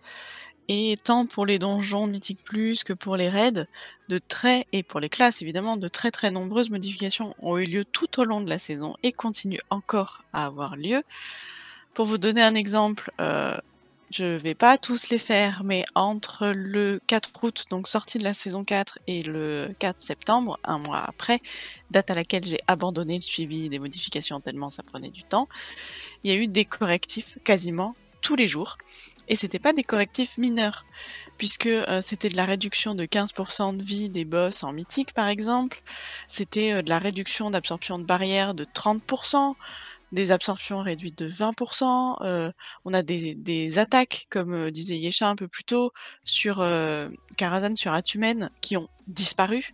[0.70, 3.68] et tant pour les donjons Mythic Plus que pour les raids,
[4.08, 7.84] de très, et pour les classes évidemment, de très très nombreuses modifications ont eu lieu
[7.84, 11.04] tout au long de la saison et continuent encore à avoir lieu.
[11.94, 13.58] Pour vous donner un exemple, euh,
[14.14, 18.34] je vais pas tous les faire, mais entre le 4 août, donc sortie de la
[18.34, 21.42] saison 4, et le 4 septembre, un mois après,
[21.90, 25.50] date à laquelle j'ai abandonné le suivi des modifications tellement ça prenait du temps,
[26.24, 28.78] il y a eu des correctifs quasiment tous les jours.
[29.30, 30.86] Et c'était pas des correctifs mineurs,
[31.38, 35.30] puisque euh, c'était de la réduction de 15% de vie des boss en mythique par
[35.30, 35.82] exemple,
[36.28, 39.56] c'était euh, de la réduction d'absorption de barrières de 30%,
[40.14, 42.52] des absorptions réduites de 20%, euh,
[42.86, 45.92] on a des, attaques, comme disait Yesha un peu plus tôt,
[46.24, 46.58] sur
[47.38, 49.74] Karazhan, sur Atumen, qui ont disparu.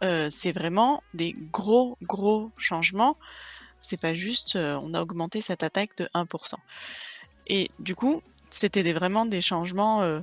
[0.00, 3.16] c'est vraiment des gros, gros changements.
[3.80, 6.54] C'est pas juste on a augmenté cette attaque de 1%.
[7.48, 10.22] Et du coup, c'était vraiment des changements.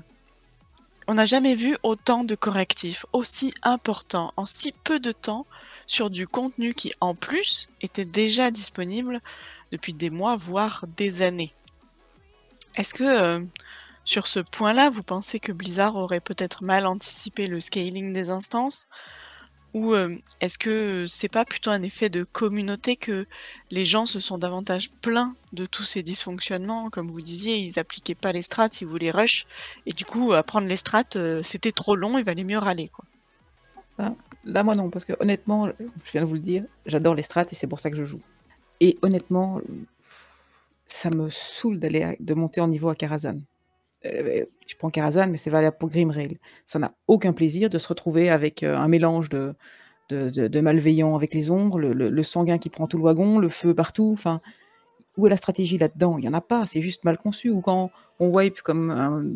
[1.07, 5.45] On n'a jamais vu autant de correctifs aussi importants en si peu de temps
[5.91, 9.19] sur du contenu qui, en plus, était déjà disponible
[9.73, 11.53] depuis des mois, voire des années.
[12.77, 13.41] Est-ce que euh,
[14.05, 18.87] sur ce point-là, vous pensez que Blizzard aurait peut-être mal anticipé le scaling des instances?
[19.73, 19.93] Ou
[20.39, 23.25] est-ce que c'est pas plutôt un effet de communauté que
[23.69, 26.89] les gens se sont davantage plaints de tous ces dysfonctionnements?
[26.89, 29.45] Comme vous disiez, ils appliquaient pas les strats, ils voulaient rush.
[29.85, 31.03] Et du coup, apprendre les strats,
[31.43, 32.89] c'était trop long, il valait mieux râler.
[32.89, 34.15] Quoi.
[34.43, 37.45] Là, moi non, parce que honnêtement, je viens de vous le dire, j'adore les strats
[37.51, 38.21] et c'est pour ça que je joue.
[38.79, 39.61] Et honnêtement,
[40.87, 43.39] ça me saoule d'aller de monter en niveau à Karazhan.
[44.05, 46.39] Euh, je prends Karazhan, mais c'est valable pour Grimrail.
[46.65, 49.53] Ça n'a aucun plaisir de se retrouver avec euh, un mélange de,
[50.09, 54.11] de, malveillants avec les ombres, le, sanguin qui prend tout le wagon, le feu partout.
[54.13, 54.41] Enfin,
[55.17, 56.17] où est la stratégie là-dedans?
[56.17, 57.49] Il n'y en a pas, c'est juste mal conçu.
[57.49, 59.35] Ou quand on wipe, comme un,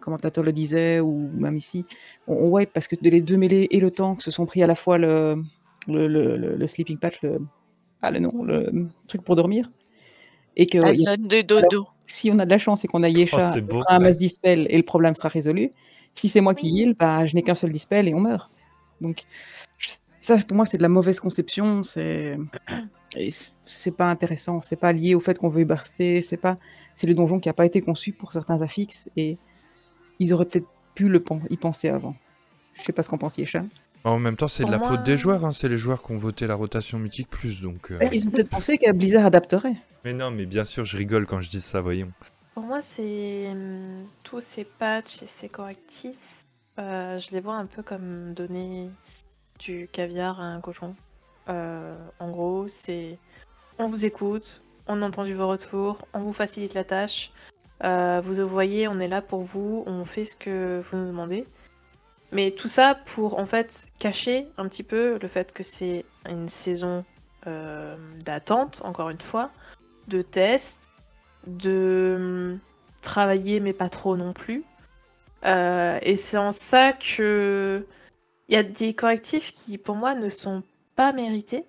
[0.00, 1.86] commentateur le disait, ou même ici,
[2.26, 4.74] on, wipe parce que les deux mêlées et le tank se sont pris à la
[4.74, 5.42] fois le,
[5.88, 7.38] le, sleeping patch, le,
[8.02, 9.70] ah, le, nom, le truc pour dormir.
[10.56, 13.82] Et que, de dodo si on a de la chance et qu'on a Yesha, oh,
[13.88, 15.70] un mass dispel et le problème sera résolu.
[16.14, 18.50] Si c'est moi qui heal, bah, je n'ai qu'un seul dispel et on meurt.
[19.00, 19.24] Donc,
[20.20, 21.82] ça, pour moi, c'est de la mauvaise conception.
[21.82, 22.38] C'est
[23.64, 24.62] c'est pas intéressant.
[24.62, 26.22] C'est pas lié au fait qu'on veut burster.
[26.22, 26.56] C'est pas
[26.94, 29.38] c'est le donjon qui a pas été conçu pour certains affixes et
[30.18, 32.16] ils auraient peut-être pu le y penser avant.
[32.74, 33.62] Je sais pas ce qu'en pense Yesha.
[34.04, 35.44] En même temps, c'est de la faute des joueurs.
[35.44, 35.52] Hein.
[35.52, 37.60] C'est les joueurs qui ont voté la rotation mythique plus.
[37.60, 37.98] Donc, euh.
[38.12, 39.74] Ils ont peut-être pensé que Blizzard adapterait.
[40.04, 42.12] Mais non, mais bien sûr, je rigole quand je dis ça, voyons.
[42.54, 46.46] Pour moi, c'est hum, tous ces patchs et ces correctifs,
[46.78, 48.88] euh, je les vois un peu comme donner
[49.58, 50.94] du caviar à un cochon.
[51.48, 53.18] Euh, en gros, c'est
[53.78, 57.32] on vous écoute, on a entendu vos retours, on vous facilite la tâche.
[57.82, 61.46] vous voyez, on est là pour vous, on fait ce que vous nous demandez.
[62.32, 66.48] Mais tout ça pour en fait cacher un petit peu le fait que c'est une
[66.48, 67.04] saison
[67.46, 69.50] euh, d'attente, encore une fois,
[70.08, 70.80] de test,
[71.46, 72.58] de hum,
[73.02, 74.64] travailler mais pas trop non plus.
[75.44, 77.86] Euh, et c'est en ça que
[78.48, 80.62] il y a des correctifs qui pour moi ne sont
[80.96, 81.66] pas mérités.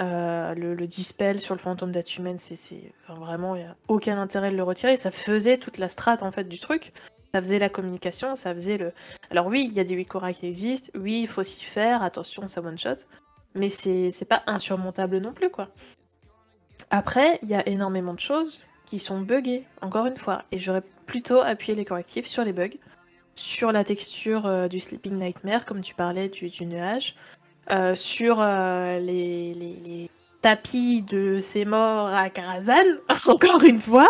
[0.00, 4.56] Euh, le, dispel sur le fantôme d'Atumen, c'est vraiment il n'y a aucun intérêt de
[4.56, 4.96] le retirer.
[4.96, 6.92] Ça faisait toute la strate en fait du truc.
[7.34, 8.92] Ça faisait la communication, ça faisait le.
[9.30, 12.48] Alors oui, il y a des Wikora qui existent, oui, il faut s'y faire, attention,
[12.48, 12.96] ça one shot,
[13.54, 15.68] mais c'est pas insurmontable non plus, quoi.
[16.90, 20.82] Après, il y a énormément de choses qui sont buggées, encore une fois, et j'aurais
[21.04, 22.78] plutôt appuyé les correctifs sur les bugs,
[23.34, 27.14] sur la texture euh, du Sleeping Nightmare, comme tu parlais du, nuage,
[27.70, 32.74] euh, sur euh, les, les, tapis de ces morts à Karazhan,
[33.26, 34.08] encore une fois,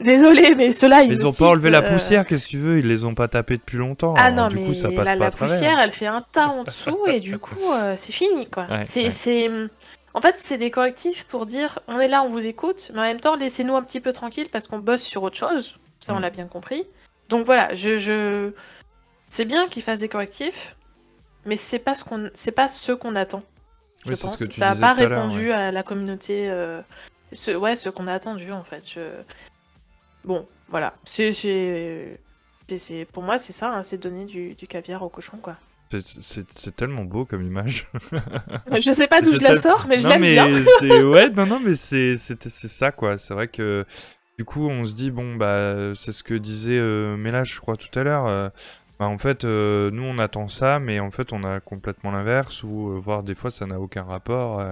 [0.00, 2.78] Désolé, mais ceux-là, ils, ils ont pas enlevé la euh, poussière, qu'est-ce que tu veux?
[2.78, 4.14] Ils les ont pas tapés depuis longtemps.
[4.16, 4.66] Ah non, mais
[5.14, 8.66] la, poussière, elle fait un tas en dessous et du coup, euh, c'est fini, quoi.
[8.80, 9.50] c'est,
[10.12, 13.04] En fait, c'est des correctifs pour dire on est là, on vous écoute, mais en
[13.04, 15.78] même temps, laissez-nous un petit peu tranquille parce qu'on bosse sur autre chose.
[16.00, 16.22] Ça, on mm.
[16.22, 16.84] l'a bien compris.
[17.28, 18.50] Donc voilà, je, je...
[19.28, 20.76] c'est bien qu'ils fassent des correctifs,
[21.46, 23.42] mais c'est pas ce qu'on, c'est pas ce qu'on attend.
[24.06, 24.36] Je pense.
[24.36, 26.50] Que ça n'a pas répondu à, la communauté.
[26.50, 26.80] Euh,
[27.32, 27.52] ce...
[27.52, 28.88] Ouais, ce qu'on a attendu en fait.
[28.88, 29.00] Je...
[30.24, 30.94] Bon, voilà.
[31.04, 31.30] C'est,
[33.12, 35.56] pour moi, c'est ça, hein, c'est donner du, caviar au cochon, quoi.
[35.90, 37.86] C'est tellement beau comme image.
[38.80, 40.46] je sais pas d'où je la sors, mais je l'aime bien.
[41.10, 43.18] ouais, non, non, mais c'est ça, quoi.
[43.18, 43.84] C'est vrai que
[44.38, 47.96] du coup, on se dit, bon, bah, c'est ce que disait euh, je crois, tout
[47.98, 48.26] à l'heure.
[48.26, 48.48] Euh,
[48.98, 52.62] bah, en fait, euh, nous, on attend ça, mais en fait, on a complètement l'inverse,
[52.62, 54.64] ou euh, voire des fois, ça n'a aucun rapport.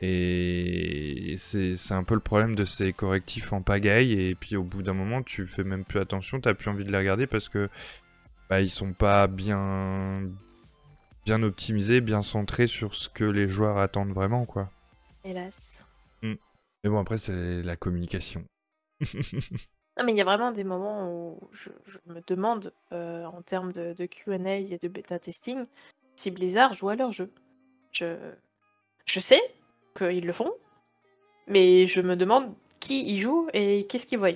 [0.00, 4.12] Et c'est un peu le problème de ces correctifs en pagaille.
[4.12, 6.92] Et puis au bout d'un moment, tu fais même plus attention, t'as plus envie de
[6.92, 7.70] les regarder parce que
[8.50, 10.22] bah, ils sont pas bien
[11.24, 14.70] bien optimisés, bien centrés sur ce que les joueurs attendent vraiment, quoi.
[15.24, 15.84] Hélas.
[16.22, 18.44] Mais bon, après, c'est la communication.
[19.98, 23.42] Non, mais il y a vraiment des moments où je, je me demande, euh, en
[23.42, 25.64] termes de, de Q&A et de bêta testing,
[26.16, 27.30] si Blizzard joue à leur jeu.
[27.92, 28.16] Je,
[29.04, 29.40] je sais
[29.96, 30.52] qu'ils le font,
[31.46, 34.30] mais je me demande qui y joue et qu'est-ce qu'ils voient.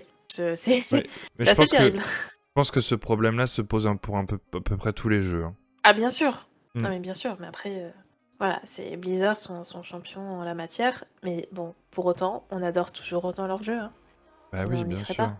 [0.54, 1.04] C'est Ouais.
[1.40, 1.98] Assez pense, que, terrible.
[1.98, 5.08] je pense que ce problème-là se pose un- pour un peu, à peu près tous
[5.08, 5.42] les jeux.
[5.44, 5.54] hein.
[5.82, 6.46] Ah, bien sûr.
[6.74, 6.82] Mm.
[6.82, 7.36] Non, mais bien sûr.
[7.40, 7.90] Mais après, euh,
[8.38, 11.02] voilà, c'est Blizzard sont, sont champions en la matière.
[11.24, 13.78] Mais bon, pour autant, on adore toujours autant leur jeu.
[13.78, 13.92] hein.
[14.52, 15.16] Bah Sinon, oui, on bien sûr.
[15.16, 15.36] pas.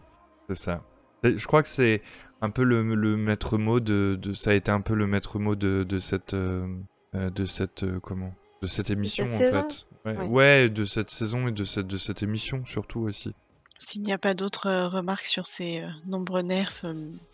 [0.48, 0.82] C'est ça.
[1.24, 2.02] Je crois que c'est
[2.40, 5.38] un peu le, le maître mot de, de- ça a été un peu le maître
[5.38, 6.66] mot de, de cette euh,
[7.14, 9.86] euh, de cette euh, comment de cette émission en saison fait.
[10.04, 10.26] Ouais, Ouais.
[10.26, 13.34] ouais, de cette saison et de cette de cette émission surtout aussi.
[13.80, 16.84] S'il n'y a pas d'autres remarques sur ces nombreux nerfs,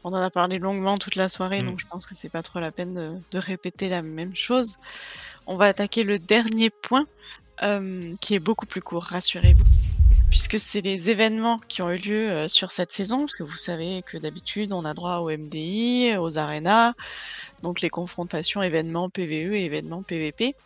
[0.03, 1.67] on en a parlé longuement toute la soirée, Mm.
[1.67, 4.77] donc je pense que c'est pas trop la peine de, de répéter la même chose.
[5.47, 7.07] On va attaquer le dernier point,
[7.63, 9.65] euh, qui est beaucoup plus court, rassurez-vous,
[10.35, 13.57] puisque c'est les événements qui ont eu lieu euh, sur cette saison, parce que vous
[13.57, 16.95] savez que d'habitude on a droit aux MDI, aux arénas,
[17.63, 20.57] donc les confrontations événements PVE et événements PVP.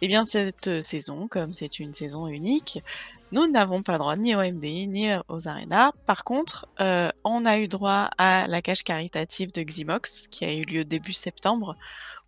[0.00, 2.84] Eh bien cette euh, saison, comme c'est une saison unique,
[3.32, 5.90] nous n'avons pas droit ni au MDI ni aux arénas.
[6.06, 10.54] Par contre, euh, on a eu droit à la cage caritative de Ximox, qui a
[10.54, 11.74] eu lieu début septembre,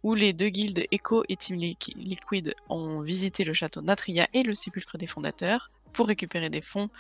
[0.02, 4.42] où les deux guildes Echo et Team Liqui- Liquid ont visité le château Natria et
[4.42, 6.90] le sépulcre des fondateurs pour récupérer des fonds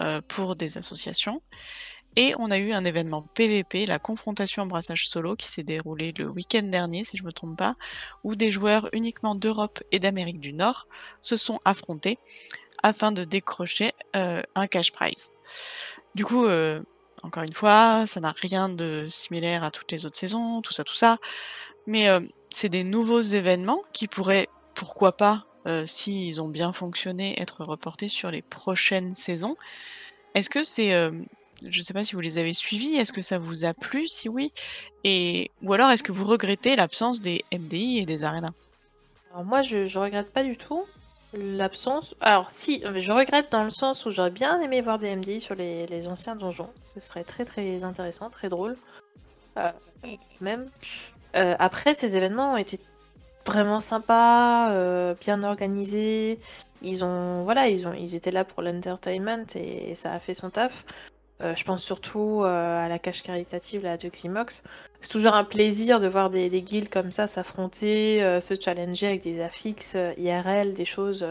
[0.00, 1.42] euh, pour des associations.
[2.16, 6.28] Et on a eu un événement PVP, la confrontation embrassage solo, qui s'est déroulé le
[6.28, 7.76] week-end dernier, si je ne me trompe pas,
[8.24, 10.88] où des joueurs uniquement d'Europe et d'Amérique du Nord
[11.20, 12.18] se sont affrontés
[12.82, 15.30] afin de décrocher euh, un cash prize.
[16.14, 16.80] Du coup, euh,
[17.22, 20.84] encore une fois, ça n'a rien de similaire à toutes les autres saisons, tout ça,
[20.84, 21.18] tout ça.
[21.86, 22.08] Mais
[22.50, 28.08] c'est des nouveaux événements qui pourraient, pourquoi pas, euh, s'ils ont bien fonctionné, être reportés
[28.08, 29.56] sur les prochaines saisons.
[30.34, 31.10] Est-ce que c'est, euh,
[31.62, 34.08] je ne sais pas si vous les avez suivis, est-ce que ça vous a plu,
[34.08, 34.52] si oui,
[35.04, 38.52] et ou alors est-ce que vous regrettez l'absence des MDI et des arénas?
[39.32, 40.84] Alors moi, je, je regrette pas du tout
[41.34, 42.14] l'absence.
[42.22, 45.54] Alors si, je regrette dans le sens où j'aurais bien aimé voir des MDI sur
[45.54, 46.70] les, anciens donjons.
[46.82, 48.78] Ce serait très très intéressant, très drôle.
[49.58, 49.70] Euh,
[50.40, 50.66] même.
[51.34, 52.80] Après, ces événements ont été
[53.48, 56.38] vraiment sympas, euh, bien organisés.
[56.82, 60.50] Ils ont, voilà, ils ont, ils étaient là pour l'entertainment et, ça a fait son
[60.50, 60.84] taf.
[61.40, 64.62] Euh, je pense surtout euh, à la cache caritative là, Ximox.
[65.00, 69.40] C'est toujours un plaisir de voir des, guildes comme ça s'affronter, se challenger avec des
[69.40, 71.26] affixes IRL, des choses.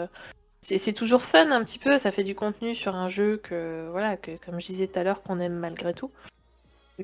[0.62, 3.90] C'est c'est toujours fun un petit peu, ça fait du contenu sur un jeu que,
[3.92, 6.12] voilà, que comme je disais tout à l'heure, qu'on aime malgré tout.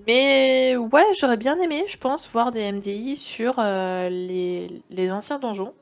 [0.07, 5.37] Mais ouais, j'aurais bien aimé, je pense, voir des MDI sur euh, les, les anciens
[5.39, 5.73] donjons.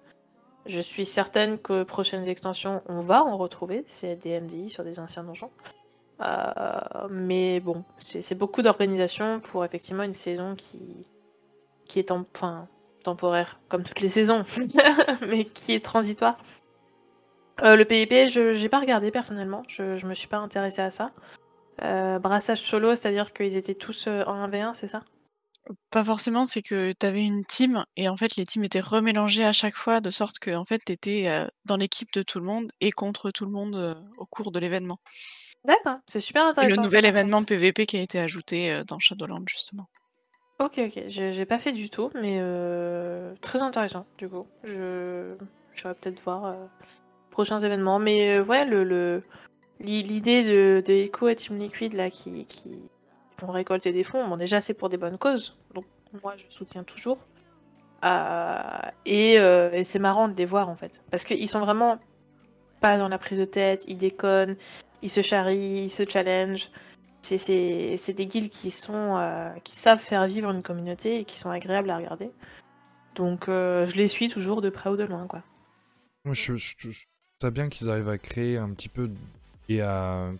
[0.65, 4.99] Je suis certaine que prochaines extensions, on va en retrouver, c'est des MDI sur des
[4.99, 5.49] anciens donjons.
[6.21, 10.79] Euh, mais bon, c'est beaucoup d'organisation pour effectivement une saison qui,
[11.85, 12.11] qui est
[13.03, 14.43] temporaire, comme toutes les saisons,
[15.27, 16.37] mais qui est transitoire.
[17.63, 20.91] Euh, le PIP, je j'ai pas regardé personnellement, je, je me suis pas intéressée à
[20.91, 21.07] ça.
[21.83, 25.03] Euh, brassage solo, c'est-à-dire qu'ils étaient tous euh, en 1v1, c'est ça?
[25.91, 29.45] Pas forcément, c'est que tu avais une team et en fait les teams étaient remélangées
[29.45, 31.27] à chaque fois de sorte que en fait tu étais
[31.65, 34.57] dans l'équipe de tout le monde et contre tout le monde euh, au cours de
[34.59, 34.97] l'événement.
[35.63, 36.77] D'accord, c'est super intéressant.
[36.77, 37.43] le nouvel événement.
[37.43, 39.87] PVP qui a été ajouté euh, dans Shadowland justement.
[40.59, 44.47] Ok, ok, j'ai pas fait du tout, mais euh, très intéressant du coup.
[44.63, 45.35] Je,
[45.75, 46.65] je vais peut-être voir euh,
[47.29, 49.23] prochains événements, mais euh, ouais, le, le-
[49.81, 52.77] l'idée de, de Echo et Team Liquid là qui, qui
[53.39, 55.85] vont récolter des fonds, bon déjà c'est pour des bonnes causes, donc
[56.23, 57.25] moi je soutiens toujours.
[58.03, 58.61] Euh,
[59.05, 61.99] et euh, c'est marrant de les voir en fait, parce qu'ils sont vraiment
[62.79, 64.55] pas dans la prise de tête, ils déconnent,
[65.03, 66.69] ils se charrient, ils se challengent.
[67.21, 71.51] C'est- des guilds qui sont euh, qui savent faire vivre une communauté et qui sont
[71.51, 72.31] agréables à regarder.
[73.13, 75.43] Donc euh, je les suis toujours de près ou de loin quoi.
[76.25, 79.09] Moi, je, je, je- bien qu'ils arrivent à créer un petit peu
[79.69, 80.31] et à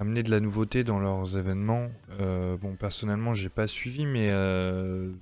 [0.00, 1.90] amener de la nouveauté dans leurs événements.
[2.20, 5.12] Euh, bon, personnellement, j'ai pas suivi, mais euh,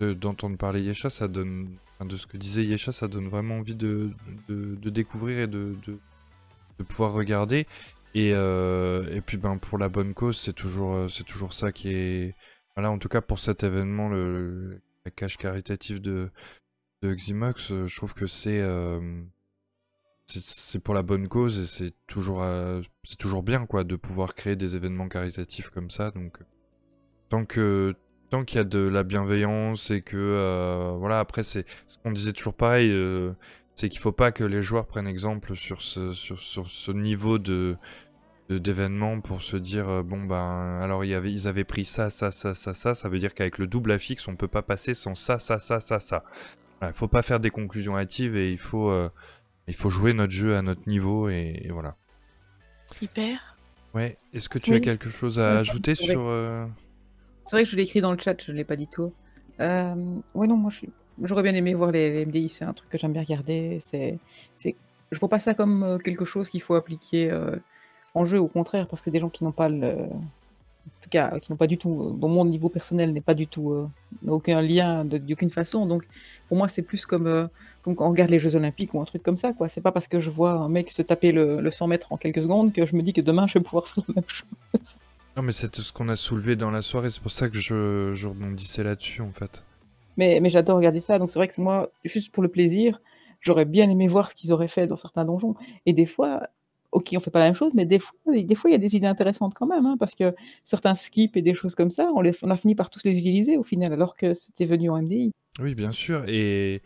[0.00, 3.74] d'entendre parler Yesha, ça donne, enfin, de ce que disait Yesha, ça donne vraiment envie
[3.74, 4.10] de,
[4.48, 5.76] de, découvrir et de,
[6.88, 7.66] pouvoir regarder.
[8.14, 11.90] Et, euh, et puis, ben, pour la bonne cause, c'est toujours, euh, toujours ça qui
[11.90, 12.34] est.
[12.74, 16.30] Voilà, en tout cas, pour cet événement, le, la cache caritative de,
[17.02, 18.62] de Ximox, euh, je trouve que c'est.
[20.34, 23.96] Euh, c'est- pour la bonne cause et c'est toujours, euh, c'est toujours bien quoi de
[23.96, 26.10] pouvoir créer des événements caritatifs comme ça.
[26.10, 26.38] Donc,
[27.28, 27.94] tant que
[28.30, 32.12] tant qu'il y a de la bienveillance et que euh, voilà, après c'est ce qu'on
[32.12, 33.32] disait toujours pareil, euh,
[33.74, 37.38] c'est qu'il faut pas que les joueurs prennent exemple sur ce sur, sur ce niveau
[37.38, 37.76] de
[38.48, 42.10] de- d'événement pour se dire euh, bon ben alors y avait ils avaient pris ça
[42.10, 44.94] ça ça ça ça ça veut dire qu'avec le double affixe on peut pas passer
[44.94, 46.24] sans ça ça ça ça ça
[46.82, 49.08] il faut pas faire des conclusions hâtives et il faut euh,
[49.68, 51.96] il faut jouer notre jeu à notre niveau et, et voilà
[53.00, 53.56] Hyper.
[53.94, 56.66] ouais est-ce que tu as quelque chose à Oui, ajouter sur euh,
[57.44, 59.12] C'est vrai que je l'ai écrit dans le chat, je ne l'ai pas dit tout.
[59.60, 59.94] Euh,
[60.34, 60.70] ouais, non, moi,
[61.22, 63.78] j'aurais bien aimé voir les, les MDI, c'est un truc que j'aime bien regarder.
[63.80, 64.18] C'est,
[64.54, 64.76] c'est,
[65.10, 67.56] je vois pas ça comme euh, quelque chose qu'il faut appliquer euh,
[68.14, 69.96] en jeu, au contraire, parce que des gens qui n'ont pas le.
[70.86, 73.34] En tout cas, qui n'ont pas du tout, euh, dont mon niveau personnel n'est pas
[73.34, 73.88] du tout, euh,
[74.22, 75.86] n'a aucun lien d'aucune façon.
[75.86, 76.06] Donc,
[76.48, 77.46] pour moi, c'est plus comme, euh,
[77.82, 79.68] comme quand on regarde les Jeux Olympiques ou un truc comme ça, quoi.
[79.68, 82.16] C'est pas parce que je vois un mec se taper le, le 100 mètres en
[82.16, 84.96] quelques secondes que je me dis que demain, je vais pouvoir faire la même chose.
[85.36, 88.10] non mais c'est ce qu'on a soulevé dans la soirée c'est pour ça que je,
[88.14, 89.62] je rebondissais là-dessus en fait
[90.16, 93.00] Mais, mais j'adore regarder ça, donc c'est vrai que moi, juste pour le plaisir,
[93.40, 95.54] j'aurais bien aimé voir ce qu'ils auraient fait dans certains donjons.
[95.84, 96.42] Et des fois,
[96.96, 98.78] ok, on fait pas la même chose, mais des fois, des fois, il y a
[98.78, 100.34] des idées intéressantes quand même, hein, parce que
[100.64, 103.16] certains skips et des choses comme ça, on, les, on a fini par tous les
[103.16, 105.32] utiliser au final, alors que c'était venu en MDI.
[105.60, 106.24] Oui, bien sûr.
[106.28, 106.82] Et,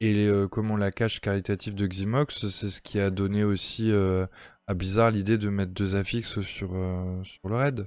[0.00, 4.26] et euh, comment la cache caritative de Ximox, c'est ce qui a donné aussi euh,
[4.66, 7.86] à Blizzard l'idée de mettre deux affixes sur, euh, sur le raid.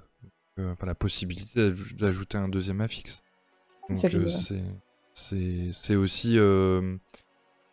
[0.59, 3.21] Euh, Enfin, la possibilité d'aj- d'ajouter un deuxième affixe.
[3.89, 4.27] Donc, euh,
[5.13, 6.37] c'est aussi.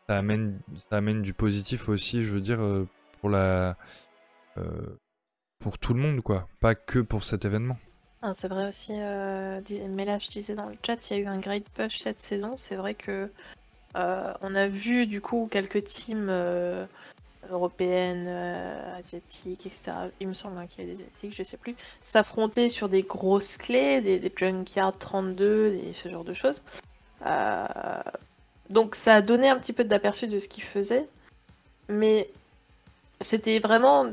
[0.07, 2.61] ça, amène, ça amène du positif aussi, je veux dire,
[3.25, 3.75] pour la.
[4.59, 4.99] euh,
[5.59, 6.47] pour tout le monde, quoi.
[6.61, 7.79] Pas que pour cet événement.
[8.21, 11.23] Ah, c'est vrai aussi, euh, mais là je disais dans le chat, il y a
[11.23, 12.59] eu un great push cette saison.
[12.59, 13.31] C'est vrai que
[13.97, 16.85] euh, on a vu du coup quelques teams euh,
[17.49, 19.93] européennes, euh, asiatiques, etc.
[20.21, 23.05] Il me semble hein, qu'il y a des asiatiques, je sais plus, s'affronter sur des
[23.05, 26.61] grosses clés, des, des Junkyard 32, des, ce genre de choses.
[27.25, 27.67] Euh,
[28.69, 31.09] donc ça a donné un petit peu d'aperçu de ce qu'ils faisaient,
[31.89, 32.29] mais
[33.21, 34.07] c'était vraiment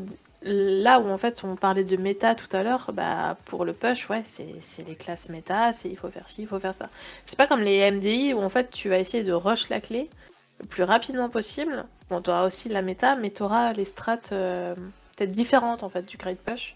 [0.44, 4.10] là où en fait on parlait de méta tout à l'heure, bah pour le push,
[4.10, 6.90] ouais, c'est les classes méta, c'est il faut faire ci, il faut faire ça.
[7.26, 10.10] C'est pas comme les MDI où en fait tu vas essayer de rush la clé
[10.60, 11.86] le plus rapidement possible.
[12.10, 14.76] Bon, tu auras aussi la méta, mais tu auras les strats euh,
[15.16, 16.76] peut-être différentes en fait du Great Push.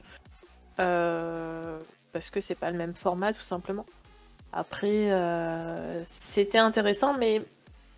[0.80, 1.80] Euh,
[2.12, 3.86] parce que c'est pas le même format tout simplement.
[4.54, 7.44] Après, euh, c'était intéressant, mais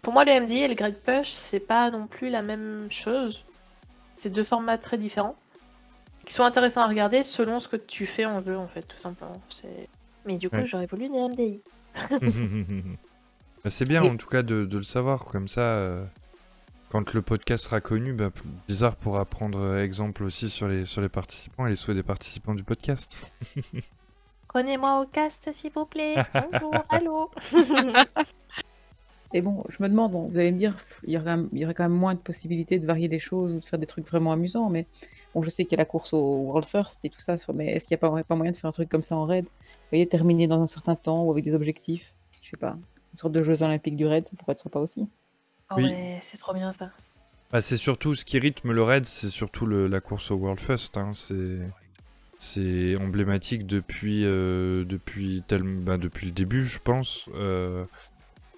[0.02, 3.46] pour moi, le MDI et le Great Push, c'est pas non plus la même chose.
[4.18, 5.36] C'est deux formats très différents
[6.26, 8.98] qui sont intéressants à regarder selon ce que tu fais en jeu, en fait, tout
[8.98, 9.42] simplement.
[10.26, 10.66] Mais du coup, Ouais.
[10.66, 11.62] j'aurais voulu des MDI.
[13.64, 16.04] Bah, c'est bien Et- en tout cas de, de le savoir, comme ça, euh,
[16.90, 18.30] quand le podcast sera connu, bah,
[18.68, 22.04] Blizzard pourra prendre euh, exemple aussi sur les, sur les participants et les souhaits des
[22.04, 23.20] participants du podcast.
[24.50, 26.16] Prenez-moi au cast, s'il vous plaît.
[26.52, 27.30] Bonjour, allô.
[29.34, 31.50] Et bon, je me demande, bon, vous allez me dire, il y, aurait, quand même-
[31.52, 33.78] il y aurait quand même moins de possibilités de varier des choses ou de faire
[33.80, 34.88] des trucs vraiment amusants, mais
[35.34, 37.68] bon, je sais qu'il y a la course au World First et tout ça, mais
[37.68, 39.46] est-ce qu'il n'y a pas, pas moyen de faire un truc comme ça en raid?
[39.46, 42.78] Vous voyez, terminer dans un certain temps ou avec des objectifs Je sais pas,
[43.14, 45.08] une sorte de Jeux Olympiques du raid, ça pourrait être sympa aussi.
[45.72, 45.84] Oh Oui.
[45.84, 46.92] ouais, c'est trop bien ça.
[47.52, 50.60] Bah, c'est surtout ce qui rythme le raid, c'est surtout le- la course au World
[50.62, 50.96] First.
[50.98, 51.60] hein, c'est
[52.40, 57.26] c'est emblématique depuis euh, depuis tel, bah, depuis le début, je pense.
[57.36, 57.86] euh,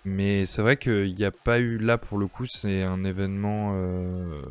[0.10, 3.72] mais c'est vrai qu'il n'y a pas eu là pour le coup, c'est un événement
[3.76, 4.42] euh,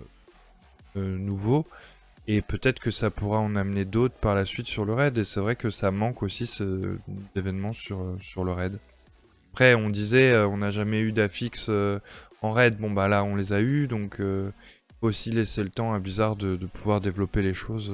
[0.96, 1.66] euh, nouveau.
[2.26, 5.16] Et peut-être que ça pourra en amener d'autres par la suite sur le raid.
[5.18, 6.44] Et c'est vrai que ça manque aussi
[7.34, 8.78] d'événements sur, sur le raid.
[9.52, 11.98] Après, on disait, euh, on n'a jamais eu d'affixe euh,
[12.42, 12.76] en raid.
[12.76, 13.88] Bon, bah là, on les a eu.
[13.88, 14.52] Donc, euh,
[15.00, 17.92] faut aussi laisser le temps à Blizzard de, pouvoir développer les choses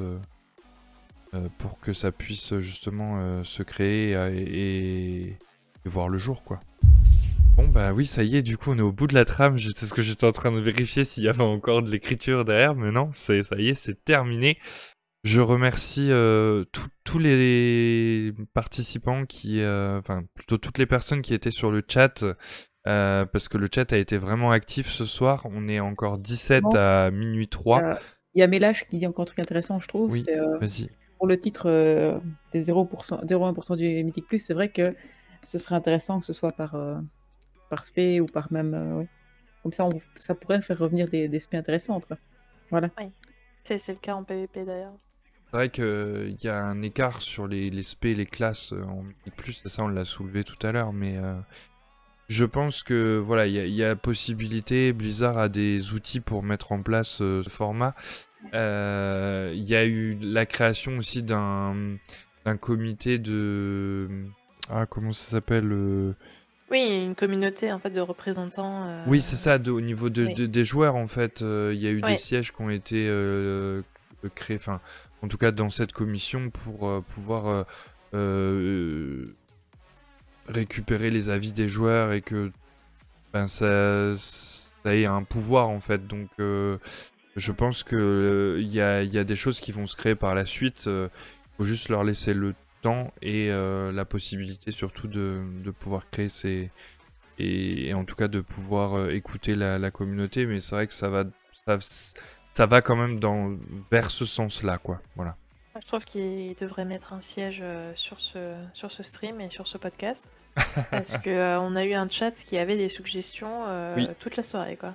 [1.58, 5.36] pour que ça puisse justement se créer et
[5.84, 6.60] voir le jour, quoi.
[7.56, 9.58] Bon bah oui, ça y est, du coup on est au bout de la trame.
[9.58, 12.74] J'étais ce que j'étais en train de vérifier s'il y avait encore de l'écriture derrière,
[12.74, 14.58] mais non, c'est ça y est, c'est terminé.
[15.22, 16.88] Je remercie euh, tous-
[17.20, 22.24] les participants qui, euh, enfin plutôt toutes les personnes qui étaient sur le chat,
[22.88, 25.46] euh, parce que le chat a été vraiment actif ce soir.
[25.48, 26.70] On est encore 17 Bon.
[26.74, 27.82] à minuit 3.
[27.84, 27.94] Euh,
[28.34, 30.10] Il y a Mélache qui dit encore un truc intéressant, je trouve.
[30.10, 30.24] Oui.
[30.26, 30.88] C'est Vas-y.
[31.18, 32.20] pour le titre
[32.52, 34.82] des 0%, 0,1% du Mythic Plus, c'est vrai que
[35.44, 36.74] ce serait intéressant que ce soit par,
[37.70, 38.74] par spé ou par même.
[38.74, 39.08] euh, ouais.
[39.62, 42.06] Comme ça, on- ça pourrait faire revenir des, des spé intéressantes.
[42.06, 42.18] quoi.
[42.70, 42.90] Voilà.
[43.62, 44.92] C'est c'est le cas en PvP d'ailleurs.
[45.50, 48.82] C'est vrai qu'il y a un écart sur les, les spé et les classes euh,
[48.84, 51.34] en Mythic plus, ça on l'a soulevé tout à l'heure, mais euh,
[52.28, 54.92] je pense que voilà, il y, a- il y a possibilité.
[54.92, 57.94] Blizzard a des outils pour mettre en place euh, ce format.
[58.54, 61.96] Euh, Il y a eu la création aussi d'un
[62.44, 64.26] d'un comité de
[64.68, 66.14] ah comment ça s'appelle euh,
[66.70, 68.84] Oui, une communauté en fait de représentants.
[68.88, 69.58] euh, Oui, c'est ça.
[69.58, 70.34] de- au niveau de, oui.
[70.34, 72.16] de- des joueurs, en fait, euh, il y a eu des Ouais.
[72.16, 73.82] sièges qui ont été euh,
[74.34, 74.56] créés.
[74.56, 74.80] Enfin,
[75.22, 77.64] en tout cas, dans cette commission pour euh, pouvoir euh,
[78.14, 79.26] euh,
[80.48, 82.50] récupérer les avis des joueurs et que
[83.32, 86.06] ben, ça, ça ait un pouvoir en fait.
[86.06, 86.78] Donc euh,
[87.36, 89.96] je pense que euh, il y, a, il y a des choses qui vont se
[89.96, 90.84] créer par la suite.
[90.86, 91.08] Il
[91.58, 96.28] faut juste leur laisser le temps et euh, la possibilité surtout de, de pouvoir créer
[96.28, 96.70] ces
[97.38, 100.46] et, et en tout cas de pouvoir euh, écouter la, la communauté.
[100.46, 101.24] Mais c'est vrai que ça va
[101.66, 101.78] ça,
[102.52, 103.56] ça va quand même dans
[103.90, 105.00] vers ce sens-là quoi.
[105.16, 105.36] Voilà.
[105.82, 109.66] Je trouve qu'il devrait mettre un siège euh, sur ce, sur ce stream et sur
[109.66, 110.24] ce podcast.
[110.92, 113.64] parce que euh, on a eu un chat qui avait des suggestions
[113.96, 114.06] Oui.
[114.20, 114.94] toute la soirée, quoi.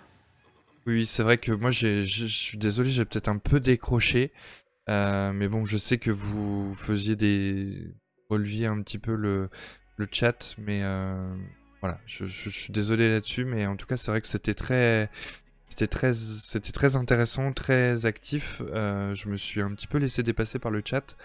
[0.86, 4.32] Oui, c'est vrai que moi, je suis désolé, j'ai peut-être un peu décroché.
[4.90, 7.94] Euh, mais bon, je sais que vous faisiez des...
[8.30, 9.50] releviez un petit peu le,
[10.12, 10.56] chat.
[10.58, 11.34] Mais euh,
[11.82, 13.46] voilà, je, suis désolé là-dessus.
[13.46, 15.10] Mais en tout cas, c'est vrai que c'était très...
[15.70, 15.88] C'était
[16.72, 18.62] très, intéressant, très actif.
[18.72, 21.16] Euh, je me suis un petit peu laissé dépasser par le chat.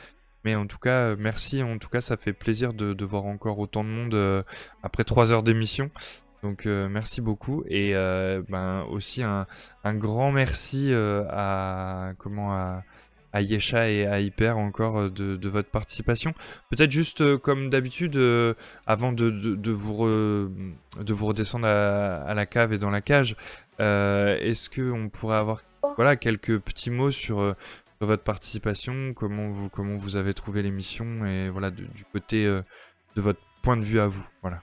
[0.45, 1.63] Mais en tout cas, merci.
[1.63, 4.45] En tout cas, ça fait plaisir de, voir encore autant de monde
[4.83, 5.91] après trois heures d'émission.
[6.43, 9.47] Donc merci beaucoup et ben aussi un,
[9.95, 12.83] grand merci à comment à,
[13.35, 16.33] à Yesha et à Hyper encore euh, de, votre participation.
[16.71, 18.55] Peut-être juste euh, comme d'habitude euh,
[18.87, 19.27] avant de,
[19.73, 23.37] vous re- de vous redescendre à, la cave et dans la cage,
[23.79, 25.63] est-ce que on pourrait avoir
[25.97, 27.55] voilà quelques petits mots sur,
[28.01, 33.41] votre participation, comment vous comment vous avez trouvé l'émission et voilà du côté de votre
[33.63, 34.27] point de vue à vous.
[34.43, 34.61] Voilà.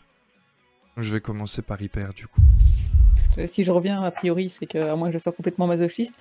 [0.97, 2.41] Je vais commencer par Hyper du coup.
[3.47, 6.15] Si je reviens, a priori, c'est que à moins que je sois complètement masochiste.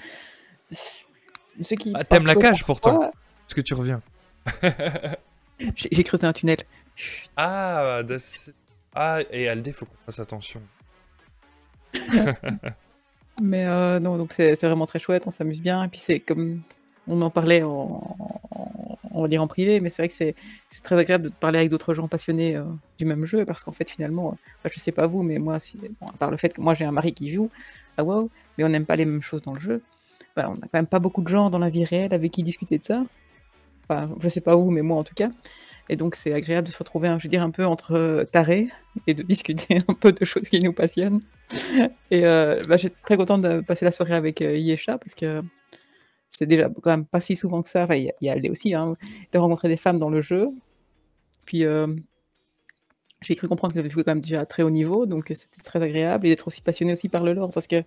[1.62, 2.90] Ceux qui Ah, t'aimes la cage, pourtant.
[2.92, 4.00] parfois, Est-ce que tu reviens
[5.76, 6.58] J'ai creusé un tunnel.
[7.36, 8.02] Ah,
[8.94, 10.60] ah, et Aldé, faut qu'on fasse attention.
[13.42, 15.84] Mais euh, non, donc c'est vraiment très chouette, on s'amuse bien.
[15.84, 16.60] Et puis c'est comme
[17.08, 17.70] on en parlait en,
[18.50, 21.58] en- on va dire en privé, mais c'est vrai que c'est très agréable de parler
[21.58, 22.64] avec d'autres gens passionnés euh,
[22.98, 25.78] du même jeu parce qu'en fait finalement, euh, je sais pas vous, mais moi, si,
[26.00, 27.50] bon, à part le fait que moi j'ai un mari qui joue
[27.96, 29.82] à WoW, mais on n'aime pas les mêmes choses dans le jeu.
[30.36, 32.42] Bah, on a quand même pas beaucoup de gens dans la vie réelle avec qui
[32.42, 33.04] discuter de ça.
[33.84, 35.30] Enfin, je sais pas où, mais moi en tout cas.
[35.88, 38.24] Et donc c'est agréable de se retrouver, hein, je veux dire, un peu entre euh,
[38.24, 38.68] tarés
[39.06, 41.20] et de discuter un peu de choses qui nous passionnent.
[42.10, 45.42] Et euh, bah, j'étais très contente de passer la soirée avec euh, Yesha parce que
[46.28, 47.86] c'est déjà quand même pas si souvent que ça.
[47.90, 48.94] Il y, y a Aldé aussi, hein,
[49.32, 50.48] de rencontrer des femmes dans le jeu.
[51.44, 51.88] Puis euh,
[53.22, 55.62] j'ai cru comprendre qu'elle avait joué quand même déjà à très haut niveau, donc c'était
[55.64, 57.82] très agréable et d'être aussi passionné aussi par le lore parce que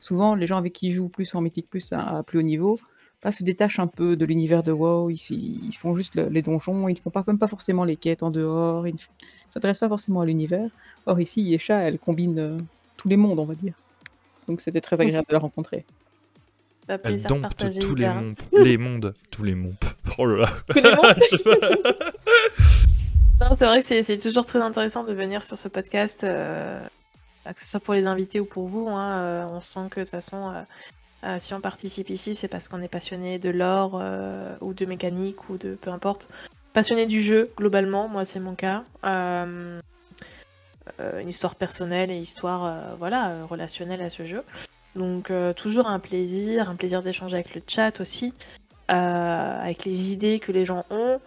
[0.00, 2.42] souvent les gens avec qui ils jouent plus en mythique plus à, à plus haut
[2.42, 2.80] niveau
[3.22, 5.10] bah, se détachent un peu de l'univers de WoW.
[5.10, 5.20] Ils,
[5.68, 8.22] ils font juste le- les donjons, ils ne font pas, même pas forcément les quêtes
[8.22, 8.98] en dehors, ils ne
[9.50, 10.68] s'intéressent pas forcément à l'univers.
[11.06, 12.58] Or ici, Yesha, elle combine euh,
[12.96, 13.74] tous les mondes, on va dire.
[14.48, 15.84] Donc c'était très agréable de la rencontrer.
[16.88, 18.36] Elle dompte tous les mondes.
[18.52, 19.14] Les mondes.
[19.30, 19.76] Tous les mondes.
[20.18, 21.14] Oh là là.
[23.54, 26.80] C'est vrai que c'est c'est toujours très intéressant de venir sur ce podcast, euh,
[27.54, 28.88] que ce soit pour les invités ou pour vous.
[28.88, 30.62] hein, euh, on sent que de toute façon, euh,
[31.24, 35.48] euh, si on participe ici, c'est parce qu'on est passionné de euh, ou de mécanique
[35.50, 36.28] ou de peu importe.
[36.72, 38.84] Passionné du jeu, globalement, moi c'est mon cas.
[39.04, 39.82] Une
[41.28, 44.42] histoire personnelle et histoire voilà, relationnelle à ce jeu.
[44.96, 48.34] Donc toujours un plaisir, un plaisir d'échanger avec le chat aussi,
[48.88, 51.20] avec les idées que les gens ont.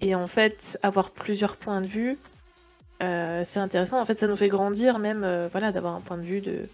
[0.00, 2.18] Et en fait, avoir plusieurs points de vue,
[3.02, 4.00] euh, c'est intéressant.
[4.00, 6.68] En fait, ça nous fait grandir même, euh, voilà, d'avoir un point de vue de,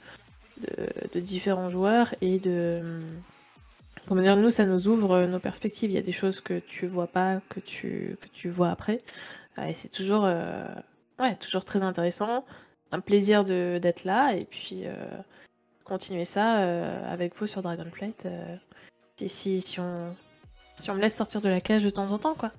[0.61, 2.83] de, de différents joueurs et de...
[4.09, 5.91] Comment dire, nous, ça nous ouvre nos perspectives.
[5.91, 9.01] Il y a des choses que tu vois pas, que tu, que tu vois après.
[9.59, 10.65] Euh, Et c'est toujours, euh,
[11.19, 12.45] ouais, toujours très intéressant.
[12.93, 14.95] Un plaisir de- d'être là et puis euh,
[15.83, 18.27] continuer ça euh, avec vous sur Dragonflight.
[18.27, 18.57] euh,
[19.17, 20.15] si, si, si, on,
[20.77, 22.53] si on me laisse sortir de la cage de temps en temps, quoi.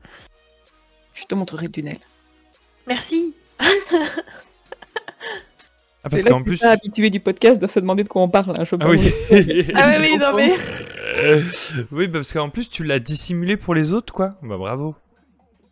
[1.14, 1.98] Je te montrerai le tunnel.
[2.88, 3.36] Merci
[6.04, 6.62] Ah, parce qu'en que plus.
[6.62, 8.56] les habitués du podcast doivent se demander de quoi on parle.
[8.58, 8.92] hein, je Ah pense.
[8.92, 9.14] oui.
[9.76, 10.54] Ah oui, oui, non mais...
[11.06, 11.44] Euh,
[11.92, 14.30] oui, parce qu'en plus, tu l'as dissimulé pour les autres, quoi.
[14.42, 14.96] Bah bravo.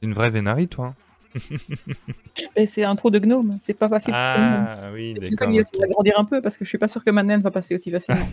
[0.01, 0.87] C'est une vraie vénari, toi.
[0.87, 0.95] hein.
[2.65, 4.13] C'est un trou de gnome, c'est pas facile.
[4.15, 5.53] Ah oui, d'accord.
[5.53, 5.63] ok.
[5.75, 7.75] faut agrandir un peu parce que je suis pas sûr que ma naine va passer
[7.75, 8.25] aussi facilement.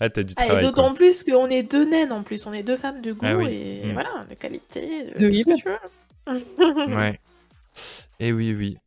[0.00, 0.64] ah, t'as du Ah, et travail.
[0.64, 3.36] d'autant plus qu'on est deux naines en plus, on est deux femmes de goût Ah
[3.36, 3.48] oui.
[3.52, 3.92] et Mm.
[3.92, 5.30] voilà, de qualité, de, De
[6.26, 6.96] veux.
[6.96, 7.20] Ouais.
[8.20, 8.78] Et oui, oui.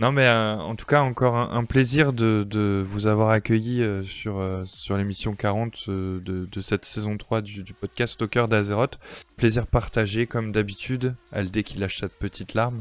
[0.00, 4.40] Non, mais euh, en tout cas, encore un, plaisir de, vous avoir accueilli euh, sur,
[4.40, 8.98] euh, sur l'émission 40 euh, de, cette saison 3 du, podcast cœur d'Azeroth.
[9.36, 11.16] Plaisir partagé, comme d'habitude.
[11.32, 12.80] Aldé qui lâche cette petite larme.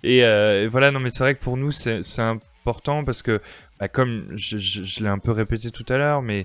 [0.03, 3.41] et, voilà, non, mais c'est vrai que pour nous, c'est important parce que,
[3.79, 6.45] bah, comme je, l'ai un peu répété tout à l'heure, mais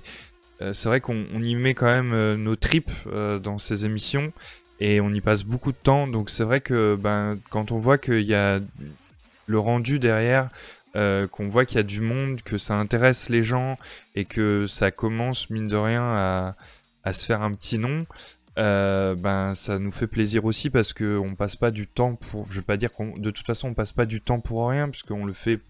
[0.60, 2.92] c'est vrai qu'on on y met quand même nos tripes
[3.42, 4.32] dans ces émissions
[4.80, 6.06] et on y passe beaucoup de temps.
[6.06, 8.60] Donc c'est vrai que ben, quand on voit qu'il y a
[9.46, 10.50] le rendu derrière,
[10.96, 13.78] euh, qu'on voit qu'il y a du monde, que ça intéresse les gens
[14.14, 16.56] et que ça commence mine de rien à,
[17.04, 18.06] à se faire un petit nom.
[18.58, 22.46] euh, ben ça nous fait plaisir aussi parce que on passe pas du temps pour
[22.50, 24.88] je vais pas dire qu'on de toute façon on passe pas du temps pour rien
[24.88, 25.60] puisqu'on le fait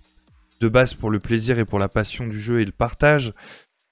[0.61, 3.35] de base pour le plaisir et pour la passion du jeu et le partage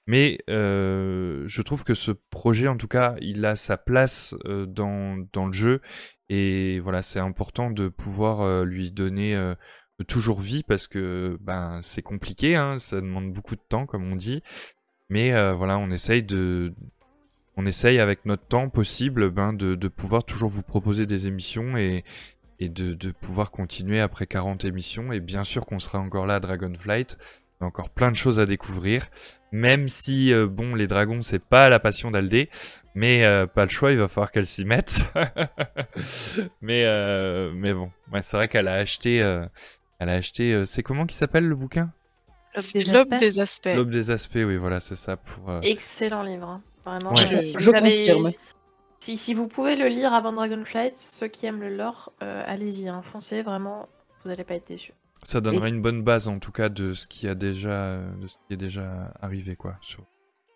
[0.07, 4.65] mais euh, je trouve que ce projet, en tout cas, il a sa place euh,
[4.65, 5.81] dans, dans le jeu.
[6.29, 9.37] Et voilà, c'est important de pouvoir euh, lui donner
[10.07, 14.15] toujours vie parce que ben, c'est compliqué, hein, ça demande beaucoup de temps, comme on
[14.15, 14.41] dit.
[15.09, 16.73] Mais voilà, on essaye de.
[17.59, 21.75] On essaye avec notre temps possible ben, de, de pouvoir toujours vous proposer des émissions
[21.75, 22.03] et,
[22.59, 25.11] et de, de pouvoir continuer après 40 émissions.
[25.11, 27.17] Et bien sûr qu'on sera encore là à Dragonflight.
[27.59, 29.07] Il y a encore plein de choses à découvrir.
[29.51, 32.49] Même si, euh, bon, les dragons, c'est pas la passion d'Aldé,
[32.95, 35.05] mais euh, pas le choix, il va falloir qu'elle s'y mette.
[36.61, 39.21] mais, euh, mais bon, ouais, c'est vrai qu'elle a acheté.
[39.21, 39.45] euh,
[39.99, 40.53] elle a acheté.
[40.53, 41.91] euh, c'est comment qui s'appelle le bouquin?
[42.55, 43.69] L'aube des aspects.
[43.75, 45.15] L'aube des aspects, oui, voilà, c'est ça.
[45.15, 46.47] Pour, euh, Excellent livre.
[46.49, 46.61] hein.
[46.85, 47.11] Vraiment.
[47.13, 47.27] Ouais.
[47.31, 48.31] Je- si, je vous avez- confirme.
[48.99, 52.89] si, si vous pouvez le lire avant Dragonflight, ceux qui aiment le lore, euh, allez-y,
[52.89, 53.87] hein, foncez, vraiment,
[54.23, 54.93] vous n'allez pas être déçus.
[55.23, 58.35] Ça donnera une bonne base, en tout cas, de ce qui a déjà, de ce
[58.47, 60.03] qui est déjà arrivé, quoi, sur,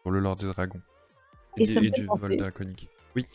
[0.03, 0.81] sur le Lord des Dragons.
[1.57, 2.87] Et du- ça et du penser- vol draconique.
[3.15, 3.25] Oui.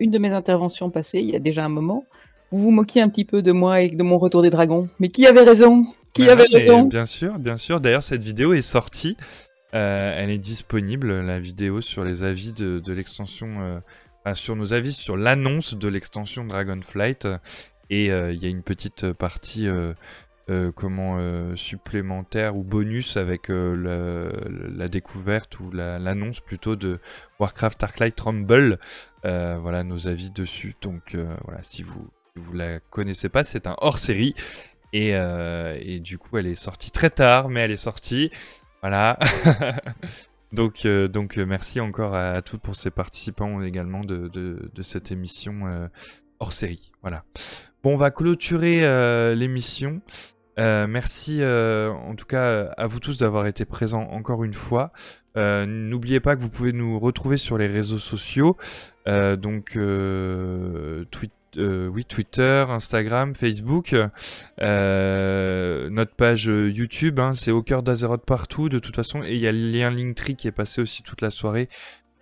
[0.00, 2.04] Une de mes interventions passées, il y a déjà un moment,
[2.50, 4.88] vous vous moquiez un petit peu de moi et de mon retour des dragons.
[4.98, 5.86] Mais qui avait raison?
[6.12, 6.82] Qui Ah, avait raison?
[6.86, 7.80] Bien sûr, bien sûr.
[7.80, 9.16] D'ailleurs, cette vidéo est sortie.
[9.72, 13.78] Euh, elle est disponible, la vidéo sur les avis de, de l'extension, euh,
[14.24, 17.28] enfin, sur nos avis sur l'annonce de l'extension Dragonflight.
[17.90, 19.68] Et euh, il y a une petite partie
[20.50, 24.32] euh, comment euh, supplémentaire ou bonus avec euh,
[24.74, 26.98] la découverte ou la- l'annonce plutôt de
[27.38, 28.80] Warcraft Arclight Rumble.
[29.22, 30.74] Voilà nos avis dessus.
[30.80, 34.34] Donc voilà, si vous si vous la connaissez pas, c'est un hors série.
[34.92, 38.30] Et, et du coup, elle est sortie très tard, mais elle est sortie.
[38.82, 39.18] Voilà.
[40.52, 45.88] donc, donc merci encore à, toutes pour ces participants également de, de, cette émission
[46.38, 46.92] hors série.
[47.02, 47.24] Voilà.
[47.82, 48.80] Bon, on va clôturer
[49.36, 50.00] l'émission.
[50.60, 54.92] Euh, merci euh, en tout cas à vous tous d'avoir été présents encore une fois.
[55.36, 58.56] Euh, N'oubliez pas que vous pouvez nous retrouver sur les réseaux sociaux,
[59.08, 61.34] euh, donc euh, Twitter.
[61.56, 63.96] euh, Instagram, Facebook,
[64.60, 69.32] euh, notre page euh, YouTube, hein, c'est au cœur d'Azeroth partout de toute façon, et
[69.34, 71.68] il y a le lien Linktree qui est passé aussi toute la soirée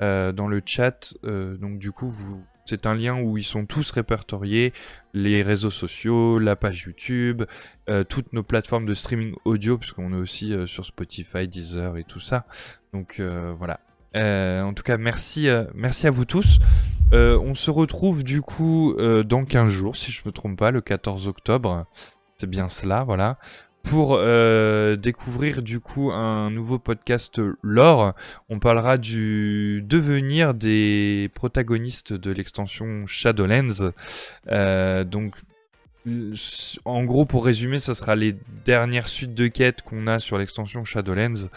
[0.01, 3.65] euh, dans le chat, euh, donc du coup vous, c'est un lien où ils sont
[3.65, 4.75] tous répertoriés,
[5.15, 7.45] les réseaux sociaux, la page YouTube,
[7.89, 12.05] euh, toutes nos plateformes de streaming audio, puisqu'on est aussi euh, sur Spotify, Deezer et
[12.05, 12.45] tout ça,
[12.93, 13.81] donc euh, voilà.
[14.15, 16.59] En tout cas, merci, merci à vous tous.
[17.13, 21.29] On se retrouve du coup dans 15 jours, si je me trompe pas, le 14
[21.29, 21.87] octobre.
[22.37, 23.39] C'est bien cela, voilà.
[23.91, 28.13] Pour euh, découvrir du coup un nouveau podcast lore,
[28.51, 33.93] on parlera du devenir des protagonistes de l'extension Shadowlands.
[34.51, 35.37] Euh, donc,
[36.85, 38.37] en gros, pour résumer, ça sera les
[38.67, 41.49] dernières suites de quêtes qu'on a sur l'extension Shadowlands.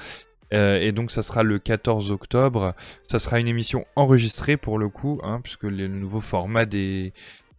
[0.53, 2.74] Euh, et donc ça sera le 14 octobre.
[3.03, 7.14] Ça sera une émission enregistrée pour le coup, hein, puisque le nouveau format des,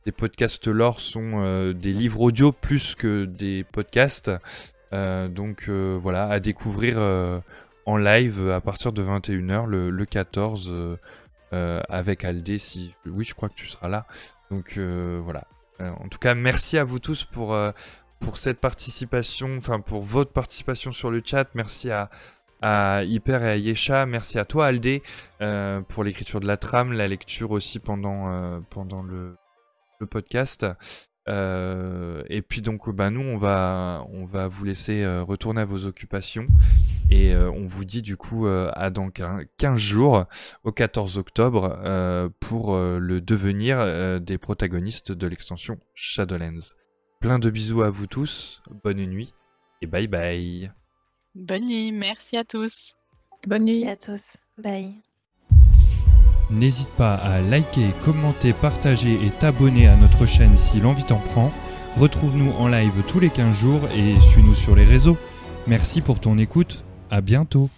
[0.05, 4.31] des podcasts lore sont euh, des livres audio plus que des podcasts.
[4.93, 6.99] Euh, donc euh, voilà, à découvrir
[7.87, 10.97] en live à partir de 21h le, le 14 euh,
[11.53, 12.59] euh, avec Aldé.
[13.07, 14.07] Oui, je crois que tu seras là.
[14.51, 15.45] Donc voilà.
[15.81, 17.57] En tout cas, merci à vous tous pour,
[18.35, 21.49] cette participation, enfin pour votre participation sur le chat.
[21.55, 22.09] Merci à,
[22.61, 24.07] à Hyper et à Yesha.
[24.07, 25.03] Merci à toi, Aldé,
[25.89, 29.37] pour l'écriture de la trame, la lecture aussi pendant le,
[30.03, 30.67] le podcast.
[31.29, 35.65] Euh, et puis donc, bah, nous, on va, on va vous laisser euh, retourner à
[35.65, 36.47] vos occupations.
[37.11, 40.25] Et euh, on vous dit du coup euh, à dans quin- 15 jours,
[40.65, 46.75] au 14 octobre, euh, pour euh, le devenir euh, des protagonistes de l'extension Shadowlands.
[47.21, 49.33] Plein de bisous à vous tous, bonne nuit
[49.81, 50.73] et bye bye.
[51.35, 52.95] Bonne nuit, merci à tous.
[53.47, 53.85] Bonne nuit.
[53.85, 54.39] Merci à tous.
[54.59, 55.12] Bye.
[56.53, 61.51] N'hésite pas à liker, commenter, partager et t'abonner à notre chaîne si l'envie t'en prend.
[61.99, 65.17] Retrouve-nous en live tous les 15 jours et suis-nous sur les réseaux.
[65.67, 66.85] Merci pour ton écoute.
[67.11, 67.71] À bientôt.